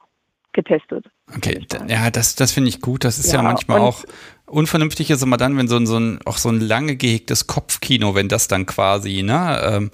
getestet. 0.53 1.07
Okay, 1.35 1.67
ja, 1.89 2.11
das, 2.11 2.35
das 2.35 2.53
finde 2.53 2.69
ich 2.69 2.81
gut. 2.81 3.05
Das 3.05 3.19
ist 3.19 3.33
ja, 3.33 3.39
Ja, 3.39 3.43
manchmal 3.43 3.81
auch 3.81 4.05
unvernünftig 4.47 5.11
ist 5.11 5.23
immer 5.23 5.39
dann, 5.39 5.57
wenn 5.57 5.67
so 5.67 5.77
ein, 5.77 5.87
so 5.87 5.99
ein, 5.99 6.21
auch 6.27 6.37
so 6.37 6.51
ein 6.51 6.61
lange 6.61 6.97
gehegtes 6.97 7.47
Kopfkino, 7.47 8.15
wenn 8.15 8.29
das 8.29 8.49
dann 8.49 8.67
quasi, 8.67 9.23
ne, 9.23 9.61
ähm, 9.65 9.91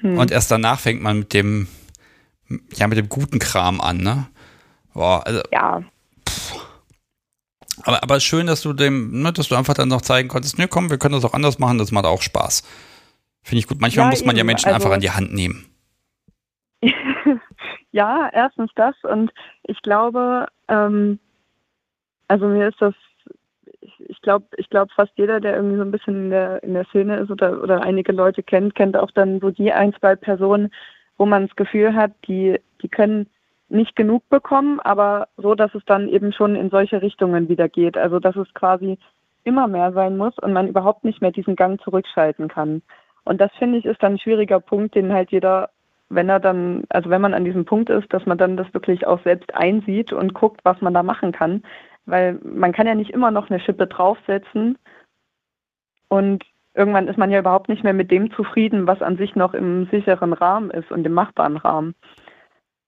Hm. 0.00 0.18
und 0.18 0.30
erst 0.30 0.50
danach 0.50 0.80
fängt 0.80 1.02
man 1.02 1.20
mit 1.20 1.34
dem, 1.34 1.68
ja, 2.74 2.86
mit 2.86 2.98
dem 2.98 3.08
guten 3.08 3.38
Kram 3.38 3.80
an, 3.80 3.98
ne? 3.98 4.26
Boah, 4.94 5.22
also, 5.26 5.40
Ja, 5.52 5.82
aber, 7.84 8.02
aber 8.02 8.20
schön, 8.20 8.46
dass 8.46 8.60
du 8.62 8.72
dem, 8.72 9.22
ne, 9.22 9.32
dass 9.32 9.48
du 9.48 9.54
einfach 9.54 9.74
dann 9.74 9.88
noch 9.88 10.02
zeigen 10.02 10.28
konntest, 10.28 10.58
ne, 10.58 10.68
komm, 10.68 10.90
wir 10.90 10.98
können 10.98 11.14
das 11.14 11.24
auch 11.24 11.32
anders 11.34 11.58
machen, 11.58 11.78
das 11.78 11.92
macht 11.92 12.04
auch 12.04 12.20
Spaß. 12.22 12.62
Finde 13.42 13.60
ich 13.60 13.66
gut. 13.66 13.80
Manchmal 13.80 14.06
Ja, 14.06 14.10
muss 14.10 14.24
man 14.24 14.36
ja 14.36 14.40
eben, 14.40 14.48
Menschen 14.48 14.66
also- 14.68 14.74
einfach 14.76 14.94
an 14.94 15.00
die 15.00 15.10
Hand 15.10 15.32
nehmen. 15.32 15.64
ja, 17.92 18.28
erstens 18.32 18.70
das 18.74 18.94
und 19.02 19.30
ich 19.64 19.80
glaube, 19.82 20.46
ähm, 20.68 21.18
Also 22.28 22.46
mir 22.46 22.68
ist 22.68 22.80
das, 22.80 22.94
ich 23.98 24.20
glaube, 24.22 24.46
ich 24.56 24.68
glaube 24.70 24.92
fast 24.94 25.12
jeder, 25.16 25.40
der 25.40 25.56
irgendwie 25.56 25.76
so 25.76 25.82
ein 25.82 25.90
bisschen 25.90 26.14
in 26.24 26.30
der, 26.30 26.62
in 26.62 26.74
der 26.74 26.84
Szene 26.86 27.16
ist 27.18 27.30
oder, 27.30 27.60
oder 27.62 27.82
einige 27.82 28.12
Leute 28.12 28.42
kennt, 28.42 28.74
kennt 28.74 28.96
auch 28.96 29.10
dann 29.10 29.40
so 29.40 29.50
die 29.50 29.72
ein, 29.72 29.92
zwei 29.98 30.14
Personen, 30.16 30.70
wo 31.20 31.26
man 31.26 31.46
das 31.46 31.54
Gefühl 31.54 31.94
hat, 31.94 32.12
die, 32.26 32.58
die 32.80 32.88
können 32.88 33.26
nicht 33.68 33.94
genug 33.94 34.26
bekommen, 34.30 34.80
aber 34.80 35.28
so, 35.36 35.54
dass 35.54 35.74
es 35.74 35.84
dann 35.84 36.08
eben 36.08 36.32
schon 36.32 36.56
in 36.56 36.70
solche 36.70 37.02
Richtungen 37.02 37.50
wieder 37.50 37.68
geht. 37.68 37.98
Also 37.98 38.20
dass 38.20 38.36
es 38.36 38.52
quasi 38.54 38.96
immer 39.44 39.68
mehr 39.68 39.92
sein 39.92 40.16
muss 40.16 40.38
und 40.38 40.54
man 40.54 40.66
überhaupt 40.66 41.04
nicht 41.04 41.20
mehr 41.20 41.30
diesen 41.30 41.56
Gang 41.56 41.78
zurückschalten 41.82 42.48
kann. 42.48 42.80
Und 43.24 43.38
das 43.38 43.52
finde 43.58 43.76
ich 43.76 43.84
ist 43.84 44.02
dann 44.02 44.14
ein 44.14 44.18
schwieriger 44.18 44.60
Punkt, 44.60 44.94
den 44.94 45.12
halt 45.12 45.30
jeder, 45.30 45.68
wenn 46.08 46.30
er 46.30 46.40
dann, 46.40 46.84
also 46.88 47.10
wenn 47.10 47.20
man 47.20 47.34
an 47.34 47.44
diesem 47.44 47.66
Punkt 47.66 47.90
ist, 47.90 48.10
dass 48.14 48.24
man 48.24 48.38
dann 48.38 48.56
das 48.56 48.72
wirklich 48.72 49.06
auch 49.06 49.22
selbst 49.22 49.54
einsieht 49.54 50.14
und 50.14 50.32
guckt, 50.32 50.62
was 50.64 50.80
man 50.80 50.94
da 50.94 51.02
machen 51.02 51.32
kann. 51.32 51.62
Weil 52.06 52.40
man 52.42 52.72
kann 52.72 52.86
ja 52.86 52.94
nicht 52.94 53.10
immer 53.10 53.30
noch 53.30 53.50
eine 53.50 53.60
Schippe 53.60 53.86
draufsetzen 53.86 54.78
und 56.08 56.46
irgendwann 56.74 57.08
ist 57.08 57.18
man 57.18 57.30
ja 57.30 57.38
überhaupt 57.38 57.68
nicht 57.68 57.84
mehr 57.84 57.92
mit 57.92 58.10
dem 58.10 58.32
zufrieden, 58.32 58.86
was 58.86 59.02
an 59.02 59.16
sich 59.16 59.34
noch 59.34 59.54
im 59.54 59.88
sicheren 59.90 60.32
Rahmen 60.32 60.70
ist 60.70 60.90
und 60.90 61.04
im 61.04 61.12
machbaren 61.12 61.56
Rahmen. 61.56 61.94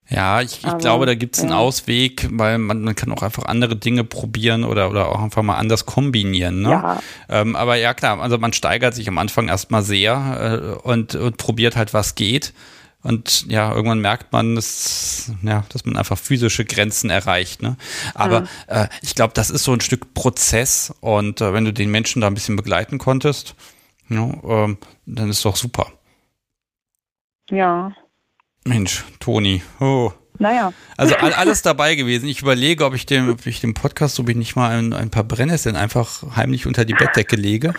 Ja, 0.09 0.41
ich, 0.43 0.65
ich 0.65 0.79
glaube, 0.79 1.07
da 1.07 1.15
gibt 1.15 1.37
es 1.37 1.43
einen 1.43 1.53
ja. 1.53 1.59
Ausweg, 1.59 2.29
weil 2.33 2.59
man, 2.59 2.83
man 2.83 2.95
kann 2.97 3.13
auch 3.13 3.23
einfach 3.23 3.45
andere 3.45 3.77
Dinge 3.77 4.03
probieren 4.03 4.65
oder, 4.65 4.91
oder 4.91 5.09
auch 5.09 5.23
einfach 5.23 5.43
mal 5.43 5.57
anders 5.57 5.87
kombinieren. 5.87 6.63
Ne? 6.63 6.71
Ja. 6.71 7.01
Ähm, 7.29 7.55
aber 7.55 7.77
ja, 7.77 7.95
klar, 7.95 8.21
also 8.21 8.37
man 8.37 8.53
steigert 8.53 8.95
sich 8.95 9.09
am 9.09 9.19
Anfang 9.19 9.49
erstmal 9.49 9.83
sehr 9.83 10.75
äh, 10.85 10.89
und, 10.89 11.15
und 11.15 11.37
probiert 11.37 11.77
halt, 11.77 11.95
was 11.95 12.15
geht. 12.15 12.53
Und 13.03 13.47
ja, 13.49 13.73
irgendwann 13.73 14.01
merkt 14.01 14.33
man, 14.33 14.55
dass, 14.55 15.33
ja, 15.43 15.65
dass 15.71 15.85
man 15.85 15.97
einfach 15.97 16.19
physische 16.19 16.65
Grenzen 16.65 17.11
erreicht. 17.11 17.63
Ne? 17.63 17.77
Aber 18.15 18.43
mhm. 18.43 18.49
äh, 18.69 18.89
ich 19.03 19.15
glaube, 19.15 19.35
das 19.35 19.51
ist 19.51 19.65
so 19.65 19.73
ein 19.73 19.81
Stück 19.81 20.15
Prozess. 20.15 20.95
Und 21.01 21.41
äh, 21.41 21.53
wenn 21.53 21.65
du 21.65 21.73
den 21.73 21.91
Menschen 21.91 22.21
da 22.21 22.29
ein 22.29 22.35
bisschen 22.35 22.57
begleiten 22.57 22.99
konntest, 22.99 23.55
ja, 24.14 24.66
äh, 24.66 24.76
dann 25.06 25.30
ist 25.30 25.44
doch 25.44 25.56
super. 25.56 25.90
Ja, 27.51 27.93
Mensch, 28.64 29.05
Toni. 29.18 29.62
Oh. 29.80 30.12
Naja. 30.39 30.72
Also 30.97 31.14
alles 31.16 31.62
dabei 31.62 31.94
gewesen. 31.94 32.28
Ich 32.28 32.43
überlege, 32.43 32.84
ob 32.84 32.94
ich 32.94 33.06
dem, 33.06 33.28
ob 33.30 33.47
ich 33.47 33.60
dem 33.60 33.74
Podcast, 33.74 34.18
ob 34.18 34.28
ich 34.28 34.36
nicht 34.36 34.56
mal 34.56 34.76
ein, 34.76 34.93
ein 34.93 35.10
paar 35.10 35.24
Brennnesseln 35.24 35.76
einfach 35.76 36.36
heimlich 36.36 36.66
unter 36.66 36.84
die 36.84 36.94
Bettdecke 36.94 37.36
lege. 37.36 37.74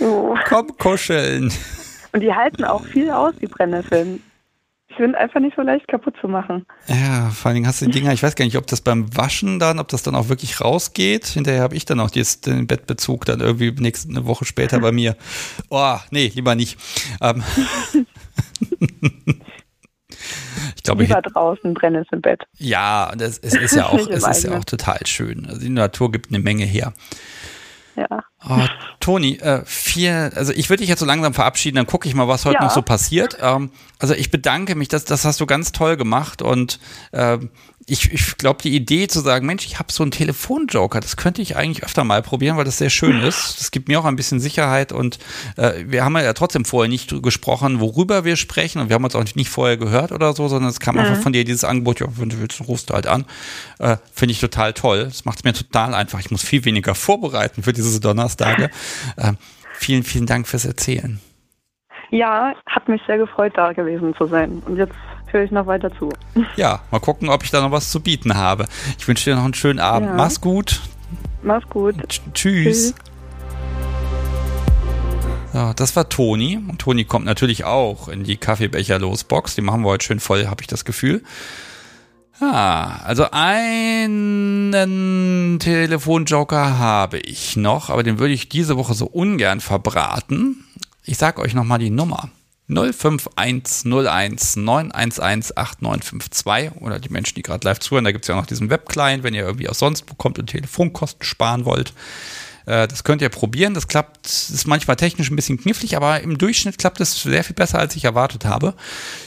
Oh. 0.00 0.36
Komm, 0.46 0.76
kuscheln. 0.78 1.52
Und 2.12 2.20
die 2.20 2.32
halten 2.32 2.64
auch 2.64 2.84
viel 2.84 3.10
aus, 3.10 3.34
die 3.40 3.46
Brennnesseln. 3.46 4.22
Sind 4.98 5.14
einfach 5.14 5.40
nicht 5.40 5.54
so 5.56 5.62
leicht 5.62 5.86
kaputt 5.88 6.14
zu 6.20 6.28
machen. 6.28 6.64
Ja, 6.86 7.28
vor 7.30 7.48
allen 7.48 7.56
Dingen 7.56 7.66
hast 7.66 7.82
du 7.82 7.86
die 7.86 7.90
Dinger, 7.90 8.12
ich 8.12 8.22
weiß 8.22 8.34
gar 8.34 8.44
nicht, 8.46 8.56
ob 8.56 8.66
das 8.66 8.80
beim 8.80 9.14
Waschen 9.14 9.58
dann, 9.58 9.78
ob 9.78 9.88
das 9.88 10.02
dann 10.02 10.14
auch 10.14 10.28
wirklich 10.28 10.60
rausgeht. 10.60 11.26
Hinterher 11.26 11.62
habe 11.62 11.76
ich 11.76 11.84
dann 11.84 12.00
auch 12.00 12.10
den 12.10 12.66
Bettbezug 12.66 13.26
dann 13.26 13.40
irgendwie 13.40 13.72
nächste 13.72 14.08
eine 14.08 14.26
Woche 14.26 14.44
später 14.46 14.80
bei 14.80 14.92
mir. 14.92 15.16
Oh, 15.68 15.96
nee, 16.10 16.32
lieber 16.34 16.54
nicht. 16.54 16.78
Ähm. 17.20 17.42
Ich 20.76 20.82
glaube, 20.82 21.02
Lieber 21.02 21.20
draußen, 21.20 21.74
Brennnessel 21.74 22.14
im 22.14 22.20
Bett. 22.22 22.44
Ja, 22.58 23.12
das, 23.16 23.38
es 23.38 23.54
ist 23.54 23.74
ja 23.74 23.86
auch, 23.88 24.08
es 24.08 24.26
ist 24.26 24.44
ja 24.44 24.56
auch 24.56 24.64
total 24.64 25.04
schön. 25.06 25.46
Also 25.46 25.60
die 25.60 25.68
Natur 25.68 26.12
gibt 26.12 26.30
eine 26.30 26.38
Menge 26.38 26.64
her. 26.64 26.92
Ja. 27.96 28.24
Oh, 28.48 28.60
Toni, 29.00 29.36
äh, 29.36 29.62
viel, 29.64 30.30
also 30.34 30.52
ich 30.52 30.68
würde 30.68 30.82
dich 30.82 30.88
jetzt 30.88 31.00
so 31.00 31.06
langsam 31.06 31.32
verabschieden, 31.34 31.76
dann 31.76 31.86
gucke 31.86 32.06
ich 32.06 32.14
mal, 32.14 32.28
was 32.28 32.44
heute 32.44 32.56
ja. 32.56 32.64
noch 32.64 32.70
so 32.70 32.82
passiert. 32.82 33.38
Ähm, 33.40 33.70
also 33.98 34.14
ich 34.14 34.30
bedanke 34.30 34.74
mich, 34.74 34.88
das, 34.88 35.04
das 35.04 35.24
hast 35.24 35.40
du 35.40 35.46
ganz 35.46 35.72
toll 35.72 35.96
gemacht 35.96 36.42
und 36.42 36.78
äh, 37.12 37.38
ich, 37.88 38.12
ich 38.12 38.36
glaube, 38.36 38.60
die 38.62 38.74
Idee 38.74 39.06
zu 39.06 39.20
sagen, 39.20 39.46
Mensch, 39.46 39.64
ich 39.64 39.78
habe 39.78 39.92
so 39.92 40.02
einen 40.02 40.10
Telefonjoker, 40.10 40.98
das 40.98 41.16
könnte 41.16 41.40
ich 41.40 41.56
eigentlich 41.56 41.84
öfter 41.84 42.02
mal 42.02 42.20
probieren, 42.20 42.56
weil 42.56 42.64
das 42.64 42.78
sehr 42.78 42.90
schön 42.90 43.20
ist. 43.20 43.60
Das 43.60 43.70
gibt 43.70 43.86
mir 43.88 44.00
auch 44.00 44.04
ein 44.04 44.16
bisschen 44.16 44.40
Sicherheit 44.40 44.90
und 44.90 45.20
äh, 45.56 45.84
wir 45.86 46.04
haben 46.04 46.16
ja 46.16 46.32
trotzdem 46.32 46.64
vorher 46.64 46.88
nicht 46.88 47.22
gesprochen, 47.22 47.78
worüber 47.78 48.24
wir 48.24 48.34
sprechen 48.34 48.80
und 48.80 48.88
wir 48.88 48.94
haben 48.94 49.04
uns 49.04 49.14
auch 49.14 49.24
nicht 49.36 49.50
vorher 49.50 49.76
gehört 49.76 50.10
oder 50.10 50.32
so, 50.32 50.48
sondern 50.48 50.68
es 50.68 50.80
kam 50.80 50.96
mhm. 50.96 51.02
einfach 51.02 51.22
von 51.22 51.32
dir 51.32 51.44
dieses 51.44 51.62
Angebot, 51.62 52.00
ja, 52.00 52.08
wenn 52.16 52.28
du 52.28 52.40
willst, 52.40 52.60
rufst 52.66 52.90
du 52.90 52.94
halt 52.94 53.06
an. 53.06 53.24
Äh, 53.78 53.98
Finde 54.12 54.32
ich 54.32 54.40
total 54.40 54.72
toll. 54.72 55.04
Das 55.04 55.24
macht 55.24 55.38
es 55.38 55.44
mir 55.44 55.52
total 55.52 55.94
einfach. 55.94 56.18
Ich 56.18 56.32
muss 56.32 56.44
viel 56.44 56.64
weniger 56.64 56.96
vorbereiten 56.96 57.62
für 57.62 57.72
diese 57.72 58.00
Donnerstage. 58.00 58.70
Äh, 59.16 59.34
vielen, 59.74 60.02
vielen 60.02 60.26
Dank 60.26 60.48
fürs 60.48 60.64
Erzählen. 60.64 61.20
Ja, 62.10 62.54
hat 62.66 62.88
mich 62.88 63.00
sehr 63.06 63.18
gefreut, 63.18 63.52
da 63.56 63.72
gewesen 63.72 64.14
zu 64.16 64.26
sein. 64.26 64.62
Und 64.66 64.76
jetzt 64.76 64.94
höre 65.32 65.44
ich 65.44 65.50
noch 65.50 65.66
weiter 65.66 65.90
zu. 65.98 66.10
Ja, 66.56 66.80
mal 66.90 67.00
gucken, 67.00 67.28
ob 67.28 67.42
ich 67.44 67.50
da 67.50 67.60
noch 67.60 67.70
was 67.72 67.90
zu 67.90 68.00
bieten 68.00 68.34
habe. 68.36 68.66
Ich 68.98 69.06
wünsche 69.08 69.30
dir 69.30 69.36
noch 69.36 69.44
einen 69.44 69.54
schönen 69.54 69.80
Abend. 69.80 70.08
Ja. 70.08 70.14
Mach's 70.14 70.40
gut. 70.40 70.80
Mach's 71.42 71.68
gut. 71.68 71.96
Tschüss. 72.08 72.32
Tschüss. 72.34 72.94
Ja, 75.52 75.72
das 75.74 75.96
war 75.96 76.08
Toni. 76.08 76.58
Und 76.68 76.80
Toni 76.80 77.04
kommt 77.04 77.24
natürlich 77.24 77.64
auch 77.64 78.08
in 78.08 78.24
die 78.24 78.36
Kaffeebecher-Losbox. 78.36 79.54
Die 79.54 79.62
machen 79.62 79.82
wir 79.82 79.88
heute 79.88 80.04
schön 80.04 80.20
voll, 80.20 80.46
habe 80.48 80.60
ich 80.60 80.66
das 80.66 80.84
Gefühl. 80.84 81.22
Ah, 82.40 82.98
also 83.04 83.28
einen 83.30 84.76
Telefonjoker 85.58 86.78
habe 86.78 87.18
ich 87.18 87.56
noch, 87.56 87.88
aber 87.88 88.02
den 88.02 88.18
würde 88.18 88.34
ich 88.34 88.50
diese 88.50 88.76
Woche 88.76 88.92
so 88.92 89.06
ungern 89.06 89.60
verbraten. 89.60 90.66
Ich 91.04 91.16
sage 91.16 91.40
euch 91.40 91.54
nochmal 91.54 91.78
die 91.78 91.88
Nummer. 91.88 92.28
05101 92.68 94.56
911 94.56 95.52
8952 95.56 96.80
oder 96.80 96.98
die 96.98 97.08
Menschen, 97.08 97.36
die 97.36 97.42
gerade 97.42 97.66
live 97.66 97.78
zuhören, 97.78 98.04
da 98.04 98.12
gibt 98.12 98.24
es 98.24 98.28
ja 98.28 98.34
noch 98.34 98.46
diesen 98.46 98.70
Webclient, 98.70 99.22
wenn 99.22 99.34
ihr 99.34 99.44
irgendwie 99.44 99.68
auch 99.68 99.74
sonst 99.74 100.06
bekommt 100.06 100.38
und 100.38 100.46
Telefonkosten 100.46 101.24
sparen 101.24 101.64
wollt. 101.64 101.92
Äh, 102.66 102.88
das 102.88 103.04
könnt 103.04 103.22
ihr 103.22 103.28
probieren. 103.28 103.72
Das 103.72 103.88
klappt, 103.88 104.26
ist 104.26 104.66
manchmal 104.66 104.96
technisch 104.96 105.30
ein 105.30 105.36
bisschen 105.36 105.58
knifflig, 105.58 105.96
aber 105.96 106.20
im 106.20 106.36
Durchschnitt 106.36 106.78
klappt 106.78 107.00
es 107.00 107.22
sehr 107.22 107.44
viel 107.44 107.54
besser, 107.54 107.78
als 107.78 107.96
ich 107.96 108.04
erwartet 108.04 108.44
habe. 108.44 108.74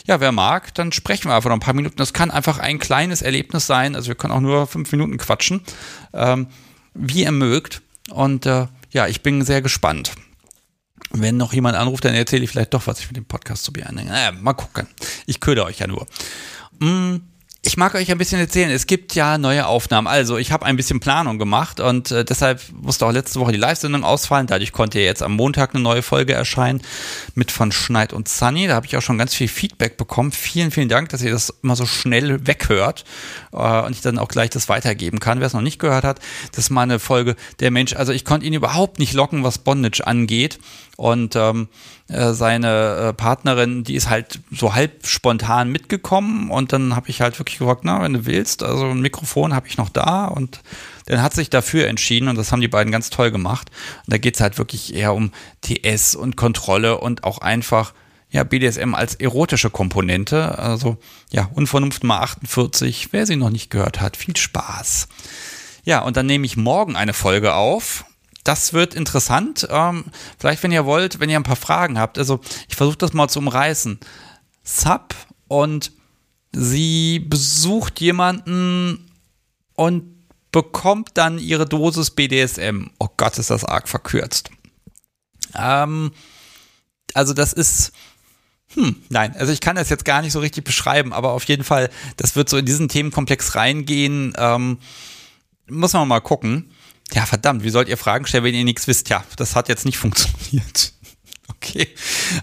Ja, 0.06 0.20
wer 0.20 0.32
mag, 0.32 0.74
dann 0.76 0.92
sprechen 0.92 1.30
wir 1.30 1.36
einfach 1.36 1.50
noch 1.50 1.58
ein 1.58 1.62
paar 1.62 1.74
Minuten. 1.74 1.98
Das 1.98 2.14
kann 2.14 2.30
einfach 2.30 2.60
ein 2.60 2.78
kleines 2.78 3.22
Erlebnis 3.22 3.66
sein. 3.66 3.96
Also 3.96 4.10
wir 4.10 4.16
können 4.16 4.34
auch 4.34 4.42
nur 4.42 4.68
fünf 4.68 4.92
Minuten 4.92 5.18
quatschen, 5.18 5.62
ähm, 6.14 6.48
wie 6.94 7.24
ihr 7.24 7.32
mögt. 7.32 7.82
Und 8.12 8.46
äh, 8.46 8.68
ja, 8.92 9.08
ich 9.08 9.22
bin 9.22 9.44
sehr 9.44 9.62
gespannt. 9.62 10.12
Wenn 11.12 11.38
noch 11.38 11.54
jemand 11.54 11.76
anruft, 11.76 12.06
dann 12.06 12.14
erzähle 12.14 12.44
ich 12.44 12.50
vielleicht 12.50 12.74
doch, 12.74 12.88
was 12.88 13.00
ich 13.00 13.08
mit 13.08 13.18
dem 13.18 13.26
Podcast 13.26 13.64
zu 13.64 13.74
beenden. 13.74 14.08
Naja, 14.08 14.32
mal 14.32 14.54
gucken. 14.54 14.88
Ich 15.26 15.40
köder 15.40 15.66
euch 15.66 15.80
ja 15.80 15.88
nur. 15.88 16.06
Mm, 16.80 17.18
ich 17.62 17.76
mag 17.76 17.94
euch 17.94 18.10
ein 18.10 18.18
bisschen 18.18 18.40
erzählen. 18.40 18.72
Es 18.72 18.88
gibt 18.88 19.16
ja 19.16 19.38
neue 19.38 19.68
Aufnahmen. 19.68 20.08
Also, 20.08 20.38
ich 20.38 20.54
habe 20.54 20.66
ein 20.66 20.78
bisschen 20.78 21.02
Planung 21.02 21.38
gemacht 21.38 21.82
und 21.82 22.10
äh, 22.10 22.24
deshalb 22.24 22.62
musste 22.72 23.06
auch 23.06 23.12
letzte 23.12 23.40
Woche 23.42 23.52
die 23.52 23.58
Live-Sendung 23.58 24.06
ausfallen. 24.06 24.48
Dadurch 24.48 24.72
konnte 24.72 25.00
jetzt 25.00 25.22
am 25.22 25.36
Montag 25.36 25.76
eine 25.76 25.84
neue 25.84 26.02
Folge 26.02 26.34
erscheinen 26.34 26.82
mit 27.36 27.52
von 27.52 27.74
Schneid 27.74 28.14
und 28.14 28.30
Sunny. 28.30 28.68
Da 28.68 28.76
habe 28.76 28.86
ich 28.86 28.96
auch 28.96 29.02
schon 29.02 29.18
ganz 29.18 29.36
viel 29.36 29.50
Feedback 29.50 29.98
bekommen. 29.98 30.32
Vielen, 30.32 30.72
vielen 30.72 30.88
Dank, 30.88 31.10
dass 31.10 31.22
ihr 31.22 31.32
das 31.32 31.54
immer 31.62 31.76
so 31.76 31.86
schnell 31.86 32.48
weghört 32.48 33.04
äh, 33.52 33.82
und 33.82 33.92
ich 33.92 34.02
dann 34.02 34.20
auch 34.20 34.30
gleich 34.30 34.50
das 34.52 34.70
weitergeben 34.70 35.20
kann. 35.20 35.42
Wer 35.42 35.48
es 35.48 35.54
noch 35.54 35.62
nicht 35.62 35.80
gehört 35.80 36.06
hat, 36.06 36.20
das 36.54 36.66
ist 36.66 36.70
mal 36.70 36.84
eine 36.84 36.98
Folge 36.98 37.36
der 37.60 37.72
Mensch. 37.72 37.94
Also, 37.94 38.14
ich 38.14 38.24
konnte 38.24 38.46
ihn 38.46 38.54
überhaupt 38.54 39.00
nicht 39.00 39.14
locken, 39.14 39.44
was 39.44 39.58
Bondage 39.58 40.08
angeht. 40.08 40.60
Und 40.96 41.36
ähm, 41.36 41.68
äh, 42.10 42.34
seine 42.34 43.10
äh, 43.10 43.14
Partnerin, 43.14 43.84
die 43.84 43.94
ist 43.96 44.10
halt 44.10 44.40
so 44.52 44.74
halb 44.74 45.06
spontan 45.06 45.72
mitgekommen 45.72 46.50
und 46.50 46.74
dann 46.74 46.96
habe 46.96 47.10
ich 47.10 47.22
halt 47.22 47.38
wirklich 47.40 47.60
gesagt, 47.60 47.82
na, 47.84 48.02
wenn 48.02 48.14
du 48.14 48.26
willst, 48.26 48.64
also 48.64 48.88
ein 48.88 49.02
Mikrofon 49.02 49.54
habe 49.54 49.68
ich 49.68 49.78
noch 49.78 49.90
da 49.90 50.26
und 50.26 50.62
dann 51.06 51.22
hat 51.22 51.34
sich 51.34 51.50
dafür 51.50 51.88
entschieden 51.88 52.28
und 52.28 52.36
das 52.36 52.52
haben 52.52 52.62
die 52.62 52.68
beiden 52.68 52.92
ganz 52.92 53.10
toll 53.10 53.32
gemacht. 53.32 53.70
Und 54.06 54.14
da 54.14 54.18
geht 54.18 54.36
es 54.36 54.42
halt 54.42 54.58
wirklich 54.58 54.94
eher 54.94 55.14
um 55.14 55.32
TS 55.62 56.16
und 56.16 56.36
Kontrolle 56.36 57.00
und 57.00 57.24
auch 57.24 57.40
einfach 57.40 57.94
ja, 58.32 58.44
BDSM 58.44 58.94
als 58.94 59.16
erotische 59.16 59.70
Komponente. 59.70 60.58
Also 60.60 60.98
ja, 61.32 61.50
Unvernunft 61.54 62.04
mal 62.04 62.20
48, 62.20 63.10
wer 63.12 63.26
sie 63.26 63.36
noch 63.36 63.50
nicht 63.50 63.70
gehört 63.70 64.02
hat, 64.02 64.18
viel 64.18 64.38
Spaß. 64.38 65.08
Ja, 65.84 66.02
und 66.02 66.18
dann 66.18 66.28
nehme 66.28 66.46
ich 66.46 66.58
morgen 66.58 66.96
eine 66.96 67.14
Folge 67.14 67.56
auf 67.56 68.06
das 68.50 68.74
wird 68.74 68.96
interessant. 68.96 69.68
Ähm, 69.70 70.06
vielleicht, 70.40 70.64
wenn 70.64 70.72
ihr 70.72 70.88
wollt, 70.88 71.20
wenn 71.20 71.30
ihr 71.30 71.38
ein 71.38 71.44
paar 71.44 71.56
Fragen 71.56 72.00
habt. 72.00 72.18
Also, 72.18 72.40
ich 72.68 72.76
versuche 72.76 72.98
das 72.98 73.14
mal 73.14 73.28
zu 73.28 73.38
umreißen. 73.38 74.00
Sub 74.64 75.14
und 75.48 75.92
sie 76.52 77.20
besucht 77.20 78.02
jemanden 78.02 79.12
und 79.76 80.26
bekommt 80.52 81.12
dann 81.14 81.38
ihre 81.38 81.68
Dosis 81.68 82.10
BDSM. 82.10 82.88
Oh 82.98 83.10
Gott, 83.18 83.38
ist 83.38 83.52
das 83.52 83.64
arg 83.64 83.88
verkürzt. 83.88 84.50
Ähm, 85.56 86.12
also, 87.14 87.36
das 87.36 87.54
ist. 87.54 87.92
Hm, 88.74 88.96
nein, 89.10 89.36
also 89.36 89.52
ich 89.52 89.62
kann 89.62 89.76
das 89.76 89.90
jetzt 89.90 90.06
gar 90.06 90.24
nicht 90.24 90.32
so 90.32 90.40
richtig 90.40 90.64
beschreiben, 90.64 91.14
aber 91.14 91.34
auf 91.34 91.44
jeden 91.44 91.64
Fall, 91.64 91.90
das 92.18 92.36
wird 92.36 92.50
so 92.50 92.58
in 92.58 92.66
diesen 92.66 92.90
Themenkomplex 92.90 93.54
reingehen. 93.54 94.34
Ähm, 94.38 94.80
muss 95.68 95.94
man 95.94 96.08
mal 96.08 96.20
gucken. 96.20 96.72
Ja, 97.14 97.26
verdammt, 97.26 97.64
wie 97.64 97.70
sollt 97.70 97.90
ihr 97.90 97.98
Fragen 97.98 98.26
stellen, 98.28 98.44
wenn 98.44 98.56
ihr 98.56 98.64
nichts 98.64 98.88
wisst? 98.88 99.10
Ja, 99.10 99.24
das 99.36 99.56
hat 99.56 99.68
jetzt 99.70 99.86
nicht 99.86 99.98
funktioniert. 99.98 100.94
Okay. 101.62 101.90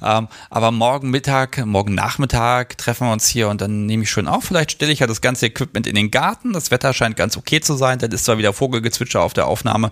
Ähm, 0.03 0.29
aber 0.51 0.73
morgen 0.73 1.11
Mittag, 1.11 1.65
morgen 1.65 1.95
Nachmittag 1.95 2.77
treffen 2.77 3.07
wir 3.07 3.13
uns 3.13 3.27
hier 3.27 3.49
und 3.49 3.63
dann 3.63 3.87
nehme 3.87 4.03
ich 4.03 4.11
schön 4.11 4.29
auf. 4.29 4.45
Vielleicht 4.45 4.73
stelle 4.73 4.93
ich 4.93 4.99
ja 4.99 5.07
das 5.07 5.23
ganze 5.23 5.47
Equipment 5.47 5.87
in 5.87 5.95
den 5.95 6.11
Garten. 6.11 6.53
Das 6.53 6.71
Wetter 6.71 6.93
scheint 6.93 7.17
ganz 7.17 7.37
okay 7.39 7.61
zu 7.61 7.77
sein. 7.77 7.99
Dann 7.99 8.13
ist 8.13 8.27
zwar 8.27 8.37
wieder 8.37 8.53
Vogelgezwitscher 8.53 9.23
auf 9.23 9.33
der 9.33 9.47
Aufnahme. 9.47 9.91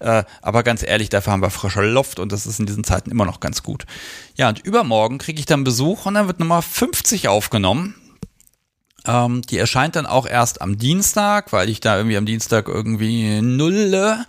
Äh, 0.00 0.24
aber 0.42 0.62
ganz 0.62 0.82
ehrlich, 0.82 1.08
dafür 1.08 1.32
haben 1.32 1.42
wir 1.42 1.48
frische 1.48 1.80
Luft 1.80 2.18
und 2.18 2.32
das 2.32 2.46
ist 2.46 2.60
in 2.60 2.66
diesen 2.66 2.84
Zeiten 2.84 3.10
immer 3.10 3.24
noch 3.24 3.40
ganz 3.40 3.62
gut. 3.62 3.86
Ja, 4.34 4.50
und 4.50 4.58
übermorgen 4.58 5.16
kriege 5.18 5.40
ich 5.40 5.46
dann 5.46 5.64
Besuch 5.64 6.04
und 6.04 6.14
dann 6.14 6.26
wird 6.26 6.40
Nummer 6.40 6.60
50 6.60 7.28
aufgenommen. 7.28 7.94
Ähm, 9.06 9.42
die 9.42 9.58
erscheint 9.58 9.96
dann 9.96 10.06
auch 10.06 10.26
erst 10.26 10.60
am 10.60 10.78
Dienstag, 10.78 11.52
weil 11.52 11.68
ich 11.68 11.80
da 11.80 11.96
irgendwie 11.96 12.16
am 12.16 12.26
Dienstag 12.26 12.68
irgendwie 12.68 13.40
nulle. 13.40 14.24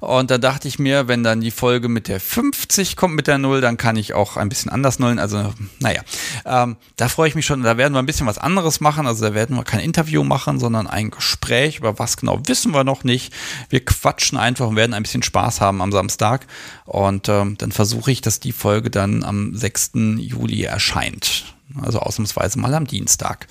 Und 0.00 0.30
da 0.30 0.38
dachte 0.38 0.68
ich 0.68 0.78
mir, 0.78 1.08
wenn 1.08 1.22
dann 1.22 1.40
die 1.40 1.50
Folge 1.50 1.88
mit 1.88 2.08
der 2.08 2.20
50 2.20 2.96
kommt 2.96 3.14
mit 3.14 3.26
der 3.26 3.38
Null, 3.38 3.60
dann 3.60 3.76
kann 3.76 3.96
ich 3.96 4.14
auch 4.14 4.36
ein 4.36 4.48
bisschen 4.48 4.70
anders 4.70 4.98
nullen. 4.98 5.18
Also, 5.18 5.52
naja, 5.78 6.02
ähm, 6.44 6.76
da 6.96 7.08
freue 7.08 7.28
ich 7.28 7.34
mich 7.34 7.46
schon. 7.46 7.62
Da 7.62 7.76
werden 7.76 7.94
wir 7.94 8.00
ein 8.00 8.06
bisschen 8.06 8.26
was 8.26 8.38
anderes 8.38 8.80
machen. 8.80 9.06
Also 9.06 9.24
da 9.24 9.34
werden 9.34 9.56
wir 9.56 9.64
kein 9.64 9.80
Interview 9.80 10.24
machen, 10.24 10.58
sondern 10.58 10.86
ein 10.86 11.10
Gespräch. 11.10 11.78
Über 11.78 11.98
was 11.98 12.16
genau 12.16 12.40
wissen 12.46 12.72
wir 12.72 12.84
noch 12.84 13.04
nicht. 13.04 13.32
Wir 13.68 13.84
quatschen 13.84 14.38
einfach 14.38 14.66
und 14.66 14.76
werden 14.76 14.94
ein 14.94 15.02
bisschen 15.02 15.22
Spaß 15.22 15.60
haben 15.60 15.80
am 15.80 15.92
Samstag. 15.92 16.46
Und 16.84 17.28
ähm, 17.28 17.56
dann 17.58 17.72
versuche 17.72 18.10
ich, 18.10 18.20
dass 18.20 18.40
die 18.40 18.52
Folge 18.52 18.90
dann 18.90 19.22
am 19.22 19.54
6. 19.54 19.92
Juli 20.18 20.62
erscheint. 20.62 21.44
Also 21.82 22.00
ausnahmsweise 22.00 22.58
mal 22.58 22.74
am 22.74 22.86
Dienstag. 22.86 23.46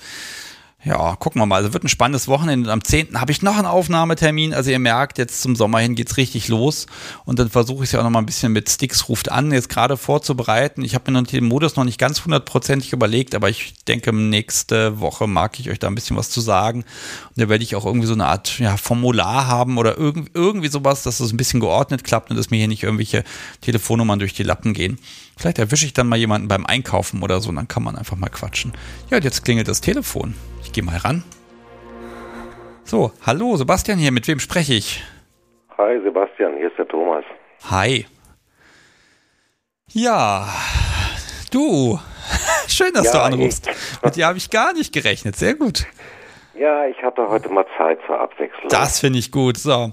Ja, 0.84 1.16
gucken 1.16 1.42
wir 1.42 1.46
mal. 1.46 1.56
Also 1.56 1.72
wird 1.72 1.82
ein 1.82 1.88
spannendes 1.88 2.28
Wochenende. 2.28 2.70
Am 2.70 2.84
10. 2.84 3.20
habe 3.20 3.32
ich 3.32 3.42
noch 3.42 3.56
einen 3.56 3.66
Aufnahmetermin. 3.66 4.54
Also 4.54 4.70
ihr 4.70 4.78
merkt, 4.78 5.18
jetzt 5.18 5.42
zum 5.42 5.56
Sommer 5.56 5.80
hin 5.80 5.96
geht's 5.96 6.16
richtig 6.16 6.46
los. 6.46 6.86
Und 7.24 7.40
dann 7.40 7.50
versuche 7.50 7.82
ich 7.82 7.88
es 7.88 7.92
ja 7.92 7.98
auch 7.98 8.04
noch 8.04 8.10
mal 8.10 8.20
ein 8.20 8.26
bisschen 8.26 8.52
mit 8.52 8.70
Sticks 8.70 9.08
ruft 9.08 9.28
an, 9.28 9.50
jetzt 9.50 9.68
gerade 9.68 9.96
vorzubereiten. 9.96 10.84
Ich 10.84 10.94
habe 10.94 11.10
mir 11.10 11.20
noch 11.20 11.26
den 11.28 11.46
Modus 11.46 11.74
noch 11.74 11.82
nicht 11.82 11.98
ganz 11.98 12.24
hundertprozentig 12.24 12.92
überlegt, 12.92 13.34
aber 13.34 13.48
ich 13.48 13.74
denke, 13.88 14.12
nächste 14.12 15.00
Woche 15.00 15.26
mag 15.26 15.58
ich 15.58 15.68
euch 15.68 15.80
da 15.80 15.88
ein 15.88 15.96
bisschen 15.96 16.16
was 16.16 16.30
zu 16.30 16.40
sagen. 16.40 16.84
Und 17.30 17.42
da 17.42 17.48
werde 17.48 17.64
ich 17.64 17.74
auch 17.74 17.84
irgendwie 17.84 18.06
so 18.06 18.14
eine 18.14 18.26
Art 18.26 18.60
ja, 18.60 18.76
Formular 18.76 19.48
haben 19.48 19.78
oder 19.78 19.98
irgendwie, 19.98 20.30
irgendwie 20.32 20.68
sowas, 20.68 21.02
dass 21.02 21.18
es 21.18 21.32
ein 21.32 21.36
bisschen 21.36 21.58
geordnet 21.58 22.04
klappt 22.04 22.30
und 22.30 22.36
dass 22.36 22.50
mir 22.50 22.56
hier 22.58 22.68
nicht 22.68 22.84
irgendwelche 22.84 23.24
Telefonnummern 23.62 24.20
durch 24.20 24.32
die 24.32 24.44
Lappen 24.44 24.74
gehen. 24.74 25.00
Vielleicht 25.38 25.60
erwische 25.60 25.86
ich 25.86 25.92
dann 25.92 26.08
mal 26.08 26.16
jemanden 26.16 26.48
beim 26.48 26.66
Einkaufen 26.66 27.22
oder 27.22 27.40
so, 27.40 27.50
und 27.50 27.56
dann 27.56 27.68
kann 27.68 27.84
man 27.84 27.94
einfach 27.96 28.16
mal 28.16 28.28
quatschen. 28.28 28.72
Ja, 29.08 29.18
und 29.18 29.24
jetzt 29.24 29.44
klingelt 29.44 29.68
das 29.68 29.80
Telefon. 29.80 30.34
Ich 30.64 30.72
gehe 30.72 30.82
mal 30.82 30.96
ran. 30.96 31.22
So, 32.82 33.12
hallo, 33.24 33.56
Sebastian 33.56 33.98
hier. 33.98 34.10
Mit 34.10 34.26
wem 34.26 34.40
spreche 34.40 34.74
ich? 34.74 35.02
Hi, 35.76 36.00
Sebastian, 36.02 36.56
hier 36.56 36.68
ist 36.68 36.76
der 36.78 36.88
Thomas. 36.88 37.24
Hi. 37.70 38.06
Ja, 39.92 40.48
du. 41.52 42.00
Schön, 42.66 42.92
dass 42.92 43.06
Ja, 43.06 43.12
du 43.12 43.22
anrufst. 43.22 43.68
Mit 44.02 44.16
dir 44.16 44.26
habe 44.26 44.38
ich 44.38 44.50
gar 44.50 44.72
nicht 44.72 44.92
gerechnet. 44.92 45.36
Sehr 45.36 45.54
gut. 45.54 45.86
Ja, 46.58 46.86
ich 46.86 47.00
hatte 47.02 47.28
heute 47.28 47.48
mal 47.48 47.64
Zeit 47.78 47.98
zur 48.08 48.18
Abwechslung. 48.18 48.68
Das 48.70 48.98
finde 48.98 49.20
ich 49.20 49.30
gut. 49.30 49.56
So. 49.56 49.92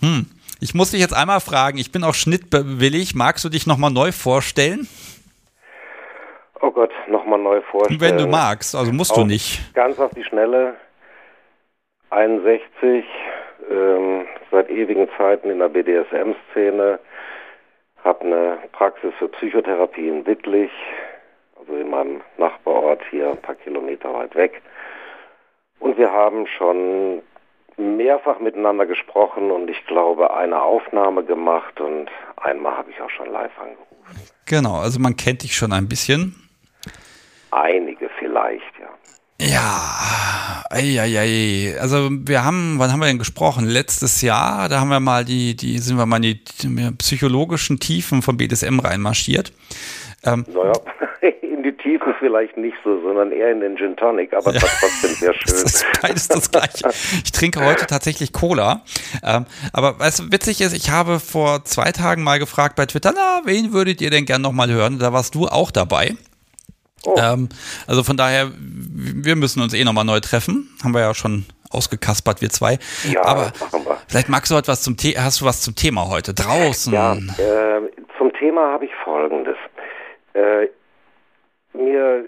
Hm. 0.00 0.26
Ich 0.60 0.74
muss 0.74 0.90
dich 0.92 1.00
jetzt 1.00 1.14
einmal 1.14 1.40
fragen, 1.40 1.78
ich 1.78 1.92
bin 1.92 2.04
auch 2.04 2.14
schnittwillig. 2.14 3.14
Magst 3.14 3.44
du 3.44 3.48
dich 3.48 3.66
nochmal 3.66 3.90
neu 3.90 4.12
vorstellen? 4.12 4.88
Oh 6.60 6.70
Gott, 6.70 6.92
nochmal 7.08 7.38
neu 7.38 7.60
vorstellen. 7.62 8.00
Wenn 8.00 8.16
du 8.18 8.26
magst, 8.26 8.74
also 8.74 8.92
musst 8.92 9.16
du 9.16 9.22
Auf- 9.22 9.26
nicht. 9.26 9.74
Ganz 9.74 9.98
auf 9.98 10.12
die 10.14 10.24
Schnelle. 10.24 10.74
61, 12.10 13.04
ähm, 13.70 14.26
seit 14.50 14.70
ewigen 14.70 15.08
Zeiten 15.18 15.50
in 15.50 15.58
der 15.58 15.68
BDSM-Szene. 15.68 16.98
Hab 18.04 18.22
eine 18.22 18.58
Praxis 18.72 19.12
für 19.18 19.28
Psychotherapie 19.28 20.08
in 20.08 20.26
Wittlich, 20.26 20.70
also 21.58 21.74
in 21.76 21.90
meinem 21.90 22.20
Nachbarort 22.38 23.00
hier 23.10 23.30
ein 23.30 23.38
paar 23.42 23.54
Kilometer 23.56 24.12
weit 24.14 24.34
weg. 24.34 24.62
Und 25.80 25.98
wir 25.98 26.12
haben 26.12 26.46
schon 26.46 27.22
mehrfach 27.76 28.40
miteinander 28.40 28.86
gesprochen 28.86 29.50
und 29.50 29.68
ich 29.68 29.84
glaube 29.86 30.34
eine 30.34 30.62
Aufnahme 30.62 31.24
gemacht 31.24 31.80
und 31.80 32.08
einmal 32.36 32.76
habe 32.76 32.90
ich 32.90 33.00
auch 33.00 33.10
schon 33.10 33.30
live 33.32 33.56
angerufen. 33.58 33.84
Genau, 34.46 34.76
also 34.76 35.00
man 35.00 35.16
kennt 35.16 35.42
dich 35.42 35.56
schon 35.56 35.72
ein 35.72 35.88
bisschen. 35.88 36.34
Einige 37.50 38.10
vielleicht, 38.18 38.62
ja. 38.80 38.88
Ja, 39.40 40.62
eieiei. 40.70 41.76
Also 41.80 42.08
wir 42.10 42.44
haben, 42.44 42.78
wann 42.78 42.92
haben 42.92 43.00
wir 43.00 43.06
denn 43.06 43.18
gesprochen? 43.18 43.66
Letztes 43.66 44.22
Jahr, 44.22 44.68
da 44.68 44.80
haben 44.80 44.90
wir 44.90 45.00
mal 45.00 45.24
die, 45.24 45.56
die 45.56 45.78
sind 45.78 45.96
wir 45.98 46.06
mal 46.06 46.16
in 46.16 46.22
die, 46.22 46.44
die 46.44 46.90
psychologischen 46.98 47.80
Tiefen 47.80 48.22
von 48.22 48.36
BDSM 48.36 48.78
reinmarschiert. 48.78 49.52
Ähm, 50.24 50.46
Naja, 50.48 50.72
die 51.64 51.72
Tiefen 51.72 52.14
vielleicht 52.18 52.56
nicht 52.56 52.76
so, 52.84 53.00
sondern 53.02 53.32
eher 53.32 53.50
in 53.50 53.60
den 53.60 53.76
Gin 53.76 53.96
Tonic, 53.96 54.32
aber 54.34 54.52
das 54.52 54.62
war 54.62 54.70
trotzdem 54.80 55.10
sehr 55.10 55.32
Das 55.46 55.56
schön. 55.56 55.64
ist 55.64 55.86
beides 56.02 56.28
das 56.28 56.50
gleiche. 56.50 56.88
Ich 57.24 57.32
trinke 57.32 57.64
heute 57.64 57.86
tatsächlich 57.86 58.32
Cola. 58.32 58.82
Ähm, 59.24 59.46
aber 59.72 59.96
du, 60.20 60.30
witzig 60.30 60.60
ist, 60.60 60.74
ich 60.74 60.90
habe 60.90 61.18
vor 61.20 61.64
zwei 61.64 61.90
Tagen 61.92 62.22
mal 62.22 62.38
gefragt 62.38 62.76
bei 62.76 62.86
Twitter, 62.86 63.12
na, 63.14 63.40
wen 63.44 63.72
würdet 63.72 64.00
ihr 64.00 64.10
denn 64.10 64.26
gern 64.26 64.42
nochmal 64.42 64.70
hören? 64.70 64.98
Da 64.98 65.12
warst 65.12 65.34
du 65.34 65.46
auch 65.46 65.70
dabei. 65.70 66.14
Oh. 67.06 67.16
Ähm, 67.18 67.48
also 67.86 68.02
von 68.04 68.16
daher, 68.16 68.50
wir 68.56 69.36
müssen 69.36 69.62
uns 69.62 69.74
eh 69.74 69.84
nochmal 69.84 70.04
neu 70.04 70.20
treffen. 70.20 70.70
Haben 70.82 70.94
wir 70.94 71.00
ja 71.00 71.14
schon 71.14 71.44
ausgekaspert, 71.70 72.40
wir 72.40 72.50
zwei. 72.50 72.78
Ja, 73.10 73.24
aber 73.24 73.52
das 73.58 73.72
wir. 73.72 73.96
vielleicht 74.06 74.28
magst 74.28 74.50
du 74.50 74.56
etwas 74.56 74.82
zum 74.82 74.96
The 74.98 75.18
hast 75.18 75.40
du 75.40 75.44
was 75.44 75.60
zum 75.62 75.74
Thema 75.74 76.08
heute? 76.08 76.32
Draußen. 76.34 76.92
Ja, 76.92 77.14
äh, 77.14 77.80
zum 78.16 78.32
Thema 78.34 78.72
habe 78.72 78.84
ich 78.86 78.90
Folgendes. 79.04 79.56
Äh, 80.34 80.68
mir 81.74 82.26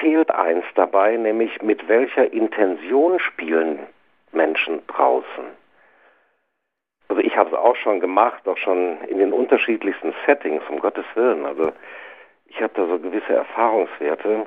fehlt 0.00 0.30
eins 0.30 0.64
dabei, 0.74 1.16
nämlich 1.16 1.62
mit 1.62 1.88
welcher 1.88 2.32
Intention 2.32 3.18
spielen 3.18 3.80
Menschen 4.32 4.86
draußen. 4.86 5.44
Also 7.08 7.22
ich 7.22 7.36
habe 7.36 7.50
es 7.50 7.56
auch 7.56 7.76
schon 7.76 8.00
gemacht, 8.00 8.46
auch 8.48 8.56
schon 8.56 9.00
in 9.08 9.18
den 9.18 9.32
unterschiedlichsten 9.32 10.14
Settings, 10.26 10.62
um 10.68 10.80
Gottes 10.80 11.04
Willen. 11.14 11.46
Also 11.46 11.72
ich 12.46 12.60
habe 12.60 12.72
da 12.74 12.86
so 12.86 12.98
gewisse 12.98 13.34
Erfahrungswerte. 13.34 14.46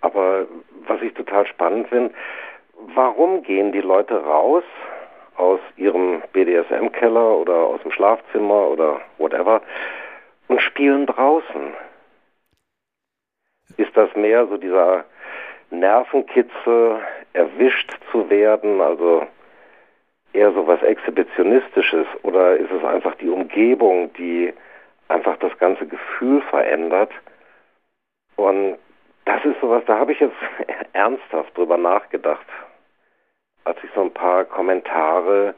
Aber 0.00 0.46
was 0.86 1.02
ich 1.02 1.12
total 1.14 1.46
spannend 1.46 1.88
finde, 1.88 2.14
warum 2.94 3.42
gehen 3.42 3.72
die 3.72 3.80
Leute 3.80 4.22
raus 4.22 4.64
aus 5.36 5.60
ihrem 5.76 6.22
BDSM-Keller 6.32 7.36
oder 7.36 7.54
aus 7.54 7.82
dem 7.82 7.92
Schlafzimmer 7.92 8.68
oder 8.68 9.00
whatever 9.18 9.62
und 10.48 10.60
spielen 10.60 11.06
draußen? 11.06 11.74
Ist 13.80 13.96
das 13.96 14.14
mehr 14.14 14.46
so 14.46 14.58
dieser 14.58 15.04
Nervenkitzel, 15.70 17.00
erwischt 17.32 17.90
zu 18.10 18.28
werden, 18.28 18.82
also 18.82 19.26
eher 20.34 20.52
so 20.52 20.66
was 20.66 20.82
Exhibitionistisches 20.82 22.06
oder 22.22 22.56
ist 22.56 22.70
es 22.70 22.84
einfach 22.84 23.14
die 23.14 23.30
Umgebung, 23.30 24.12
die 24.14 24.52
einfach 25.08 25.38
das 25.38 25.56
ganze 25.58 25.86
Gefühl 25.86 26.42
verändert? 26.42 27.10
Und 28.36 28.76
das 29.24 29.42
ist 29.46 29.58
sowas, 29.62 29.82
da 29.86 29.98
habe 29.98 30.12
ich 30.12 30.20
jetzt 30.20 30.36
ernsthaft 30.92 31.56
drüber 31.56 31.78
nachgedacht, 31.78 32.46
als 33.64 33.78
ich 33.82 33.90
so 33.94 34.02
ein 34.02 34.12
paar 34.12 34.44
Kommentare 34.44 35.54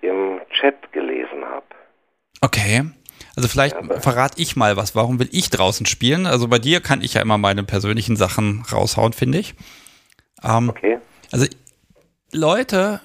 im 0.00 0.40
Chat 0.48 0.92
gelesen 0.92 1.44
habe. 1.44 1.66
Okay. 2.40 2.82
Also 3.40 3.48
vielleicht 3.48 3.74
Ja, 3.74 4.00
verrate 4.00 4.40
ich 4.40 4.54
mal 4.54 4.76
was. 4.76 4.94
Warum 4.94 5.18
will 5.18 5.28
ich 5.32 5.48
draußen 5.48 5.86
spielen? 5.86 6.26
Also 6.26 6.46
bei 6.46 6.58
dir 6.58 6.82
kann 6.82 7.00
ich 7.00 7.14
ja 7.14 7.22
immer 7.22 7.38
meine 7.38 7.64
persönlichen 7.64 8.16
Sachen 8.16 8.66
raushauen, 8.70 9.14
finde 9.14 9.38
ich. 9.38 9.54
Ähm, 10.44 10.68
Okay? 10.68 10.98
Also 11.32 11.46
Leute 12.32 13.00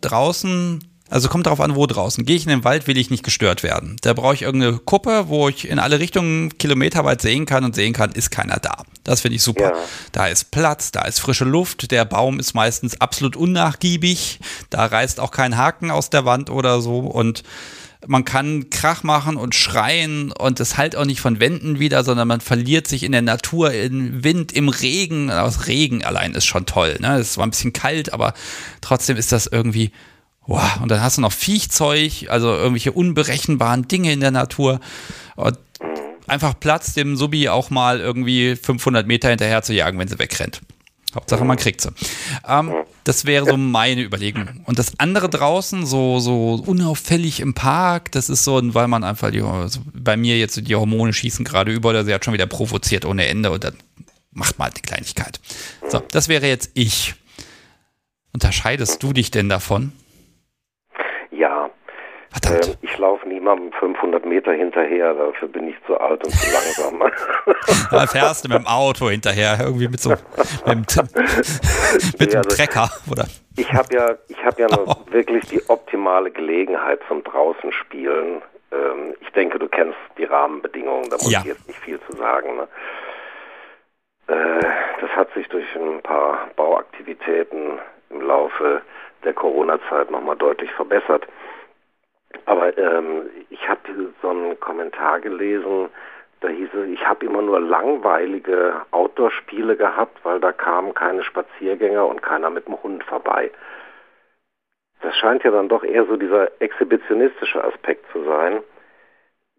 draußen, 0.00 0.82
also 1.08 1.28
kommt 1.28 1.46
darauf 1.46 1.60
an, 1.60 1.76
wo 1.76 1.86
draußen. 1.86 2.24
Gehe 2.24 2.34
ich 2.34 2.42
in 2.42 2.48
den 2.48 2.64
Wald, 2.64 2.88
will 2.88 2.98
ich 2.98 3.10
nicht 3.10 3.22
gestört 3.22 3.62
werden. 3.62 3.94
Da 4.02 4.12
brauche 4.12 4.34
ich 4.34 4.42
irgendeine 4.42 4.78
Kuppe, 4.78 5.28
wo 5.28 5.48
ich 5.48 5.68
in 5.68 5.78
alle 5.78 6.00
Richtungen 6.00 6.58
kilometerweit 6.58 7.22
sehen 7.22 7.46
kann 7.46 7.62
und 7.64 7.76
sehen 7.76 7.92
kann, 7.92 8.10
ist 8.10 8.30
keiner 8.32 8.58
da. 8.58 8.82
Das 9.04 9.20
finde 9.20 9.36
ich 9.36 9.42
super. 9.42 9.70
Ja. 9.70 9.74
Da 10.10 10.26
ist 10.26 10.50
Platz, 10.50 10.90
da 10.90 11.02
ist 11.02 11.20
frische 11.20 11.44
Luft, 11.44 11.92
der 11.92 12.04
Baum 12.04 12.40
ist 12.40 12.54
meistens 12.54 13.00
absolut 13.00 13.36
unnachgiebig, 13.36 14.40
da 14.68 14.84
reißt 14.84 15.20
auch 15.20 15.30
kein 15.30 15.56
Haken 15.56 15.92
aus 15.92 16.10
der 16.10 16.24
Wand 16.24 16.50
oder 16.50 16.80
so 16.80 16.98
und 16.98 17.44
man 18.06 18.24
kann 18.24 18.70
Krach 18.70 19.02
machen 19.02 19.36
und 19.36 19.54
schreien 19.54 20.32
und 20.32 20.60
es 20.60 20.76
halt 20.76 20.96
auch 20.96 21.04
nicht 21.04 21.20
von 21.20 21.40
Wänden 21.40 21.78
wieder, 21.78 22.04
sondern 22.04 22.28
man 22.28 22.40
verliert 22.40 22.86
sich 22.86 23.02
in 23.02 23.12
der 23.12 23.22
Natur, 23.22 23.72
im 23.72 24.22
Wind, 24.22 24.52
im 24.52 24.68
Regen. 24.68 25.30
Aus 25.30 25.66
Regen 25.66 26.04
allein 26.04 26.34
ist 26.34 26.46
schon 26.46 26.66
toll. 26.66 26.96
Ne? 27.00 27.18
Es 27.18 27.38
war 27.38 27.46
ein 27.46 27.50
bisschen 27.50 27.72
kalt, 27.72 28.12
aber 28.12 28.34
trotzdem 28.80 29.16
ist 29.16 29.32
das 29.32 29.46
irgendwie. 29.46 29.92
Wow. 30.46 30.80
Und 30.80 30.90
dann 30.90 31.02
hast 31.02 31.16
du 31.16 31.22
noch 31.22 31.32
Viechzeug, 31.32 32.26
also 32.28 32.48
irgendwelche 32.54 32.92
unberechenbaren 32.92 33.88
Dinge 33.88 34.12
in 34.12 34.20
der 34.20 34.30
Natur. 34.30 34.80
Und 35.34 35.58
einfach 36.28 36.58
Platz, 36.58 36.94
dem 36.94 37.16
Subi 37.16 37.48
auch 37.48 37.70
mal 37.70 38.00
irgendwie 38.00 38.54
500 38.56 39.06
Meter 39.06 39.28
hinterher 39.28 39.62
zu 39.62 39.74
jagen, 39.74 39.98
wenn 39.98 40.08
sie 40.08 40.18
wegrennt. 40.18 40.60
Hauptsache, 41.14 41.44
man 41.44 41.56
kriegt 41.56 41.80
sie. 41.80 41.90
Ähm, 42.46 42.72
das 43.04 43.24
wäre 43.24 43.46
so 43.46 43.56
meine 43.56 44.02
Überlegung. 44.02 44.62
Und 44.66 44.78
das 44.78 44.98
andere 44.98 45.30
draußen, 45.30 45.86
so, 45.86 46.18
so 46.18 46.62
unauffällig 46.66 47.40
im 47.40 47.54
Park, 47.54 48.12
das 48.12 48.28
ist 48.28 48.44
so, 48.44 48.60
weil 48.74 48.88
man 48.88 49.04
einfach 49.04 49.30
die, 49.30 49.40
also 49.40 49.80
bei 49.94 50.16
mir 50.16 50.36
jetzt 50.36 50.68
die 50.68 50.74
Hormone 50.74 51.12
schießen 51.12 51.44
gerade 51.44 51.72
über, 51.72 51.90
oder 51.90 52.04
sie 52.04 52.12
hat 52.12 52.24
schon 52.24 52.34
wieder 52.34 52.46
provoziert 52.46 53.04
ohne 53.04 53.26
Ende 53.26 53.50
und 53.50 53.64
dann 53.64 53.76
macht 54.32 54.58
mal 54.58 54.66
halt 54.66 54.76
die 54.76 54.82
Kleinigkeit. 54.82 55.40
So, 55.88 56.00
das 56.00 56.28
wäre 56.28 56.46
jetzt 56.46 56.72
ich. 56.74 57.14
Unterscheidest 58.32 59.02
du 59.02 59.12
dich 59.14 59.30
denn 59.30 59.48
davon? 59.48 59.92
Ja. 61.30 61.70
Verdammt. 62.30 62.66
Äh, 62.66 62.76
ich 62.82 62.98
laufe 62.98 63.26
niemandem 63.46 63.72
500 63.72 64.24
Meter 64.26 64.52
hinterher, 64.52 65.14
dafür 65.14 65.48
bin 65.48 65.68
ich 65.68 65.76
zu 65.86 65.98
alt 65.98 66.24
und 66.24 66.30
zu 66.30 66.52
langsam. 66.52 67.10
da 67.90 68.06
fährst 68.06 68.44
du 68.44 68.48
mit 68.48 68.58
dem 68.58 68.66
Auto 68.66 69.08
hinterher, 69.08 69.58
irgendwie 69.60 69.88
mit 69.88 70.00
so 70.00 70.10
mit, 70.10 70.18
mit 70.66 70.96
ja, 70.96 72.26
dem 72.26 72.36
also 72.38 72.56
Trecker, 72.56 72.88
oder? 73.10 73.26
Ich 73.56 73.72
habe 73.72 73.94
ja, 73.94 74.14
ich 74.28 74.44
habe 74.44 74.62
ja 74.62 74.66
oh. 74.86 74.96
wirklich 75.10 75.46
die 75.46 75.62
optimale 75.68 76.30
Gelegenheit 76.30 77.00
zum 77.08 77.22
draußen 77.22 77.72
spielen. 77.72 78.42
Ähm, 78.72 79.14
ich 79.20 79.30
denke, 79.30 79.58
du 79.58 79.68
kennst 79.68 79.98
die 80.18 80.24
Rahmenbedingungen, 80.24 81.08
da 81.08 81.16
muss 81.16 81.32
ja. 81.32 81.40
ich 81.40 81.46
jetzt 81.46 81.66
nicht 81.68 81.78
viel 81.80 82.00
zu 82.10 82.16
sagen. 82.16 82.56
Ne? 82.56 82.68
Äh, 84.28 84.66
das 85.00 85.10
hat 85.10 85.32
sich 85.34 85.48
durch 85.48 85.66
ein 85.76 86.02
paar 86.02 86.48
Bauaktivitäten 86.56 87.78
im 88.10 88.20
Laufe 88.20 88.82
der 89.24 89.34
Corona-Zeit 89.34 90.10
nochmal 90.10 90.36
deutlich 90.36 90.70
verbessert. 90.72 91.26
Aber 92.44 92.76
ähm, 92.76 93.28
ich 93.50 93.68
habe 93.68 93.80
so 94.22 94.30
einen 94.30 94.58
Kommentar 94.60 95.20
gelesen, 95.20 95.88
da 96.40 96.48
hieß 96.48 96.68
es, 96.74 96.88
ich 96.88 97.06
habe 97.06 97.24
immer 97.24 97.42
nur 97.42 97.60
langweilige 97.60 98.82
Outdoor-Spiele 98.90 99.76
gehabt, 99.76 100.24
weil 100.24 100.38
da 100.38 100.52
kamen 100.52 100.94
keine 100.94 101.24
Spaziergänger 101.24 102.06
und 102.06 102.22
keiner 102.22 102.50
mit 102.50 102.66
dem 102.66 102.80
Hund 102.82 103.02
vorbei. 103.04 103.50
Das 105.00 105.16
scheint 105.16 105.44
ja 105.44 105.50
dann 105.50 105.68
doch 105.68 105.82
eher 105.82 106.04
so 106.06 106.16
dieser 106.16 106.60
exhibitionistische 106.60 107.62
Aspekt 107.62 108.04
zu 108.12 108.24
sein, 108.24 108.60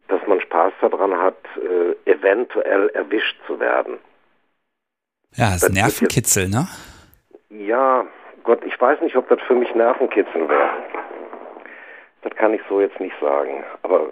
dass 0.07 0.25
man 0.27 0.39
Spaß 0.39 0.73
daran 0.81 1.17
hat, 1.17 1.37
äh, 1.57 2.09
eventuell 2.09 2.89
erwischt 2.89 3.37
zu 3.45 3.59
werden. 3.59 3.97
Ja, 5.35 5.51
das, 5.51 5.61
das 5.61 5.71
Nervenkitzel, 5.71 6.47
ne? 6.47 6.67
Ja, 7.49 8.05
Gott, 8.43 8.63
ich 8.65 8.79
weiß 8.79 9.01
nicht, 9.01 9.15
ob 9.15 9.27
das 9.29 9.39
für 9.41 9.55
mich 9.55 9.73
Nervenkitzel 9.75 10.47
wäre. 10.47 10.69
Das 12.27 12.35
kann 12.37 12.53
ich 12.53 12.61
so 12.67 12.81
jetzt 12.81 12.99
nicht 12.99 13.15
sagen. 13.21 13.63
Aber 13.83 14.11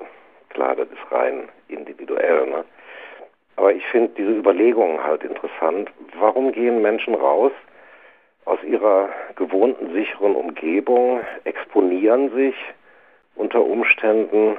klar, 0.50 0.74
das 0.76 0.88
ist 0.88 1.12
rein 1.12 1.50
individuell. 1.68 2.48
Ne? 2.48 2.64
Aber 3.58 3.74
ich 3.74 3.86
finde 3.88 4.14
diese 4.18 4.32
Überlegungen 4.32 5.04
halt 5.04 5.24
interessant. 5.24 5.92
Warum 6.18 6.54
gehen 6.54 6.82
Menschen 6.82 7.14
raus 7.14 7.52
aus 8.46 8.60
ihrer 8.64 9.10
gewohnten 9.36 9.92
sicheren 9.94 10.36
Umgebung, 10.36 11.22
exponieren 11.44 12.34
sich 12.34 12.56
unter 13.36 13.62
Umständen? 13.62 14.58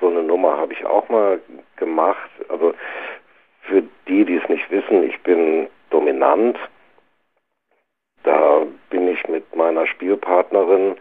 So 0.00 0.08
eine 0.08 0.22
Nummer 0.22 0.56
habe 0.56 0.72
ich 0.72 0.84
auch 0.84 1.08
mal 1.08 1.40
gemacht. 1.76 2.30
Also 2.48 2.74
für 3.62 3.82
die, 4.06 4.24
die 4.24 4.36
es 4.36 4.48
nicht 4.48 4.70
wissen, 4.70 5.02
ich 5.02 5.20
bin 5.22 5.66
dominant. 5.90 6.56
Da 8.22 8.64
bin 8.88 9.08
ich 9.08 9.26
mit 9.26 9.56
meiner 9.56 9.88
Spielpartnerin, 9.88 10.96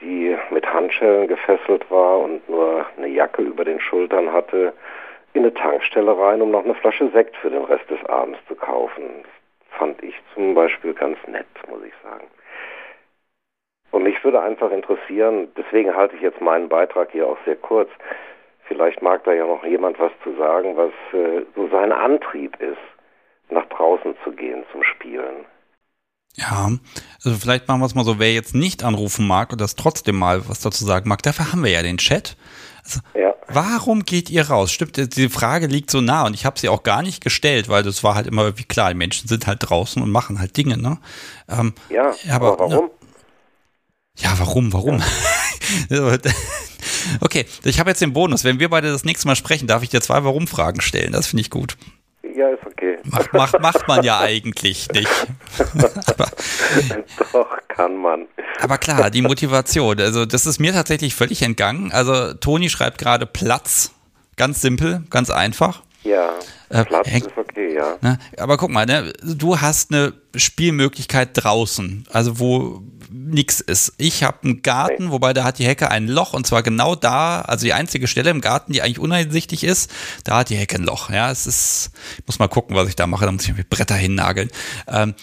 die 0.00 0.36
mit 0.50 0.66
Handschellen 0.72 1.28
gefesselt 1.28 1.90
war 1.90 2.20
und 2.20 2.48
nur 2.48 2.86
eine 2.96 3.08
Jacke 3.08 3.42
über 3.42 3.64
den 3.64 3.80
Schultern 3.80 4.32
hatte, 4.32 4.72
in 5.32 5.42
eine 5.42 5.54
Tankstelle 5.54 6.16
rein, 6.16 6.42
um 6.42 6.50
noch 6.50 6.64
eine 6.64 6.74
Flasche 6.74 7.08
Sekt 7.10 7.36
für 7.36 7.50
den 7.50 7.64
Rest 7.64 7.88
des 7.90 8.04
Abends 8.06 8.38
zu 8.46 8.54
kaufen. 8.54 9.04
Das 9.22 9.78
fand 9.78 10.02
ich 10.02 10.14
zum 10.34 10.54
Beispiel 10.54 10.94
ganz 10.94 11.18
nett, 11.26 11.46
muss 11.68 11.82
ich 11.84 11.94
sagen. 12.02 12.26
Und 13.90 14.02
mich 14.02 14.22
würde 14.24 14.40
einfach 14.40 14.70
interessieren, 14.70 15.48
deswegen 15.56 15.94
halte 15.94 16.16
ich 16.16 16.22
jetzt 16.22 16.40
meinen 16.40 16.68
Beitrag 16.68 17.10
hier 17.12 17.28
auch 17.28 17.38
sehr 17.44 17.56
kurz, 17.56 17.90
Vielleicht 18.66 19.02
mag 19.02 19.24
da 19.24 19.32
ja 19.32 19.46
noch 19.46 19.64
jemand 19.64 19.98
was 19.98 20.12
zu 20.22 20.34
sagen, 20.36 20.76
was 20.76 20.92
äh, 21.12 21.44
so 21.54 21.68
sein 21.68 21.92
Antrieb 21.92 22.58
ist, 22.60 22.78
nach 23.50 23.66
draußen 23.66 24.16
zu 24.24 24.32
gehen 24.32 24.64
zum 24.72 24.82
Spielen. 24.82 25.44
Ja, 26.36 26.72
also 27.24 27.38
vielleicht 27.38 27.68
machen 27.68 27.80
wir 27.80 27.86
es 27.86 27.94
mal 27.94 28.04
so, 28.04 28.18
wer 28.18 28.32
jetzt 28.32 28.54
nicht 28.54 28.82
anrufen 28.82 29.26
mag 29.26 29.52
und 29.52 29.60
das 29.60 29.76
trotzdem 29.76 30.16
mal 30.16 30.48
was 30.48 30.60
dazu 30.60 30.84
sagen 30.84 31.08
mag, 31.08 31.22
dafür 31.22 31.52
haben 31.52 31.62
wir 31.62 31.70
ja 31.70 31.82
den 31.82 31.98
Chat. 31.98 32.36
Also, 32.84 33.00
ja. 33.14 33.34
Warum 33.48 34.04
geht 34.04 34.30
ihr 34.30 34.48
raus? 34.48 34.72
Stimmt, 34.72 34.96
diese 34.96 35.30
Frage 35.30 35.66
liegt 35.66 35.90
so 35.90 36.00
nah 36.00 36.26
und 36.26 36.34
ich 36.34 36.44
habe 36.44 36.58
sie 36.58 36.68
auch 36.68 36.82
gar 36.82 37.02
nicht 37.02 37.22
gestellt, 37.22 37.68
weil 37.68 37.82
das 37.82 38.02
war 38.02 38.14
halt 38.14 38.26
immer 38.26 38.58
wie 38.58 38.64
klar, 38.64 38.88
die 38.88 38.96
Menschen 38.96 39.28
sind 39.28 39.46
halt 39.46 39.58
draußen 39.60 40.02
und 40.02 40.10
machen 40.10 40.40
halt 40.40 40.56
Dinge, 40.56 40.76
ne? 40.76 40.98
Ähm, 41.48 41.74
ja, 41.88 42.12
aber, 42.30 42.52
aber 42.54 42.58
warum? 42.58 42.84
Ne, 42.86 42.90
ja, 44.16 44.34
warum, 44.38 44.72
warum? 44.72 45.02
Ja. 45.88 46.16
Okay, 47.20 47.44
ich 47.64 47.80
habe 47.80 47.90
jetzt 47.90 48.00
den 48.00 48.12
Bonus. 48.12 48.44
Wenn 48.44 48.60
wir 48.60 48.70
beide 48.70 48.90
das 48.90 49.04
nächste 49.04 49.26
Mal 49.26 49.36
sprechen, 49.36 49.66
darf 49.66 49.82
ich 49.82 49.90
dir 49.90 50.00
zwei 50.00 50.24
Warum-Fragen 50.24 50.80
stellen. 50.80 51.12
Das 51.12 51.26
finde 51.26 51.42
ich 51.42 51.50
gut. 51.50 51.76
Ja, 52.36 52.48
ist 52.48 52.66
okay. 52.66 52.98
Macht, 53.04 53.32
macht, 53.32 53.60
macht 53.60 53.88
man 53.88 54.02
ja 54.02 54.18
eigentlich 54.18 54.88
nicht. 54.90 55.08
aber, 56.06 56.28
Doch, 57.32 57.48
kann 57.68 57.96
man. 57.96 58.26
Aber 58.60 58.78
klar, 58.78 59.10
die 59.10 59.22
Motivation. 59.22 60.00
Also, 60.00 60.26
das 60.26 60.44
ist 60.46 60.58
mir 60.58 60.72
tatsächlich 60.72 61.14
völlig 61.14 61.42
entgangen. 61.42 61.92
Also, 61.92 62.34
Toni 62.34 62.68
schreibt 62.70 62.98
gerade 62.98 63.26
Platz. 63.26 63.92
Ganz 64.36 64.60
simpel, 64.60 65.04
ganz 65.10 65.30
einfach. 65.30 65.82
Ja, 66.02 66.30
äh, 66.74 66.84
Platz 66.84 67.08
äh, 67.08 67.18
ist 67.18 67.36
okay, 67.36 67.74
ja. 67.74 67.96
Ne? 68.00 68.18
Aber 68.36 68.56
guck 68.56 68.70
mal, 68.70 68.84
ne, 68.84 69.12
du 69.22 69.60
hast 69.60 69.92
eine 69.92 70.12
Spielmöglichkeit 70.34 71.30
draußen, 71.34 72.06
also 72.10 72.38
wo 72.40 72.82
nichts 73.10 73.60
ist. 73.60 73.92
Ich 73.96 74.24
habe 74.24 74.38
einen 74.42 74.62
Garten, 74.62 75.12
wobei 75.12 75.32
da 75.32 75.44
hat 75.44 75.60
die 75.60 75.66
Hecke 75.66 75.90
ein 75.90 76.08
Loch 76.08 76.34
und 76.34 76.46
zwar 76.46 76.64
genau 76.64 76.96
da, 76.96 77.42
also 77.42 77.64
die 77.64 77.72
einzige 77.72 78.08
Stelle 78.08 78.30
im 78.30 78.40
Garten, 78.40 78.72
die 78.72 78.82
eigentlich 78.82 78.98
uneinsichtig 78.98 79.62
ist, 79.62 79.90
da 80.24 80.38
hat 80.38 80.50
die 80.50 80.56
Hecke 80.56 80.76
ein 80.76 80.82
Loch. 80.82 81.10
Ja, 81.10 81.30
es 81.30 81.46
ist, 81.46 81.92
ich 82.18 82.26
muss 82.26 82.40
mal 82.40 82.48
gucken, 82.48 82.74
was 82.74 82.88
ich 82.88 82.96
da 82.96 83.06
mache, 83.06 83.24
da 83.24 83.32
muss 83.32 83.44
ich 83.44 83.56
mir 83.56 83.64
Bretter 83.64 83.94
hinnageln. 83.94 84.50
Ähm, 84.88 85.14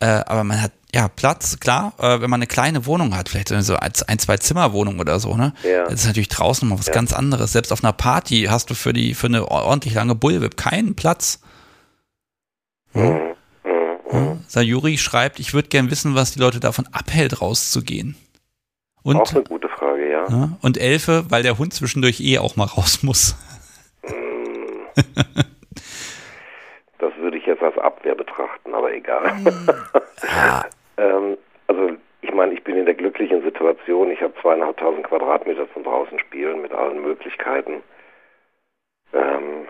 äh, 0.00 0.06
aber 0.06 0.44
man 0.44 0.62
hat 0.62 0.72
ja 0.94 1.08
Platz, 1.08 1.60
klar, 1.60 1.92
äh, 1.98 2.20
wenn 2.20 2.30
man 2.30 2.38
eine 2.38 2.46
kleine 2.46 2.86
Wohnung 2.86 3.16
hat, 3.16 3.28
vielleicht 3.28 3.48
so 3.48 3.76
als 3.76 4.02
ein, 4.02 4.18
zwei 4.18 4.38
Zimmerwohnung 4.38 4.98
oder 4.98 5.20
so, 5.20 5.36
ne? 5.36 5.52
Ja. 5.62 5.84
Das 5.84 6.00
ist 6.00 6.06
natürlich 6.06 6.28
draußen 6.28 6.68
mal 6.68 6.78
was 6.78 6.86
ja. 6.86 6.92
ganz 6.92 7.12
anderes. 7.12 7.52
Selbst 7.52 7.72
auf 7.72 7.84
einer 7.84 7.92
Party 7.92 8.46
hast 8.50 8.70
du 8.70 8.74
für 8.74 8.92
die 8.92 9.14
für 9.14 9.26
eine 9.26 9.48
ordentlich 9.48 9.94
lange 9.94 10.14
Bullwhip 10.14 10.56
keinen 10.56 10.96
Platz. 10.96 11.40
Hm? 12.92 13.34
Mhm. 13.64 14.18
Mhm. 14.18 14.44
Sayuri 14.48 14.98
schreibt, 14.98 15.38
ich 15.38 15.54
würde 15.54 15.68
gern 15.68 15.90
wissen, 15.90 16.14
was 16.14 16.32
die 16.32 16.40
Leute 16.40 16.60
davon 16.60 16.88
abhält, 16.92 17.40
rauszugehen. 17.40 18.16
Und, 19.02 19.16
auch 19.16 19.32
eine 19.32 19.44
gute 19.44 19.68
Frage, 19.68 20.10
ja. 20.10 20.28
ja. 20.28 20.58
Und 20.60 20.76
Elfe, 20.76 21.24
weil 21.28 21.42
der 21.42 21.58
Hund 21.58 21.72
zwischendurch 21.72 22.20
eh 22.20 22.38
auch 22.38 22.56
mal 22.56 22.64
raus 22.64 23.02
muss. 23.02 23.36
Mm. 24.02 25.00
das 27.00 27.16
würde 27.16 27.38
ich 27.38 27.46
jetzt 27.46 27.62
als 27.62 27.76
Abwehr 27.78 28.14
betrachten, 28.14 28.74
aber 28.74 28.92
egal. 28.92 29.32
Ja. 30.22 30.66
ähm, 30.98 31.38
also 31.66 31.96
ich 32.20 32.32
meine, 32.34 32.52
ich 32.52 32.62
bin 32.62 32.76
in 32.76 32.84
der 32.84 32.94
glücklichen 32.94 33.42
Situation, 33.42 34.10
ich 34.10 34.20
habe 34.20 34.34
zweieinhalbtausend 34.42 35.06
Quadratmeter 35.06 35.66
zum 35.72 35.82
draußen 35.82 36.18
spielen 36.18 36.60
mit 36.60 36.72
allen 36.72 37.00
Möglichkeiten. 37.00 37.82
Ähm, 39.14 39.66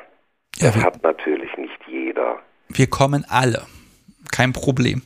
ja, 0.57 0.73
das 0.73 0.83
hat 0.83 1.03
natürlich 1.05 1.57
nicht 1.57 1.79
jeder. 1.87 2.41
Wir 2.69 2.89
kommen 2.91 3.25
alle 3.29 3.63
kein 4.33 4.53
Problem. 4.53 5.03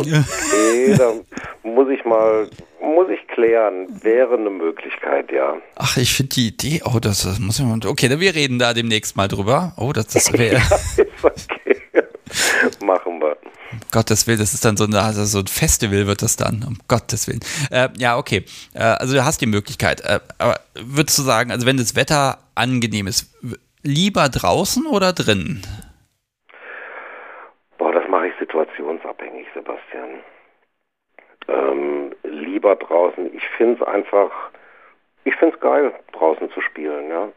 Okay, 0.00 0.94
da 0.96 1.12
muss 1.62 1.88
ich 1.88 2.04
mal, 2.04 2.48
muss 2.80 3.08
ich 3.08 3.26
klären. 3.28 3.86
Wäre 4.02 4.34
eine 4.34 4.50
Möglichkeit, 4.50 5.30
ja. 5.32 5.56
Ach, 5.76 5.96
ich 5.96 6.12
finde 6.12 6.34
die 6.34 6.48
Idee, 6.48 6.82
oh, 6.84 6.98
das, 7.00 7.22
das 7.22 7.38
muss 7.38 7.58
ich 7.58 7.64
mal, 7.64 7.78
okay, 7.86 8.08
dann 8.08 8.20
wir 8.20 8.34
reden 8.34 8.58
da 8.58 8.74
demnächst 8.74 9.16
mal 9.16 9.28
drüber. 9.28 9.72
Oh, 9.76 9.92
das, 9.92 10.08
das 10.08 10.32
wäre. 10.38 10.56
ja, 10.96 11.04
okay. 11.22 11.76
Machen 12.84 13.20
wir. 13.20 13.36
Um 13.72 13.80
Gottes 13.90 14.26
Willen, 14.26 14.38
das 14.38 14.54
ist 14.54 14.64
dann 14.64 14.76
so, 14.76 14.84
eine, 14.84 15.00
also 15.00 15.24
so 15.24 15.40
ein 15.40 15.46
Festival 15.46 16.06
wird 16.06 16.22
das 16.22 16.36
dann, 16.36 16.64
um 16.66 16.78
Gottes 16.86 17.26
Willen. 17.26 17.40
Äh, 17.70 17.88
ja, 17.96 18.16
okay. 18.16 18.44
Äh, 18.72 18.82
also 18.82 19.14
du 19.14 19.24
hast 19.24 19.40
die 19.40 19.46
Möglichkeit. 19.46 20.00
Äh, 20.02 20.20
aber 20.38 20.60
würdest 20.74 21.18
du 21.18 21.22
sagen, 21.22 21.50
also 21.50 21.66
wenn 21.66 21.76
das 21.76 21.96
Wetter 21.96 22.38
angenehm 22.54 23.06
ist, 23.06 23.34
lieber 23.82 24.28
draußen 24.28 24.86
oder 24.86 25.12
drinnen? 25.12 25.62
situationsabhängig, 28.38 29.46
Sebastian. 29.54 30.20
Ähm, 31.48 32.12
lieber 32.22 32.76
draußen. 32.76 33.34
Ich 33.34 33.46
finde 33.50 33.82
es 33.82 33.86
einfach, 33.86 34.30
ich 35.24 35.34
finde 35.36 35.54
es 35.54 35.60
geil, 35.60 35.92
draußen 36.12 36.50
zu 36.50 36.60
spielen, 36.60 37.08
ja. 37.10 37.28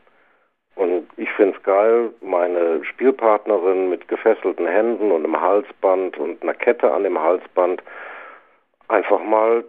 Und 0.76 1.10
ich 1.18 1.30
finde 1.32 1.58
es 1.58 1.64
geil, 1.64 2.14
meine 2.22 2.86
Spielpartnerin 2.86 3.90
mit 3.90 4.08
gefesselten 4.08 4.68
Händen 4.68 5.12
und 5.12 5.24
einem 5.24 5.42
Halsband 5.42 6.18
und 6.18 6.44
einer 6.44 6.54
Kette 6.54 6.92
an 6.92 7.04
dem 7.04 7.20
Halsband 7.20 7.82
einfach 8.88 9.20
mal 9.24 9.64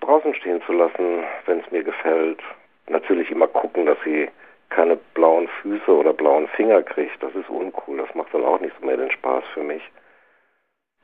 draußen 0.00 0.34
stehen 0.34 0.60
zu 0.66 0.72
lassen, 0.72 1.24
wenn 1.46 1.60
es 1.60 1.70
mir 1.70 1.84
gefällt. 1.84 2.40
Natürlich 2.88 3.30
immer 3.30 3.46
gucken, 3.46 3.86
dass 3.86 3.98
sie 4.04 4.28
keine 4.70 4.96
blauen 5.14 5.48
Füße 5.62 5.90
oder 5.90 6.12
blauen 6.12 6.48
Finger 6.48 6.82
kriegt. 6.82 7.22
Das 7.22 7.34
ist 7.34 7.48
uncool. 7.48 7.98
Das 7.98 8.14
macht 8.14 8.34
dann 8.34 8.44
auch 8.44 8.60
nicht 8.60 8.74
so 8.80 8.86
mehr 8.86 8.96
den 8.96 9.10
Spaß 9.10 9.44
für 9.54 9.62
mich. 9.62 9.82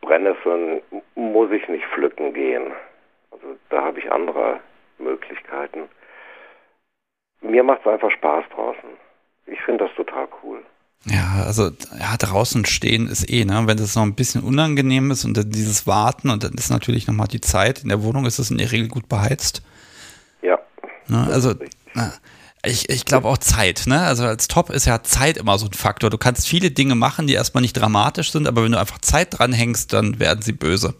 Brennnesseln 0.05 0.81
muss 1.15 1.51
ich 1.51 1.69
nicht 1.69 1.85
pflücken 1.95 2.33
gehen. 2.35 2.73
Also 3.31 3.57
da 3.71 3.83
habe 3.83 3.99
ich 3.99 4.11
andere 4.11 4.61
Möglichkeiten. 4.99 5.89
Mir 7.41 7.63
macht 7.63 7.81
es 7.81 7.93
einfach 7.93 8.11
Spaß 8.11 8.45
draußen. 8.55 8.91
Ich 9.47 9.61
finde 9.63 9.85
das 9.87 9.95
total 9.97 10.29
cool. 10.43 10.63
Ja, 11.07 11.45
also 11.47 11.65
ja, 11.65 12.17
draußen 12.19 12.65
stehen 12.65 13.09
ist 13.09 13.31
eh, 13.31 13.45
ne? 13.45 13.65
Wenn 13.67 13.77
das 13.77 13.95
noch 13.95 14.05
ein 14.05 14.15
bisschen 14.15 14.43
unangenehm 14.43 15.11
ist 15.11 15.27
und 15.27 15.37
dann 15.37 15.51
dieses 15.51 15.87
Warten 15.87 16.31
und 16.31 16.43
dann 16.43 16.55
ist 16.55 16.71
natürlich 16.71 17.07
nochmal 17.07 17.29
die 17.29 17.43
Zeit. 17.43 17.83
In 17.83 17.91
der 17.91 18.03
Wohnung 18.03 18.25
ist 18.25 18.39
es 18.39 18.51
in 18.51 18.57
der 18.57 18.73
Regel 18.73 18.89
gut 18.89 19.09
beheizt. 19.09 19.63
Ja. 20.41 20.59
Ne? 21.09 21.27
Also 21.31 21.53
na, 21.93 22.13
ich, 22.67 22.89
ich 22.89 23.05
glaube 23.05 23.29
auch 23.29 23.39
Zeit, 23.39 23.85
ne? 23.87 24.03
Also 24.03 24.25
als 24.25 24.49
Top 24.49 24.71
ist 24.71 24.87
ja 24.87 25.03
Zeit 25.03 25.37
immer 25.37 25.59
so 25.59 25.67
ein 25.67 25.73
Faktor. 25.73 26.11
Du 26.11 26.19
kannst 26.19 26.49
viele 26.49 26.71
Dinge 26.71 26.95
machen, 26.95 27.27
die 27.27 27.35
erstmal 27.35 27.63
nicht 27.63 27.75
dramatisch 27.75 28.33
sind, 28.33 28.47
aber 28.47 28.65
wenn 28.65 28.73
du 28.73 28.79
einfach 28.79 28.99
Zeit 28.99 29.39
dranhängst, 29.39 29.93
dann 29.93 30.19
werden 30.19 30.43
sie 30.43 30.53
böse. 30.53 30.95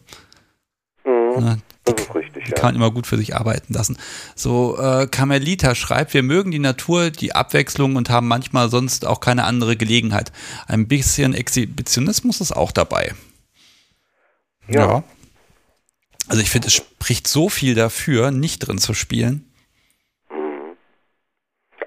Mhm. 1.05 1.45
Ne? 1.45 1.59
Das 1.85 1.95
ist 2.01 2.15
richtig, 2.15 2.45
Die 2.45 2.51
ja. 2.51 2.57
kann 2.57 2.69
man 2.69 2.77
immer 2.77 2.91
gut 2.91 3.07
für 3.07 3.19
sich 3.19 3.37
arbeiten 3.37 3.75
lassen. 3.75 3.99
So, 4.35 4.79
äh, 4.79 5.07
Carmelita 5.07 5.75
schreibt, 5.75 6.15
wir 6.15 6.23
mögen 6.23 6.51
die 6.51 6.59
Natur, 6.59 7.11
die 7.11 7.35
Abwechslung 7.35 7.97
und 7.97 8.09
haben 8.09 8.27
manchmal 8.27 8.71
sonst 8.71 9.07
auch 9.07 9.21
keine 9.21 9.45
andere 9.45 9.77
Gelegenheit. 9.77 10.33
Ein 10.67 10.89
bisschen 10.89 11.35
Exhibitionismus 11.35 12.41
ist 12.41 12.53
auch 12.53 12.73
dabei. 12.73 13.15
Ja. 14.67 15.05
Also 16.27 16.41
ich 16.41 16.49
finde, 16.49 16.69
es 16.69 16.75
spricht 16.75 17.27
so 17.27 17.51
viel 17.51 17.75
dafür, 17.75 18.31
nicht 18.31 18.61
drin 18.61 18.79
zu 18.79 18.95
spielen. 18.95 19.51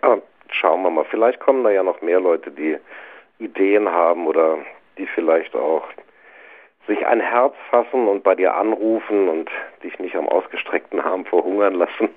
Aber 0.01 0.21
schauen 0.51 0.83
wir 0.83 0.91
mal, 0.91 0.96
vielleicht 1.09 1.39
kommen 1.39 1.63
da 1.63 1.71
ja 1.71 1.84
noch 1.84 2.01
mehr 2.01 2.19
Leute, 2.19 2.51
die 2.51 2.77
Ideen 3.39 3.89
haben 3.89 4.27
oder 4.27 4.57
die 4.97 5.07
vielleicht 5.13 5.55
auch 5.55 5.84
sich 6.88 7.05
ein 7.05 7.19
Herz 7.19 7.53
fassen 7.69 8.07
und 8.07 8.23
bei 8.23 8.35
dir 8.35 8.55
anrufen 8.55 9.27
und 9.27 9.49
dich 9.84 9.99
nicht 9.99 10.15
am 10.15 10.27
ausgestreckten 10.27 10.99
Arm 10.99 11.25
verhungern 11.25 11.73
lassen. 11.73 12.09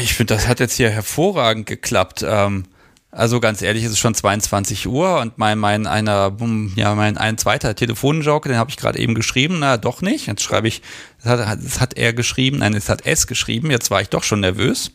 Ich 0.00 0.14
finde, 0.14 0.34
das 0.34 0.48
hat 0.48 0.60
jetzt 0.60 0.76
hier 0.76 0.90
hervorragend 0.90 1.66
geklappt. 1.66 2.24
Ähm, 2.26 2.64
also 3.10 3.40
ganz 3.40 3.62
ehrlich, 3.62 3.84
es 3.84 3.92
ist 3.92 3.98
schon 3.98 4.14
22 4.14 4.86
Uhr 4.86 5.20
und 5.20 5.38
mein, 5.38 5.58
mein 5.58 5.86
einer, 5.86 6.36
hm, 6.38 6.72
ja, 6.76 6.94
mein 6.94 7.16
ein 7.16 7.38
zweiter 7.38 7.74
Telefonjoke, 7.74 8.48
den 8.48 8.58
habe 8.58 8.70
ich 8.70 8.76
gerade 8.76 8.98
eben 8.98 9.14
geschrieben, 9.14 9.56
na 9.60 9.78
doch 9.78 10.02
nicht. 10.02 10.26
Jetzt 10.26 10.42
schreibe 10.42 10.68
ich, 10.68 10.82
das 11.22 11.46
hat, 11.46 11.58
hat 11.80 11.96
er 11.96 12.12
geschrieben, 12.12 12.58
nein, 12.58 12.74
es 12.74 12.88
hat 12.90 13.06
es 13.06 13.26
geschrieben, 13.26 13.70
jetzt 13.70 13.90
war 13.90 14.02
ich 14.02 14.10
doch 14.10 14.24
schon 14.24 14.40
nervös. 14.40 14.92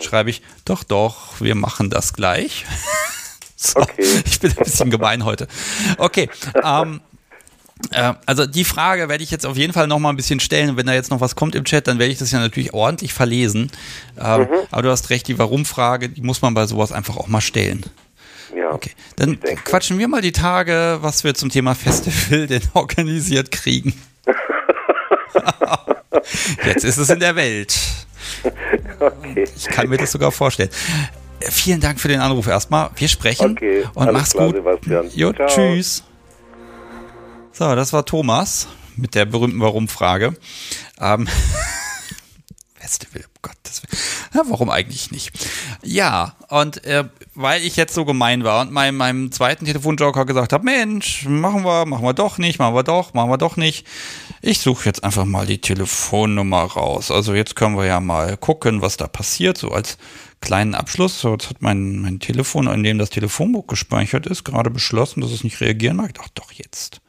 Schreibe 0.00 0.30
ich, 0.30 0.42
doch, 0.64 0.84
doch, 0.84 1.40
wir 1.40 1.54
machen 1.54 1.90
das 1.90 2.12
gleich. 2.12 2.64
so, 3.56 3.80
Okay. 3.80 4.22
Ich 4.24 4.40
bin 4.40 4.50
ein 4.50 4.64
bisschen 4.64 4.90
gemein 4.90 5.24
heute. 5.24 5.48
Okay, 5.98 6.28
ähm, 6.62 7.00
äh, 7.92 8.14
also 8.24 8.46
die 8.46 8.64
Frage 8.64 9.08
werde 9.08 9.22
ich 9.22 9.30
jetzt 9.30 9.46
auf 9.46 9.56
jeden 9.56 9.72
Fall 9.72 9.86
noch 9.86 9.98
mal 9.98 10.10
ein 10.10 10.16
bisschen 10.16 10.40
stellen. 10.40 10.76
Wenn 10.76 10.86
da 10.86 10.94
jetzt 10.94 11.10
noch 11.10 11.20
was 11.20 11.36
kommt 11.36 11.54
im 11.54 11.64
Chat, 11.64 11.86
dann 11.86 11.98
werde 11.98 12.12
ich 12.12 12.18
das 12.18 12.32
ja 12.32 12.40
natürlich 12.40 12.72
ordentlich 12.72 13.12
verlesen. 13.12 13.70
Ähm, 14.18 14.48
Aber 14.70 14.82
du 14.82 14.90
hast 14.90 15.10
recht, 15.10 15.28
die 15.28 15.38
Warum-Frage, 15.38 16.08
die 16.08 16.22
muss 16.22 16.42
man 16.42 16.54
bei 16.54 16.66
sowas 16.66 16.92
einfach 16.92 17.16
auch 17.16 17.28
mal 17.28 17.40
stellen. 17.40 17.84
Ja. 18.56 18.72
Okay, 18.72 18.92
dann 19.16 19.38
quatschen 19.40 19.98
wir 19.98 20.08
mal 20.08 20.22
die 20.22 20.32
Tage, 20.32 20.98
was 21.02 21.24
wir 21.24 21.34
zum 21.34 21.50
Thema 21.50 21.74
Festival 21.74 22.46
denn 22.46 22.62
organisiert 22.72 23.50
kriegen. 23.50 23.92
jetzt 26.64 26.84
ist 26.84 26.96
es 26.96 27.10
in 27.10 27.20
der 27.20 27.36
Welt. 27.36 27.76
Okay. 29.00 29.44
Ich 29.56 29.66
kann 29.66 29.88
mir 29.88 29.98
das 29.98 30.12
sogar 30.12 30.32
vorstellen. 30.32 30.70
Äh, 31.40 31.50
Vielen 31.50 31.80
Dank 31.80 32.00
für 32.00 32.08
den 32.08 32.20
Anruf 32.20 32.46
erstmal. 32.46 32.90
Wir 32.96 33.08
sprechen 33.08 33.52
Okay, 33.52 33.84
und 33.94 34.12
mach's 34.12 34.32
klar, 34.32 34.46
gut. 34.46 34.56
Sebastian. 34.56 35.10
Jo, 35.14 35.32
Ciao. 35.32 35.46
tschüss. 35.48 36.02
So, 37.52 37.74
das 37.74 37.92
war 37.92 38.04
Thomas 38.04 38.68
mit 38.96 39.14
der 39.14 39.24
berühmten 39.26 39.60
Warum-Frage. 39.60 40.34
Ähm, 41.00 41.28
Festival, 42.74 43.22
um 43.22 43.32
Gottes 43.42 43.82
Willen. 43.82 44.02
Ja, 44.34 44.42
warum 44.50 44.70
eigentlich 44.70 45.10
nicht? 45.10 45.32
Ja, 45.82 46.36
und 46.48 46.84
äh, 46.84 47.04
weil 47.34 47.62
ich 47.64 47.76
jetzt 47.76 47.94
so 47.94 48.04
gemein 48.04 48.44
war 48.44 48.60
und 48.62 48.72
meinem, 48.72 48.96
meinem 48.96 49.32
zweiten 49.32 49.64
Telefonjoker 49.64 50.24
gesagt 50.24 50.52
habe, 50.52 50.64
Mensch, 50.64 51.26
machen 51.26 51.64
wir, 51.64 51.84
machen 51.86 52.04
wir 52.04 52.14
doch 52.14 52.38
nicht, 52.38 52.58
machen 52.58 52.74
wir 52.74 52.82
doch, 52.82 53.12
machen 53.14 53.30
wir 53.30 53.38
doch 53.38 53.56
nicht. 53.56 53.86
Ich 54.46 54.60
suche 54.60 54.84
jetzt 54.84 55.02
einfach 55.02 55.24
mal 55.24 55.44
die 55.44 55.60
Telefonnummer 55.60 56.62
raus. 56.62 57.10
Also 57.10 57.34
jetzt 57.34 57.56
können 57.56 57.76
wir 57.76 57.84
ja 57.84 57.98
mal 57.98 58.36
gucken, 58.36 58.80
was 58.80 58.96
da 58.96 59.08
passiert, 59.08 59.58
so 59.58 59.72
als 59.72 59.98
kleinen 60.40 60.76
Abschluss. 60.76 61.20
So, 61.20 61.32
jetzt 61.32 61.50
hat 61.50 61.62
mein, 61.62 61.98
mein 61.98 62.20
Telefon, 62.20 62.68
in 62.68 62.84
dem 62.84 62.98
das 62.98 63.10
Telefonbuch 63.10 63.66
gespeichert 63.66 64.24
ist, 64.24 64.44
gerade 64.44 64.70
beschlossen, 64.70 65.20
dass 65.20 65.32
es 65.32 65.42
nicht 65.42 65.60
reagieren 65.60 65.96
mag. 65.96 66.12
Ach 66.22 66.28
doch, 66.36 66.52
jetzt. 66.52 67.00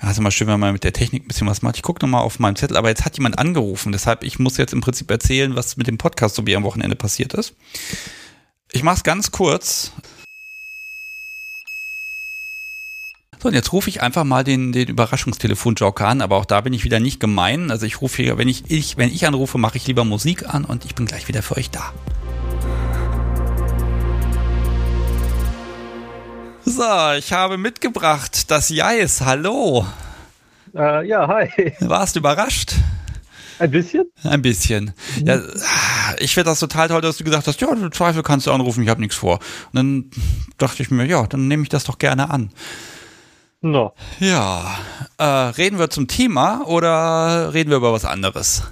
Ja, 0.00 0.08
ist 0.08 0.18
immer 0.18 0.30
schön, 0.30 0.46
wenn 0.46 0.60
man 0.60 0.72
mit 0.72 0.84
der 0.84 0.92
Technik 0.92 1.24
ein 1.24 1.26
bisschen 1.26 1.48
was 1.48 1.62
macht. 1.62 1.74
Ich 1.74 1.82
gucke 1.82 2.06
nochmal 2.06 2.22
auf 2.22 2.38
meinem 2.38 2.54
Zettel, 2.54 2.76
aber 2.76 2.90
jetzt 2.90 3.04
hat 3.04 3.16
jemand 3.16 3.40
angerufen. 3.40 3.90
Deshalb, 3.90 4.22
ich 4.22 4.38
muss 4.38 4.56
jetzt 4.56 4.72
im 4.72 4.80
Prinzip 4.80 5.10
erzählen, 5.10 5.56
was 5.56 5.76
mit 5.76 5.88
dem 5.88 5.98
Podcast 5.98 6.36
so 6.36 6.46
wie 6.46 6.54
am 6.54 6.62
Wochenende 6.62 6.94
passiert 6.94 7.34
ist. 7.34 7.56
Ich 8.70 8.84
mache 8.84 8.98
es 8.98 9.02
ganz 9.02 9.32
kurz. 9.32 9.90
So, 13.40 13.48
und 13.48 13.54
jetzt 13.54 13.72
rufe 13.72 13.88
ich 13.88 14.02
einfach 14.02 14.24
mal 14.24 14.42
den, 14.42 14.72
den 14.72 14.88
Überraschungstelefon-Joker 14.88 16.08
an, 16.08 16.22
aber 16.22 16.36
auch 16.36 16.44
da 16.44 16.60
bin 16.60 16.72
ich 16.72 16.82
wieder 16.82 16.98
nicht 16.98 17.20
gemein. 17.20 17.70
Also 17.70 17.86
ich 17.86 18.00
rufe 18.00 18.20
hier, 18.20 18.36
wenn 18.36 18.48
ich, 18.48 18.68
ich, 18.68 18.96
wenn 18.96 19.10
ich 19.10 19.28
anrufe, 19.28 19.58
mache 19.58 19.76
ich 19.76 19.86
lieber 19.86 20.04
Musik 20.04 20.52
an 20.52 20.64
und 20.64 20.84
ich 20.84 20.96
bin 20.96 21.06
gleich 21.06 21.28
wieder 21.28 21.42
für 21.42 21.56
euch 21.56 21.70
da. 21.70 21.92
So, 26.64 27.12
ich 27.16 27.32
habe 27.32 27.58
mitgebracht 27.58 28.50
das 28.50 28.70
Jais. 28.70 29.20
Hallo. 29.20 29.86
Äh, 30.74 31.06
ja, 31.06 31.28
hi. 31.28 31.74
Warst 31.78 32.16
du 32.16 32.20
überrascht? 32.20 32.74
Ein 33.60 33.70
bisschen? 33.70 34.10
Ein 34.24 34.42
bisschen. 34.42 34.92
Ja, 35.24 35.40
ich 36.18 36.34
finde 36.34 36.50
das 36.50 36.58
total 36.58 36.88
toll, 36.88 37.00
dass 37.02 37.18
du 37.18 37.24
gesagt 37.24 37.46
hast, 37.46 37.60
ja, 37.60 37.72
du 37.72 37.88
Zweifel 37.90 38.24
kannst 38.24 38.48
du 38.48 38.52
anrufen, 38.52 38.82
ich 38.82 38.88
habe 38.88 39.00
nichts 39.00 39.16
vor. 39.16 39.38
Und 39.72 39.74
dann 39.74 40.10
dachte 40.58 40.82
ich 40.82 40.90
mir, 40.90 41.06
ja, 41.06 41.24
dann 41.26 41.46
nehme 41.46 41.62
ich 41.62 41.68
das 41.68 41.84
doch 41.84 41.98
gerne 41.98 42.30
an. 42.30 42.50
No. 43.60 43.92
Ja, 44.20 44.78
äh, 45.18 45.24
reden 45.24 45.78
wir 45.78 45.90
zum 45.90 46.06
Thema 46.06 46.62
oder 46.66 47.52
reden 47.52 47.70
wir 47.70 47.78
über 47.78 47.92
was 47.92 48.04
anderes? 48.04 48.62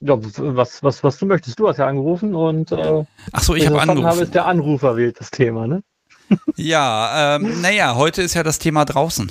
Ja, 0.00 0.16
was, 0.18 0.82
was, 0.82 1.02
was 1.04 1.18
du 1.18 1.26
möchtest. 1.26 1.58
Du 1.58 1.68
hast 1.68 1.78
ja 1.78 1.86
angerufen 1.86 2.34
und 2.34 2.72
äh, 2.72 3.04
Ach 3.32 3.42
so, 3.42 3.54
ich 3.54 3.64
habe 3.66 3.76
verstanden 3.76 4.02
habe, 4.02 4.08
angerufen. 4.10 4.22
ist 4.24 4.34
der 4.34 4.46
Anrufer 4.46 4.96
wählt 4.96 5.20
das 5.20 5.30
Thema, 5.30 5.66
ne? 5.66 5.82
Ja, 6.56 7.36
ähm, 7.36 7.60
naja, 7.60 7.94
heute 7.94 8.22
ist 8.22 8.34
ja 8.34 8.42
das 8.42 8.58
Thema 8.58 8.84
draußen. 8.84 9.30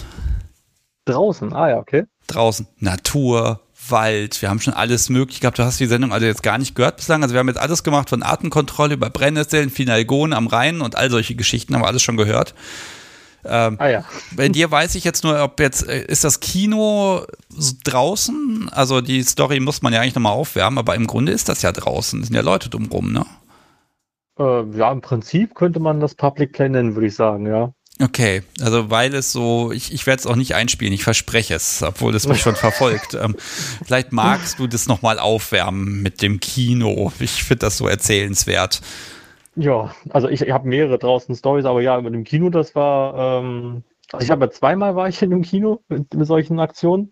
Draußen, 1.05 1.53
ah 1.53 1.69
ja, 1.69 1.77
okay. 1.77 2.05
Draußen, 2.27 2.67
Natur, 2.79 3.59
Wald, 3.89 4.41
wir 4.41 4.49
haben 4.49 4.59
schon 4.59 4.73
alles 4.73 5.09
möglich 5.09 5.39
gehabt. 5.41 5.59
Du 5.59 5.63
hast 5.63 5.79
die 5.79 5.87
Sendung 5.87 6.13
also 6.13 6.25
jetzt 6.25 6.43
gar 6.43 6.57
nicht 6.57 6.75
gehört 6.75 6.97
bislang. 6.97 7.23
Also 7.23 7.33
wir 7.33 7.39
haben 7.39 7.47
jetzt 7.47 7.59
alles 7.59 7.83
gemacht 7.83 8.09
von 8.09 8.23
Artenkontrolle 8.23 8.93
über 8.93 9.09
Brennnesseln, 9.09 9.69
Finalgon 9.69 10.33
am 10.33 10.47
Rhein 10.47 10.81
und 10.81 10.95
all 10.95 11.09
solche 11.09 11.35
Geschichten 11.35 11.73
haben 11.73 11.81
wir 11.81 11.87
alles 11.87 12.03
schon 12.03 12.17
gehört. 12.17 12.53
Ähm, 13.43 13.75
Ah 13.79 13.87
ja. 13.87 14.05
Bei 14.35 14.49
dir 14.49 14.69
weiß 14.69 14.95
ich 14.95 15.03
jetzt 15.03 15.23
nur, 15.23 15.41
ob 15.41 15.59
jetzt, 15.59 15.87
äh, 15.87 16.05
ist 16.05 16.23
das 16.23 16.39
Kino 16.39 17.25
draußen? 17.83 18.69
Also 18.71 19.01
die 19.01 19.23
Story 19.23 19.59
muss 19.59 19.81
man 19.81 19.93
ja 19.93 20.01
eigentlich 20.01 20.15
nochmal 20.15 20.33
aufwärmen, 20.33 20.77
aber 20.77 20.95
im 20.95 21.07
Grunde 21.07 21.31
ist 21.31 21.49
das 21.49 21.61
ja 21.61 21.71
draußen. 21.71 22.21
Es 22.21 22.27
sind 22.27 22.35
ja 22.35 22.41
Leute 22.41 22.69
drumrum, 22.69 23.11
ne? 23.11 23.25
Äh, 24.39 24.77
ja, 24.77 24.91
im 24.91 25.01
Prinzip 25.01 25.55
könnte 25.55 25.79
man 25.79 25.99
das 25.99 26.15
Public 26.15 26.53
Play 26.53 26.69
nennen, 26.69 26.95
würde 26.95 27.07
ich 27.07 27.15
sagen, 27.15 27.45
ja. 27.47 27.73
Okay, 28.01 28.41
also 28.59 28.89
weil 28.89 29.13
es 29.13 29.31
so, 29.31 29.71
ich, 29.71 29.93
ich 29.93 30.07
werde 30.07 30.21
es 30.21 30.25
auch 30.25 30.35
nicht 30.35 30.55
einspielen, 30.55 30.93
ich 30.93 31.03
verspreche 31.03 31.53
es, 31.53 31.83
obwohl 31.83 32.15
es 32.15 32.27
mich 32.27 32.41
schon 32.41 32.55
verfolgt. 32.57 33.13
Ähm, 33.13 33.35
vielleicht 33.85 34.11
magst 34.11 34.57
du 34.57 34.65
das 34.65 34.87
nochmal 34.87 35.19
aufwärmen 35.19 36.01
mit 36.01 36.21
dem 36.23 36.39
Kino. 36.39 37.11
Ich 37.19 37.43
finde 37.43 37.65
das 37.65 37.77
so 37.77 37.87
erzählenswert. 37.87 38.81
Ja, 39.55 39.93
also 40.09 40.29
ich, 40.29 40.41
ich 40.41 40.51
habe 40.51 40.67
mehrere 40.67 40.97
draußen 40.97 41.35
Stories, 41.35 41.65
aber 41.65 41.81
ja, 41.81 41.97
über 41.99 42.09
dem 42.09 42.23
Kino, 42.23 42.49
das 42.49 42.73
war, 42.75 43.41
ähm, 43.41 43.83
also 44.11 44.23
ich 44.23 44.31
habe 44.31 44.45
ja 44.45 44.51
zweimal 44.51 44.95
war 44.95 45.09
ich 45.09 45.21
in 45.21 45.29
dem 45.29 45.41
Kino 45.41 45.81
mit, 45.89 46.13
mit 46.13 46.27
solchen 46.27 46.59
Aktionen. 46.59 47.11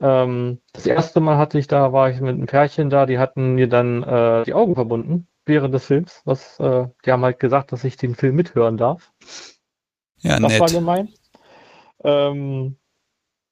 Ähm, 0.00 0.60
das 0.72 0.86
erste 0.86 1.20
Mal 1.20 1.38
hatte 1.38 1.58
ich 1.58 1.66
da, 1.66 1.92
war 1.92 2.10
ich 2.10 2.20
mit 2.20 2.34
einem 2.34 2.46
Pärchen 2.46 2.90
da, 2.90 3.06
die 3.06 3.18
hatten 3.18 3.54
mir 3.54 3.68
dann 3.68 4.02
äh, 4.02 4.44
die 4.44 4.52
Augen 4.54 4.74
verbunden 4.74 5.28
während 5.46 5.72
des 5.72 5.86
Films. 5.86 6.20
Was, 6.24 6.60
äh, 6.60 6.86
die 7.04 7.12
haben 7.12 7.24
halt 7.24 7.40
gesagt, 7.40 7.72
dass 7.72 7.84
ich 7.84 7.96
den 7.96 8.14
Film 8.14 8.36
mithören 8.36 8.76
darf. 8.76 9.12
Ja, 10.18 10.38
Das 10.38 10.60
war 10.60 10.68
nett. 10.68 10.78
gemein. 10.78 11.08
Ähm, 12.04 12.76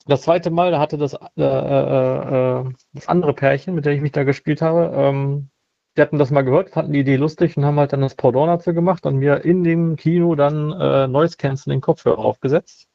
das 0.07 0.23
zweite 0.23 0.51
Mal, 0.51 0.71
da 0.71 0.81
hatte 0.81 0.99
das, 0.99 1.15
äh, 1.15 1.19
äh, 1.39 2.61
äh, 2.61 2.65
das 2.93 3.09
andere 3.09 3.33
Pärchen, 3.33 3.75
mit 3.75 3.87
dem 3.87 3.95
ich 3.95 4.03
mich 4.03 4.13
da 4.13 4.25
gespielt 4.25 4.61
habe, 4.61 4.93
ähm, 4.95 5.49
die 5.97 6.03
hatten 6.03 6.19
das 6.19 6.31
mal 6.31 6.43
gehört, 6.43 6.71
fanden 6.71 6.93
die 6.93 7.01
Idee 7.01 7.17
lustig 7.17 7.57
und 7.57 7.65
haben 7.65 7.79
halt 7.79 7.93
dann 7.93 8.01
das 8.01 8.15
Pendant 8.15 8.49
dazu 8.49 8.75
gemacht 8.75 9.07
und 9.07 9.17
mir 9.17 9.45
in 9.45 9.63
dem 9.63 9.97
Kino 9.97 10.35
dann 10.35 10.73
äh, 10.73 11.07
Noise 11.07 11.37
Canceling 11.37 11.81
Kopfhörer 11.81 12.19
aufgesetzt. 12.19 12.87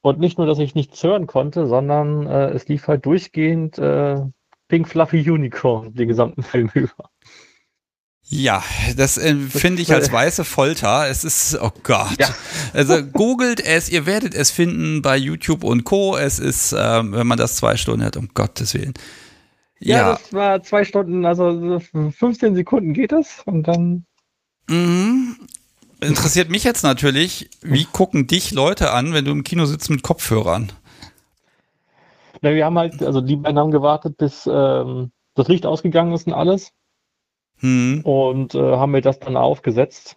Und 0.00 0.20
nicht 0.20 0.38
nur, 0.38 0.46
dass 0.46 0.58
ich 0.58 0.74
nichts 0.74 1.02
hören 1.02 1.26
konnte, 1.26 1.66
sondern 1.66 2.26
äh, 2.26 2.50
es 2.50 2.68
lief 2.68 2.88
halt 2.88 3.04
durchgehend 3.04 3.78
äh, 3.78 4.20
Pink 4.68 4.88
Fluffy 4.88 5.28
Unicorn 5.28 5.94
den 5.94 6.08
gesamten 6.08 6.42
Film 6.44 6.70
über. 6.72 7.10
Ja, 8.30 8.62
das 8.96 9.16
äh, 9.16 9.34
finde 9.34 9.80
ich 9.80 9.92
als 9.92 10.12
weiße 10.12 10.44
Folter. 10.44 11.08
Es 11.08 11.24
ist, 11.24 11.58
oh 11.60 11.72
Gott. 11.82 12.18
Ja. 12.18 12.28
Also 12.74 13.02
googelt 13.02 13.64
es, 13.64 13.88
ihr 13.88 14.04
werdet 14.04 14.34
es 14.34 14.50
finden 14.50 15.00
bei 15.00 15.16
YouTube 15.16 15.64
und 15.64 15.84
Co. 15.84 16.16
Es 16.16 16.38
ist, 16.38 16.74
ähm, 16.78 17.12
wenn 17.12 17.26
man 17.26 17.38
das 17.38 17.56
zwei 17.56 17.76
Stunden 17.76 18.04
hat, 18.04 18.18
um 18.18 18.28
Gottes 18.34 18.74
Willen. 18.74 18.92
Ja, 19.80 19.96
ja, 19.96 20.12
das 20.12 20.32
war 20.32 20.62
zwei 20.62 20.84
Stunden, 20.84 21.24
also 21.24 21.80
15 21.80 22.54
Sekunden 22.54 22.92
geht 22.92 23.12
es 23.12 23.42
und 23.44 23.64
dann. 23.68 24.04
Mhm. 24.68 25.36
Interessiert 26.00 26.48
mich 26.50 26.62
jetzt 26.64 26.82
natürlich, 26.82 27.50
wie 27.62 27.84
gucken 27.84 28.26
dich 28.26 28.52
Leute 28.52 28.92
an, 28.92 29.12
wenn 29.12 29.24
du 29.24 29.32
im 29.32 29.42
Kino 29.42 29.66
sitzt 29.66 29.90
mit 29.90 30.02
Kopfhörern? 30.02 30.70
Na, 32.40 32.54
wir 32.54 32.64
haben 32.64 32.78
halt, 32.78 33.02
also 33.02 33.20
die 33.20 33.36
beiden 33.36 33.58
haben 33.58 33.72
gewartet, 33.72 34.16
bis 34.16 34.48
ähm, 34.50 35.10
das 35.34 35.48
Licht 35.48 35.66
ausgegangen 35.66 36.12
ist 36.12 36.26
und 36.26 36.34
alles. 36.34 36.72
Hm. 37.60 38.02
Und 38.04 38.54
äh, 38.54 38.76
haben 38.76 38.92
mir 38.92 39.00
das 39.00 39.18
dann 39.18 39.36
aufgesetzt. 39.36 40.16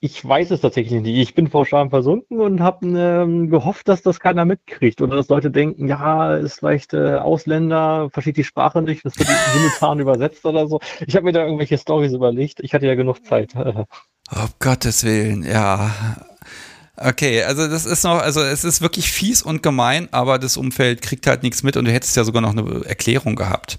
Ich 0.00 0.22
weiß 0.26 0.50
es 0.50 0.60
tatsächlich 0.60 1.00
nicht. 1.00 1.16
Ich 1.16 1.34
bin 1.34 1.48
vor 1.48 1.64
Scham 1.64 1.88
versunken 1.88 2.40
und 2.40 2.60
habe 2.60 2.86
ähm, 2.86 3.48
gehofft, 3.48 3.88
dass 3.88 4.02
das 4.02 4.20
keiner 4.20 4.44
mitkriegt 4.44 5.00
oder 5.00 5.16
dass 5.16 5.28
Leute 5.28 5.50
denken, 5.50 5.88
ja, 5.88 6.36
ist 6.36 6.58
vielleicht 6.58 6.92
äh, 6.92 7.14
Ausländer, 7.14 8.10
versteht 8.10 8.36
die 8.36 8.44
Sprache 8.44 8.82
nicht, 8.82 9.04
das 9.06 9.18
wird 9.18 9.28
simultan 9.54 9.98
übersetzt 10.00 10.44
oder 10.44 10.68
so. 10.68 10.80
Ich 11.06 11.16
habe 11.16 11.24
mir 11.24 11.32
da 11.32 11.44
irgendwelche 11.44 11.78
Stories 11.78 12.12
überlegt. 12.12 12.60
Ich 12.60 12.74
hatte 12.74 12.86
ja 12.86 12.94
genug 12.94 13.24
Zeit. 13.24 13.54
Oh 14.34 14.48
Gottes 14.58 15.04
Willen, 15.04 15.44
ja. 15.44 15.94
Okay, 16.96 17.44
also 17.44 17.68
das 17.68 17.86
ist 17.86 18.02
noch, 18.02 18.18
also 18.18 18.40
es 18.40 18.64
ist 18.64 18.80
wirklich 18.80 19.12
fies 19.12 19.40
und 19.40 19.62
gemein, 19.62 20.08
aber 20.12 20.40
das 20.40 20.56
Umfeld 20.56 21.00
kriegt 21.00 21.28
halt 21.28 21.44
nichts 21.44 21.62
mit 21.62 21.76
und 21.76 21.84
du 21.84 21.92
hättest 21.92 22.16
ja 22.16 22.24
sogar 22.24 22.42
noch 22.42 22.50
eine 22.50 22.84
Erklärung 22.86 23.36
gehabt. 23.36 23.78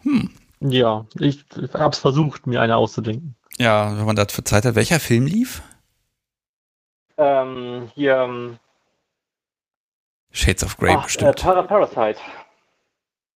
Hm. 0.00 0.30
Ja, 0.60 1.04
ich, 1.18 1.44
ich 1.60 1.74
habe 1.74 1.92
es 1.92 1.98
versucht, 1.98 2.46
mir 2.46 2.62
eine 2.62 2.76
auszudenken. 2.76 3.34
Ja, 3.58 3.96
wenn 3.96 4.04
man 4.04 4.16
dafür 4.16 4.44
Zeit 4.44 4.64
hat. 4.64 4.74
Welcher 4.74 5.00
Film 5.00 5.26
lief? 5.26 5.62
Ähm, 7.16 7.90
hier. 7.94 8.16
Ähm, 8.16 8.58
Shades 10.30 10.64
of 10.64 10.76
Grey 10.78 10.94
ach, 10.96 11.04
bestimmt. 11.04 11.38
Äh, 11.38 11.42
Para 11.42 11.62
Parasite. 11.62 12.18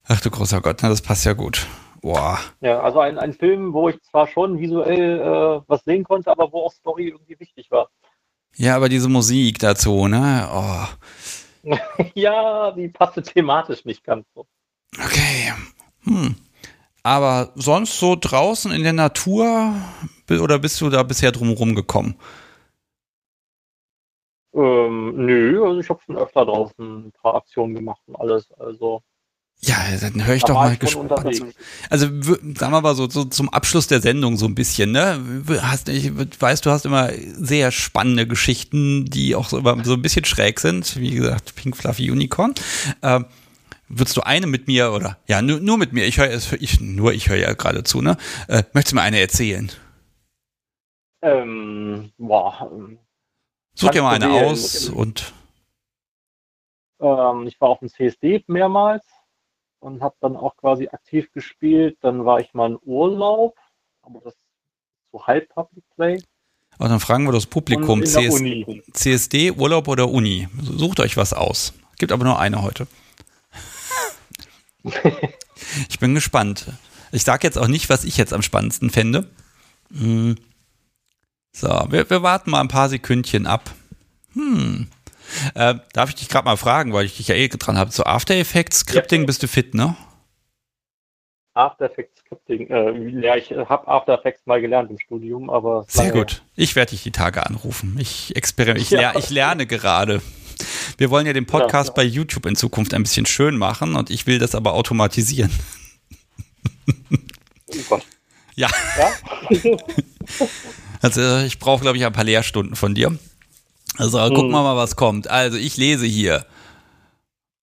Ach 0.06 0.20
du 0.20 0.30
großer 0.30 0.60
Gott, 0.60 0.80
na, 0.82 0.88
das 0.88 1.02
passt 1.02 1.24
ja 1.24 1.32
gut. 1.32 1.66
Boah. 2.02 2.38
Ja, 2.60 2.80
also 2.80 3.00
ein, 3.00 3.18
ein 3.18 3.32
Film, 3.32 3.72
wo 3.72 3.88
ich 3.88 4.00
zwar 4.02 4.28
schon 4.28 4.58
visuell 4.58 5.20
äh, 5.20 5.62
was 5.66 5.82
sehen 5.84 6.04
konnte, 6.04 6.30
aber 6.30 6.52
wo 6.52 6.64
auch 6.66 6.72
Story 6.72 7.08
irgendwie 7.08 7.40
wichtig 7.40 7.70
war. 7.70 7.88
Ja, 8.56 8.76
aber 8.76 8.88
diese 8.88 9.08
Musik 9.08 9.58
dazu, 9.58 10.06
ne? 10.06 10.48
Oh. 10.52 11.74
ja, 12.14 12.70
die 12.72 12.88
passte 12.88 13.22
thematisch 13.22 13.84
nicht 13.84 14.04
ganz 14.04 14.26
so. 14.34 14.46
Okay. 15.02 15.54
Hm. 16.04 16.36
Aber 17.05 17.52
sonst 17.55 18.01
so 18.01 18.16
draußen 18.18 18.72
in 18.72 18.82
der 18.82 18.94
Natur 18.94 19.74
oder 20.28 20.59
bist 20.59 20.81
du 20.81 20.89
da 20.89 21.02
bisher 21.02 21.32
drumherum 21.32 21.74
gekommen? 21.74 22.16
Ähm, 24.55 25.12
nö, 25.14 25.62
also 25.66 25.81
ich 25.81 25.90
habe 25.90 26.01
schon 26.05 26.16
öfter 26.16 26.47
draußen 26.47 27.09
ein 27.09 27.12
paar 27.12 27.35
Aktionen 27.35 27.74
gemacht 27.74 28.01
und 28.06 28.16
alles. 28.16 28.51
Also 28.59 29.02
ja, 29.60 29.76
dann 30.01 30.26
höre 30.26 30.35
ich 30.35 30.43
da 30.43 30.48
doch 30.48 30.60
mal 30.60 30.76
gespannt. 30.76 31.12
Also 31.89 32.06
sagen 32.06 32.72
wir 32.72 32.81
mal 32.81 32.94
so, 32.94 33.09
so, 33.09 33.24
zum 33.24 33.48
Abschluss 33.48 33.86
der 33.86 34.01
Sendung 34.01 34.36
so 34.36 34.47
ein 34.47 34.55
bisschen, 34.55 34.93
ne? 34.93 35.44
Hast, 35.62 35.89
ich 35.89 36.10
weiß, 36.14 36.60
du 36.60 36.70
hast 36.70 36.85
immer 36.85 37.10
sehr 37.12 37.70
spannende 37.70 38.26
Geschichten, 38.26 39.06
die 39.06 39.35
auch 39.35 39.48
so, 39.48 39.62
so 39.82 39.94
ein 39.94 40.02
bisschen 40.02 40.24
schräg 40.24 40.60
sind. 40.60 40.97
Wie 41.01 41.12
gesagt, 41.12 41.55
Pink 41.55 41.76
Fluffy 41.76 42.10
Unicorn. 42.10 42.55
Ähm, 43.02 43.26
Würdest 43.89 44.16
du 44.16 44.23
eine 44.23 44.47
mit 44.47 44.66
mir 44.66 44.93
oder 44.93 45.19
ja, 45.27 45.43
nur, 45.43 45.61
nur 45.61 45.77
mit 45.78 45.93
mir, 45.93 46.06
ich 46.06 46.19
höre 46.19 46.32
ich, 46.32 46.81
nur 46.81 47.12
ich 47.12 47.28
höre 47.28 47.36
ja 47.36 47.52
gerade 47.52 47.85
zu, 47.85 48.01
ne? 48.01 48.16
Äh, 48.48 48.62
möchtest 48.73 48.93
du 48.93 48.97
mir 48.97 49.02
eine 49.02 49.20
erzählen? 49.20 49.70
Ähm, 51.23 52.12
boah. 52.19 52.70
Ähm, 52.73 52.98
Such 53.74 53.90
dir 53.90 54.02
mal 54.02 54.15
eine 54.15 54.32
aus 54.32 54.89
und. 54.89 55.32
Ähm, 57.01 57.47
ich 57.47 57.61
war 57.61 57.70
auf 57.70 57.81
dem 57.81 57.89
CSD 57.89 58.44
mehrmals 58.47 59.05
und 59.81 60.02
habe 60.02 60.15
dann 60.20 60.36
auch 60.36 60.56
quasi 60.56 60.89
aktiv 60.89 61.31
gespielt. 61.32 61.98
Dann 62.01 62.24
war 62.24 62.40
ich 62.40 62.55
mal 62.55 62.70
in 62.70 62.78
Urlaub, 62.82 63.56
aber 64.02 64.20
das 64.20 64.35
ist 64.35 64.40
so 65.12 65.27
halb 65.27 65.48
Public 65.48 65.85
Play. 65.94 66.23
Aber 66.78 66.89
dann 66.89 67.01
fragen 67.01 67.24
wir 67.24 67.32
das 67.32 67.47
Publikum: 67.47 68.02
CS 68.02 68.43
CSD, 68.93 69.52
Urlaub 69.52 69.89
oder 69.89 70.09
Uni? 70.09 70.48
Sucht 70.61 71.01
euch 71.01 71.16
was 71.16 71.32
aus. 71.32 71.74
Gibt 71.98 72.12
aber 72.12 72.24
nur 72.24 72.39
eine 72.39 72.62
heute. 72.62 72.86
Ich 75.89 75.98
bin 75.98 76.15
gespannt. 76.15 76.66
Ich 77.12 77.24
sage 77.24 77.47
jetzt 77.47 77.59
auch 77.59 77.69
nicht, 77.69 77.89
was 77.89 78.05
ich 78.05 78.16
jetzt 78.16 78.32
am 78.32 78.43
spannendsten 78.43 78.90
fände. 78.90 79.28
Hm. 79.93 80.36
So, 81.52 81.69
wir, 81.89 82.11
wir, 82.11 82.23
warten 82.23 82.51
mal 82.51 82.61
ein 82.61 82.69
paar 82.69 82.89
Sekündchen 82.89 83.47
ab. 83.47 83.70
Hm. 84.32 84.89
Äh, 85.55 85.77
darf 85.93 86.09
ich 86.09 86.16
dich 86.16 86.28
gerade 86.28 86.44
mal 86.44 86.56
fragen, 86.56 86.93
weil 86.93 87.06
ich 87.06 87.16
dich 87.16 87.28
ja 87.28 87.35
eh 87.35 87.48
dran 87.48 87.78
habe, 87.78 87.90
zu 87.90 88.05
After 88.05 88.35
Effects 88.35 88.81
Scripting 88.81 89.23
ja. 89.23 89.27
bist 89.27 89.43
du 89.43 89.48
fit, 89.48 89.74
ne? 89.74 89.97
After 91.55 91.85
Effects 91.85 92.20
Scripting, 92.20 92.69
äh, 92.69 93.20
ja, 93.20 93.36
ich 93.36 93.52
habe 93.52 93.86
After 93.86 94.15
Effects 94.19 94.44
mal 94.44 94.61
gelernt 94.61 94.90
im 94.90 94.98
Studium, 94.98 95.51
aber. 95.51 95.85
Sehr 95.89 96.11
gut. 96.11 96.43
Ich 96.56 96.74
werde 96.74 96.90
dich 96.90 97.05
die 97.05 97.12
Tage 97.12 97.47
anrufen. 97.47 97.97
Ich 98.01 98.35
experimentiere, 98.35 99.01
ich, 99.01 99.15
ja. 99.15 99.16
ich 99.16 99.31
lerne 99.31 99.66
gerade. 99.66 100.20
Wir 100.98 101.10
wollen 101.10 101.26
ja 101.26 101.32
den 101.32 101.47
Podcast 101.47 101.89
ja, 101.89 101.94
bei 101.94 102.05
YouTube 102.05 102.47
in 102.47 102.56
Zukunft 102.56 102.94
ein 102.94 103.02
bisschen 103.02 103.26
schön 103.26 103.56
machen 103.56 103.94
und 103.97 104.10
ich 104.10 104.26
will 104.26 104.39
das 104.39 104.55
aber 104.55 104.74
automatisieren. 104.74 105.51
Oh 107.90 107.98
ja. 108.56 108.68
ja? 108.98 109.68
also 111.01 111.39
ich 111.39 111.59
brauche, 111.59 111.82
glaube 111.82 111.97
ich, 111.97 112.05
ein 112.05 112.12
paar 112.12 112.24
Lehrstunden 112.24 112.76
von 112.76 112.94
dir. 112.94 113.18
Also 113.97 114.22
hm. 114.22 114.35
gucken 114.35 114.51
wir 114.51 114.62
mal, 114.62 114.76
was 114.76 114.97
kommt. 114.97 115.28
Also 115.28 115.59
ich 115.59 115.76
lese 115.76 116.06
hier. 116.06 116.47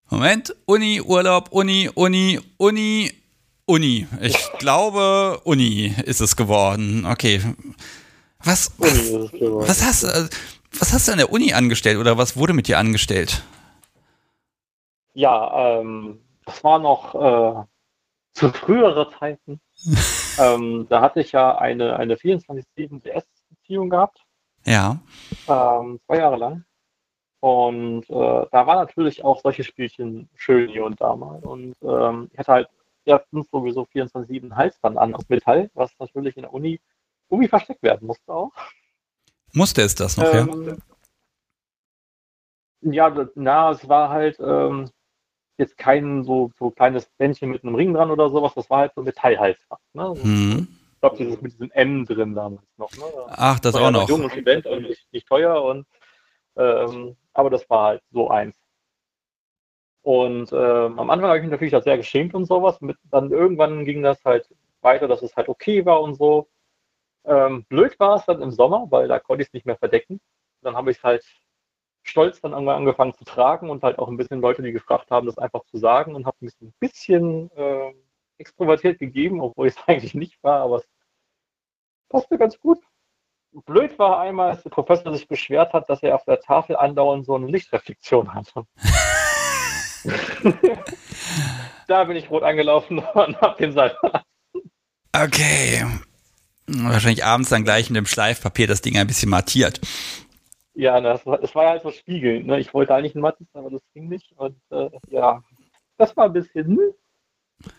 Moment. 0.10 0.56
Uni, 0.66 1.02
Urlaub, 1.02 1.50
Uni, 1.52 1.90
Uni, 1.94 2.40
Uni, 2.58 3.12
Uni. 3.66 4.08
Ich 4.22 4.38
glaube, 4.60 5.40
Uni 5.46 5.96
ist 6.06 6.20
es 6.20 6.36
geworden. 6.36 7.06
Okay. 7.06 7.42
Was, 8.44 8.72
was, 8.78 9.12
was 9.12 9.84
hast 9.84 10.04
du? 10.04 10.30
Was 10.78 10.94
hast 10.94 11.08
du 11.08 11.12
an 11.12 11.18
der 11.18 11.32
Uni 11.32 11.54
angestellt 11.54 11.98
oder 11.98 12.18
was 12.18 12.38
wurde 12.38 12.54
mit 12.54 12.68
dir 12.68 12.78
angestellt? 12.78 13.44
Ja, 15.14 15.80
ähm, 15.80 16.22
das 16.46 16.64
war 16.64 16.80
noch 16.80 17.16
äh, 17.16 17.64
zu 18.34 18.50
früherer 18.50 19.10
Zeiten. 19.12 19.60
ähm, 20.40 20.88
da 20.90 21.02
hatte 21.02 21.20
ich 21.22 21.34
ja 21.34 21.58
eine, 21.58 21.98
eine 21.98 22.16
24-7 22.16 23.02
DS-Beziehung 23.04 23.90
gehabt. 23.90 24.24
Ja. 24.66 25.00
Ähm, 25.48 26.00
zwei 26.06 26.18
Jahre 26.18 26.38
lang. 26.38 26.66
Und 27.42 28.08
äh, 28.10 28.46
da 28.52 28.68
war 28.68 28.76
natürlich 28.76 29.24
auch 29.24 29.42
solche 29.42 29.64
Spielchen 29.64 30.30
schön 30.36 30.70
hier 30.70 30.86
und 30.86 31.02
da 31.02 31.16
mal. 31.16 31.40
Und 31.40 31.76
ähm, 31.82 32.30
ich 32.32 32.40
hatte 32.40 32.52
halt 32.52 32.70
erstens 33.04 33.50
sowieso 33.50 33.84
24-7 33.84 34.56
Halsband 34.56 34.98
an 34.98 35.16
aus 35.16 35.28
Metall, 35.28 35.72
was 35.74 35.92
natürlich 36.00 36.38
in 36.38 36.44
der 36.44 36.54
Uni 36.54 36.80
irgendwie 37.30 37.48
versteckt 37.48 37.82
werden 37.82 38.08
musste 38.08 38.32
auch. 38.32 38.52
Musste 39.54 39.82
es 39.82 39.96
das 39.96 40.18
noch, 40.18 40.34
ähm, 40.34 40.78
ja? 42.84 43.12
Ja, 43.14 43.30
na, 43.36 43.72
es 43.72 43.88
war 43.88 44.10
halt 44.10 44.40
ähm, 44.40 44.90
jetzt 45.58 45.78
kein 45.78 46.24
so, 46.24 46.52
so 46.58 46.72
kleines 46.72 47.06
Bändchen 47.18 47.52
mit 47.52 47.64
einem 47.64 47.76
Ring 47.76 47.94
dran 47.94 48.12
oder 48.12 48.30
sowas, 48.30 48.54
das 48.56 48.70
war 48.70 48.80
halt 48.80 48.94
so 48.96 49.04
Metallhalsband. 49.04 49.82
Ne? 49.94 50.14
Hm. 50.22 50.68
Ich 50.94 51.00
glaube, 51.00 51.18
dieses 51.18 51.42
mit 51.42 51.54
diesem 51.54 51.72
M 51.72 52.06
drin 52.06 52.36
damals 52.36 52.66
noch. 52.78 52.92
Ne? 52.94 53.04
Ach, 53.28 53.60
das 53.60 53.76
auch 53.76 53.92
noch. 53.92 54.10
Jung 54.10 54.24
und 54.24 54.32
Student 54.32 54.66
und 54.66 54.84
nicht, 54.84 55.08
nicht 55.12 55.28
teuer, 55.28 55.64
und, 55.64 55.86
ähm, 56.56 57.16
aber 57.34 57.50
das 57.50 57.70
war 57.70 57.86
halt 57.88 58.04
so 58.12 58.30
eins. 58.30 58.56
Und 60.04 60.52
ähm, 60.52 61.00
am 61.00 61.10
Anfang 61.10 61.30
habe 61.30 61.38
ich 61.38 61.44
mich 61.44 61.52
natürlich 61.52 61.72
das 61.72 61.84
sehr 61.84 61.98
geschämt 61.98 62.34
und 62.34 62.46
sowas. 62.46 62.82
Mit, 62.82 62.98
dann 63.12 63.32
irgendwann 63.32 63.86
ging 63.86 64.02
das 64.02 64.24
halt 64.26 64.50
weiter, 64.82 65.08
dass 65.08 65.22
es 65.22 65.36
halt 65.36 65.48
okay 65.48 65.86
war 65.86 66.02
und 66.02 66.16
so. 66.16 66.48
Ähm, 67.26 67.66
blöd 67.66 68.00
war 68.00 68.16
es 68.16 68.26
dann 68.26 68.42
im 68.42 68.52
Sommer, 68.52 68.88
weil 68.90 69.08
da 69.08 69.20
konnte 69.20 69.44
ich 69.44 69.50
es 69.50 69.54
nicht 69.54 69.66
mehr 69.66 69.78
verdecken. 69.78 70.20
Dann 70.62 70.76
habe 70.76 70.92
ich 70.92 70.98
es 70.98 71.04
halt 71.04 71.24
stolz 72.04 72.42
dann 72.42 72.54
irgendwann 72.54 72.78
angefangen 72.78 73.14
zu 73.14 73.24
tragen 73.26 73.70
und 73.70 73.84
halt 73.84 74.00
auch 74.00 74.08
ein 74.08 74.18
bisschen 74.18 74.42
Leute, 74.42 74.62
die 74.64 74.72
gefragt 74.72 75.12
haben, 75.12 75.28
das 75.28 75.38
einfach 75.38 75.64
zu 75.66 75.78
sagen 75.78 76.16
und 76.16 76.26
habe 76.26 76.38
mich 76.40 76.54
ein 76.62 76.74
bisschen 76.80 77.52
äh, 77.56 77.94
extrovertiert 78.38 79.00
gegeben, 79.00 79.42
obwohl 79.42 79.68
ich 79.68 79.76
es 79.76 79.84
eigentlich 79.88 80.14
nicht 80.14 80.42
war, 80.44 80.62
aber 80.62 80.78
es 80.78 80.88
passte 82.10 82.38
ganz 82.38 82.60
gut. 82.60 82.80
Blöd 83.66 84.00
war 84.00 84.20
einmal, 84.22 84.52
als 84.52 84.64
der 84.64 84.70
Professor 84.70 85.14
sich 85.14 85.28
beschwert 85.28 85.74
hat, 85.74 85.90
dass 85.90 86.02
er 86.02 86.16
auf 86.16 86.24
der 86.24 86.40
Tafel 86.40 86.78
andauernd 86.78 87.26
so 87.26 87.36
eine 87.36 87.48
Lichtreflexion 87.48 88.34
hatte. 88.34 88.66
da 91.88 92.06
bin 92.06 92.16
ich 92.16 92.30
rot 92.30 92.44
angelaufen 92.44 93.00
und 93.14 93.42
habe 93.42 93.58
den 93.58 93.74
Saal 93.74 93.90
verlassen. 94.00 94.26
Okay, 95.14 95.86
Wahrscheinlich 96.78 97.24
abends 97.24 97.50
dann 97.50 97.64
gleich 97.64 97.90
mit 97.90 97.98
dem 97.98 98.06
Schleifpapier 98.06 98.68
das 98.68 98.82
Ding 98.82 98.98
ein 98.98 99.08
bisschen 99.08 99.30
mattiert. 99.30 99.80
Ja, 100.74 101.02
das 101.02 101.26
war, 101.26 101.38
das 101.38 101.54
war 101.54 101.70
halt 101.70 101.84
so 101.84 101.92
spiegelnd. 101.92 102.48
Ne? 102.48 102.60
Ich 102.60 102.74
wollte 102.74 102.96
eigentlich 102.96 103.16
einen 103.16 103.22
Mattes, 103.22 103.48
aber 103.54 103.70
das 103.70 103.82
ging 103.94 104.08
nicht. 104.08 104.32
Und 104.38 104.56
äh, 104.70 104.90
ja, 105.10 105.44
das 105.98 106.16
war 106.16 106.26
ein 106.26 106.34
bisschen, 106.34 106.80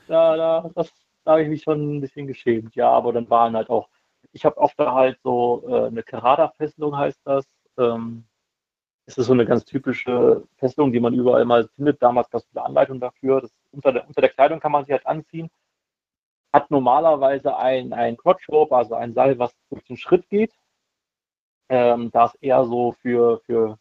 da, 0.07 0.37
da, 0.37 0.71
da 1.25 1.31
habe 1.31 1.43
ich 1.43 1.49
mich 1.49 1.63
schon 1.63 1.97
ein 1.97 2.01
bisschen 2.01 2.27
geschämt. 2.27 2.75
Ja, 2.77 2.91
aber 2.91 3.13
dann 3.13 3.31
waren 3.31 3.57
halt 3.57 3.71
auch 3.71 3.89
ich 4.33 4.45
habe 4.45 4.57
oft 4.59 4.79
da 4.79 4.95
halt 4.95 5.19
so 5.23 5.65
äh, 5.69 5.87
eine 5.87 6.03
Kerada-Fesselung 6.03 6.97
heißt 6.97 7.21
das. 7.25 7.47
Ähm, 7.79 8.25
es 9.07 9.19
ist 9.19 9.27
so 9.27 9.33
eine 9.33 9.47
ganz 9.47 9.65
typische 9.65 10.45
Fesselung, 10.57 10.93
die 10.93 11.01
man 11.01 11.15
überall 11.15 11.45
mal 11.45 11.69
findet. 11.75 12.03
Damals 12.03 12.31
gab 12.31 12.41
es 12.41 12.49
eine 12.55 12.65
Anleitung 12.65 13.01
dafür. 13.01 13.41
Das, 13.41 13.51
unter, 13.73 13.93
der, 13.93 14.07
unter 14.07 14.21
der 14.21 14.31
Kleidung 14.31 14.61
kann 14.61 14.73
man 14.73 14.85
sie 14.85 14.93
halt 14.93 15.07
anziehen. 15.07 15.51
Hat 16.53 16.71
normalerweise 16.71 17.57
ein, 17.57 17.93
ein 17.93 18.17
Crotch 18.17 18.49
also 18.51 18.95
ein 18.95 19.15
Seil, 19.15 19.39
was 19.39 19.55
durch 19.71 19.85
den 19.85 19.97
Schritt 19.97 20.29
geht. 20.29 20.53
Ähm, 21.69 22.11
da 22.11 22.27
es 22.27 22.35
eher 22.37 22.65
so 22.65 22.93
für, 23.01 23.41
für 23.47 23.79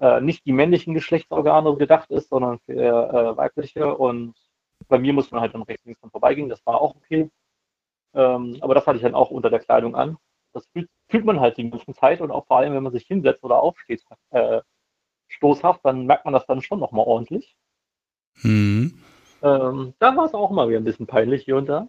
äh, 0.00 0.20
nicht 0.20 0.44
die 0.44 0.52
männlichen 0.52 0.94
Geschlechtsorgane 0.94 1.76
gedacht 1.76 2.10
ist, 2.10 2.28
sondern 2.28 2.58
für 2.60 2.74
äh, 2.74 3.36
weibliche. 3.36 3.96
Und 3.96 4.34
bei 4.88 4.98
mir 4.98 5.12
muss 5.12 5.30
man 5.30 5.40
halt 5.40 5.54
dann 5.54 5.62
rechts 5.62 5.84
links 5.84 6.00
dran 6.00 6.10
vorbeigehen. 6.10 6.48
Das 6.48 6.64
war 6.66 6.80
auch 6.80 6.94
okay. 6.96 7.30
Ähm, 8.14 8.58
aber 8.60 8.74
das 8.74 8.86
hatte 8.86 8.96
ich 8.96 9.02
dann 9.02 9.14
auch 9.14 9.30
unter 9.30 9.50
der 9.50 9.60
Kleidung 9.60 9.94
an. 9.94 10.18
Das 10.52 10.66
fühlt, 10.68 10.88
fühlt 11.08 11.24
man 11.24 11.40
halt 11.40 11.56
die 11.56 11.68
ganze 11.68 11.92
Zeit 11.94 12.20
und 12.20 12.30
auch 12.30 12.46
vor 12.46 12.58
allem, 12.58 12.74
wenn 12.74 12.82
man 12.82 12.92
sich 12.92 13.06
hinsetzt 13.06 13.44
oder 13.44 13.60
aufsteht, 13.60 14.02
äh, 14.30 14.60
stoßhaft, 15.28 15.84
dann 15.84 16.06
merkt 16.06 16.24
man 16.24 16.34
das 16.34 16.46
dann 16.46 16.62
schon 16.62 16.80
nochmal 16.80 17.06
ordentlich. 17.06 17.54
Hm. 18.40 19.02
Ähm, 19.42 19.94
da 19.98 20.16
war 20.16 20.26
es 20.26 20.34
auch 20.34 20.50
mal 20.50 20.68
wieder 20.68 20.78
ein 20.78 20.84
bisschen 20.84 21.06
peinlich 21.06 21.44
hier 21.44 21.56
und 21.56 21.66
da. 21.66 21.88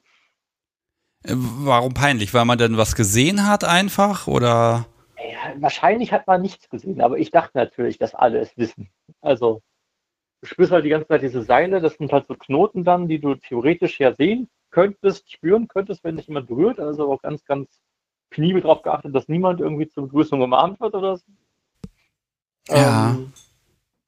Äh, 1.24 1.34
warum 1.36 1.94
peinlich? 1.94 2.34
Weil 2.34 2.46
man 2.46 2.58
denn 2.58 2.78
was 2.78 2.96
gesehen 2.96 3.48
hat 3.48 3.64
einfach 3.64 4.28
oder? 4.28 4.86
Ja, 5.18 5.54
wahrscheinlich 5.62 6.14
hat 6.14 6.28
man 6.28 6.42
nichts 6.42 6.70
gesehen, 6.70 7.02
aber 7.02 7.18
ich 7.18 7.32
dachte 7.32 7.58
natürlich, 7.58 7.98
dass 7.98 8.16
alle 8.16 8.40
es 8.40 8.56
wissen. 8.58 8.90
Also 9.22 9.62
du 10.42 10.48
spürst 10.48 10.72
halt 10.72 10.86
die 10.86 10.90
ganze 10.90 11.08
Zeit 11.08 11.22
diese 11.22 11.42
Seile, 11.42 11.82
das 11.82 11.96
sind 11.96 12.12
halt 12.12 12.28
so 12.28 12.36
Knoten 12.36 12.84
dann, 12.84 13.08
die 13.08 13.20
du 13.20 13.36
theoretisch 13.36 14.00
ja 14.00 14.14
sehen 14.14 14.50
könntest, 14.72 15.32
spüren 15.32 15.68
könntest, 15.68 16.04
wenn 16.04 16.16
dich 16.16 16.28
jemand 16.28 16.48
berührt. 16.48 16.80
Also 16.80 17.12
auch 17.12 17.22
ganz, 17.22 17.44
ganz 17.46 17.82
penibel 18.30 18.62
darauf 18.62 18.82
geachtet, 18.82 19.14
dass 19.16 19.28
niemand 19.28 19.60
irgendwie 19.60 19.90
zur 19.90 20.04
Begrüßung 20.04 20.42
umarmt 20.42 20.80
wird 20.80 20.94
oder 20.94 21.18
so. 21.18 21.26
Ja. 22.68 23.12
Ähm, 23.12 23.34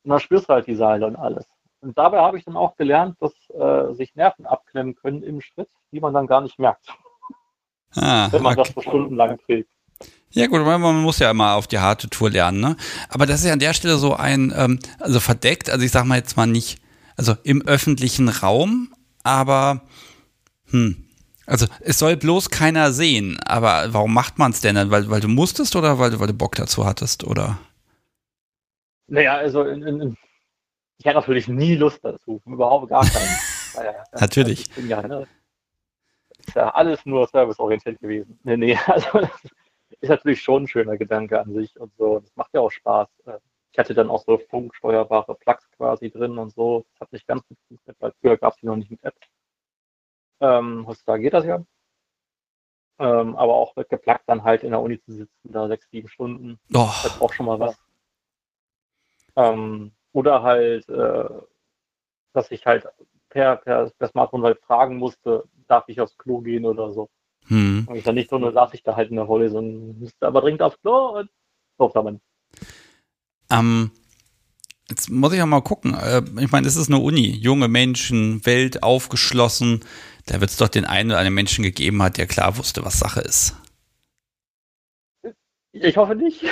und 0.04 0.10
dann 0.10 0.20
spürst 0.20 0.50
du 0.50 0.54
halt 0.54 0.68
die 0.68 0.76
Seile 0.76 1.08
und 1.08 1.16
alles. 1.16 1.51
Und 1.82 1.98
dabei 1.98 2.20
habe 2.20 2.38
ich 2.38 2.46
dann 2.46 2.56
auch 2.58 2.76
gelernt, 2.78 3.18
dass 3.22 3.34
äh, 3.50 3.94
sich 3.96 4.16
Nerven 4.16 4.46
abklemmen 4.46 4.96
können 4.96 5.24
im 5.24 5.42
Schritt, 5.42 5.70
die 5.92 6.00
man 6.00 6.14
dann 6.14 6.28
gar 6.28 6.42
nicht 6.42 6.60
merkt, 6.60 6.88
Ah, 7.96 8.30
wenn 8.32 8.44
man 8.44 8.54
okay. 8.54 8.64
das 8.64 8.74
so 8.74 8.82
stundenlang 8.82 9.38
trägt. 9.40 9.70
Ja 10.32 10.48
gut, 10.48 10.62
man 10.62 11.02
muss 11.02 11.20
ja 11.20 11.30
immer 11.32 11.56
auf 11.56 11.68
die 11.68 11.80
harte 11.80 12.10
Tour 12.10 12.30
lernen, 12.30 12.62
ne? 12.62 12.78
Aber 13.10 13.26
das 13.26 13.42
ist 13.42 13.48
ja 13.48 13.54
an 13.54 13.60
der 13.60 13.74
Stelle 13.74 13.98
so 13.98 14.16
ein, 14.16 14.54
ähm, 14.56 14.80
also 15.00 15.20
verdeckt, 15.20 15.70
also 15.70 15.84
ich 15.86 15.92
sag 15.92 16.06
mal 16.06 16.18
jetzt 16.18 16.38
mal 16.38 16.48
nicht, 16.48 16.80
also 17.18 17.36
im 17.44 17.62
öffentlichen 17.64 18.30
Raum, 18.30 18.94
aber 19.24 19.82
hm, 20.72 21.06
also 21.48 21.68
es 21.82 22.00
soll 22.00 22.18
bloß 22.18 22.50
keiner 22.50 22.94
sehen, 22.94 23.40
aber 23.46 23.94
warum 23.94 24.14
macht 24.14 24.40
man 24.40 24.52
es 24.52 24.62
denn 24.62 24.76
dann? 24.76 24.92
Weil, 24.92 25.10
weil 25.10 25.22
du 25.22 25.28
musstest 25.30 25.76
oder 25.76 26.00
weil, 26.00 26.12
du- 26.12 26.20
weil 26.20 26.28
du 26.28 26.34
Bock 26.34 26.56
dazu 26.56 26.86
hattest, 26.86 27.24
oder? 27.26 27.60
Naja, 29.08 29.36
also 29.38 29.64
in, 29.64 29.84
in, 29.84 30.18
ich 31.02 31.08
hatte 31.08 31.18
natürlich 31.18 31.48
nie 31.48 31.76
Lust 31.76 32.00
dazu, 32.06 32.40
überhaupt 32.46 32.90
gar 32.90 33.02
keinen. 33.04 33.38
Weil, 33.74 33.86
ja, 33.86 34.04
Natürlich. 34.20 34.62
Ich 34.70 34.76
bin 34.76 34.88
ja, 34.88 35.02
ne, 35.02 35.28
ist 36.38 36.56
ja 36.56 36.70
alles 36.70 37.04
nur 37.08 37.26
serviceorientiert 37.28 38.00
gewesen. 38.00 38.40
Nee, 38.44 38.58
nee, 38.58 38.78
also 38.86 39.08
das 39.22 39.32
ist 40.00 40.10
natürlich 40.10 40.42
schon 40.44 40.64
ein 40.64 40.68
schöner 40.68 40.98
Gedanke 40.98 41.40
an 41.40 41.52
sich 41.56 41.80
und 41.80 41.92
so. 41.98 42.20
Das 42.20 42.36
macht 42.36 42.54
ja 42.54 42.62
auch 42.62 42.70
Spaß. 42.70 43.08
Äh, 43.26 43.40
Ich 43.72 43.80
hatte 43.80 43.96
dann 43.96 44.12
auch 44.12 44.24
so 44.26 44.38
funksteuerbare 44.38 45.34
Plugs 45.36 45.68
quasi 45.72 46.12
drin 46.12 46.38
und 46.38 46.54
so. 46.54 46.86
Das 46.92 47.02
hat 47.02 47.14
nicht 47.14 47.26
ganz 47.26 47.42
gut 47.48 47.58
funktioniert, 47.68 48.00
weil 48.02 48.14
früher 48.22 48.38
gab 48.38 48.54
es 48.54 48.60
die 48.60 48.68
noch 48.68 48.76
nicht 48.76 48.92
mit 48.92 49.04
App. 49.04 49.16
Ähm, 50.40 50.86
heutzutage 50.86 51.24
geht 51.24 51.34
das 51.34 51.46
ja. 51.46 51.64
Ähm, 53.00 53.36
aber 53.36 53.56
auch 53.56 53.76
mit 53.76 53.90
geplagt 53.90 54.26
dann 54.28 54.44
halt 54.44 54.64
in 54.64 54.72
der 54.72 54.82
Uni 54.82 55.02
zu 55.02 55.14
sitzen, 55.14 55.52
da 55.52 55.68
sechs, 55.68 55.90
sieben 55.90 56.08
Stunden. 56.08 56.60
Oh, 56.74 56.86
Das 57.04 57.06
ist 57.16 57.22
auch 57.22 57.34
schon 57.34 57.48
mal 57.48 57.60
was. 57.60 57.76
Ähm, 59.36 59.92
oder 60.14 60.44
halt, 60.44 60.88
äh, 60.90 61.30
dass 62.34 62.52
ich 62.52 62.66
halt 62.66 62.88
per, 63.30 63.58
per, 63.58 63.90
per 63.90 64.08
Smartphone 64.08 64.44
halt 64.44 64.60
fragen 64.62 64.98
musste, 64.98 65.44
darf 65.68 65.86
ich 65.88 66.00
aufs 66.02 66.18
Klo 66.18 66.40
gehen 66.40 66.66
oder 66.66 66.94
so. 66.94 67.10
hm. 67.48 67.86
Und 67.88 67.96
ich 67.96 68.04
dann 68.04 68.16
nicht 68.16 68.30
so, 68.30 68.38
nur 68.38 68.52
saß 68.52 68.74
ich 68.74 68.84
da 68.84 68.96
halt 68.96 69.10
in 69.10 69.16
der 69.16 69.26
Rolle, 69.26 69.50
sondern 69.50 70.00
müsste 70.00 70.28
aber 70.28 70.42
dringend 70.42 70.62
aufs 70.62 70.80
Klo 70.82 71.20
und 71.20 71.30
so 71.78 71.90
da 71.90 72.04
man. 72.04 72.22
Ähm, 73.50 73.92
jetzt 74.90 75.10
muss 75.10 75.34
ich 75.34 75.42
auch 75.42 75.48
mal 75.48 75.62
gucken. 75.62 75.96
Äh, 75.96 76.22
ich 76.40 76.52
meine, 76.52 76.68
es 76.68 76.76
ist 76.76 76.90
eine 76.90 77.00
Uni, 77.00 77.30
junge 77.30 77.68
Menschen, 77.68 78.46
Welt 78.46 78.84
aufgeschlossen. 78.84 79.84
Da 80.28 80.40
wird 80.40 80.52
es 80.52 80.58
doch 80.58 80.70
den 80.70 80.86
einen 80.86 81.10
oder 81.10 81.20
anderen 81.20 81.36
Menschen 81.36 81.64
gegeben 81.64 82.04
hat, 82.04 82.18
der 82.18 82.28
klar 82.28 82.58
wusste, 82.58 82.86
was 82.86 83.00
Sache 83.00 83.22
ist. 83.22 83.56
Ich 85.72 85.98
hoffe 85.98 86.16
nicht. 86.16 86.46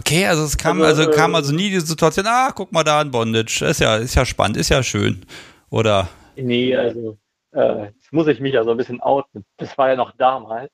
Okay, 0.00 0.26
also 0.26 0.44
es 0.44 0.56
kam 0.56 0.80
Also, 0.82 1.02
also, 1.02 1.10
kam 1.12 1.34
also 1.34 1.52
nie 1.54 1.68
die 1.70 1.80
Situation, 1.80 2.26
ah, 2.26 2.50
guck 2.54 2.72
mal 2.72 2.82
da 2.84 3.00
ein 3.00 3.10
Bondage, 3.10 3.64
ist 3.66 3.80
ja, 3.80 3.96
ist 3.96 4.14
ja 4.14 4.24
spannend, 4.24 4.56
ist 4.56 4.70
ja 4.70 4.82
schön. 4.82 5.24
Oder 5.70 6.08
Nee, 6.36 6.74
also, 6.74 7.18
äh, 7.52 7.86
jetzt 7.86 8.10
muss 8.12 8.26
ich 8.28 8.40
mich 8.40 8.56
also 8.56 8.70
ein 8.70 8.76
bisschen 8.78 9.00
outen. 9.02 9.44
Das 9.58 9.76
war 9.76 9.90
ja 9.90 9.96
noch 9.96 10.12
damals. 10.16 10.70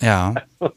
ja. 0.00 0.34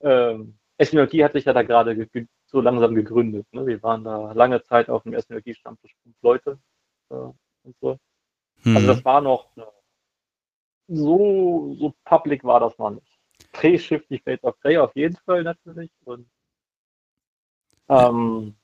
Ähm, 0.00 0.56
SNLG 0.80 1.24
hat 1.24 1.32
sich 1.32 1.44
ja 1.44 1.52
da 1.52 1.62
gerade 1.62 1.96
ge- 1.96 2.06
ge- 2.12 2.26
so 2.46 2.60
langsam 2.60 2.94
gegründet. 2.94 3.48
Ne? 3.50 3.66
Wir 3.66 3.82
waren 3.82 4.04
da 4.04 4.30
lange 4.30 4.62
Zeit 4.62 4.88
auf 4.88 5.02
dem 5.02 5.12
SNLG-Stammtisch 5.12 5.96
fünf 6.04 6.14
Leute 6.22 6.56
äh, 7.10 7.14
und 7.16 7.76
so. 7.80 7.98
Also 8.64 8.78
Hm. 8.78 8.86
das 8.86 9.04
war 9.04 9.20
noch 9.20 9.56
äh, 9.56 9.62
so, 10.86 11.76
so 11.80 11.94
public 12.04 12.44
war 12.44 12.60
das 12.60 12.78
noch 12.78 12.90
nicht. 12.90 13.18
Drehschiff, 13.52 14.06
die 14.08 14.20
Fades 14.20 14.44
of 14.44 14.58
Grey 14.60 14.78
auf 14.78 14.94
jeden 14.94 15.16
Fall 15.24 15.42
natürlich. 15.42 15.90
Und 16.04 16.28
ähm, 17.88 18.54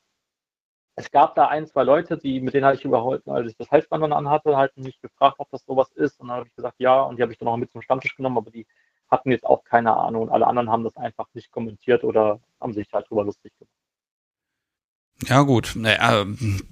es 0.97 1.11
gab 1.11 1.35
da 1.35 1.49
ein, 1.49 1.67
zwei 1.67 1.83
Leute, 1.83 2.17
die, 2.17 2.41
mit 2.41 2.55
denen 2.55 2.65
hatte 2.65 2.79
ich 2.79 2.85
überholt, 2.85 3.27
als 3.27 3.51
ich 3.51 3.57
das 3.57 3.71
Halsband 3.71 4.03
dann 4.05 4.13
anhatte, 4.13 4.57
halt 4.57 4.77
mich 4.77 5.01
gefragt, 5.01 5.37
ob 5.39 5.51
das 5.51 5.65
sowas 5.65 5.91
ist. 5.93 6.21
Und 6.21 6.29
dann 6.29 6.39
habe 6.39 6.47
ich 6.47 6.55
gesagt, 6.55 6.77
ja, 6.79 7.03
und 7.03 7.17
die 7.17 7.23
habe 7.23 7.33
ich 7.33 7.39
dann 7.39 7.49
auch 7.49 7.57
mit 7.57 7.73
zum 7.73 7.83
Stammtisch 7.83 8.15
genommen, 8.17 8.39
aber 8.39 8.51
die 8.51 8.67
hatten 9.11 9.31
jetzt 9.31 9.45
auch 9.45 9.65
keine 9.65 9.97
Ahnung. 9.97 10.23
Und 10.23 10.31
alle 10.31 10.47
anderen 10.47 10.71
haben 10.71 10.85
das 10.85 10.97
einfach 10.97 11.27
nicht 11.35 11.51
kommentiert 11.51 12.05
oder 12.05 12.41
haben 12.61 12.73
sich 12.73 12.87
halt 12.93 13.09
drüber 13.11 13.25
lustig 13.25 13.53
gemacht. 13.59 13.75
Ja, 15.27 15.43
gut. 15.43 15.73
Naja, 15.75 16.23
ähm, 16.23 16.63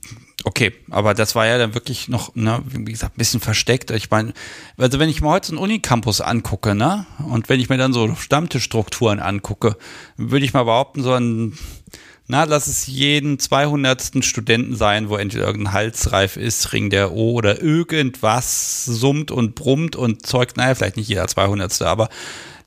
okay, 0.44 0.72
aber 0.90 1.14
das 1.14 1.34
war 1.34 1.46
ja 1.46 1.58
dann 1.58 1.74
wirklich 1.74 2.08
noch, 2.08 2.34
ne, 2.34 2.62
wie 2.66 2.84
gesagt, 2.84 3.16
ein 3.16 3.18
bisschen 3.18 3.40
versteckt. 3.40 3.90
Ich 3.92 4.10
meine, 4.10 4.34
also 4.76 4.98
wenn 4.98 5.08
ich 5.08 5.20
mir 5.22 5.28
heute 5.28 5.50
einen 5.50 5.58
Unicampus 5.58 6.20
angucke, 6.20 6.74
ne, 6.74 7.06
und 7.28 7.48
wenn 7.48 7.60
ich 7.60 7.68
mir 7.68 7.78
dann 7.78 7.92
so 7.92 8.14
Stammtischstrukturen 8.14 9.20
angucke, 9.20 9.76
würde 10.16 10.44
ich 10.44 10.52
mal 10.52 10.64
behaupten, 10.64 11.02
so 11.02 11.12
ein, 11.12 11.56
na, 12.32 12.44
lass 12.44 12.66
es 12.66 12.86
jeden 12.86 13.38
200. 13.38 14.24
Studenten 14.24 14.74
sein, 14.74 15.10
wo 15.10 15.16
entweder 15.16 15.44
irgendein 15.44 15.74
Halsreif 15.74 16.38
ist, 16.38 16.72
Ring 16.72 16.88
der 16.88 17.12
O 17.12 17.32
oder 17.32 17.60
irgendwas 17.60 18.86
summt 18.86 19.30
und 19.30 19.54
brummt 19.54 19.96
und 19.96 20.24
zeugt, 20.24 20.56
naja, 20.56 20.74
vielleicht 20.74 20.96
nicht 20.96 21.10
jeder 21.10 21.28
200. 21.28 21.82
Aber, 21.82 22.09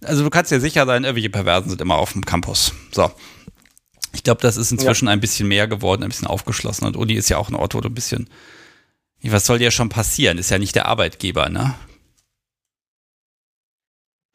also 0.04 0.24
du 0.24 0.30
kannst 0.30 0.52
dir 0.52 0.60
sicher 0.60 0.86
sein, 0.86 1.04
irgendwelche 1.04 1.32
Perversen 1.32 1.72
sind 1.72 1.82
immer 1.82 1.96
auf 1.96 2.14
dem 2.14 2.24
Campus. 2.24 2.74
So. 2.92 3.10
Ich 4.14 4.22
glaube, 4.22 4.40
das 4.40 4.56
ist 4.56 4.72
inzwischen 4.72 5.08
ein 5.08 5.20
bisschen 5.20 5.48
mehr 5.48 5.68
geworden, 5.68 6.04
ein 6.04 6.10
bisschen 6.10 6.28
aufgeschlossen. 6.28 6.86
Und 6.86 6.96
Uni 6.96 7.14
ist 7.14 7.30
ja 7.30 7.38
auch 7.38 7.50
ein 7.50 7.56
Ort, 7.56 7.74
wo 7.74 7.82
du 7.82 7.90
ein 7.90 7.96
bisschen. 7.96 8.30
Was 9.24 9.48
soll 9.48 9.58
dir 9.58 9.72
schon 9.72 9.90
passieren? 9.90 10.38
Ist 10.38 10.52
ja 10.52 10.60
nicht 10.60 10.76
der 10.76 10.86
Arbeitgeber, 10.86 11.50
ne? 11.50 11.74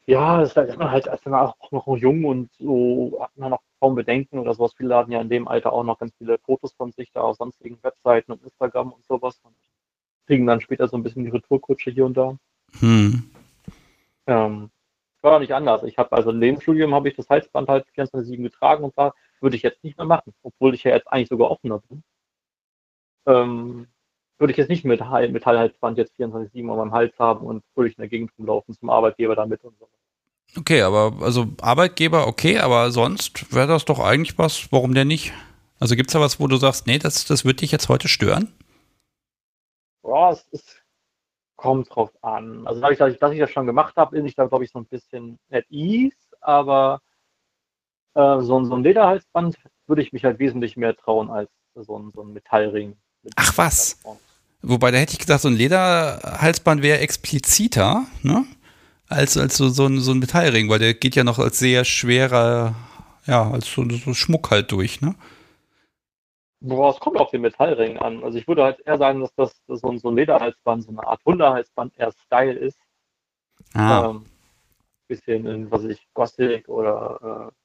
Ja, 0.07 0.41
ist 0.41 0.57
man 0.57 0.91
halt 0.91 1.07
als 1.07 1.21
dann 1.23 1.35
auch 1.35 1.55
noch 1.71 1.87
jung 1.95 2.25
und 2.25 2.49
so 2.59 3.17
hat 3.21 3.31
man 3.37 3.51
noch 3.51 3.61
kaum 3.81 3.95
Bedenken 3.95 4.39
oder 4.39 4.53
sowas. 4.53 4.73
Viele 4.77 4.89
laden 4.89 5.11
ja 5.11 5.19
in 5.19 5.29
dem 5.29 5.47
Alter 5.47 5.73
auch 5.73 5.83
noch 5.83 5.99
ganz 5.99 6.13
viele 6.17 6.37
Fotos 6.37 6.73
von 6.73 6.91
sich 6.91 7.11
da 7.11 7.21
auf 7.21 7.37
sonstigen 7.37 7.79
Webseiten 7.83 8.31
und 8.31 8.43
Instagram 8.43 8.93
und 8.93 9.03
sowas 9.05 9.41
und 9.43 9.55
kriegen 10.27 10.45
dann 10.45 10.61
später 10.61 10.87
so 10.87 10.95
ein 10.95 11.03
bisschen 11.03 11.25
die 11.25 11.31
Retourkutsche 11.31 11.91
hier 11.91 12.05
und 12.05 12.15
da. 12.15 12.37
Hm. 12.79 13.31
Ähm, 14.27 14.69
war 15.21 15.35
auch 15.35 15.39
nicht 15.39 15.53
anders. 15.53 15.83
Ich 15.83 15.97
habe 15.97 16.11
also 16.11 16.29
in 16.29 16.41
dem 16.41 16.61
Studium 16.61 16.93
habe 16.93 17.09
ich 17.09 17.15
das 17.15 17.29
Halsband 17.29 17.67
halt 17.69 17.85
24-7 17.95 18.43
getragen 18.43 18.83
und 18.83 18.97
da 18.97 19.13
würde 19.41 19.55
ich 19.55 19.63
jetzt 19.63 19.83
nicht 19.83 19.97
mehr 19.97 20.07
machen, 20.07 20.33
obwohl 20.43 20.75
ich 20.75 20.83
ja 20.83 20.91
jetzt 20.91 21.07
eigentlich 21.07 21.29
sogar 21.29 21.49
offener 21.49 21.79
bin. 21.89 22.03
Ähm, 23.25 23.87
würde 24.37 24.51
ich 24.51 24.57
jetzt 24.57 24.69
nicht 24.69 24.85
mit 24.85 24.99
Metall, 24.99 25.29
Metallhalsband 25.29 25.97
jetzt 25.97 26.19
24-7 26.19 26.59
an 26.71 26.77
meinem 26.77 26.91
Hals 26.91 27.17
haben 27.19 27.45
und 27.45 27.63
würde 27.75 27.89
ich 27.89 27.97
in 27.97 28.01
der 28.01 28.09
Gegend 28.09 28.31
rumlaufen 28.37 28.75
zum 28.75 28.89
Arbeitgeber 28.89 29.35
damit 29.35 29.63
und 29.63 29.77
so. 29.79 29.89
Okay, 30.57 30.81
aber 30.81 31.13
also 31.21 31.47
Arbeitgeber, 31.61 32.27
okay, 32.27 32.59
aber 32.59 32.91
sonst 32.91 33.53
wäre 33.53 33.67
das 33.67 33.85
doch 33.85 33.99
eigentlich 33.99 34.37
was, 34.37 34.71
warum 34.71 34.93
denn 34.93 35.07
nicht? 35.07 35.31
Also 35.79 35.95
gibt 35.95 36.09
es 36.09 36.13
da 36.13 36.19
was, 36.19 36.39
wo 36.39 36.47
du 36.47 36.57
sagst, 36.57 36.87
nee, 36.87 36.99
das, 36.99 37.25
das 37.25 37.45
wird 37.45 37.61
dich 37.61 37.71
jetzt 37.71 37.89
heute 37.89 38.07
stören? 38.07 38.53
Ja, 40.03 40.31
es 40.31 40.45
ist, 40.51 40.81
kommt 41.55 41.93
drauf 41.95 42.11
an. 42.21 42.67
Also 42.67 42.81
dadurch, 42.81 42.99
dass 42.99 43.13
ich, 43.13 43.19
dass 43.19 43.31
ich 43.31 43.39
das 43.39 43.49
schon 43.51 43.65
gemacht 43.65 43.95
habe, 43.95 44.15
bin 44.15 44.25
ich 44.25 44.35
da, 44.35 44.45
glaube 44.45 44.65
ich, 44.65 44.71
so 44.71 44.79
ein 44.79 44.85
bisschen 44.85 45.39
at 45.51 45.65
ease, 45.69 46.15
aber 46.41 47.01
äh, 48.15 48.41
so, 48.41 48.59
ein- 48.59 48.65
so 48.65 48.75
ein 48.75 48.83
Lederhalsband 48.83 49.57
würde 49.87 50.01
ich 50.01 50.11
mich 50.11 50.25
halt 50.25 50.39
wesentlich 50.39 50.75
mehr 50.75 50.95
trauen 50.95 51.29
als 51.29 51.49
so 51.75 51.97
ein, 51.97 52.11
so 52.11 52.21
ein 52.23 52.33
Metallring. 52.33 52.97
Ach, 53.35 53.57
was? 53.57 53.97
Wobei, 54.61 54.91
da 54.91 54.97
hätte 54.97 55.13
ich 55.13 55.19
gesagt, 55.19 55.41
so 55.41 55.47
ein 55.47 55.55
Lederhalsband 55.55 56.81
wäre 56.83 56.99
expliziter, 56.99 58.05
ne? 58.21 58.45
Als, 59.11 59.37
als 59.37 59.57
so, 59.57 59.69
so, 59.69 59.85
ein, 59.87 59.99
so 59.99 60.11
ein 60.11 60.19
Metallring, 60.19 60.69
weil 60.69 60.79
der 60.79 60.93
geht 60.93 61.15
ja 61.15 61.23
noch 61.23 61.39
als 61.39 61.59
sehr 61.59 61.85
schwerer, 61.85 62.75
ja, 63.27 63.49
als 63.51 63.67
so, 63.71 63.87
so 63.89 64.13
Schmuck 64.13 64.51
halt 64.51 64.71
durch, 64.71 65.01
ne? 65.01 65.15
Boah, 66.63 66.91
es 66.91 66.99
kommt 66.99 67.17
auf 67.19 67.31
den 67.31 67.41
Metallring 67.41 67.97
an. 67.97 68.23
Also 68.23 68.37
ich 68.37 68.47
würde 68.47 68.63
halt 68.63 68.79
eher 68.85 68.97
sagen, 68.97 69.21
dass 69.21 69.33
das 69.35 69.61
so 69.67 69.89
ein, 69.89 69.99
so 69.99 70.09
ein 70.09 70.15
Lederhalsband, 70.15 70.83
so 70.83 70.89
eine 70.91 71.05
Art 71.05 71.21
Hunderhalsband 71.25 71.97
eher 71.97 72.11
Style 72.13 72.53
ist. 72.53 72.79
Ah, 73.73 74.09
Ähm, 74.09 74.25
bisschen 75.09 75.45
in, 75.47 75.71
was 75.71 75.83
weiß 75.83 75.91
ich, 75.91 76.07
Gothic 76.13 76.69
oder 76.69 77.51
äh, 77.51 77.55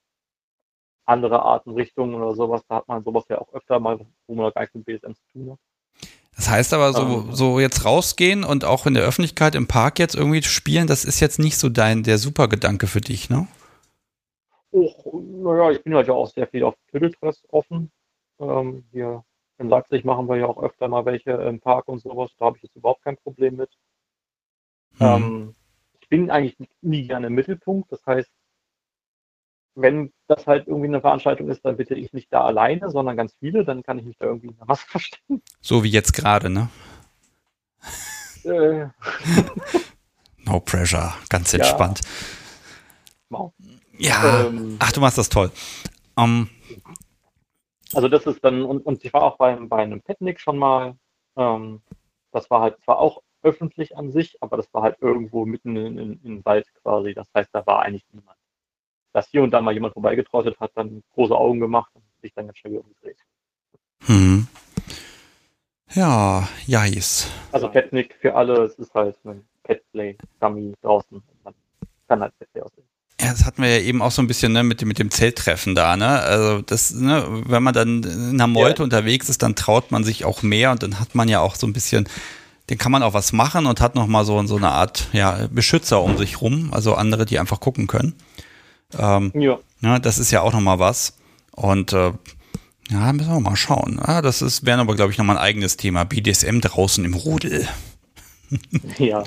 andere 1.06 1.42
Arten, 1.42 1.72
Richtungen 1.72 2.14
oder 2.14 2.34
sowas. 2.34 2.62
Da 2.68 2.76
hat 2.76 2.88
man 2.88 3.02
sowas 3.04 3.24
ja 3.28 3.38
auch 3.40 3.52
öfter 3.52 3.80
mal, 3.80 4.06
wo 4.26 4.34
man 4.34 4.52
gar 4.52 4.62
nichts 4.62 4.74
mit 4.76 4.86
BSM 4.86 5.14
zu 5.14 5.22
tun 5.32 5.52
hat. 5.52 5.60
Das 6.36 6.50
heißt 6.50 6.74
aber 6.74 6.92
so, 6.92 7.02
ähm, 7.02 7.32
so 7.32 7.60
jetzt 7.60 7.84
rausgehen 7.84 8.44
und 8.44 8.64
auch 8.64 8.86
in 8.86 8.94
der 8.94 9.04
Öffentlichkeit 9.04 9.54
im 9.54 9.66
Park 9.66 9.98
jetzt 9.98 10.14
irgendwie 10.14 10.42
spielen, 10.42 10.86
das 10.86 11.04
ist 11.04 11.20
jetzt 11.20 11.38
nicht 11.38 11.58
so 11.58 11.68
dein, 11.68 12.02
der 12.02 12.18
Supergedanke 12.18 12.86
für 12.86 13.00
dich, 13.00 13.30
ne? 13.30 13.48
Oh, 14.70 15.22
naja, 15.42 15.70
ich 15.70 15.82
bin 15.82 15.94
halt 15.94 16.08
ja 16.08 16.14
auch 16.14 16.28
sehr 16.28 16.46
viel 16.46 16.62
auf 16.62 16.74
Tüdeltress 16.90 17.42
offen. 17.48 17.90
Ähm, 18.38 18.84
hier 18.92 19.24
in 19.58 19.70
Leipzig 19.70 20.04
machen 20.04 20.28
wir 20.28 20.36
ja 20.36 20.46
auch 20.46 20.62
öfter 20.62 20.88
mal 20.88 21.06
welche 21.06 21.30
im 21.30 21.60
Park 21.60 21.88
und 21.88 22.00
sowas. 22.00 22.30
Da 22.38 22.46
habe 22.46 22.58
ich 22.58 22.64
jetzt 22.64 22.76
überhaupt 22.76 23.02
kein 23.02 23.16
Problem 23.16 23.56
mit. 23.56 23.70
Hm. 24.98 25.06
Ähm, 25.06 25.54
ich 26.00 26.08
bin 26.08 26.30
eigentlich 26.30 26.56
nie 26.82 27.06
gerne 27.06 27.28
im 27.28 27.34
Mittelpunkt. 27.34 27.90
Das 27.90 28.04
heißt, 28.04 28.30
wenn 29.76 30.12
das 30.26 30.46
halt 30.46 30.66
irgendwie 30.66 30.88
eine 30.88 31.00
Veranstaltung 31.00 31.48
ist, 31.48 31.64
dann 31.64 31.76
bitte 31.76 31.94
ich 31.94 32.12
nicht 32.12 32.32
da 32.32 32.44
alleine, 32.44 32.90
sondern 32.90 33.16
ganz 33.16 33.34
viele, 33.38 33.64
dann 33.64 33.82
kann 33.82 33.98
ich 33.98 34.06
mich 34.06 34.16
da 34.18 34.26
irgendwie 34.26 34.48
in 34.48 34.56
der 34.56 34.66
Maske 34.66 34.90
verstecken. 34.90 35.42
So 35.60 35.84
wie 35.84 35.90
jetzt 35.90 36.12
gerade, 36.12 36.50
ne? 36.50 36.68
Äh, 38.44 38.86
No 40.44 40.60
pressure, 40.60 41.12
ganz 41.28 41.52
Ja. 41.52 41.58
entspannt. 41.58 42.00
wow. 43.30 43.52
Ja, 43.98 44.46
Ähm, 44.46 44.76
ach, 44.78 44.92
du 44.92 45.00
machst 45.00 45.18
das 45.18 45.28
toll. 45.28 45.50
Ähm, 46.16 46.48
Also 47.94 48.08
das 48.08 48.26
ist 48.26 48.44
dann, 48.44 48.62
und, 48.64 48.84
und 48.86 49.04
ich 49.04 49.12
war 49.12 49.22
auch 49.22 49.36
bei, 49.38 49.56
bei 49.56 49.78
einem 49.82 50.02
Picknick 50.02 50.40
schon 50.40 50.58
mal. 50.58 50.96
Ähm, 51.36 51.82
das 52.32 52.50
war 52.50 52.60
halt 52.60 52.80
zwar 52.84 52.98
auch 52.98 53.22
öffentlich 53.42 53.96
an 53.96 54.10
sich, 54.12 54.36
aber 54.42 54.56
das 54.56 54.72
war 54.72 54.82
halt 54.82 54.96
irgendwo 55.00 55.46
mitten 55.46 55.76
in, 55.76 55.98
in, 55.98 56.20
in 56.22 56.44
Wald 56.44 56.66
quasi. 56.82 57.14
Das 57.14 57.28
heißt, 57.34 57.50
da 57.52 57.64
war 57.66 57.82
eigentlich 57.82 58.04
niemand. 58.12 58.36
Dass 59.16 59.28
hier 59.30 59.42
und 59.42 59.50
da 59.50 59.62
mal 59.62 59.72
jemand 59.72 59.94
vorbeigetrottet 59.94 60.60
hat, 60.60 60.72
dann 60.74 61.02
große 61.14 61.34
Augen 61.34 61.58
gemacht 61.58 61.90
und 61.94 62.02
sich 62.20 62.34
dann 62.34 62.44
ganz 62.48 62.58
schnell 62.58 62.74
wieder 62.74 62.82
umgedreht. 62.84 63.16
hm. 64.04 64.46
Ja, 65.94 66.46
Jais. 66.66 67.26
Also 67.50 67.68
Petnik 67.70 68.14
für 68.20 68.34
alle, 68.34 68.64
es 68.64 68.74
ist 68.74 68.92
halt 68.92 69.16
ein 69.24 69.42
Petplay, 69.62 70.18
Dummy 70.38 70.74
draußen. 70.82 71.22
Man 71.44 71.54
kann 72.08 72.20
halt 72.20 72.38
Petplay 72.38 72.60
aussehen. 72.60 72.84
Ja, 73.18 73.30
das 73.30 73.46
hatten 73.46 73.62
wir 73.62 73.70
ja 73.70 73.82
eben 73.82 74.02
auch 74.02 74.10
so 74.10 74.20
ein 74.20 74.26
bisschen 74.26 74.52
ne, 74.52 74.62
mit, 74.62 74.82
dem- 74.82 74.88
mit 74.88 74.98
dem 74.98 75.10
Zelttreffen 75.10 75.74
da, 75.74 75.96
ne? 75.96 76.06
Also 76.20 76.60
das, 76.60 76.92
ne, 76.92 77.24
wenn 77.46 77.62
man 77.62 77.72
dann 77.72 78.02
in 78.02 78.28
einer 78.34 78.46
Meute 78.46 78.80
Ja. 78.82 78.84
unterwegs 78.84 79.30
ist, 79.30 79.42
dann 79.42 79.54
traut 79.56 79.90
man 79.92 80.04
sich 80.04 80.26
auch 80.26 80.42
mehr 80.42 80.72
und 80.72 80.82
dann 80.82 81.00
hat 81.00 81.14
man 81.14 81.28
ja 81.28 81.40
auch 81.40 81.54
so 81.54 81.66
ein 81.66 81.72
bisschen, 81.72 82.06
dann 82.66 82.76
kann 82.76 82.92
man 82.92 83.02
auch 83.02 83.14
was 83.14 83.32
machen 83.32 83.64
und 83.64 83.80
hat 83.80 83.94
noch 83.94 84.08
mal 84.08 84.26
so, 84.26 84.44
so 84.46 84.56
eine 84.56 84.68
Art 84.72 85.08
ja, 85.14 85.46
Beschützer 85.50 86.02
um 86.02 86.18
sich 86.18 86.42
rum, 86.42 86.68
also 86.74 86.94
andere, 86.94 87.24
die 87.24 87.38
einfach 87.38 87.60
gucken 87.60 87.86
können. 87.86 88.14
Ähm, 88.98 89.32
Ja. 89.34 89.58
ja, 89.80 89.98
das 89.98 90.18
ist 90.18 90.30
ja 90.30 90.42
auch 90.42 90.52
noch 90.52 90.60
mal 90.60 90.78
was. 90.78 91.18
Und 91.54 91.92
äh, 91.92 92.12
ja, 92.90 93.12
müssen 93.12 93.32
wir 93.32 93.40
mal 93.40 93.56
schauen. 93.56 93.98
Ah, 94.00 94.22
das 94.22 94.42
ist 94.42 94.64
wäre 94.64 94.80
aber, 94.80 94.94
glaube 94.94 95.12
ich, 95.12 95.18
noch 95.18 95.24
mal 95.24 95.36
ein 95.36 95.42
eigenes 95.42 95.76
Thema. 95.76 96.04
BDSM 96.04 96.60
draußen 96.60 97.04
im 97.04 97.14
Rudel. 97.14 97.66
Ja. 98.98 99.24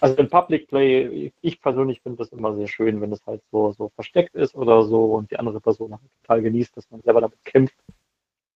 Also 0.00 0.16
im 0.16 0.28
Public 0.30 0.68
Play, 0.68 1.30
ich 1.42 1.60
persönlich 1.60 2.00
finde 2.02 2.18
das 2.18 2.28
immer 2.30 2.54
sehr 2.56 2.66
schön, 2.68 3.00
wenn 3.00 3.12
es 3.12 3.20
halt 3.26 3.42
so, 3.50 3.72
so 3.72 3.90
versteckt 3.94 4.34
ist 4.34 4.54
oder 4.54 4.82
so 4.84 5.14
und 5.14 5.30
die 5.30 5.38
andere 5.38 5.60
Person 5.60 5.92
halt 5.92 6.00
total 6.22 6.42
genießt, 6.42 6.74
dass 6.76 6.90
man 6.90 7.00
selber 7.02 7.20
damit 7.22 7.42
kämpft 7.44 7.74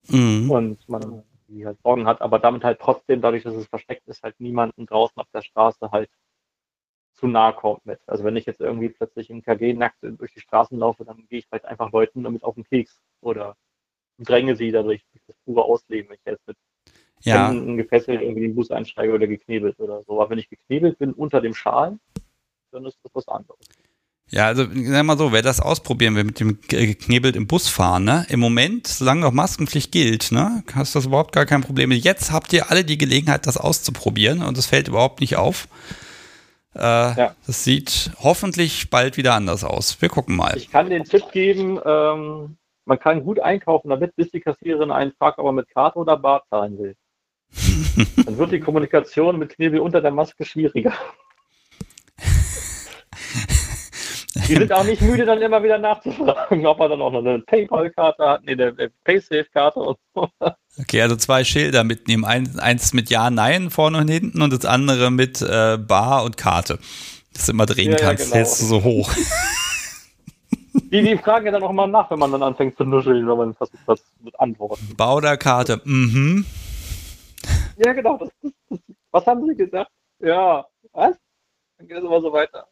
Mhm. 0.09 0.51
und 0.51 0.89
man 0.89 1.23
die 1.49 1.65
halt 1.65 1.79
Sorgen 1.83 2.07
hat, 2.07 2.21
aber 2.21 2.39
damit 2.39 2.65
halt 2.65 2.79
trotzdem, 2.81 3.21
dadurch, 3.23 3.43
dass 3.45 3.55
es 3.55 3.67
versteckt 3.67 4.07
ist, 4.09 4.23
halt 4.23 4.39
niemanden 4.41 4.85
draußen 4.87 5.17
auf 5.17 5.27
der 5.33 5.41
Straße 5.43 5.91
halt 5.91 6.11
zu 7.15 7.27
nahe 7.29 7.55
kommt 7.55 7.87
mit. 7.87 8.01
Also 8.07 8.25
wenn 8.25 8.37
ich 8.37 8.47
jetzt 8.47 8.61
irgendwie 8.61 8.89
plötzlich 8.91 9.31
im 9.31 9.43
KG 9.43 9.75
nackt 9.75 9.99
durch 10.03 10.33
die 10.35 10.41
Straßen 10.41 10.79
laufe, 10.79 11.05
dann 11.05 11.27
gehe 11.29 11.41
ich 11.41 11.49
halt 11.53 11.65
einfach 11.65 11.93
Leuten 11.93 12.23
damit 12.23 12.45
auf 12.45 12.55
den 12.57 12.65
Keks 12.65 13.01
oder 13.21 13.57
dränge 14.19 14.57
sie 14.57 14.71
dadurch 14.73 15.05
durch 15.13 15.25
das 15.27 15.37
pure 15.45 15.65
Ausleben. 15.65 16.11
Wenn 16.11 16.17
ich 16.17 16.27
jetzt 16.27 16.47
mit 16.49 16.57
Ja, 17.23 17.49
Händen 17.49 17.77
gefesselt 17.77 18.23
irgendwie 18.23 18.45
in 18.45 18.51
den 18.51 18.57
Bus 18.57 18.71
einsteige 18.71 19.13
oder 19.15 19.27
geknebelt 19.27 19.79
oder 19.81 20.03
so. 20.03 20.21
Aber 20.21 20.31
wenn 20.31 20.39
ich 20.39 20.49
geknebelt 20.51 20.99
bin 20.99 21.13
unter 21.13 21.41
dem 21.41 21.55
Schal, 21.55 21.99
dann 22.73 22.87
ist 22.87 22.99
das 23.05 23.15
was 23.15 23.29
anderes. 23.29 23.67
Ja, 24.31 24.47
also 24.47 24.65
sag 24.73 25.05
mal 25.05 25.19
so, 25.19 25.33
wer 25.33 25.43
das 25.43 25.61
ausprobieren 25.61 26.17
will 26.17 26.25
mit 26.25 26.41
dem 26.41 26.59
ge- 26.63 26.87
geknebelt 26.87 27.37
im 27.37 27.47
Bus 27.47 27.69
fahren, 27.69 28.05
ne? 28.05 28.27
Im 28.31 28.41
Moment, 28.41 28.87
solange 28.89 29.21
noch 29.21 29.33
Maskenpflicht 29.33 29.93
gilt, 29.93 30.33
ne, 30.33 30.65
hast 30.75 30.95
du 30.95 30.99
das 30.99 31.07
überhaupt 31.07 31.33
gar 31.33 31.47
kein 31.47 31.61
Problem. 31.63 31.93
Jetzt 31.93 32.33
habt 32.33 32.53
ihr 32.53 32.71
alle 32.71 32.85
die 32.85 32.99
Gelegenheit, 32.99 33.47
das 33.47 33.59
auszuprobieren 33.59 34.43
und 34.43 34.59
es 34.59 34.67
fällt 34.67 34.89
überhaupt 34.89 35.21
nicht 35.21 35.37
auf. 35.37 35.69
Äh, 36.75 36.81
Ja. 36.81 37.35
Das 37.47 37.65
sieht 37.65 38.11
hoffentlich 38.21 38.91
bald 38.91 39.17
wieder 39.17 39.35
anders 39.35 39.65
aus. 39.65 40.01
Wir 40.01 40.09
gucken 40.09 40.37
mal. 40.37 40.57
Ich 40.57 40.71
kann 40.71 40.91
den 40.91 41.05
Tipp 41.05 41.31
geben, 41.33 41.79
ähm, 41.85 42.57
man 42.87 42.99
kann 42.99 43.25
gut 43.25 43.41
einkaufen 43.41 43.89
damit, 43.89 44.15
bis 44.17 44.31
die 44.31 44.41
Kassiererin 44.41 44.91
einen 44.91 45.13
fragt, 45.13 45.39
ob 45.39 45.47
er 45.47 45.53
mit 45.53 45.69
Karte 45.71 45.99
oder 45.99 46.17
Bar 46.17 46.45
zahlen 46.51 46.79
will. 46.79 46.95
Dann 48.27 48.39
wird 48.39 48.53
die 48.53 48.61
Kommunikation 48.61 49.39
mit 49.39 49.55
Knebel 49.55 49.81
unter 49.81 50.01
der 50.01 50.11
Maske 50.11 50.45
schwieriger. 50.45 50.93
Die 54.49 54.55
sind 54.55 54.73
auch 54.73 54.85
nicht 54.85 55.01
müde, 55.03 55.25
dann 55.25 55.41
immer 55.41 55.63
wieder 55.63 55.79
nachzufragen, 55.79 56.67
ob 56.67 56.81
er 56.81 56.89
dann 56.89 57.01
auch 57.03 57.13
noch 57.13 57.21
eine 57.21 57.39
PayPal-Karte 57.41 58.25
hat, 58.27 58.45
nee, 58.45 58.53
eine 58.53 58.91
Paysafe-Karte 59.05 59.81
und 59.81 59.99
so. 60.15 60.29
Okay, 60.81 61.03
also 61.03 61.17
zwei 61.17 61.45
Schilder 61.45 61.85
mitnehmen. 61.85 62.25
Ein, 62.25 62.59
eins 62.59 62.93
mit 62.93 63.09
Ja, 63.11 63.31
Nein 63.31 63.71
vorne 63.71 63.99
und 63.99 64.09
hinten 64.09 64.43
und 64.43 64.53
das 64.53 64.65
andere 64.65 65.11
mit 65.11 65.41
äh, 65.41 65.79
Bar 65.79 66.25
und 66.25 66.37
Karte. 66.37 66.79
Dass 67.33 67.47
du 67.47 67.53
immer 67.53 67.67
drehen 67.67 67.93
Ja, 67.93 67.99
ja, 67.99 68.05
kannst, 68.07 68.25
genau. 68.25 68.37
hältst 68.37 68.61
du 68.61 68.67
so 68.67 68.83
hoch. 68.83 69.13
Die, 70.91 71.03
die 71.03 71.17
fragen 71.17 71.47
ja 71.47 71.53
dann 71.53 71.63
auch 71.63 71.73
mal 71.73 71.87
nach, 71.87 72.11
wenn 72.11 72.19
man 72.19 72.33
dann 72.33 72.43
anfängt 72.43 72.77
zu 72.77 72.85
nuscheln, 72.85 73.29
wenn 73.29 73.37
man 73.37 73.55
versucht, 73.55 73.83
was 73.87 74.03
mit 74.21 74.39
Antworten. 74.41 74.95
Bar 74.97 75.17
oder 75.17 75.37
Karte? 75.37 75.81
Mhm. 75.85 76.45
Ja, 77.77 77.93
genau. 77.93 78.19
Das, 78.19 78.29
das, 78.43 78.53
das, 78.71 78.79
was 79.13 79.27
haben 79.27 79.47
Sie 79.47 79.55
gesagt? 79.55 79.91
Ja, 80.19 80.67
was? 80.93 81.17
Dann 81.79 81.87
geht 81.89 81.99
es 81.99 82.05
immer 82.05 82.21
so 82.21 82.33
weiter. 82.33 82.67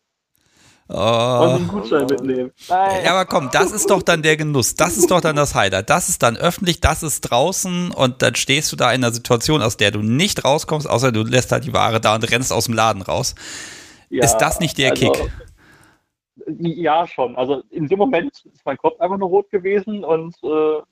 Oh. 0.94 0.98
Wollen 0.98 1.50
Sie 1.50 1.56
einen 1.56 1.68
Gutschein 1.68 2.06
mitnehmen? 2.06 2.52
Nein. 2.68 3.04
Ja, 3.04 3.12
aber 3.12 3.24
komm, 3.24 3.48
das 3.50 3.72
ist 3.72 3.88
doch 3.88 4.02
dann 4.02 4.22
der 4.22 4.36
Genuss. 4.36 4.74
Das 4.74 4.98
ist 4.98 5.10
doch 5.10 5.22
dann 5.22 5.36
das 5.36 5.54
Highlight. 5.54 5.88
Das 5.88 6.10
ist 6.10 6.22
dann 6.22 6.36
öffentlich, 6.36 6.80
das 6.80 7.02
ist 7.02 7.22
draußen 7.22 7.92
und 7.92 8.20
dann 8.20 8.34
stehst 8.34 8.70
du 8.72 8.76
da 8.76 8.92
in 8.92 9.02
einer 9.02 9.12
Situation, 9.12 9.62
aus 9.62 9.78
der 9.78 9.90
du 9.90 10.00
nicht 10.00 10.44
rauskommst, 10.44 10.88
außer 10.88 11.10
du 11.10 11.22
lässt 11.22 11.50
halt 11.50 11.64
die 11.64 11.72
Ware 11.72 12.00
da 12.00 12.14
und 12.14 12.30
rennst 12.30 12.52
aus 12.52 12.66
dem 12.66 12.74
Laden 12.74 13.00
raus. 13.00 13.34
Ja, 14.10 14.24
ist 14.24 14.36
das 14.36 14.60
nicht 14.60 14.76
der 14.76 14.90
also, 14.90 15.12
Kick? 15.12 15.32
Ja, 16.58 17.06
schon. 17.06 17.36
Also 17.36 17.62
in 17.70 17.88
dem 17.88 17.98
Moment 17.98 18.44
ist 18.52 18.66
mein 18.66 18.76
Kopf 18.76 19.00
einfach 19.00 19.16
nur 19.16 19.28
rot 19.28 19.50
gewesen 19.50 20.04
und 20.04 20.36
äh, 20.42 20.82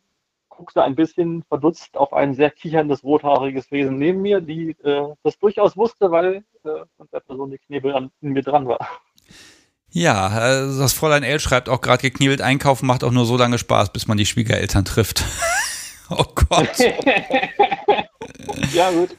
guckte 0.48 0.82
ein 0.82 0.94
bisschen 0.94 1.42
verdutzt 1.44 1.96
auf 1.96 2.12
ein 2.12 2.34
sehr 2.34 2.50
kicherndes, 2.50 3.04
rothaariges 3.04 3.70
Wesen 3.70 3.98
neben 3.98 4.22
mir, 4.22 4.40
die 4.40 4.70
äh, 4.82 5.14
das 5.22 5.38
durchaus 5.38 5.76
wusste, 5.76 6.10
weil 6.10 6.44
äh, 6.64 6.84
von 6.96 7.08
der 7.12 7.20
Person 7.20 7.50
die 7.50 7.58
Knebel 7.58 7.94
an 7.94 8.10
in 8.20 8.32
mir 8.32 8.42
dran 8.42 8.66
war. 8.68 8.78
Ja, 9.92 10.28
also 10.28 10.80
das 10.80 10.92
Fräulein 10.92 11.22
L 11.24 11.40
schreibt 11.40 11.68
auch 11.68 11.80
gerade, 11.80 12.02
geknebelt 12.02 12.40
einkaufen 12.42 12.86
macht 12.86 13.02
auch 13.04 13.10
nur 13.10 13.26
so 13.26 13.36
lange 13.36 13.58
Spaß, 13.58 13.92
bis 13.92 14.06
man 14.06 14.16
die 14.18 14.26
Schwiegereltern 14.26 14.84
trifft. 14.84 15.24
oh 16.10 16.24
Gott. 16.48 16.78
ja, 18.72 18.90
gut. 18.90 19.10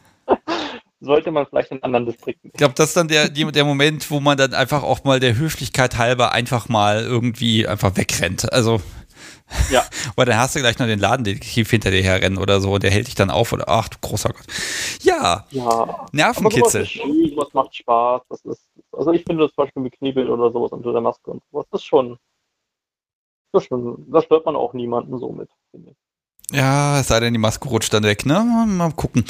Sollte 1.03 1.31
man 1.31 1.48
vielleicht 1.48 1.72
in 1.72 1.81
anderen 1.84 2.06
Distrikten. 2.06 2.52
Ich 2.53 2.57
glaube, 2.57 2.76
das 2.76 2.89
ist 2.89 2.98
dann 2.98 3.07
der, 3.07 3.27
der 3.30 3.65
Moment, 3.65 4.10
wo 4.11 4.19
man 4.19 4.38
dann 4.38 4.53
einfach 4.53 4.84
auch 4.84 5.03
mal 5.03 5.19
der 5.19 5.35
Höflichkeit 5.35 5.98
halber 5.98 6.31
einfach 6.31 6.69
mal 6.69 7.02
irgendwie 7.02 7.68
einfach 7.68 7.98
wegrennt. 7.98 8.53
Also, 8.53 8.80
Ja. 9.72 9.84
weil 10.15 10.27
dann 10.27 10.38
hast 10.38 10.56
du 10.56 10.60
gleich 10.60 10.77
noch 10.77 10.85
den 10.85 10.99
Ladendetektiv 10.99 11.69
hinter 11.72 11.89
dir 11.89 12.03
herrennen 12.03 12.38
oder 12.38 12.61
so 12.61 12.73
und 12.73 12.84
der 12.84 12.91
hält 12.91 13.07
dich 13.07 13.15
dann 13.15 13.31
auf 13.31 13.52
oder 13.52 13.68
ach 13.68 13.89
du 13.89 13.98
großer 13.99 14.30
Gott. 14.30 14.45
Ja, 15.02 15.45
Ja. 15.49 15.64
Aber 15.64 15.85
sowas 15.88 16.10
Nervenkitzel. 16.14 16.84
ist 16.84 16.91
schön, 16.91 17.30
sowas 17.31 17.48
macht 17.53 17.76
Spaß. 17.76 18.22
Das 18.30 18.41
ist, 18.45 18.61
also 18.91 19.11
ich 19.11 19.23
finde 19.23 19.43
das 19.43 19.53
zum 19.53 19.65
Beispiel 19.65 19.84
mit 19.84 19.93
Knebeln 19.93 20.30
oder 20.30 20.51
sowas 20.51 20.72
unter 20.72 20.91
der 20.91 21.01
Maske 21.01 21.31
und 21.31 21.43
sowas, 21.51 21.65
das 21.72 21.81
ist 21.81 21.85
schon, 21.85 22.18
das 23.51 23.63
ist 23.63 23.69
schon, 23.69 24.05
da 24.11 24.22
stört 24.22 24.45
man 24.45 24.55
auch 24.55 24.73
niemanden 24.73 25.18
so 25.19 25.31
mit, 25.31 25.49
finde 25.72 25.91
ich. 25.91 25.97
Ja, 26.57 26.99
es 26.99 27.07
sei 27.07 27.19
denn, 27.19 27.34
die 27.34 27.39
Maske 27.39 27.69
rutscht 27.69 27.93
dann 27.93 28.03
weg, 28.03 28.26
ne? 28.26 28.65
Mal 28.68 28.91
gucken. 28.91 29.23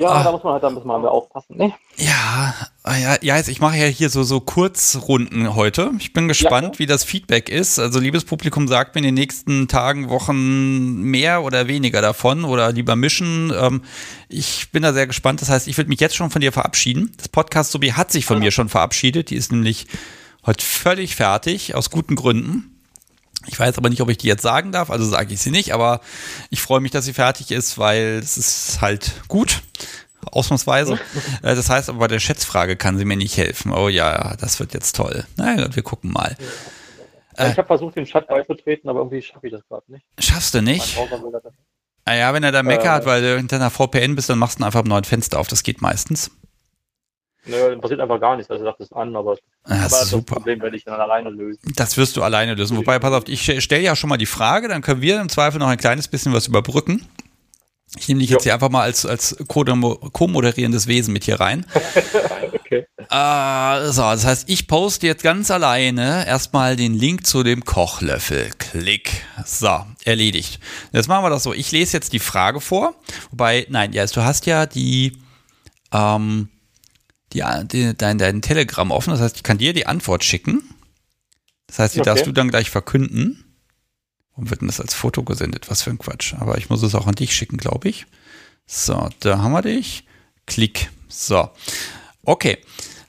Ja, 0.00 0.10
Ah. 0.10 0.22
da 0.22 0.30
muss 0.30 0.44
man 0.44 0.52
halt 0.54 0.64
ein 0.64 0.74
bisschen 0.74 0.86
mal 0.86 1.04
aufpassen. 1.08 1.56
Ne? 1.56 1.72
Ja, 1.96 2.54
ah 2.84 2.96
ja, 2.96 3.16
ja, 3.20 3.40
ich 3.40 3.60
mache 3.60 3.76
ja 3.78 3.86
hier 3.86 4.10
so, 4.10 4.22
so 4.22 4.38
Kurzrunden 4.40 5.56
heute. 5.56 5.90
Ich 5.98 6.12
bin 6.12 6.28
gespannt, 6.28 6.76
Ja. 6.76 6.78
wie 6.78 6.86
das 6.86 7.02
Feedback 7.02 7.48
ist. 7.48 7.80
Also, 7.80 7.98
liebes 7.98 8.24
Publikum, 8.24 8.68
sagt 8.68 8.94
mir 8.94 9.00
in 9.00 9.06
den 9.06 9.14
nächsten 9.14 9.66
Tagen, 9.66 10.08
Wochen 10.08 11.02
mehr 11.02 11.42
oder 11.42 11.66
weniger 11.66 12.00
davon 12.00 12.44
oder 12.44 12.70
lieber 12.70 12.94
mischen. 12.94 13.52
Ähm, 13.60 13.82
ich 14.28 14.70
bin 14.70 14.84
da 14.84 14.92
sehr 14.92 15.08
gespannt. 15.08 15.42
Das 15.42 15.48
heißt, 15.48 15.66
ich 15.66 15.76
würde 15.76 15.88
mich 15.90 15.98
jetzt 15.98 16.14
schon 16.14 16.30
von 16.30 16.40
dir 16.40 16.52
verabschieden. 16.52 17.10
Das 17.16 17.28
Podcast 17.28 17.72
Sobi 17.72 17.88
hat 17.94 18.12
sich 18.12 18.24
von 18.24 18.38
mir 18.38 18.52
schon 18.52 18.68
verabschiedet. 18.68 19.30
Die 19.30 19.36
ist 19.36 19.50
nämlich 19.50 19.88
heute 20.46 20.64
völlig 20.64 21.16
fertig, 21.16 21.74
aus 21.74 21.90
guten 21.90 22.14
Gründen. 22.14 22.77
Ich 23.46 23.58
weiß 23.58 23.78
aber 23.78 23.88
nicht, 23.88 24.00
ob 24.02 24.08
ich 24.10 24.18
die 24.18 24.26
jetzt 24.26 24.42
sagen 24.42 24.72
darf, 24.72 24.90
also 24.90 25.04
sage 25.06 25.32
ich 25.32 25.40
sie 25.40 25.50
nicht, 25.50 25.72
aber 25.72 26.00
ich 26.50 26.60
freue 26.60 26.80
mich, 26.80 26.90
dass 26.90 27.04
sie 27.04 27.12
fertig 27.14 27.50
ist, 27.50 27.78
weil 27.78 28.18
es 28.22 28.36
ist 28.36 28.80
halt 28.80 29.12
gut, 29.28 29.62
ausnahmsweise. 30.32 30.98
Äh, 31.42 31.54
Das 31.54 31.70
heißt 31.70 31.88
aber 31.88 32.00
bei 32.00 32.08
der 32.08 32.18
Schätzfrage 32.18 32.76
kann 32.76 32.98
sie 32.98 33.04
mir 33.04 33.16
nicht 33.16 33.36
helfen. 33.36 33.72
Oh 33.72 33.88
ja, 33.88 34.36
das 34.36 34.58
wird 34.60 34.74
jetzt 34.74 34.96
toll. 34.96 35.24
Na 35.36 35.56
ja, 35.56 35.74
wir 35.74 35.82
gucken 35.82 36.12
mal. 36.12 36.36
Äh. 37.36 37.52
ich 37.52 37.58
habe 37.58 37.66
versucht, 37.68 37.96
den 37.96 38.04
Chat 38.04 38.26
beizutreten, 38.26 38.90
aber 38.90 38.98
irgendwie 39.00 39.22
schaffe 39.22 39.46
ich 39.46 39.52
das 39.52 39.62
gerade 39.68 39.84
nicht. 39.92 40.04
Schaffst 40.18 40.54
du 40.54 40.60
nicht? 40.60 40.98
Nicht. 40.98 41.12
Ah 42.04 42.14
ja, 42.14 42.32
wenn 42.34 42.42
er 42.42 42.50
da 42.52 42.62
meckert, 42.64 43.04
Äh. 43.04 43.06
weil 43.06 43.22
du 43.22 43.36
hinter 43.36 43.56
einer 43.56 43.70
VPN 43.70 44.16
bist, 44.16 44.28
dann 44.28 44.38
machst 44.38 44.58
du 44.60 44.64
einfach 44.64 44.82
ein 44.82 44.88
neues 44.88 45.06
Fenster 45.06 45.38
auf. 45.38 45.46
Das 45.46 45.62
geht 45.62 45.80
meistens. 45.80 46.30
Nö, 47.48 47.70
dann 47.70 47.80
passiert 47.80 48.00
einfach 48.00 48.20
gar 48.20 48.36
nichts. 48.36 48.50
Also 48.50 48.64
sagt 48.64 48.80
es 48.80 48.92
an, 48.92 49.16
aber, 49.16 49.36
Ah, 49.64 49.74
aber 49.74 49.82
das 49.84 50.10
super. 50.10 50.36
Problem 50.36 50.60
werde 50.60 50.76
ich 50.76 50.84
dann 50.84 51.00
alleine 51.00 51.30
lösen. 51.30 51.60
Das 51.76 51.96
wirst 51.96 52.16
du 52.16 52.22
alleine 52.22 52.54
lösen. 52.54 52.76
Wobei, 52.76 52.98
pass 52.98 53.12
auf, 53.12 53.24
ich 53.26 53.62
stelle 53.62 53.82
ja 53.82 53.96
schon 53.96 54.08
mal 54.10 54.16
die 54.18 54.26
Frage, 54.26 54.68
dann 54.68 54.82
können 54.82 55.00
wir 55.02 55.20
im 55.20 55.28
Zweifel 55.28 55.58
noch 55.58 55.68
ein 55.68 55.78
kleines 55.78 56.08
bisschen 56.08 56.32
was 56.32 56.46
überbrücken. 56.46 57.06
Ich 57.98 58.06
nehme 58.06 58.20
dich 58.20 58.28
jetzt 58.28 58.42
hier 58.42 58.52
einfach 58.52 58.68
mal 58.68 58.82
als, 58.82 59.06
als 59.06 59.34
co- 59.48 59.64
co-moderierendes 59.64 60.86
Wesen 60.88 61.12
mit 61.12 61.24
hier 61.24 61.40
rein. 61.40 61.64
Okay. 62.70 62.86
Äh, 63.10 63.92
so, 63.92 64.02
das 64.02 64.26
heißt, 64.26 64.48
ich 64.50 64.68
poste 64.68 65.06
jetzt 65.06 65.22
ganz 65.22 65.50
alleine 65.50 66.26
erstmal 66.26 66.76
den 66.76 66.92
Link 66.94 67.26
zu 67.26 67.42
dem 67.42 67.64
Kochlöffel. 67.64 68.50
Klick. 68.58 69.22
So, 69.46 69.86
erledigt. 70.04 70.60
Jetzt 70.92 71.08
machen 71.08 71.24
wir 71.24 71.30
das 71.30 71.44
so. 71.44 71.54
Ich 71.54 71.72
lese 71.72 71.96
jetzt 71.96 72.12
die 72.12 72.18
Frage 72.18 72.60
vor. 72.60 72.94
Wobei, 73.30 73.66
nein, 73.70 73.92
ja, 73.94 74.04
du 74.04 74.22
hast 74.22 74.44
ja 74.44 74.66
die, 74.66 75.16
ähm, 75.92 76.48
die, 77.32 77.42
die 77.70 77.96
dein, 77.96 78.18
dein 78.18 78.42
Telegram 78.42 78.90
offen. 78.90 79.10
Das 79.10 79.20
heißt, 79.20 79.36
ich 79.36 79.42
kann 79.42 79.58
dir 79.58 79.72
die 79.72 79.86
Antwort 79.86 80.24
schicken. 80.24 80.62
Das 81.66 81.78
heißt, 81.78 81.94
die 81.94 82.00
Okay. 82.00 82.10
darfst 82.10 82.26
du 82.26 82.32
dann 82.32 82.48
gleich 82.50 82.70
verkünden. 82.70 83.44
Warum 84.30 84.50
wird 84.50 84.60
denn 84.60 84.68
das 84.68 84.80
als 84.80 84.94
Foto 84.94 85.22
gesendet? 85.24 85.70
Was 85.70 85.82
für 85.82 85.90
ein 85.90 85.98
Quatsch. 85.98 86.34
Aber 86.34 86.58
ich 86.58 86.70
muss 86.70 86.82
es 86.82 86.94
auch 86.94 87.06
an 87.06 87.14
dich 87.14 87.34
schicken, 87.34 87.56
glaube 87.58 87.88
ich. 87.88 88.06
So, 88.66 89.08
da 89.20 89.38
haben 89.38 89.52
wir 89.52 89.62
dich. 89.62 90.04
Klick. 90.46 90.90
So. 91.08 91.50
Okay. 92.22 92.58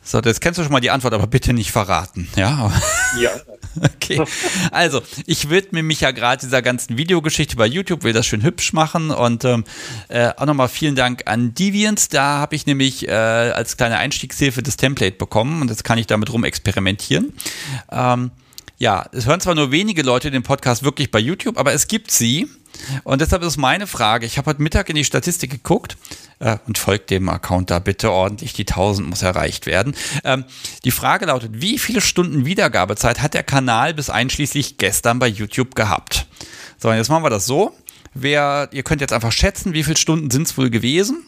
So, 0.10 0.20
jetzt 0.22 0.42
kennst 0.42 0.58
du 0.58 0.64
schon 0.64 0.72
mal 0.72 0.80
die 0.80 0.90
Antwort, 0.90 1.14
aber 1.14 1.28
bitte 1.28 1.54
nicht 1.54 1.72
verraten. 1.72 2.28
Ja, 2.36 2.72
Ja. 3.20 3.30
okay. 3.84 4.20
Also, 4.72 5.04
ich 5.28 5.52
widme 5.52 5.84
mich 5.84 6.02
ja 6.02 6.10
gerade 6.10 6.42
dieser 6.42 6.64
ganzen 6.64 6.98
Videogeschichte 6.98 7.56
bei 7.56 7.68
YouTube, 7.68 8.02
will 8.04 8.12
das 8.12 8.26
schön 8.26 8.42
hübsch 8.42 8.74
machen 8.74 9.12
und 9.12 9.46
ähm, 9.46 9.66
äh, 10.08 10.32
auch 10.36 10.48
nochmal 10.48 10.68
vielen 10.68 10.96
Dank 10.96 11.28
an 11.28 11.54
Deviant. 11.54 12.12
Da 12.12 12.40
habe 12.40 12.56
ich 12.56 12.66
nämlich 12.66 13.08
äh, 13.08 13.12
als 13.12 13.78
kleine 13.78 14.00
Einstiegshilfe 14.00 14.64
das 14.64 14.78
Template 14.78 15.16
bekommen 15.16 15.62
und 15.62 15.70
jetzt 15.70 15.84
kann 15.84 16.00
ich 16.00 16.08
damit 16.08 16.34
rum 16.34 16.44
experimentieren. 16.44 17.32
Ähm, 17.92 18.32
ja, 18.80 19.06
es 19.12 19.28
hören 19.28 19.42
zwar 19.42 19.54
nur 19.54 19.72
wenige 19.72 20.02
Leute 20.02 20.32
den 20.32 20.42
Podcast 20.42 20.82
wirklich 20.82 21.12
bei 21.12 21.20
YouTube, 21.20 21.60
aber 21.60 21.74
es 21.74 21.88
gibt 21.88 22.10
sie. 22.10 22.48
Und 23.04 23.22
deshalb 23.22 23.44
ist 23.44 23.58
meine 23.58 23.86
Frage, 23.86 24.26
ich 24.26 24.40
habe 24.40 24.50
heute 24.50 24.62
Mittag 24.64 24.90
in 24.90 24.96
die 24.96 25.04
Statistik 25.04 25.52
geguckt 25.52 25.98
äh, 26.40 26.58
und 26.68 26.78
folgt 26.78 27.10
dem 27.10 27.30
Account 27.30 27.70
da 27.70 27.80
bitte 27.80 28.12
ordentlich, 28.12 28.54
die 28.54 28.68
1000 28.68 29.08
muss 29.10 29.22
erreicht 29.22 29.66
werden. 29.66 29.96
Ähm, 30.24 30.46
die 30.84 30.92
Frage 30.92 31.26
lautet, 31.26 31.62
wie 31.62 31.78
viele 31.78 32.02
Stunden 32.02 32.46
Wiedergabezeit 32.46 33.22
hat 33.22 33.34
der 33.34 33.44
Kanal 33.44 33.94
bis 33.94 34.10
einschließlich 34.10 34.78
gestern 34.78 35.20
bei 35.20 35.28
YouTube 35.28 35.76
gehabt? 35.76 36.28
So, 36.78 36.92
jetzt 36.92 37.10
machen 37.10 37.24
wir 37.24 37.30
das 37.30 37.46
so. 37.46 37.76
Wer, 38.14 38.70
ihr 38.72 38.84
könnt 38.84 39.02
jetzt 39.02 39.14
einfach 39.14 39.32
schätzen, 39.32 39.74
wie 39.74 39.84
viele 39.84 39.98
Stunden 39.98 40.32
sind 40.32 40.48
es 40.48 40.58
wohl 40.58 40.70
gewesen. 40.70 41.26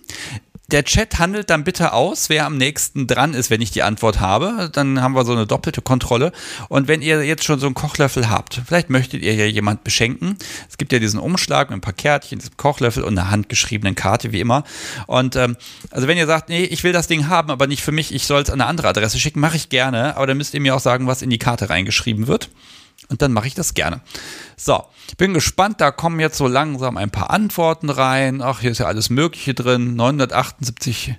Der 0.72 0.86
Chat 0.86 1.20
handelt 1.20 1.50
dann 1.50 1.66
bitte 1.66 1.92
aus, 1.92 2.30
wer 2.30 2.46
am 2.46 2.56
nächsten 2.56 3.06
dran 3.06 3.34
ist, 3.34 3.50
wenn 3.50 3.60
ich 3.60 3.72
die 3.72 3.84
Antwort 3.84 4.22
habe. 4.22 4.70
Dann 4.72 5.02
haben 5.02 5.14
wir 5.14 5.26
so 5.26 5.34
eine 5.34 5.46
doppelte 5.46 5.82
Kontrolle. 5.82 6.32
Und 6.70 6.88
wenn 6.88 7.02
ihr 7.02 7.26
jetzt 7.26 7.44
schon 7.44 7.60
so 7.60 7.66
einen 7.66 7.76
Kochlöffel 7.76 8.30
habt, 8.30 8.62
vielleicht 8.66 8.90
möchtet 8.90 9.22
ihr 9.22 9.36
ja 9.36 9.46
jemand 9.46 9.84
beschenken. 9.84 10.38
Es 10.70 10.78
gibt 10.78 10.94
ja 10.94 11.00
diesen 11.00 11.20
Umschlag 11.20 11.70
mit 11.70 11.80
ein 11.80 11.82
paar 11.82 11.92
Kärtchen, 11.92 12.40
diesem 12.40 12.56
Kochlöffel 12.56 13.04
und 13.04 13.18
einer 13.18 13.30
handgeschriebenen 13.30 13.96
Karte, 13.96 14.32
wie 14.32 14.40
immer. 14.40 14.64
Und 15.08 15.36
ähm, 15.36 15.58
also 15.90 16.08
wenn 16.08 16.18
ihr 16.18 16.26
sagt, 16.26 16.48
nee, 16.48 16.64
ich 16.64 16.86
will 16.86 16.94
das 16.94 17.08
Ding 17.08 17.28
haben, 17.28 17.52
aber 17.52 17.68
nicht 17.68 17.84
für 17.84 17.92
mich, 17.92 18.16
ich 18.16 18.26
soll 18.26 18.42
es 18.42 18.50
an 18.50 18.62
eine 18.62 18.70
andere 18.70 18.88
Adresse 18.88 19.20
schicken, 19.20 19.42
mache 19.42 19.58
ich 19.58 19.68
gerne. 19.68 20.16
Aber 20.16 20.26
dann 20.26 20.38
müsst 20.38 20.54
ihr 20.54 20.62
mir 20.62 20.74
auch 20.74 20.80
sagen, 20.80 21.06
was 21.06 21.22
in 21.22 21.30
die 21.30 21.40
Karte 21.40 21.70
reingeschrieben 21.70 22.28
wird. 22.28 22.50
Und 23.12 23.22
dann 23.22 23.34
mache 23.34 23.48
ich 23.48 23.54
das 23.54 23.74
gerne. 23.74 24.02
So, 24.56 24.84
ich 25.10 25.18
bin 25.18 25.34
gespannt, 25.34 25.82
da 25.82 25.92
kommen 25.92 26.20
jetzt 26.20 26.38
so 26.38 26.48
langsam 26.48 26.98
ein 26.98 27.12
paar 27.12 27.30
Antworten 27.30 27.90
rein. 27.90 28.42
Ach, 28.42 28.62
hier 28.62 28.72
ist 28.72 28.78
ja 28.78 28.86
alles 28.88 29.10
Mögliche 29.10 29.54
drin. 29.54 29.96
978 29.96 31.16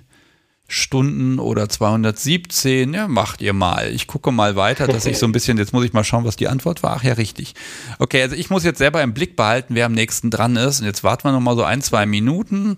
Stunden 0.67 1.37
oder 1.37 1.69
217. 1.69 2.95
Ja, 2.95 3.07
macht 3.07 3.41
ihr 3.41 3.53
mal. 3.53 3.91
Ich 3.93 4.07
gucke 4.07 4.31
mal 4.31 4.55
weiter, 4.55 4.87
dass 4.87 5.05
ich 5.05 5.19
so 5.19 5.27
ein 5.27 5.31
bisschen, 5.33 5.59
jetzt 5.59 5.71
muss 5.71 5.85
ich 5.85 5.93
mal 5.93 6.03
schauen, 6.03 6.25
was 6.25 6.35
die 6.35 6.47
Antwort 6.47 6.81
war. 6.81 6.95
Ach 6.97 7.03
ja, 7.03 7.13
richtig. 7.13 7.53
Okay, 7.99 8.23
also 8.23 8.35
ich 8.35 8.49
muss 8.49 8.63
jetzt 8.63 8.79
selber 8.79 9.03
im 9.03 9.13
Blick 9.13 9.35
behalten, 9.35 9.75
wer 9.75 9.85
am 9.85 9.93
nächsten 9.93 10.31
dran 10.31 10.55
ist. 10.55 10.79
Und 10.79 10.87
jetzt 10.87 11.03
warten 11.03 11.25
wir 11.25 11.31
noch 11.31 11.41
mal 11.41 11.55
so 11.55 11.63
ein, 11.63 11.81
zwei 11.81 12.07
Minuten. 12.07 12.77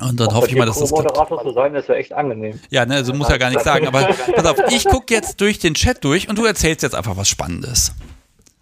Und 0.00 0.18
dann 0.18 0.34
hoffe 0.34 0.48
ich 0.48 0.56
mal, 0.56 0.66
dass 0.66 0.78
das 0.78 0.90
klappt. 0.90 1.08
Moderator 1.08 1.42
zu 1.42 1.52
sein, 1.52 1.74
ist 1.74 1.88
ja 1.88 1.94
echt 1.94 2.12
angenehm. 2.12 2.58
Ja, 2.70 2.86
ne, 2.86 2.96
also 2.96 3.12
muss 3.12 3.28
ja 3.28 3.36
gar 3.36 3.50
nichts 3.50 3.64
sagen. 3.64 3.86
Aber 3.86 4.02
pass 4.34 4.46
auf, 4.46 4.58
ich 4.70 4.84
gucke 4.84 5.12
jetzt 5.12 5.40
durch 5.40 5.58
den 5.58 5.74
Chat 5.74 6.02
durch 6.04 6.28
und 6.28 6.38
du 6.38 6.44
erzählst 6.44 6.82
jetzt 6.82 6.94
einfach 6.94 7.16
was 7.16 7.28
Spannendes. 7.28 7.94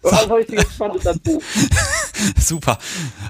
Dazu? 0.01 1.41
Super. 2.37 2.77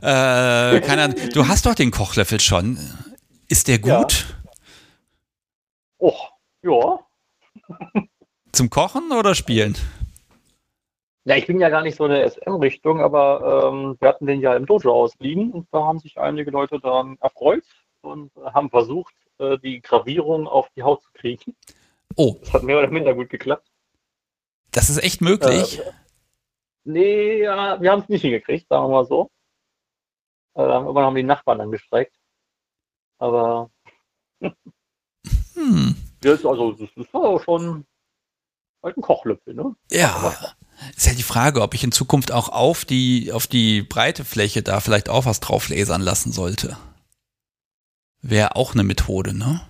Äh, 0.01 0.81
keine 0.81 1.03
Ahnung. 1.03 1.15
Du 1.33 1.47
hast 1.47 1.65
doch 1.65 1.75
den 1.75 1.91
Kochlöffel 1.91 2.39
schon. 2.39 2.77
Ist 3.47 3.67
der 3.67 3.79
gut? 3.79 4.25
Oh, 5.97 6.13
ja. 6.61 6.99
Zum 8.51 8.69
Kochen 8.69 9.11
oder 9.11 9.35
Spielen? 9.35 9.75
Ja, 11.25 11.35
ich 11.35 11.47
bin 11.47 11.59
ja 11.59 11.69
gar 11.69 11.81
nicht 11.83 11.97
so 11.97 12.05
in 12.05 12.11
der 12.11 12.29
SM-Richtung, 12.29 13.01
aber 13.01 13.71
ähm, 13.71 13.97
wir 13.99 14.07
hatten 14.07 14.25
den 14.25 14.41
ja 14.41 14.55
im 14.55 14.65
Dojo 14.65 14.91
ausliegen 14.91 15.51
und 15.51 15.67
da 15.71 15.79
haben 15.79 15.99
sich 15.99 16.17
einige 16.17 16.49
Leute 16.49 16.79
daran 16.79 17.17
erfreut 17.19 17.63
und 18.01 18.31
haben 18.53 18.69
versucht, 18.69 19.13
äh, 19.39 19.57
die 19.59 19.81
Gravierung 19.81 20.47
auf 20.47 20.69
die 20.75 20.83
Haut 20.83 21.01
zu 21.03 21.11
kriegen. 21.13 21.55
Oh, 22.15 22.37
Das 22.41 22.53
hat 22.53 22.63
mehr 22.63 22.77
oder 22.79 22.89
minder 22.89 23.13
gut 23.13 23.29
geklappt. 23.29 23.67
das 24.71 24.89
ist 24.89 25.01
echt 25.03 25.21
möglich. 25.21 25.79
Äh, 25.79 25.91
nee, 26.83 27.41
ja, 27.43 27.81
wir 27.81 27.91
haben 27.91 28.01
es 28.01 28.09
nicht 28.09 28.21
hingekriegt, 28.21 28.67
sagen 28.67 28.85
wir 28.85 28.89
mal 28.89 29.05
so. 29.05 29.29
Äh, 30.55 30.61
irgendwann 30.63 31.05
haben 31.05 31.15
die 31.15 31.23
Nachbarn 31.23 31.59
dann 31.59 31.71
gestreikt. 31.71 32.15
Aber 33.19 33.69
Hm. 35.53 35.95
jetzt, 36.23 36.45
also, 36.45 36.71
das 36.71 36.89
ist 36.95 37.13
auch 37.13 37.41
schon 37.43 37.85
halt 38.81 38.97
ein 38.97 39.01
Kochlöffel, 39.01 39.53
ne? 39.53 39.75
Ja. 39.91 40.33
Ist 40.95 41.07
ja 41.07 41.13
die 41.13 41.23
Frage, 41.23 41.61
ob 41.61 41.73
ich 41.73 41.83
in 41.83 41.91
Zukunft 41.91 42.31
auch 42.31 42.47
auf 42.47 42.85
die, 42.85 43.33
auf 43.33 43.47
die 43.47 43.81
breite 43.83 44.23
Fläche 44.23 44.63
da 44.63 44.79
vielleicht 44.79 45.09
auch 45.09 45.25
was 45.25 45.41
drauf 45.41 45.67
lasern 45.67 46.01
lassen 46.01 46.31
sollte. 46.31 46.77
Wäre 48.21 48.55
auch 48.55 48.73
eine 48.73 48.83
Methode, 48.83 49.33
ne? 49.37 49.61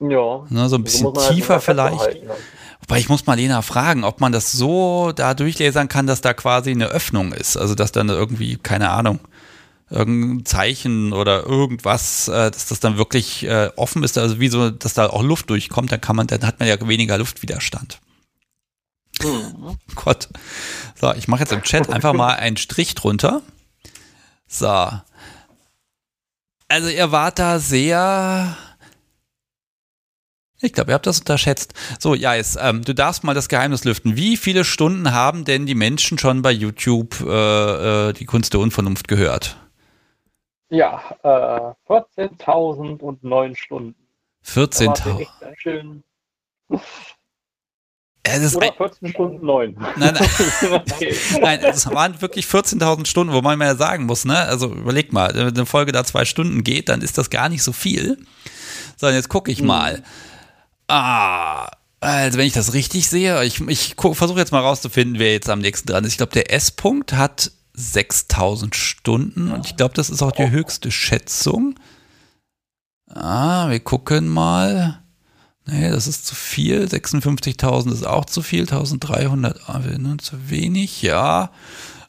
Ja. 0.00 0.44
ne 0.48 0.68
so 0.68 0.76
ein 0.76 0.84
So 0.86 1.12
bisschen 1.12 1.12
man 1.12 1.22
halt 1.22 1.34
tiefer 1.34 1.60
vielleicht. 1.60 1.94
festhalten, 1.96 2.26
ne? 2.26 2.34
Wobei 2.80 2.98
ich 2.98 3.08
muss 3.08 3.26
mal 3.26 3.34
Lena 3.34 3.62
fragen, 3.62 4.04
ob 4.04 4.20
man 4.20 4.32
das 4.32 4.52
so 4.52 5.12
da 5.12 5.32
durchlasern 5.34 5.88
kann, 5.88 6.06
dass 6.06 6.20
da 6.20 6.34
quasi 6.34 6.70
eine 6.72 6.88
Öffnung 6.88 7.32
ist. 7.32 7.56
Also 7.56 7.74
dass 7.74 7.92
dann 7.92 8.10
irgendwie, 8.10 8.56
keine 8.56 8.90
Ahnung, 8.90 9.20
irgendein 9.88 10.44
Zeichen 10.44 11.12
oder 11.12 11.44
irgendwas, 11.44 12.28
äh, 12.28 12.50
dass 12.50 12.66
das 12.66 12.80
dann 12.80 12.98
wirklich 12.98 13.44
äh, 13.44 13.70
offen 13.76 14.02
ist, 14.02 14.18
also 14.18 14.40
wie 14.40 14.48
so, 14.48 14.70
dass 14.70 14.92
da 14.94 15.08
auch 15.08 15.22
Luft 15.22 15.48
durchkommt, 15.48 15.92
dann 15.92 16.00
kann 16.00 16.16
man, 16.16 16.26
dann 16.26 16.42
hat 16.46 16.58
man 16.58 16.68
ja 16.68 16.76
weniger 16.86 17.16
Luftwiderstand. 17.16 18.00
Mhm. 19.22 19.78
Gott. 19.94 20.28
So, 21.00 21.12
ich 21.14 21.28
mache 21.28 21.40
jetzt 21.40 21.52
im 21.52 21.62
Chat 21.62 21.88
einfach 21.92 22.12
mal 22.12 22.34
einen 22.34 22.56
Strich 22.56 22.94
drunter. 22.94 23.40
So. 24.46 24.90
Also 26.68 26.88
ihr 26.88 27.12
wart 27.12 27.38
da 27.38 27.58
sehr. 27.58 28.56
Ich 30.60 30.72
glaube, 30.72 30.92
ihr 30.92 30.94
habt 30.94 31.06
das 31.06 31.20
unterschätzt. 31.20 31.74
So, 31.98 32.14
ja, 32.14 32.34
jetzt, 32.34 32.58
ähm, 32.60 32.82
du 32.82 32.94
darfst 32.94 33.22
mal 33.22 33.34
das 33.34 33.48
Geheimnis 33.48 33.84
lüften. 33.84 34.16
Wie 34.16 34.36
viele 34.36 34.64
Stunden 34.64 35.12
haben 35.12 35.44
denn 35.44 35.66
die 35.66 35.74
Menschen 35.74 36.18
schon 36.18 36.40
bei 36.40 36.52
YouTube 36.52 37.20
äh, 37.20 38.08
äh, 38.08 38.12
die 38.14 38.24
Kunst 38.24 38.54
der 38.54 38.60
Unvernunft 38.60 39.06
gehört? 39.06 39.58
Ja, 40.70 41.02
äh, 41.22 41.92
14.009 41.92 43.56
Stunden. 43.56 43.94
Da 44.42 44.56
war 44.56 44.66
14.000. 44.66 45.20
echt 45.20 45.40
ganz 45.40 45.58
schön. 45.58 46.04
Oder 48.26 48.66
ein, 48.66 48.76
14 48.76 49.08
Stunden 49.10 49.46
9. 49.46 49.76
nein, 49.96 50.14
nein, 50.14 50.82
nein, 51.40 51.60
es 51.62 51.86
waren 51.90 52.20
wirklich 52.22 52.46
14.000 52.46 53.06
Stunden, 53.06 53.34
wo 53.34 53.42
man 53.42 53.58
mal 53.58 53.66
ja 53.66 53.74
sagen 53.74 54.06
muss, 54.06 54.24
ne? 54.24 54.36
Also 54.38 54.72
überleg 54.72 55.12
mal, 55.12 55.34
wenn 55.34 55.48
eine 55.48 55.66
Folge 55.66 55.92
da 55.92 56.04
zwei 56.04 56.24
Stunden 56.24 56.64
geht, 56.64 56.88
dann 56.88 57.02
ist 57.02 57.18
das 57.18 57.28
gar 57.28 57.48
nicht 57.50 57.62
so 57.62 57.72
viel. 57.72 58.18
So, 58.96 59.08
und 59.08 59.14
jetzt 59.14 59.28
gucke 59.28 59.52
ich 59.52 59.60
mal. 59.62 60.02
Ah, 60.88 61.68
also 62.00 62.38
wenn 62.38 62.46
ich 62.46 62.52
das 62.52 62.72
richtig 62.74 63.08
sehe, 63.08 63.42
ich, 63.44 63.60
ich 63.60 63.94
versuche 63.96 64.38
jetzt 64.38 64.52
mal 64.52 64.60
rauszufinden, 64.60 65.18
wer 65.18 65.32
jetzt 65.32 65.48
am 65.50 65.60
nächsten 65.60 65.88
dran 65.88 66.04
ist. 66.04 66.12
Ich 66.12 66.16
glaube, 66.18 66.32
der 66.32 66.52
S-Punkt 66.52 67.12
hat 67.12 67.50
6000 67.74 68.74
Stunden 68.74 69.50
und 69.50 69.66
ich 69.66 69.76
glaube, 69.76 69.94
das 69.94 70.10
ist 70.10 70.22
auch 70.22 70.32
die 70.32 70.50
höchste 70.50 70.90
Schätzung. 70.90 71.74
Ah, 73.08 73.68
wir 73.68 73.80
gucken 73.80 74.28
mal. 74.28 75.03
Nee, 75.66 75.90
das 75.90 76.06
ist 76.06 76.26
zu 76.26 76.34
viel. 76.34 76.84
56.000 76.84 77.92
ist 77.92 78.06
auch 78.06 78.26
zu 78.26 78.42
viel. 78.42 78.64
1.300 78.64 79.60
ah, 79.66 79.78
ne, 79.78 80.16
zu 80.18 80.50
wenig. 80.50 81.02
Ja. 81.02 81.50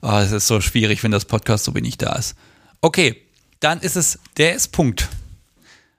Ah, 0.02 0.22
es 0.22 0.32
ist 0.32 0.48
so 0.48 0.60
schwierig, 0.60 1.03
wenn 1.03 1.11
das 1.11 1.26
Podcast 1.26 1.64
so 1.64 1.73
wenig 1.73 1.98
da 1.98 2.14
ist. 2.14 2.36
Okay, 2.82 3.22
dann 3.61 3.80
ist 3.80 3.95
es 3.95 4.19
der 4.38 4.56
S-Punkt. 4.56 5.07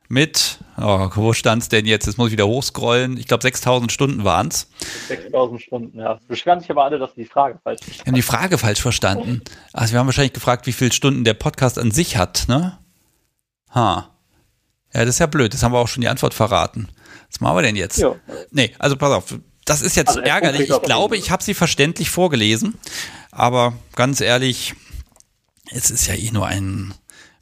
Mit, 0.08 0.58
oh, 0.76 1.10
wo 1.16 1.32
stand 1.32 1.62
es 1.62 1.68
denn 1.68 1.84
jetzt? 1.84 2.06
Jetzt 2.06 2.16
muss 2.16 2.28
ich 2.28 2.32
wieder 2.32 2.46
hochscrollen. 2.46 3.16
Ich 3.16 3.26
glaube, 3.26 3.42
6000 3.42 3.90
Stunden 3.90 4.22
waren 4.22 4.48
es. 4.48 4.68
6000 5.08 5.60
Stunden, 5.60 5.98
ja. 5.98 6.20
Beschweren 6.28 6.60
sich 6.60 6.70
aber 6.70 6.84
alle, 6.84 7.00
dass 7.00 7.14
die 7.14 7.24
Frage 7.24 7.58
falsch 7.64 7.80
ist. 7.88 7.98
Wir 7.98 8.06
haben 8.06 8.14
die 8.14 8.22
Frage 8.22 8.56
falsch 8.58 8.80
verstanden. 8.80 9.42
Also, 9.72 9.94
wir 9.94 9.98
haben 9.98 10.06
wahrscheinlich 10.06 10.34
gefragt, 10.34 10.68
wie 10.68 10.72
viele 10.72 10.92
Stunden 10.92 11.24
der 11.24 11.34
Podcast 11.34 11.76
an 11.76 11.90
sich 11.90 12.16
hat, 12.16 12.44
ne? 12.46 12.78
Ha. 13.74 14.10
Ja, 14.94 15.00
das 15.00 15.16
ist 15.16 15.18
ja 15.18 15.26
blöd. 15.26 15.52
Das 15.52 15.64
haben 15.64 15.72
wir 15.72 15.78
auch 15.78 15.88
schon 15.88 16.02
die 16.02 16.08
Antwort 16.08 16.34
verraten. 16.34 16.88
Was 17.30 17.40
machen 17.40 17.56
wir 17.56 17.62
denn 17.62 17.76
jetzt? 17.76 17.98
Ja. 17.98 18.14
Nee, 18.50 18.74
also 18.78 18.96
pass 18.96 19.12
auf. 19.12 19.34
Das 19.64 19.82
ist 19.82 19.96
jetzt 19.96 20.08
Also, 20.08 20.20
er 20.20 20.26
ärgerlich. 20.26 20.70
Ich 20.70 20.82
glaube, 20.82 21.16
ich 21.16 21.30
habe 21.30 21.42
sie 21.42 21.54
verständlich 21.54 22.08
vorgelesen. 22.10 22.74
Aber 23.32 23.74
ganz 23.96 24.20
ehrlich, 24.20 24.74
es 25.72 25.90
ist 25.90 26.06
ja 26.06 26.14
eh 26.14 26.30
nur 26.30 26.46
ein 26.46 26.94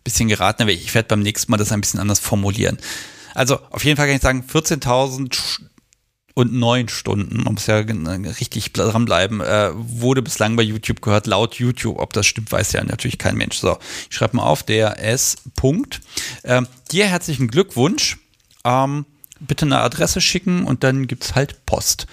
bisschen 0.03 0.29
geraten, 0.29 0.63
aber 0.63 0.73
ich 0.73 0.95
werde 0.95 1.09
beim 1.09 1.21
nächsten 1.21 1.51
Mal 1.51 1.59
das 1.59 1.71
ein 1.73 1.81
bisschen 1.81 2.01
anders 2.01 2.19
formulieren. 2.21 2.79
Also 3.35 3.59
auf 3.71 3.85
jeden 3.85 3.97
Fall 3.97 4.07
kann 4.07 4.17
ich 4.17 4.23
sagen, 4.23 4.45
14.000 4.51 5.33
Sch- 5.35 5.61
und 6.37 6.53
neun 6.53 6.89
Stunden, 6.89 7.43
man 7.45 7.55
muss 7.55 7.67
ja 7.69 7.77
richtig 7.77 8.69
bl- 8.69 8.91
dranbleiben, 8.91 9.41
äh, 9.41 9.71
wurde 9.75 10.21
bislang 10.21 10.57
bei 10.57 10.63
YouTube 10.65 11.01
gehört, 11.01 11.27
laut 11.29 11.55
YouTube. 11.57 11.99
Ob 12.01 12.13
das 12.13 12.27
stimmt, 12.27 12.51
weiß 12.51 12.73
ja 12.73 12.83
natürlich 12.83 13.19
kein 13.19 13.37
Mensch. 13.37 13.57
So, 13.59 13.79
ich 14.11 14.17
schreibe 14.17 14.37
mal 14.39 14.43
auf, 14.43 14.63
der 14.65 14.99
S. 15.03 15.37
Punkt. 15.55 16.01
Ähm, 16.43 16.67
dir 16.91 17.07
herzlichen 17.07 17.47
Glückwunsch. 17.49 18.19
Ähm, 18.65 19.07
bitte 19.47 19.67
eine 19.67 19.81
Adresse 19.81 20.21
schicken 20.21 20.65
und 20.65 20.85
dann 20.85 21.07
gibt's 21.07 21.35
halt 21.35 21.65
Post. 21.67 22.07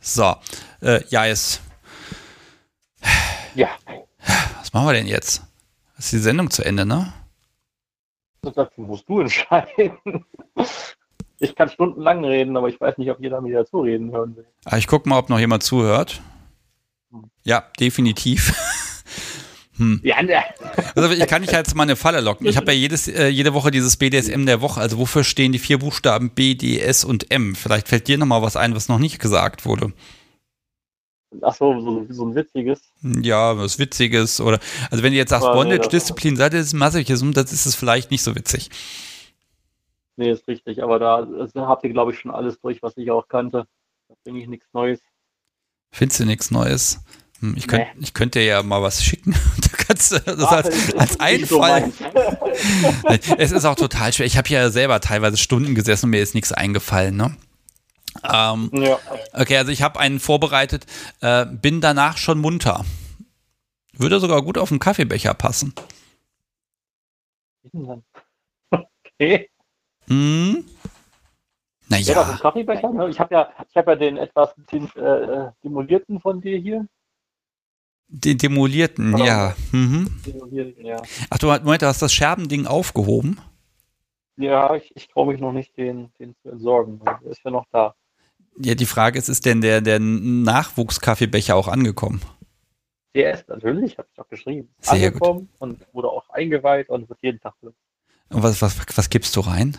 So, 0.00 0.34
äh, 0.82 1.02
ja, 1.08 1.24
jetzt, 1.26 1.60
Ja. 3.54 3.68
was 4.58 4.72
machen 4.72 4.86
wir 4.86 4.92
denn 4.94 5.06
jetzt? 5.06 5.42
Ist 5.98 6.12
die 6.12 6.18
Sendung 6.18 6.50
zu 6.50 6.64
Ende, 6.64 6.84
ne? 6.86 7.12
Das 8.42 8.68
musst 8.76 9.08
du 9.08 9.20
entscheiden. 9.20 9.92
Ich 11.38 11.54
kann 11.56 11.68
stundenlang 11.68 12.24
reden, 12.24 12.56
aber 12.56 12.68
ich 12.68 12.80
weiß 12.80 12.98
nicht, 12.98 13.10
ob 13.10 13.20
jeder 13.20 13.40
mir 13.40 13.54
dazu 13.58 13.80
reden 13.80 14.12
hören 14.12 14.36
will. 14.36 14.46
Ah, 14.64 14.76
ich 14.76 14.86
gucke 14.86 15.08
mal, 15.08 15.18
ob 15.18 15.30
noch 15.30 15.38
jemand 15.38 15.62
zuhört. 15.62 16.20
Ja, 17.42 17.64
definitiv. 17.80 18.54
Ja, 20.02 20.22
ne. 20.22 20.42
Also 20.94 21.10
ich 21.10 21.26
kann 21.26 21.42
dich 21.42 21.50
jetzt 21.50 21.74
mal 21.74 21.82
eine 21.82 21.96
Falle 21.96 22.20
locken. 22.20 22.46
Ich 22.46 22.56
habe 22.56 22.72
ja 22.72 22.78
jedes, 22.78 23.08
äh, 23.08 23.26
jede 23.28 23.54
Woche 23.54 23.70
dieses 23.72 23.96
BDSM 23.96 24.46
der 24.46 24.60
Woche. 24.60 24.80
Also 24.80 24.98
wofür 24.98 25.24
stehen 25.24 25.50
die 25.50 25.58
vier 25.58 25.78
Buchstaben 25.78 26.30
B, 26.30 26.54
D, 26.54 26.78
S 26.78 27.04
und 27.04 27.30
M? 27.32 27.56
Vielleicht 27.56 27.88
fällt 27.88 28.06
dir 28.06 28.16
noch 28.16 28.26
mal 28.26 28.42
was 28.42 28.56
ein, 28.56 28.76
was 28.76 28.88
noch 28.88 29.00
nicht 29.00 29.18
gesagt 29.18 29.66
wurde. 29.66 29.92
Ach 31.42 31.54
so, 31.54 31.80
so, 31.80 32.06
so 32.08 32.26
ein 32.26 32.34
witziges. 32.36 32.80
Ja, 33.02 33.58
was 33.58 33.78
Witziges 33.80 34.40
oder 34.40 34.60
also 34.90 35.02
wenn 35.02 35.12
du 35.12 35.18
jetzt 35.18 35.30
sagst 35.30 35.48
nee, 35.48 35.52
Bondage, 35.52 35.80
das- 35.80 35.88
Disziplin, 35.90 36.36
Sadismus, 36.36 36.78
Masochism, 36.78 37.32
das 37.32 37.52
ist 37.52 37.66
es 37.66 37.74
vielleicht 37.74 38.12
nicht 38.12 38.22
so 38.22 38.36
witzig. 38.36 38.70
Nee, 40.16 40.30
ist 40.30 40.46
richtig, 40.46 40.80
aber 40.80 41.00
da, 41.00 41.26
da 41.52 41.66
habt 41.66 41.82
ihr, 41.82 41.90
glaube 41.90 42.12
ich, 42.12 42.20
schon 42.20 42.30
alles 42.30 42.60
durch, 42.60 42.80
was 42.82 42.96
ich 42.96 43.10
auch 43.10 43.26
kannte. 43.26 43.66
Da 44.08 44.14
bringe 44.22 44.40
ich 44.40 44.46
nichts 44.46 44.68
Neues. 44.72 45.00
Findest 45.90 46.20
du 46.20 46.24
nichts 46.24 46.52
Neues? 46.52 47.00
Hm, 47.44 47.54
Ich, 47.56 47.66
könnt, 47.68 47.82
Nee. 47.94 48.00
ich 48.00 48.14
könnte 48.14 48.38
dir 48.38 48.44
ja 48.46 48.62
mal 48.62 48.80
was 48.82 49.02
schicken. 49.04 49.34
Da 49.60 49.68
kannst 49.86 50.12
du 50.12 50.18
das 50.20 50.38
Ah, 50.40 50.56
als, 50.56 50.94
als 50.96 51.12
so 51.48 51.60
Einfall. 51.60 51.80
meins. 51.82 53.20
es 53.38 53.52
ist 53.52 53.64
auch 53.66 53.74
total 53.74 54.12
schwer. 54.14 54.24
Ich 54.26 54.38
habe 54.38 54.48
ja 54.48 54.70
selber 54.70 55.00
teilweise 55.00 55.36
Stunden 55.36 55.74
gesessen 55.74 56.06
und 56.06 56.10
mir 56.10 56.22
ist 56.22 56.34
nichts 56.34 56.52
eingefallen. 56.52 57.16
Ne? 57.16 57.36
Ähm, 58.22 58.70
ja. 58.72 58.98
okay, 59.34 59.58
also 59.58 59.72
ich 59.72 59.82
habe 59.82 60.00
einen 60.00 60.20
vorbereitet, 60.20 60.86
äh, 61.20 61.44
bin 61.44 61.80
danach 61.82 62.16
schon 62.16 62.38
munter. 62.38 62.84
Würde 63.92 64.20
sogar 64.20 64.40
gut 64.42 64.56
auf 64.56 64.70
den 64.70 64.78
Kaffeebecher 64.78 65.34
passen. 65.34 65.74
Okay. 69.20 69.48
Hm? 70.08 70.64
Ja, 71.88 71.98
Naja, 71.98 72.22
ein 72.32 72.38
Kaffeebecher. 72.38 72.90
Ne? 72.90 73.08
Ich 73.10 73.20
habe 73.20 73.32
ja, 73.34 73.48
ich 73.70 73.76
habe 73.76 73.92
ja 73.92 73.96
den 73.96 74.16
etwas 74.16 74.50
äh, 74.72 75.50
demolierten 75.62 76.20
von 76.20 76.40
dir 76.40 76.58
hier. 76.58 76.86
Den 78.08 78.38
demolierten, 78.38 79.12
Genau. 79.12 79.24
ja. 79.24 79.56
Mhm. 79.72 80.08
Demolierten, 80.26 80.84
ja. 80.84 81.02
Ach, 81.30 81.38
du 81.38 81.46
Moment, 81.46 81.82
du 81.82 81.86
hast 81.86 82.02
das 82.02 82.12
Scherbending 82.12 82.66
aufgehoben? 82.66 83.40
Ja, 84.36 84.74
ich, 84.74 84.92
ich 84.96 85.08
traue 85.08 85.32
mich 85.32 85.40
noch 85.40 85.52
nicht, 85.52 85.76
den, 85.76 86.12
den 86.18 86.34
zu 86.42 86.50
entsorgen. 86.50 87.00
Der 87.04 87.30
ist 87.30 87.40
ja 87.44 87.50
noch 87.50 87.66
da. 87.70 87.94
Ja, 88.58 88.74
die 88.74 88.86
Frage 88.86 89.18
ist, 89.18 89.28
ist 89.28 89.46
denn 89.46 89.60
der, 89.60 89.80
der 89.80 89.98
Nachwuchskaffeebecher 90.00 91.56
auch 91.56 91.68
angekommen? 91.68 92.20
Der 93.14 93.34
ist 93.34 93.48
natürlich, 93.48 93.96
habe 93.96 94.08
ich 94.10 94.16
doch 94.16 94.28
geschrieben. 94.28 94.68
Sehr 94.80 95.12
gut. 95.12 95.22
angekommen 95.22 95.48
und 95.58 95.86
wurde 95.92 96.08
auch 96.08 96.28
eingeweiht 96.30 96.88
und 96.88 97.08
wird 97.08 97.18
jeden 97.22 97.40
Tag 97.40 97.54
benutzt. 97.60 97.78
Und 98.30 98.42
was, 98.42 98.60
was, 98.60 98.76
was 98.96 99.10
gibst 99.10 99.36
du 99.36 99.40
rein? 99.40 99.76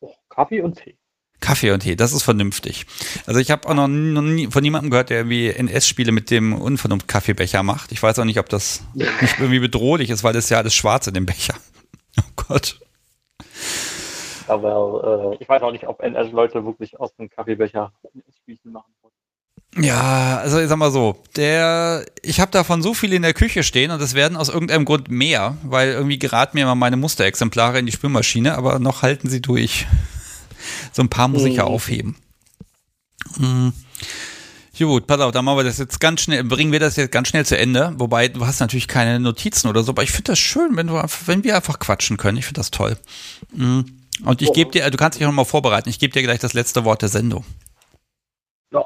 Oh, 0.00 0.12
Kaffee 0.28 0.60
und 0.60 0.76
Tee. 0.76 0.96
Kaffee 1.40 1.70
und 1.70 1.80
Tee, 1.80 1.96
das 1.96 2.12
ist 2.12 2.22
vernünftig. 2.22 2.86
Also 3.26 3.40
ich 3.40 3.50
habe 3.50 3.68
auch 3.68 3.74
noch 3.74 3.88
nie, 3.88 4.48
von 4.48 4.62
niemandem 4.62 4.90
gehört, 4.90 5.10
der 5.10 5.18
irgendwie 5.18 5.48
NS-Spiele 5.48 6.12
mit 6.12 6.30
dem 6.30 6.52
Unvernunft-Kaffeebecher 6.52 7.62
macht. 7.62 7.92
Ich 7.92 8.02
weiß 8.02 8.18
auch 8.18 8.24
nicht, 8.24 8.38
ob 8.38 8.48
das 8.48 8.82
nicht 8.94 9.38
irgendwie 9.38 9.60
bedrohlich 9.60 10.10
ist, 10.10 10.22
weil 10.22 10.32
das 10.32 10.44
ist 10.44 10.50
ja 10.50 10.58
alles 10.58 10.74
schwarz 10.74 11.06
in 11.06 11.14
dem 11.14 11.26
Becher. 11.26 11.54
Oh 12.18 12.42
Gott. 12.48 12.80
Aber 14.48 15.36
äh, 15.38 15.42
ich 15.42 15.48
weiß 15.48 15.62
auch 15.62 15.70
nicht, 15.70 15.86
ob 15.86 16.02
NS-Leute 16.02 16.64
wirklich 16.64 16.98
aus 16.98 17.14
dem 17.14 17.30
Kaffeebecher 17.30 17.92
Spielchen 18.42 18.72
machen 18.72 18.92
wollen. 19.00 19.84
Ja, 19.84 20.38
also 20.38 20.58
ich 20.58 20.68
sag 20.68 20.76
mal 20.76 20.90
so, 20.90 21.16
der, 21.36 22.04
ich 22.22 22.40
habe 22.40 22.50
davon 22.50 22.82
so 22.82 22.94
viel 22.94 23.12
in 23.12 23.22
der 23.22 23.32
Küche 23.32 23.62
stehen 23.62 23.92
und 23.92 24.02
es 24.02 24.14
werden 24.14 24.36
aus 24.36 24.48
irgendeinem 24.48 24.84
Grund 24.84 25.08
mehr, 25.08 25.56
weil 25.62 25.90
irgendwie 25.90 26.18
geraten 26.18 26.56
mir 26.56 26.62
immer 26.62 26.74
meine 26.74 26.96
Musterexemplare 26.96 27.78
in 27.78 27.86
die 27.86 27.92
Spülmaschine, 27.92 28.56
aber 28.56 28.80
noch 28.80 29.02
halten 29.02 29.28
sie 29.28 29.40
durch. 29.40 29.86
So 30.92 31.02
ein 31.02 31.08
paar 31.08 31.28
muss 31.28 31.44
ich 31.44 31.56
ja 31.56 31.64
Mhm. 31.64 31.70
aufheben. 31.70 32.16
Mhm. 33.38 33.72
Gut, 34.78 35.06
pass 35.06 35.20
auf, 35.20 35.32
dann 35.32 35.44
machen 35.44 35.58
wir 35.58 35.64
das 35.64 35.76
jetzt 35.76 36.00
ganz 36.00 36.22
schnell, 36.22 36.42
bringen 36.42 36.72
wir 36.72 36.80
das 36.80 36.96
jetzt 36.96 37.12
ganz 37.12 37.28
schnell 37.28 37.44
zu 37.44 37.58
Ende. 37.58 37.92
Wobei, 37.98 38.28
du 38.28 38.46
hast 38.46 38.60
natürlich 38.60 38.88
keine 38.88 39.20
Notizen 39.20 39.68
oder 39.68 39.82
so, 39.82 39.92
aber 39.92 40.02
ich 40.02 40.10
finde 40.10 40.32
das 40.32 40.38
schön, 40.38 40.74
wenn 40.74 40.86
du 40.86 40.94
wenn 41.26 41.44
wir 41.44 41.54
einfach 41.54 41.78
quatschen 41.78 42.16
können. 42.16 42.38
Ich 42.38 42.46
finde 42.46 42.60
das 42.60 42.70
toll. 42.70 42.96
Mhm. 43.54 43.84
Und 44.24 44.40
ich 44.40 44.52
gebe 44.54 44.70
dir, 44.70 44.88
du 44.90 44.96
kannst 44.96 45.18
dich 45.18 45.26
auch 45.26 45.30
noch 45.30 45.36
mal 45.36 45.44
vorbereiten, 45.44 45.90
ich 45.90 45.98
gebe 45.98 46.14
dir 46.14 46.22
gleich 46.22 46.40
das 46.40 46.54
letzte 46.54 46.84
Wort 46.86 47.02
der 47.02 47.10
Sendung. 47.10 47.44
Du 48.70 48.78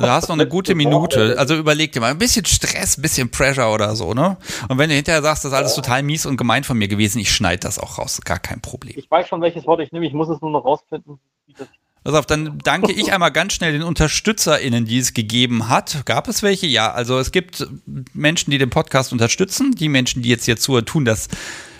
hast 0.00 0.28
noch 0.28 0.34
eine 0.34 0.48
gute 0.48 0.74
Minute. 0.74 1.36
Also 1.38 1.54
überleg 1.54 1.92
dir 1.92 2.00
mal, 2.00 2.10
ein 2.10 2.18
bisschen 2.18 2.44
Stress, 2.44 2.98
ein 2.98 3.02
bisschen 3.02 3.30
Pressure 3.30 3.72
oder 3.72 3.94
so, 3.94 4.12
ne? 4.12 4.36
Und 4.68 4.78
wenn 4.78 4.90
du 4.90 4.96
hinterher 4.96 5.22
sagst, 5.22 5.44
das 5.44 5.52
ist 5.52 5.56
alles 5.56 5.74
total 5.74 6.02
mies 6.02 6.26
und 6.26 6.36
gemein 6.36 6.64
von 6.64 6.76
mir 6.76 6.88
gewesen, 6.88 7.18
ich 7.20 7.32
schneide 7.32 7.60
das 7.60 7.78
auch 7.78 7.98
raus. 7.98 8.20
Gar 8.24 8.40
kein 8.40 8.60
Problem. 8.60 8.94
Ich 8.96 9.10
weiß 9.10 9.28
schon, 9.28 9.40
welches 9.40 9.66
Wort 9.66 9.80
ich 9.80 9.92
nehme. 9.92 10.06
Ich 10.06 10.12
muss 10.12 10.28
es 10.28 10.40
nur 10.40 10.50
noch 10.50 10.64
rausfinden. 10.64 11.20
Wie 11.46 11.54
das 11.54 11.68
Pass 12.04 12.14
auf, 12.14 12.26
dann 12.26 12.58
danke 12.64 12.90
ich 12.90 13.12
einmal 13.12 13.30
ganz 13.30 13.52
schnell 13.52 13.72
den 13.72 13.84
UnterstützerInnen, 13.84 14.86
die 14.86 14.98
es 14.98 15.14
gegeben 15.14 15.68
hat. 15.68 16.04
Gab 16.04 16.26
es 16.26 16.42
welche? 16.42 16.66
Ja, 16.66 16.90
also 16.90 17.18
es 17.20 17.30
gibt 17.30 17.64
Menschen, 18.12 18.50
die 18.50 18.58
den 18.58 18.70
Podcast 18.70 19.12
unterstützen. 19.12 19.72
Die 19.76 19.88
Menschen, 19.88 20.22
die 20.22 20.28
jetzt 20.28 20.46
hier 20.46 20.56
zuhören, 20.56 20.84
tun 20.84 21.04
das 21.04 21.28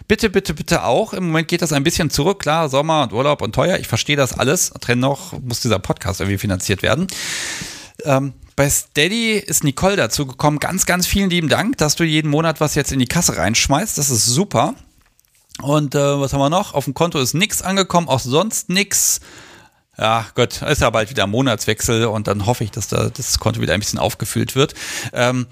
bitte, 0.08 0.30
bitte, 0.30 0.54
bitte 0.54 0.84
auch. 0.84 1.12
Im 1.12 1.26
Moment 1.26 1.48
geht 1.48 1.62
das 1.62 1.72
ein 1.72 1.84
bisschen 1.84 2.10
zurück. 2.10 2.40
Klar, 2.40 2.68
Sommer 2.68 3.02
und 3.04 3.12
Urlaub 3.12 3.42
und 3.42 3.54
teuer. 3.54 3.78
Ich 3.78 3.88
verstehe 3.88 4.16
das 4.16 4.38
alles. 4.38 4.72
Dennoch 4.86 5.32
muss 5.40 5.60
dieser 5.60 5.78
Podcast 5.78 6.20
irgendwie 6.20 6.38
finanziert 6.38 6.82
werden. 6.82 7.06
Ähm, 8.04 8.34
bei 8.56 8.68
Steady 8.68 9.32
ist 9.38 9.64
Nicole 9.64 9.96
dazu 9.96 10.26
gekommen. 10.26 10.58
Ganz, 10.58 10.86
ganz 10.86 11.06
vielen 11.06 11.30
lieben 11.30 11.48
Dank, 11.48 11.78
dass 11.78 11.96
du 11.96 12.04
jeden 12.04 12.30
Monat 12.30 12.60
was 12.60 12.74
jetzt 12.74 12.92
in 12.92 12.98
die 12.98 13.06
Kasse 13.06 13.36
reinschmeißt. 13.36 13.96
Das 13.96 14.10
ist 14.10 14.26
super. 14.26 14.74
Und 15.60 15.94
äh, 15.94 16.20
was 16.20 16.32
haben 16.32 16.40
wir 16.40 16.50
noch? 16.50 16.74
Auf 16.74 16.84
dem 16.84 16.94
Konto 16.94 17.18
ist 17.18 17.34
nichts 17.34 17.62
angekommen, 17.62 18.08
auch 18.08 18.20
sonst 18.20 18.68
nichts. 18.68 19.20
Ja, 19.98 20.26
Gott, 20.34 20.62
ist 20.62 20.80
ja 20.80 20.88
bald 20.88 21.10
wieder 21.10 21.26
Monatswechsel 21.26 22.06
und 22.06 22.26
dann 22.26 22.46
hoffe 22.46 22.64
ich, 22.64 22.70
dass 22.70 22.88
da 22.88 23.10
das 23.10 23.38
Konto 23.38 23.60
wieder 23.60 23.74
ein 23.74 23.80
bisschen 23.80 23.98
aufgefüllt 23.98 24.54
wird. 24.54 24.74
Ähm, 25.12 25.46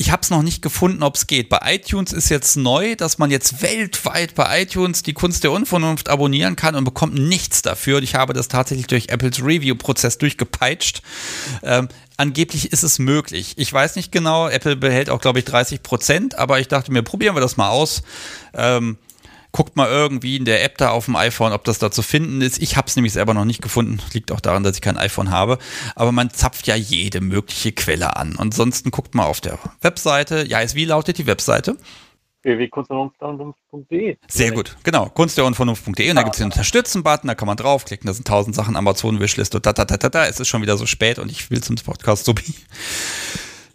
ich 0.00 0.10
habe 0.10 0.22
es 0.22 0.30
noch 0.30 0.42
nicht 0.42 0.62
gefunden, 0.62 1.02
ob 1.02 1.16
es 1.16 1.26
geht. 1.26 1.50
Bei 1.50 1.60
iTunes 1.74 2.14
ist 2.14 2.30
jetzt 2.30 2.56
neu, 2.56 2.96
dass 2.96 3.18
man 3.18 3.30
jetzt 3.30 3.60
weltweit 3.60 4.34
bei 4.34 4.62
iTunes 4.62 5.02
die 5.02 5.12
Kunst 5.12 5.44
der 5.44 5.52
Unvernunft 5.52 6.08
abonnieren 6.08 6.56
kann 6.56 6.74
und 6.74 6.84
bekommt 6.84 7.16
nichts 7.16 7.60
dafür. 7.60 7.98
Und 7.98 8.04
ich 8.04 8.14
habe 8.14 8.32
das 8.32 8.48
tatsächlich 8.48 8.86
durch 8.86 9.10
Apples 9.10 9.44
Review-Prozess 9.44 10.16
durchgepeitscht. 10.16 11.02
Ähm, 11.62 11.88
angeblich 12.16 12.72
ist 12.72 12.82
es 12.82 12.98
möglich. 12.98 13.52
Ich 13.56 13.70
weiß 13.70 13.96
nicht 13.96 14.10
genau. 14.10 14.48
Apple 14.48 14.74
behält 14.74 15.10
auch, 15.10 15.20
glaube 15.20 15.40
ich, 15.40 15.44
30 15.44 15.82
Prozent. 15.82 16.38
Aber 16.38 16.58
ich 16.60 16.68
dachte 16.68 16.90
mir, 16.90 17.02
probieren 17.02 17.36
wir 17.36 17.42
das 17.42 17.58
mal 17.58 17.68
aus. 17.68 18.02
Ähm, 18.54 18.96
guckt 19.52 19.76
mal 19.76 19.88
irgendwie 19.88 20.36
in 20.36 20.44
der 20.44 20.62
App 20.64 20.78
da 20.78 20.90
auf 20.90 21.06
dem 21.06 21.16
iPhone, 21.16 21.52
ob 21.52 21.64
das 21.64 21.78
da 21.78 21.90
zu 21.90 22.02
finden 22.02 22.40
ist. 22.40 22.60
Ich 22.62 22.76
habe 22.76 22.88
es 22.88 22.96
nämlich 22.96 23.12
selber 23.12 23.34
noch 23.34 23.44
nicht 23.44 23.62
gefunden. 23.62 23.98
Liegt 24.12 24.32
auch 24.32 24.40
daran, 24.40 24.62
dass 24.62 24.76
ich 24.76 24.82
kein 24.82 24.96
iPhone 24.96 25.30
habe. 25.30 25.58
Aber 25.94 26.12
man 26.12 26.30
zapft 26.30 26.66
ja 26.66 26.76
jede 26.76 27.20
mögliche 27.20 27.72
Quelle 27.72 28.16
an. 28.16 28.36
Ansonsten 28.38 28.90
guckt 28.90 29.14
mal 29.14 29.24
auf 29.24 29.40
der 29.40 29.58
Webseite. 29.80 30.46
Ja, 30.46 30.60
wie 30.74 30.84
lautet 30.84 31.18
die 31.18 31.26
Webseite? 31.26 31.76
www.kunstderunvernunft.de 32.42 34.16
Sehr 34.28 34.52
gut, 34.52 34.76
genau. 34.82 35.10
Kunstderunvernunft.de 35.10 36.08
und 36.08 36.16
da 36.16 36.22
gibt 36.22 36.34
es 36.34 36.38
den 36.38 36.46
Unterstützen-Button, 36.46 37.28
da 37.28 37.34
kann 37.34 37.46
man 37.46 37.56
draufklicken, 37.56 38.06
da 38.06 38.14
sind 38.14 38.26
tausend 38.26 38.56
Sachen, 38.56 38.76
Amazon-Wishlist 38.76 39.54
und 39.54 39.66
da, 39.66 39.72
da, 39.72 39.84
da, 39.84 39.96
da, 39.96 40.08
da. 40.08 40.26
Es 40.26 40.40
ist 40.40 40.48
schon 40.48 40.62
wieder 40.62 40.78
so 40.78 40.86
spät 40.86 41.18
und 41.18 41.30
ich 41.30 41.50
will 41.50 41.62
zum 41.62 41.76
Podcast 41.76 42.24
so 42.24 42.34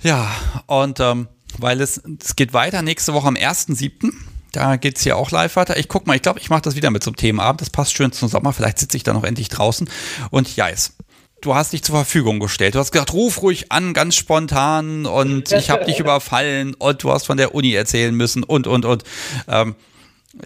Ja, 0.01 0.31
und 0.67 0.99
ähm, 0.99 1.27
weil 1.57 1.81
es, 1.81 2.01
es 2.21 2.35
geht 2.35 2.53
weiter 2.53 2.81
nächste 2.81 3.13
Woche 3.13 3.27
am 3.27 3.35
1.7. 3.35 4.11
Da 4.55 4.77
geht 4.77 4.97
es 4.97 5.03
hier 5.03 5.17
auch 5.17 5.31
live 5.31 5.55
weiter. 5.57 5.77
Ich 5.77 5.89
guck 5.89 6.07
mal, 6.07 6.15
ich 6.15 6.21
glaube, 6.21 6.39
ich 6.39 6.49
mache 6.49 6.61
das 6.61 6.75
wieder 6.75 6.91
mit 6.91 7.03
zum 7.03 7.15
Themenabend. 7.15 7.61
Das 7.61 7.69
passt 7.69 7.93
schön 7.93 8.11
zum 8.11 8.29
Sommer. 8.29 8.53
Vielleicht 8.53 8.79
sitze 8.79 8.95
ich 8.95 9.03
da 9.03 9.13
noch 9.13 9.23
endlich 9.23 9.49
draußen. 9.49 9.89
Und 10.31 10.55
Jais, 10.55 10.97
du 11.41 11.55
hast 11.55 11.73
dich 11.73 11.83
zur 11.83 11.95
Verfügung 11.95 12.39
gestellt. 12.39 12.75
Du 12.75 12.79
hast 12.79 12.91
gesagt, 12.91 13.13
ruf 13.13 13.41
ruhig 13.41 13.71
an, 13.71 13.93
ganz 13.93 14.15
spontan. 14.15 15.05
Und 15.05 15.51
ich 15.51 15.69
habe 15.69 15.83
dich 15.83 15.99
überfallen. 15.99 16.73
Und 16.73 17.03
du 17.03 17.11
hast 17.11 17.25
von 17.25 17.35
der 17.35 17.53
Uni 17.53 17.73
erzählen 17.73 18.15
müssen. 18.15 18.43
Und, 18.43 18.65
und, 18.67 18.85
und. 18.85 19.03
Ähm, 19.49 19.75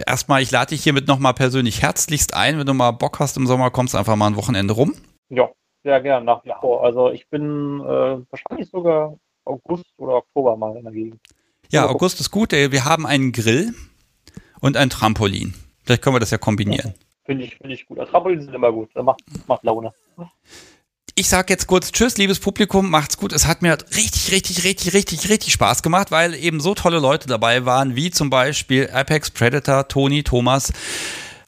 erstmal, 0.08 0.42
ich 0.42 0.50
lade 0.50 0.70
dich 0.70 0.84
hiermit 0.84 1.08
nochmal 1.08 1.36
persönlich 1.36 1.84
herzlichst 1.84 2.34
ein. 2.34 2.58
Wenn 2.58 2.66
du 2.66 2.74
mal 2.74 2.92
Bock 2.92 3.20
hast 3.20 3.38
im 3.38 3.46
Sommer, 3.46 3.70
kommst 3.70 3.94
du 3.94 4.00
einfach 4.00 4.16
mal 4.16 4.28
ein 4.28 4.36
Wochenende 4.36 4.74
rum. 4.74 4.96
Ja, 5.30 5.50
sehr 5.84 6.02
gern 6.02 6.26
nach 6.26 6.44
wie 6.46 6.52
vor. 6.60 6.84
Also 6.84 7.12
ich 7.12 7.30
bin 7.30 7.80
äh, 7.82 8.18
wahrscheinlich 8.32 8.70
sogar 8.70 9.16
August 9.46 9.86
oder 9.98 10.16
Oktober 10.16 10.58
mal 10.58 10.76
in 10.78 10.84
der 10.84 10.94
Gegend. 10.94 11.20
Ja, 11.70 11.88
August 11.88 12.20
ist 12.20 12.32
gut. 12.32 12.52
Wir 12.52 12.86
haben 12.86 13.06
einen 13.06 13.32
Grill 13.32 13.76
und 14.60 14.78
ein 14.78 14.90
Trampolin. 14.90 15.54
Vielleicht 15.84 16.02
können 16.02 16.16
wir 16.16 16.20
das 16.20 16.32
ja 16.32 16.38
kombinieren. 16.38 16.94
Finde 17.26 17.46
ich, 17.46 17.56
finde 17.58 17.76
ich 17.76 17.86
gut. 17.86 18.00
Also 18.00 18.12
Trampolin 18.12 18.42
sind 18.42 18.54
immer 18.54 18.72
gut. 18.72 18.90
Das 18.94 19.04
macht, 19.04 19.22
macht 19.48 19.64
Laune. 19.64 19.92
Ich 21.16 21.28
sage 21.28 21.52
jetzt 21.52 21.68
kurz 21.68 21.92
Tschüss, 21.92 22.18
liebes 22.18 22.40
Publikum, 22.40 22.90
macht's 22.90 23.18
gut. 23.18 23.34
Es 23.34 23.46
hat 23.46 23.62
mir 23.62 23.78
richtig, 23.96 24.32
richtig, 24.32 24.64
richtig, 24.64 24.94
richtig, 24.94 25.30
richtig 25.30 25.52
Spaß 25.52 25.84
gemacht, 25.84 26.12
weil 26.12 26.34
eben 26.34 26.62
so 26.62 26.76
tolle 26.76 27.00
Leute 27.00 27.28
dabei 27.28 27.66
waren, 27.66 27.96
wie 27.96 28.10
zum 28.10 28.30
Beispiel 28.30 28.90
Apex 28.94 29.30
Predator, 29.32 29.88
Toni, 29.88 30.24
Thomas, 30.24 30.72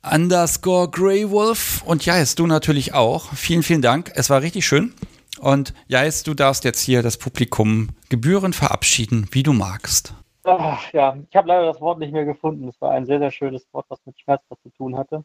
Underscore 0.03 0.89
Grey 0.89 1.29
Wolf 1.29 1.83
und 1.85 2.05
Jais, 2.05 2.35
du 2.35 2.47
natürlich 2.47 2.93
auch. 2.93 3.33
Vielen, 3.33 3.63
vielen 3.63 3.81
Dank. 3.81 4.11
Es 4.15 4.29
war 4.29 4.41
richtig 4.41 4.65
schön. 4.65 4.93
Und 5.39 5.73
Jais, 5.87 6.23
du 6.23 6.33
darfst 6.33 6.65
jetzt 6.65 6.81
hier 6.81 7.01
das 7.01 7.17
Publikum 7.17 7.89
gebührend 8.09 8.55
verabschieden, 8.55 9.27
wie 9.31 9.43
du 9.43 9.53
magst. 9.53 10.13
Ach, 10.43 10.91
ja, 10.93 11.17
ich 11.29 11.35
habe 11.35 11.47
leider 11.47 11.65
das 11.67 11.81
Wort 11.81 11.99
nicht 11.99 12.13
mehr 12.13 12.25
gefunden. 12.25 12.67
Es 12.67 12.81
war 12.81 12.91
ein 12.91 13.05
sehr, 13.05 13.19
sehr 13.19 13.31
schönes 13.31 13.67
Wort, 13.73 13.85
was 13.89 14.03
mit 14.05 14.19
Schmerz 14.19 14.43
was 14.49 14.59
zu 14.61 14.69
tun 14.71 14.97
hatte. 14.97 15.23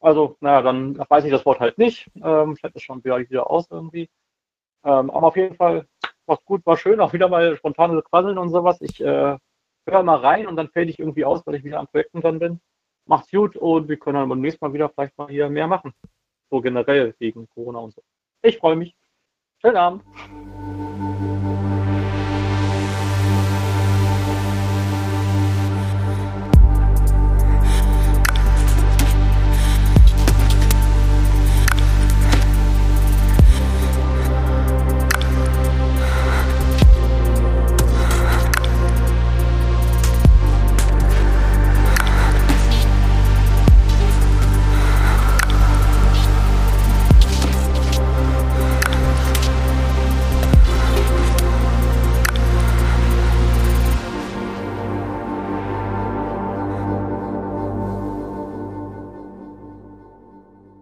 Also, 0.00 0.36
naja, 0.40 0.62
dann 0.62 0.98
weiß 0.98 1.24
ich 1.24 1.32
das 1.32 1.44
Wort 1.46 1.60
halt 1.60 1.78
nicht. 1.78 2.10
Ähm, 2.22 2.56
fällt 2.56 2.76
es 2.76 2.82
schon 2.82 3.02
wieder, 3.04 3.50
aus 3.50 3.70
irgendwie. 3.70 4.08
Ähm, 4.84 5.10
aber 5.10 5.28
auf 5.28 5.36
jeden 5.36 5.56
Fall 5.56 5.86
war 6.26 6.38
gut, 6.44 6.64
war 6.66 6.76
schön. 6.76 7.00
Auch 7.00 7.12
wieder 7.12 7.28
mal 7.28 7.56
spontane 7.56 8.00
Quasseln 8.02 8.38
und 8.38 8.50
sowas. 8.50 8.80
Ich 8.80 9.00
äh, 9.00 9.36
höre 9.86 10.02
mal 10.02 10.18
rein 10.18 10.46
und 10.46 10.56
dann 10.56 10.68
fällt 10.68 10.90
ich 10.90 10.98
irgendwie 10.98 11.24
aus, 11.24 11.46
weil 11.46 11.56
ich 11.56 11.64
wieder 11.64 11.80
am 11.80 11.88
Projekten 11.88 12.20
dann 12.20 12.38
bin. 12.38 12.60
Macht's 13.06 13.30
gut 13.30 13.56
und 13.56 13.88
wir 13.88 13.96
können 13.98 14.16
dann 14.16 14.28
beim 14.28 14.40
nächsten 14.40 14.64
Mal 14.64 14.72
wieder 14.72 14.88
vielleicht 14.88 15.16
mal 15.18 15.28
hier 15.28 15.48
mehr 15.48 15.68
machen. 15.68 15.92
So 16.50 16.60
generell 16.60 17.14
wegen 17.18 17.48
Corona 17.48 17.78
und 17.80 17.94
so. 17.94 18.02
Ich 18.42 18.58
freue 18.58 18.76
mich. 18.76 18.96
Schönen 19.60 19.76
Abend. 19.76 20.02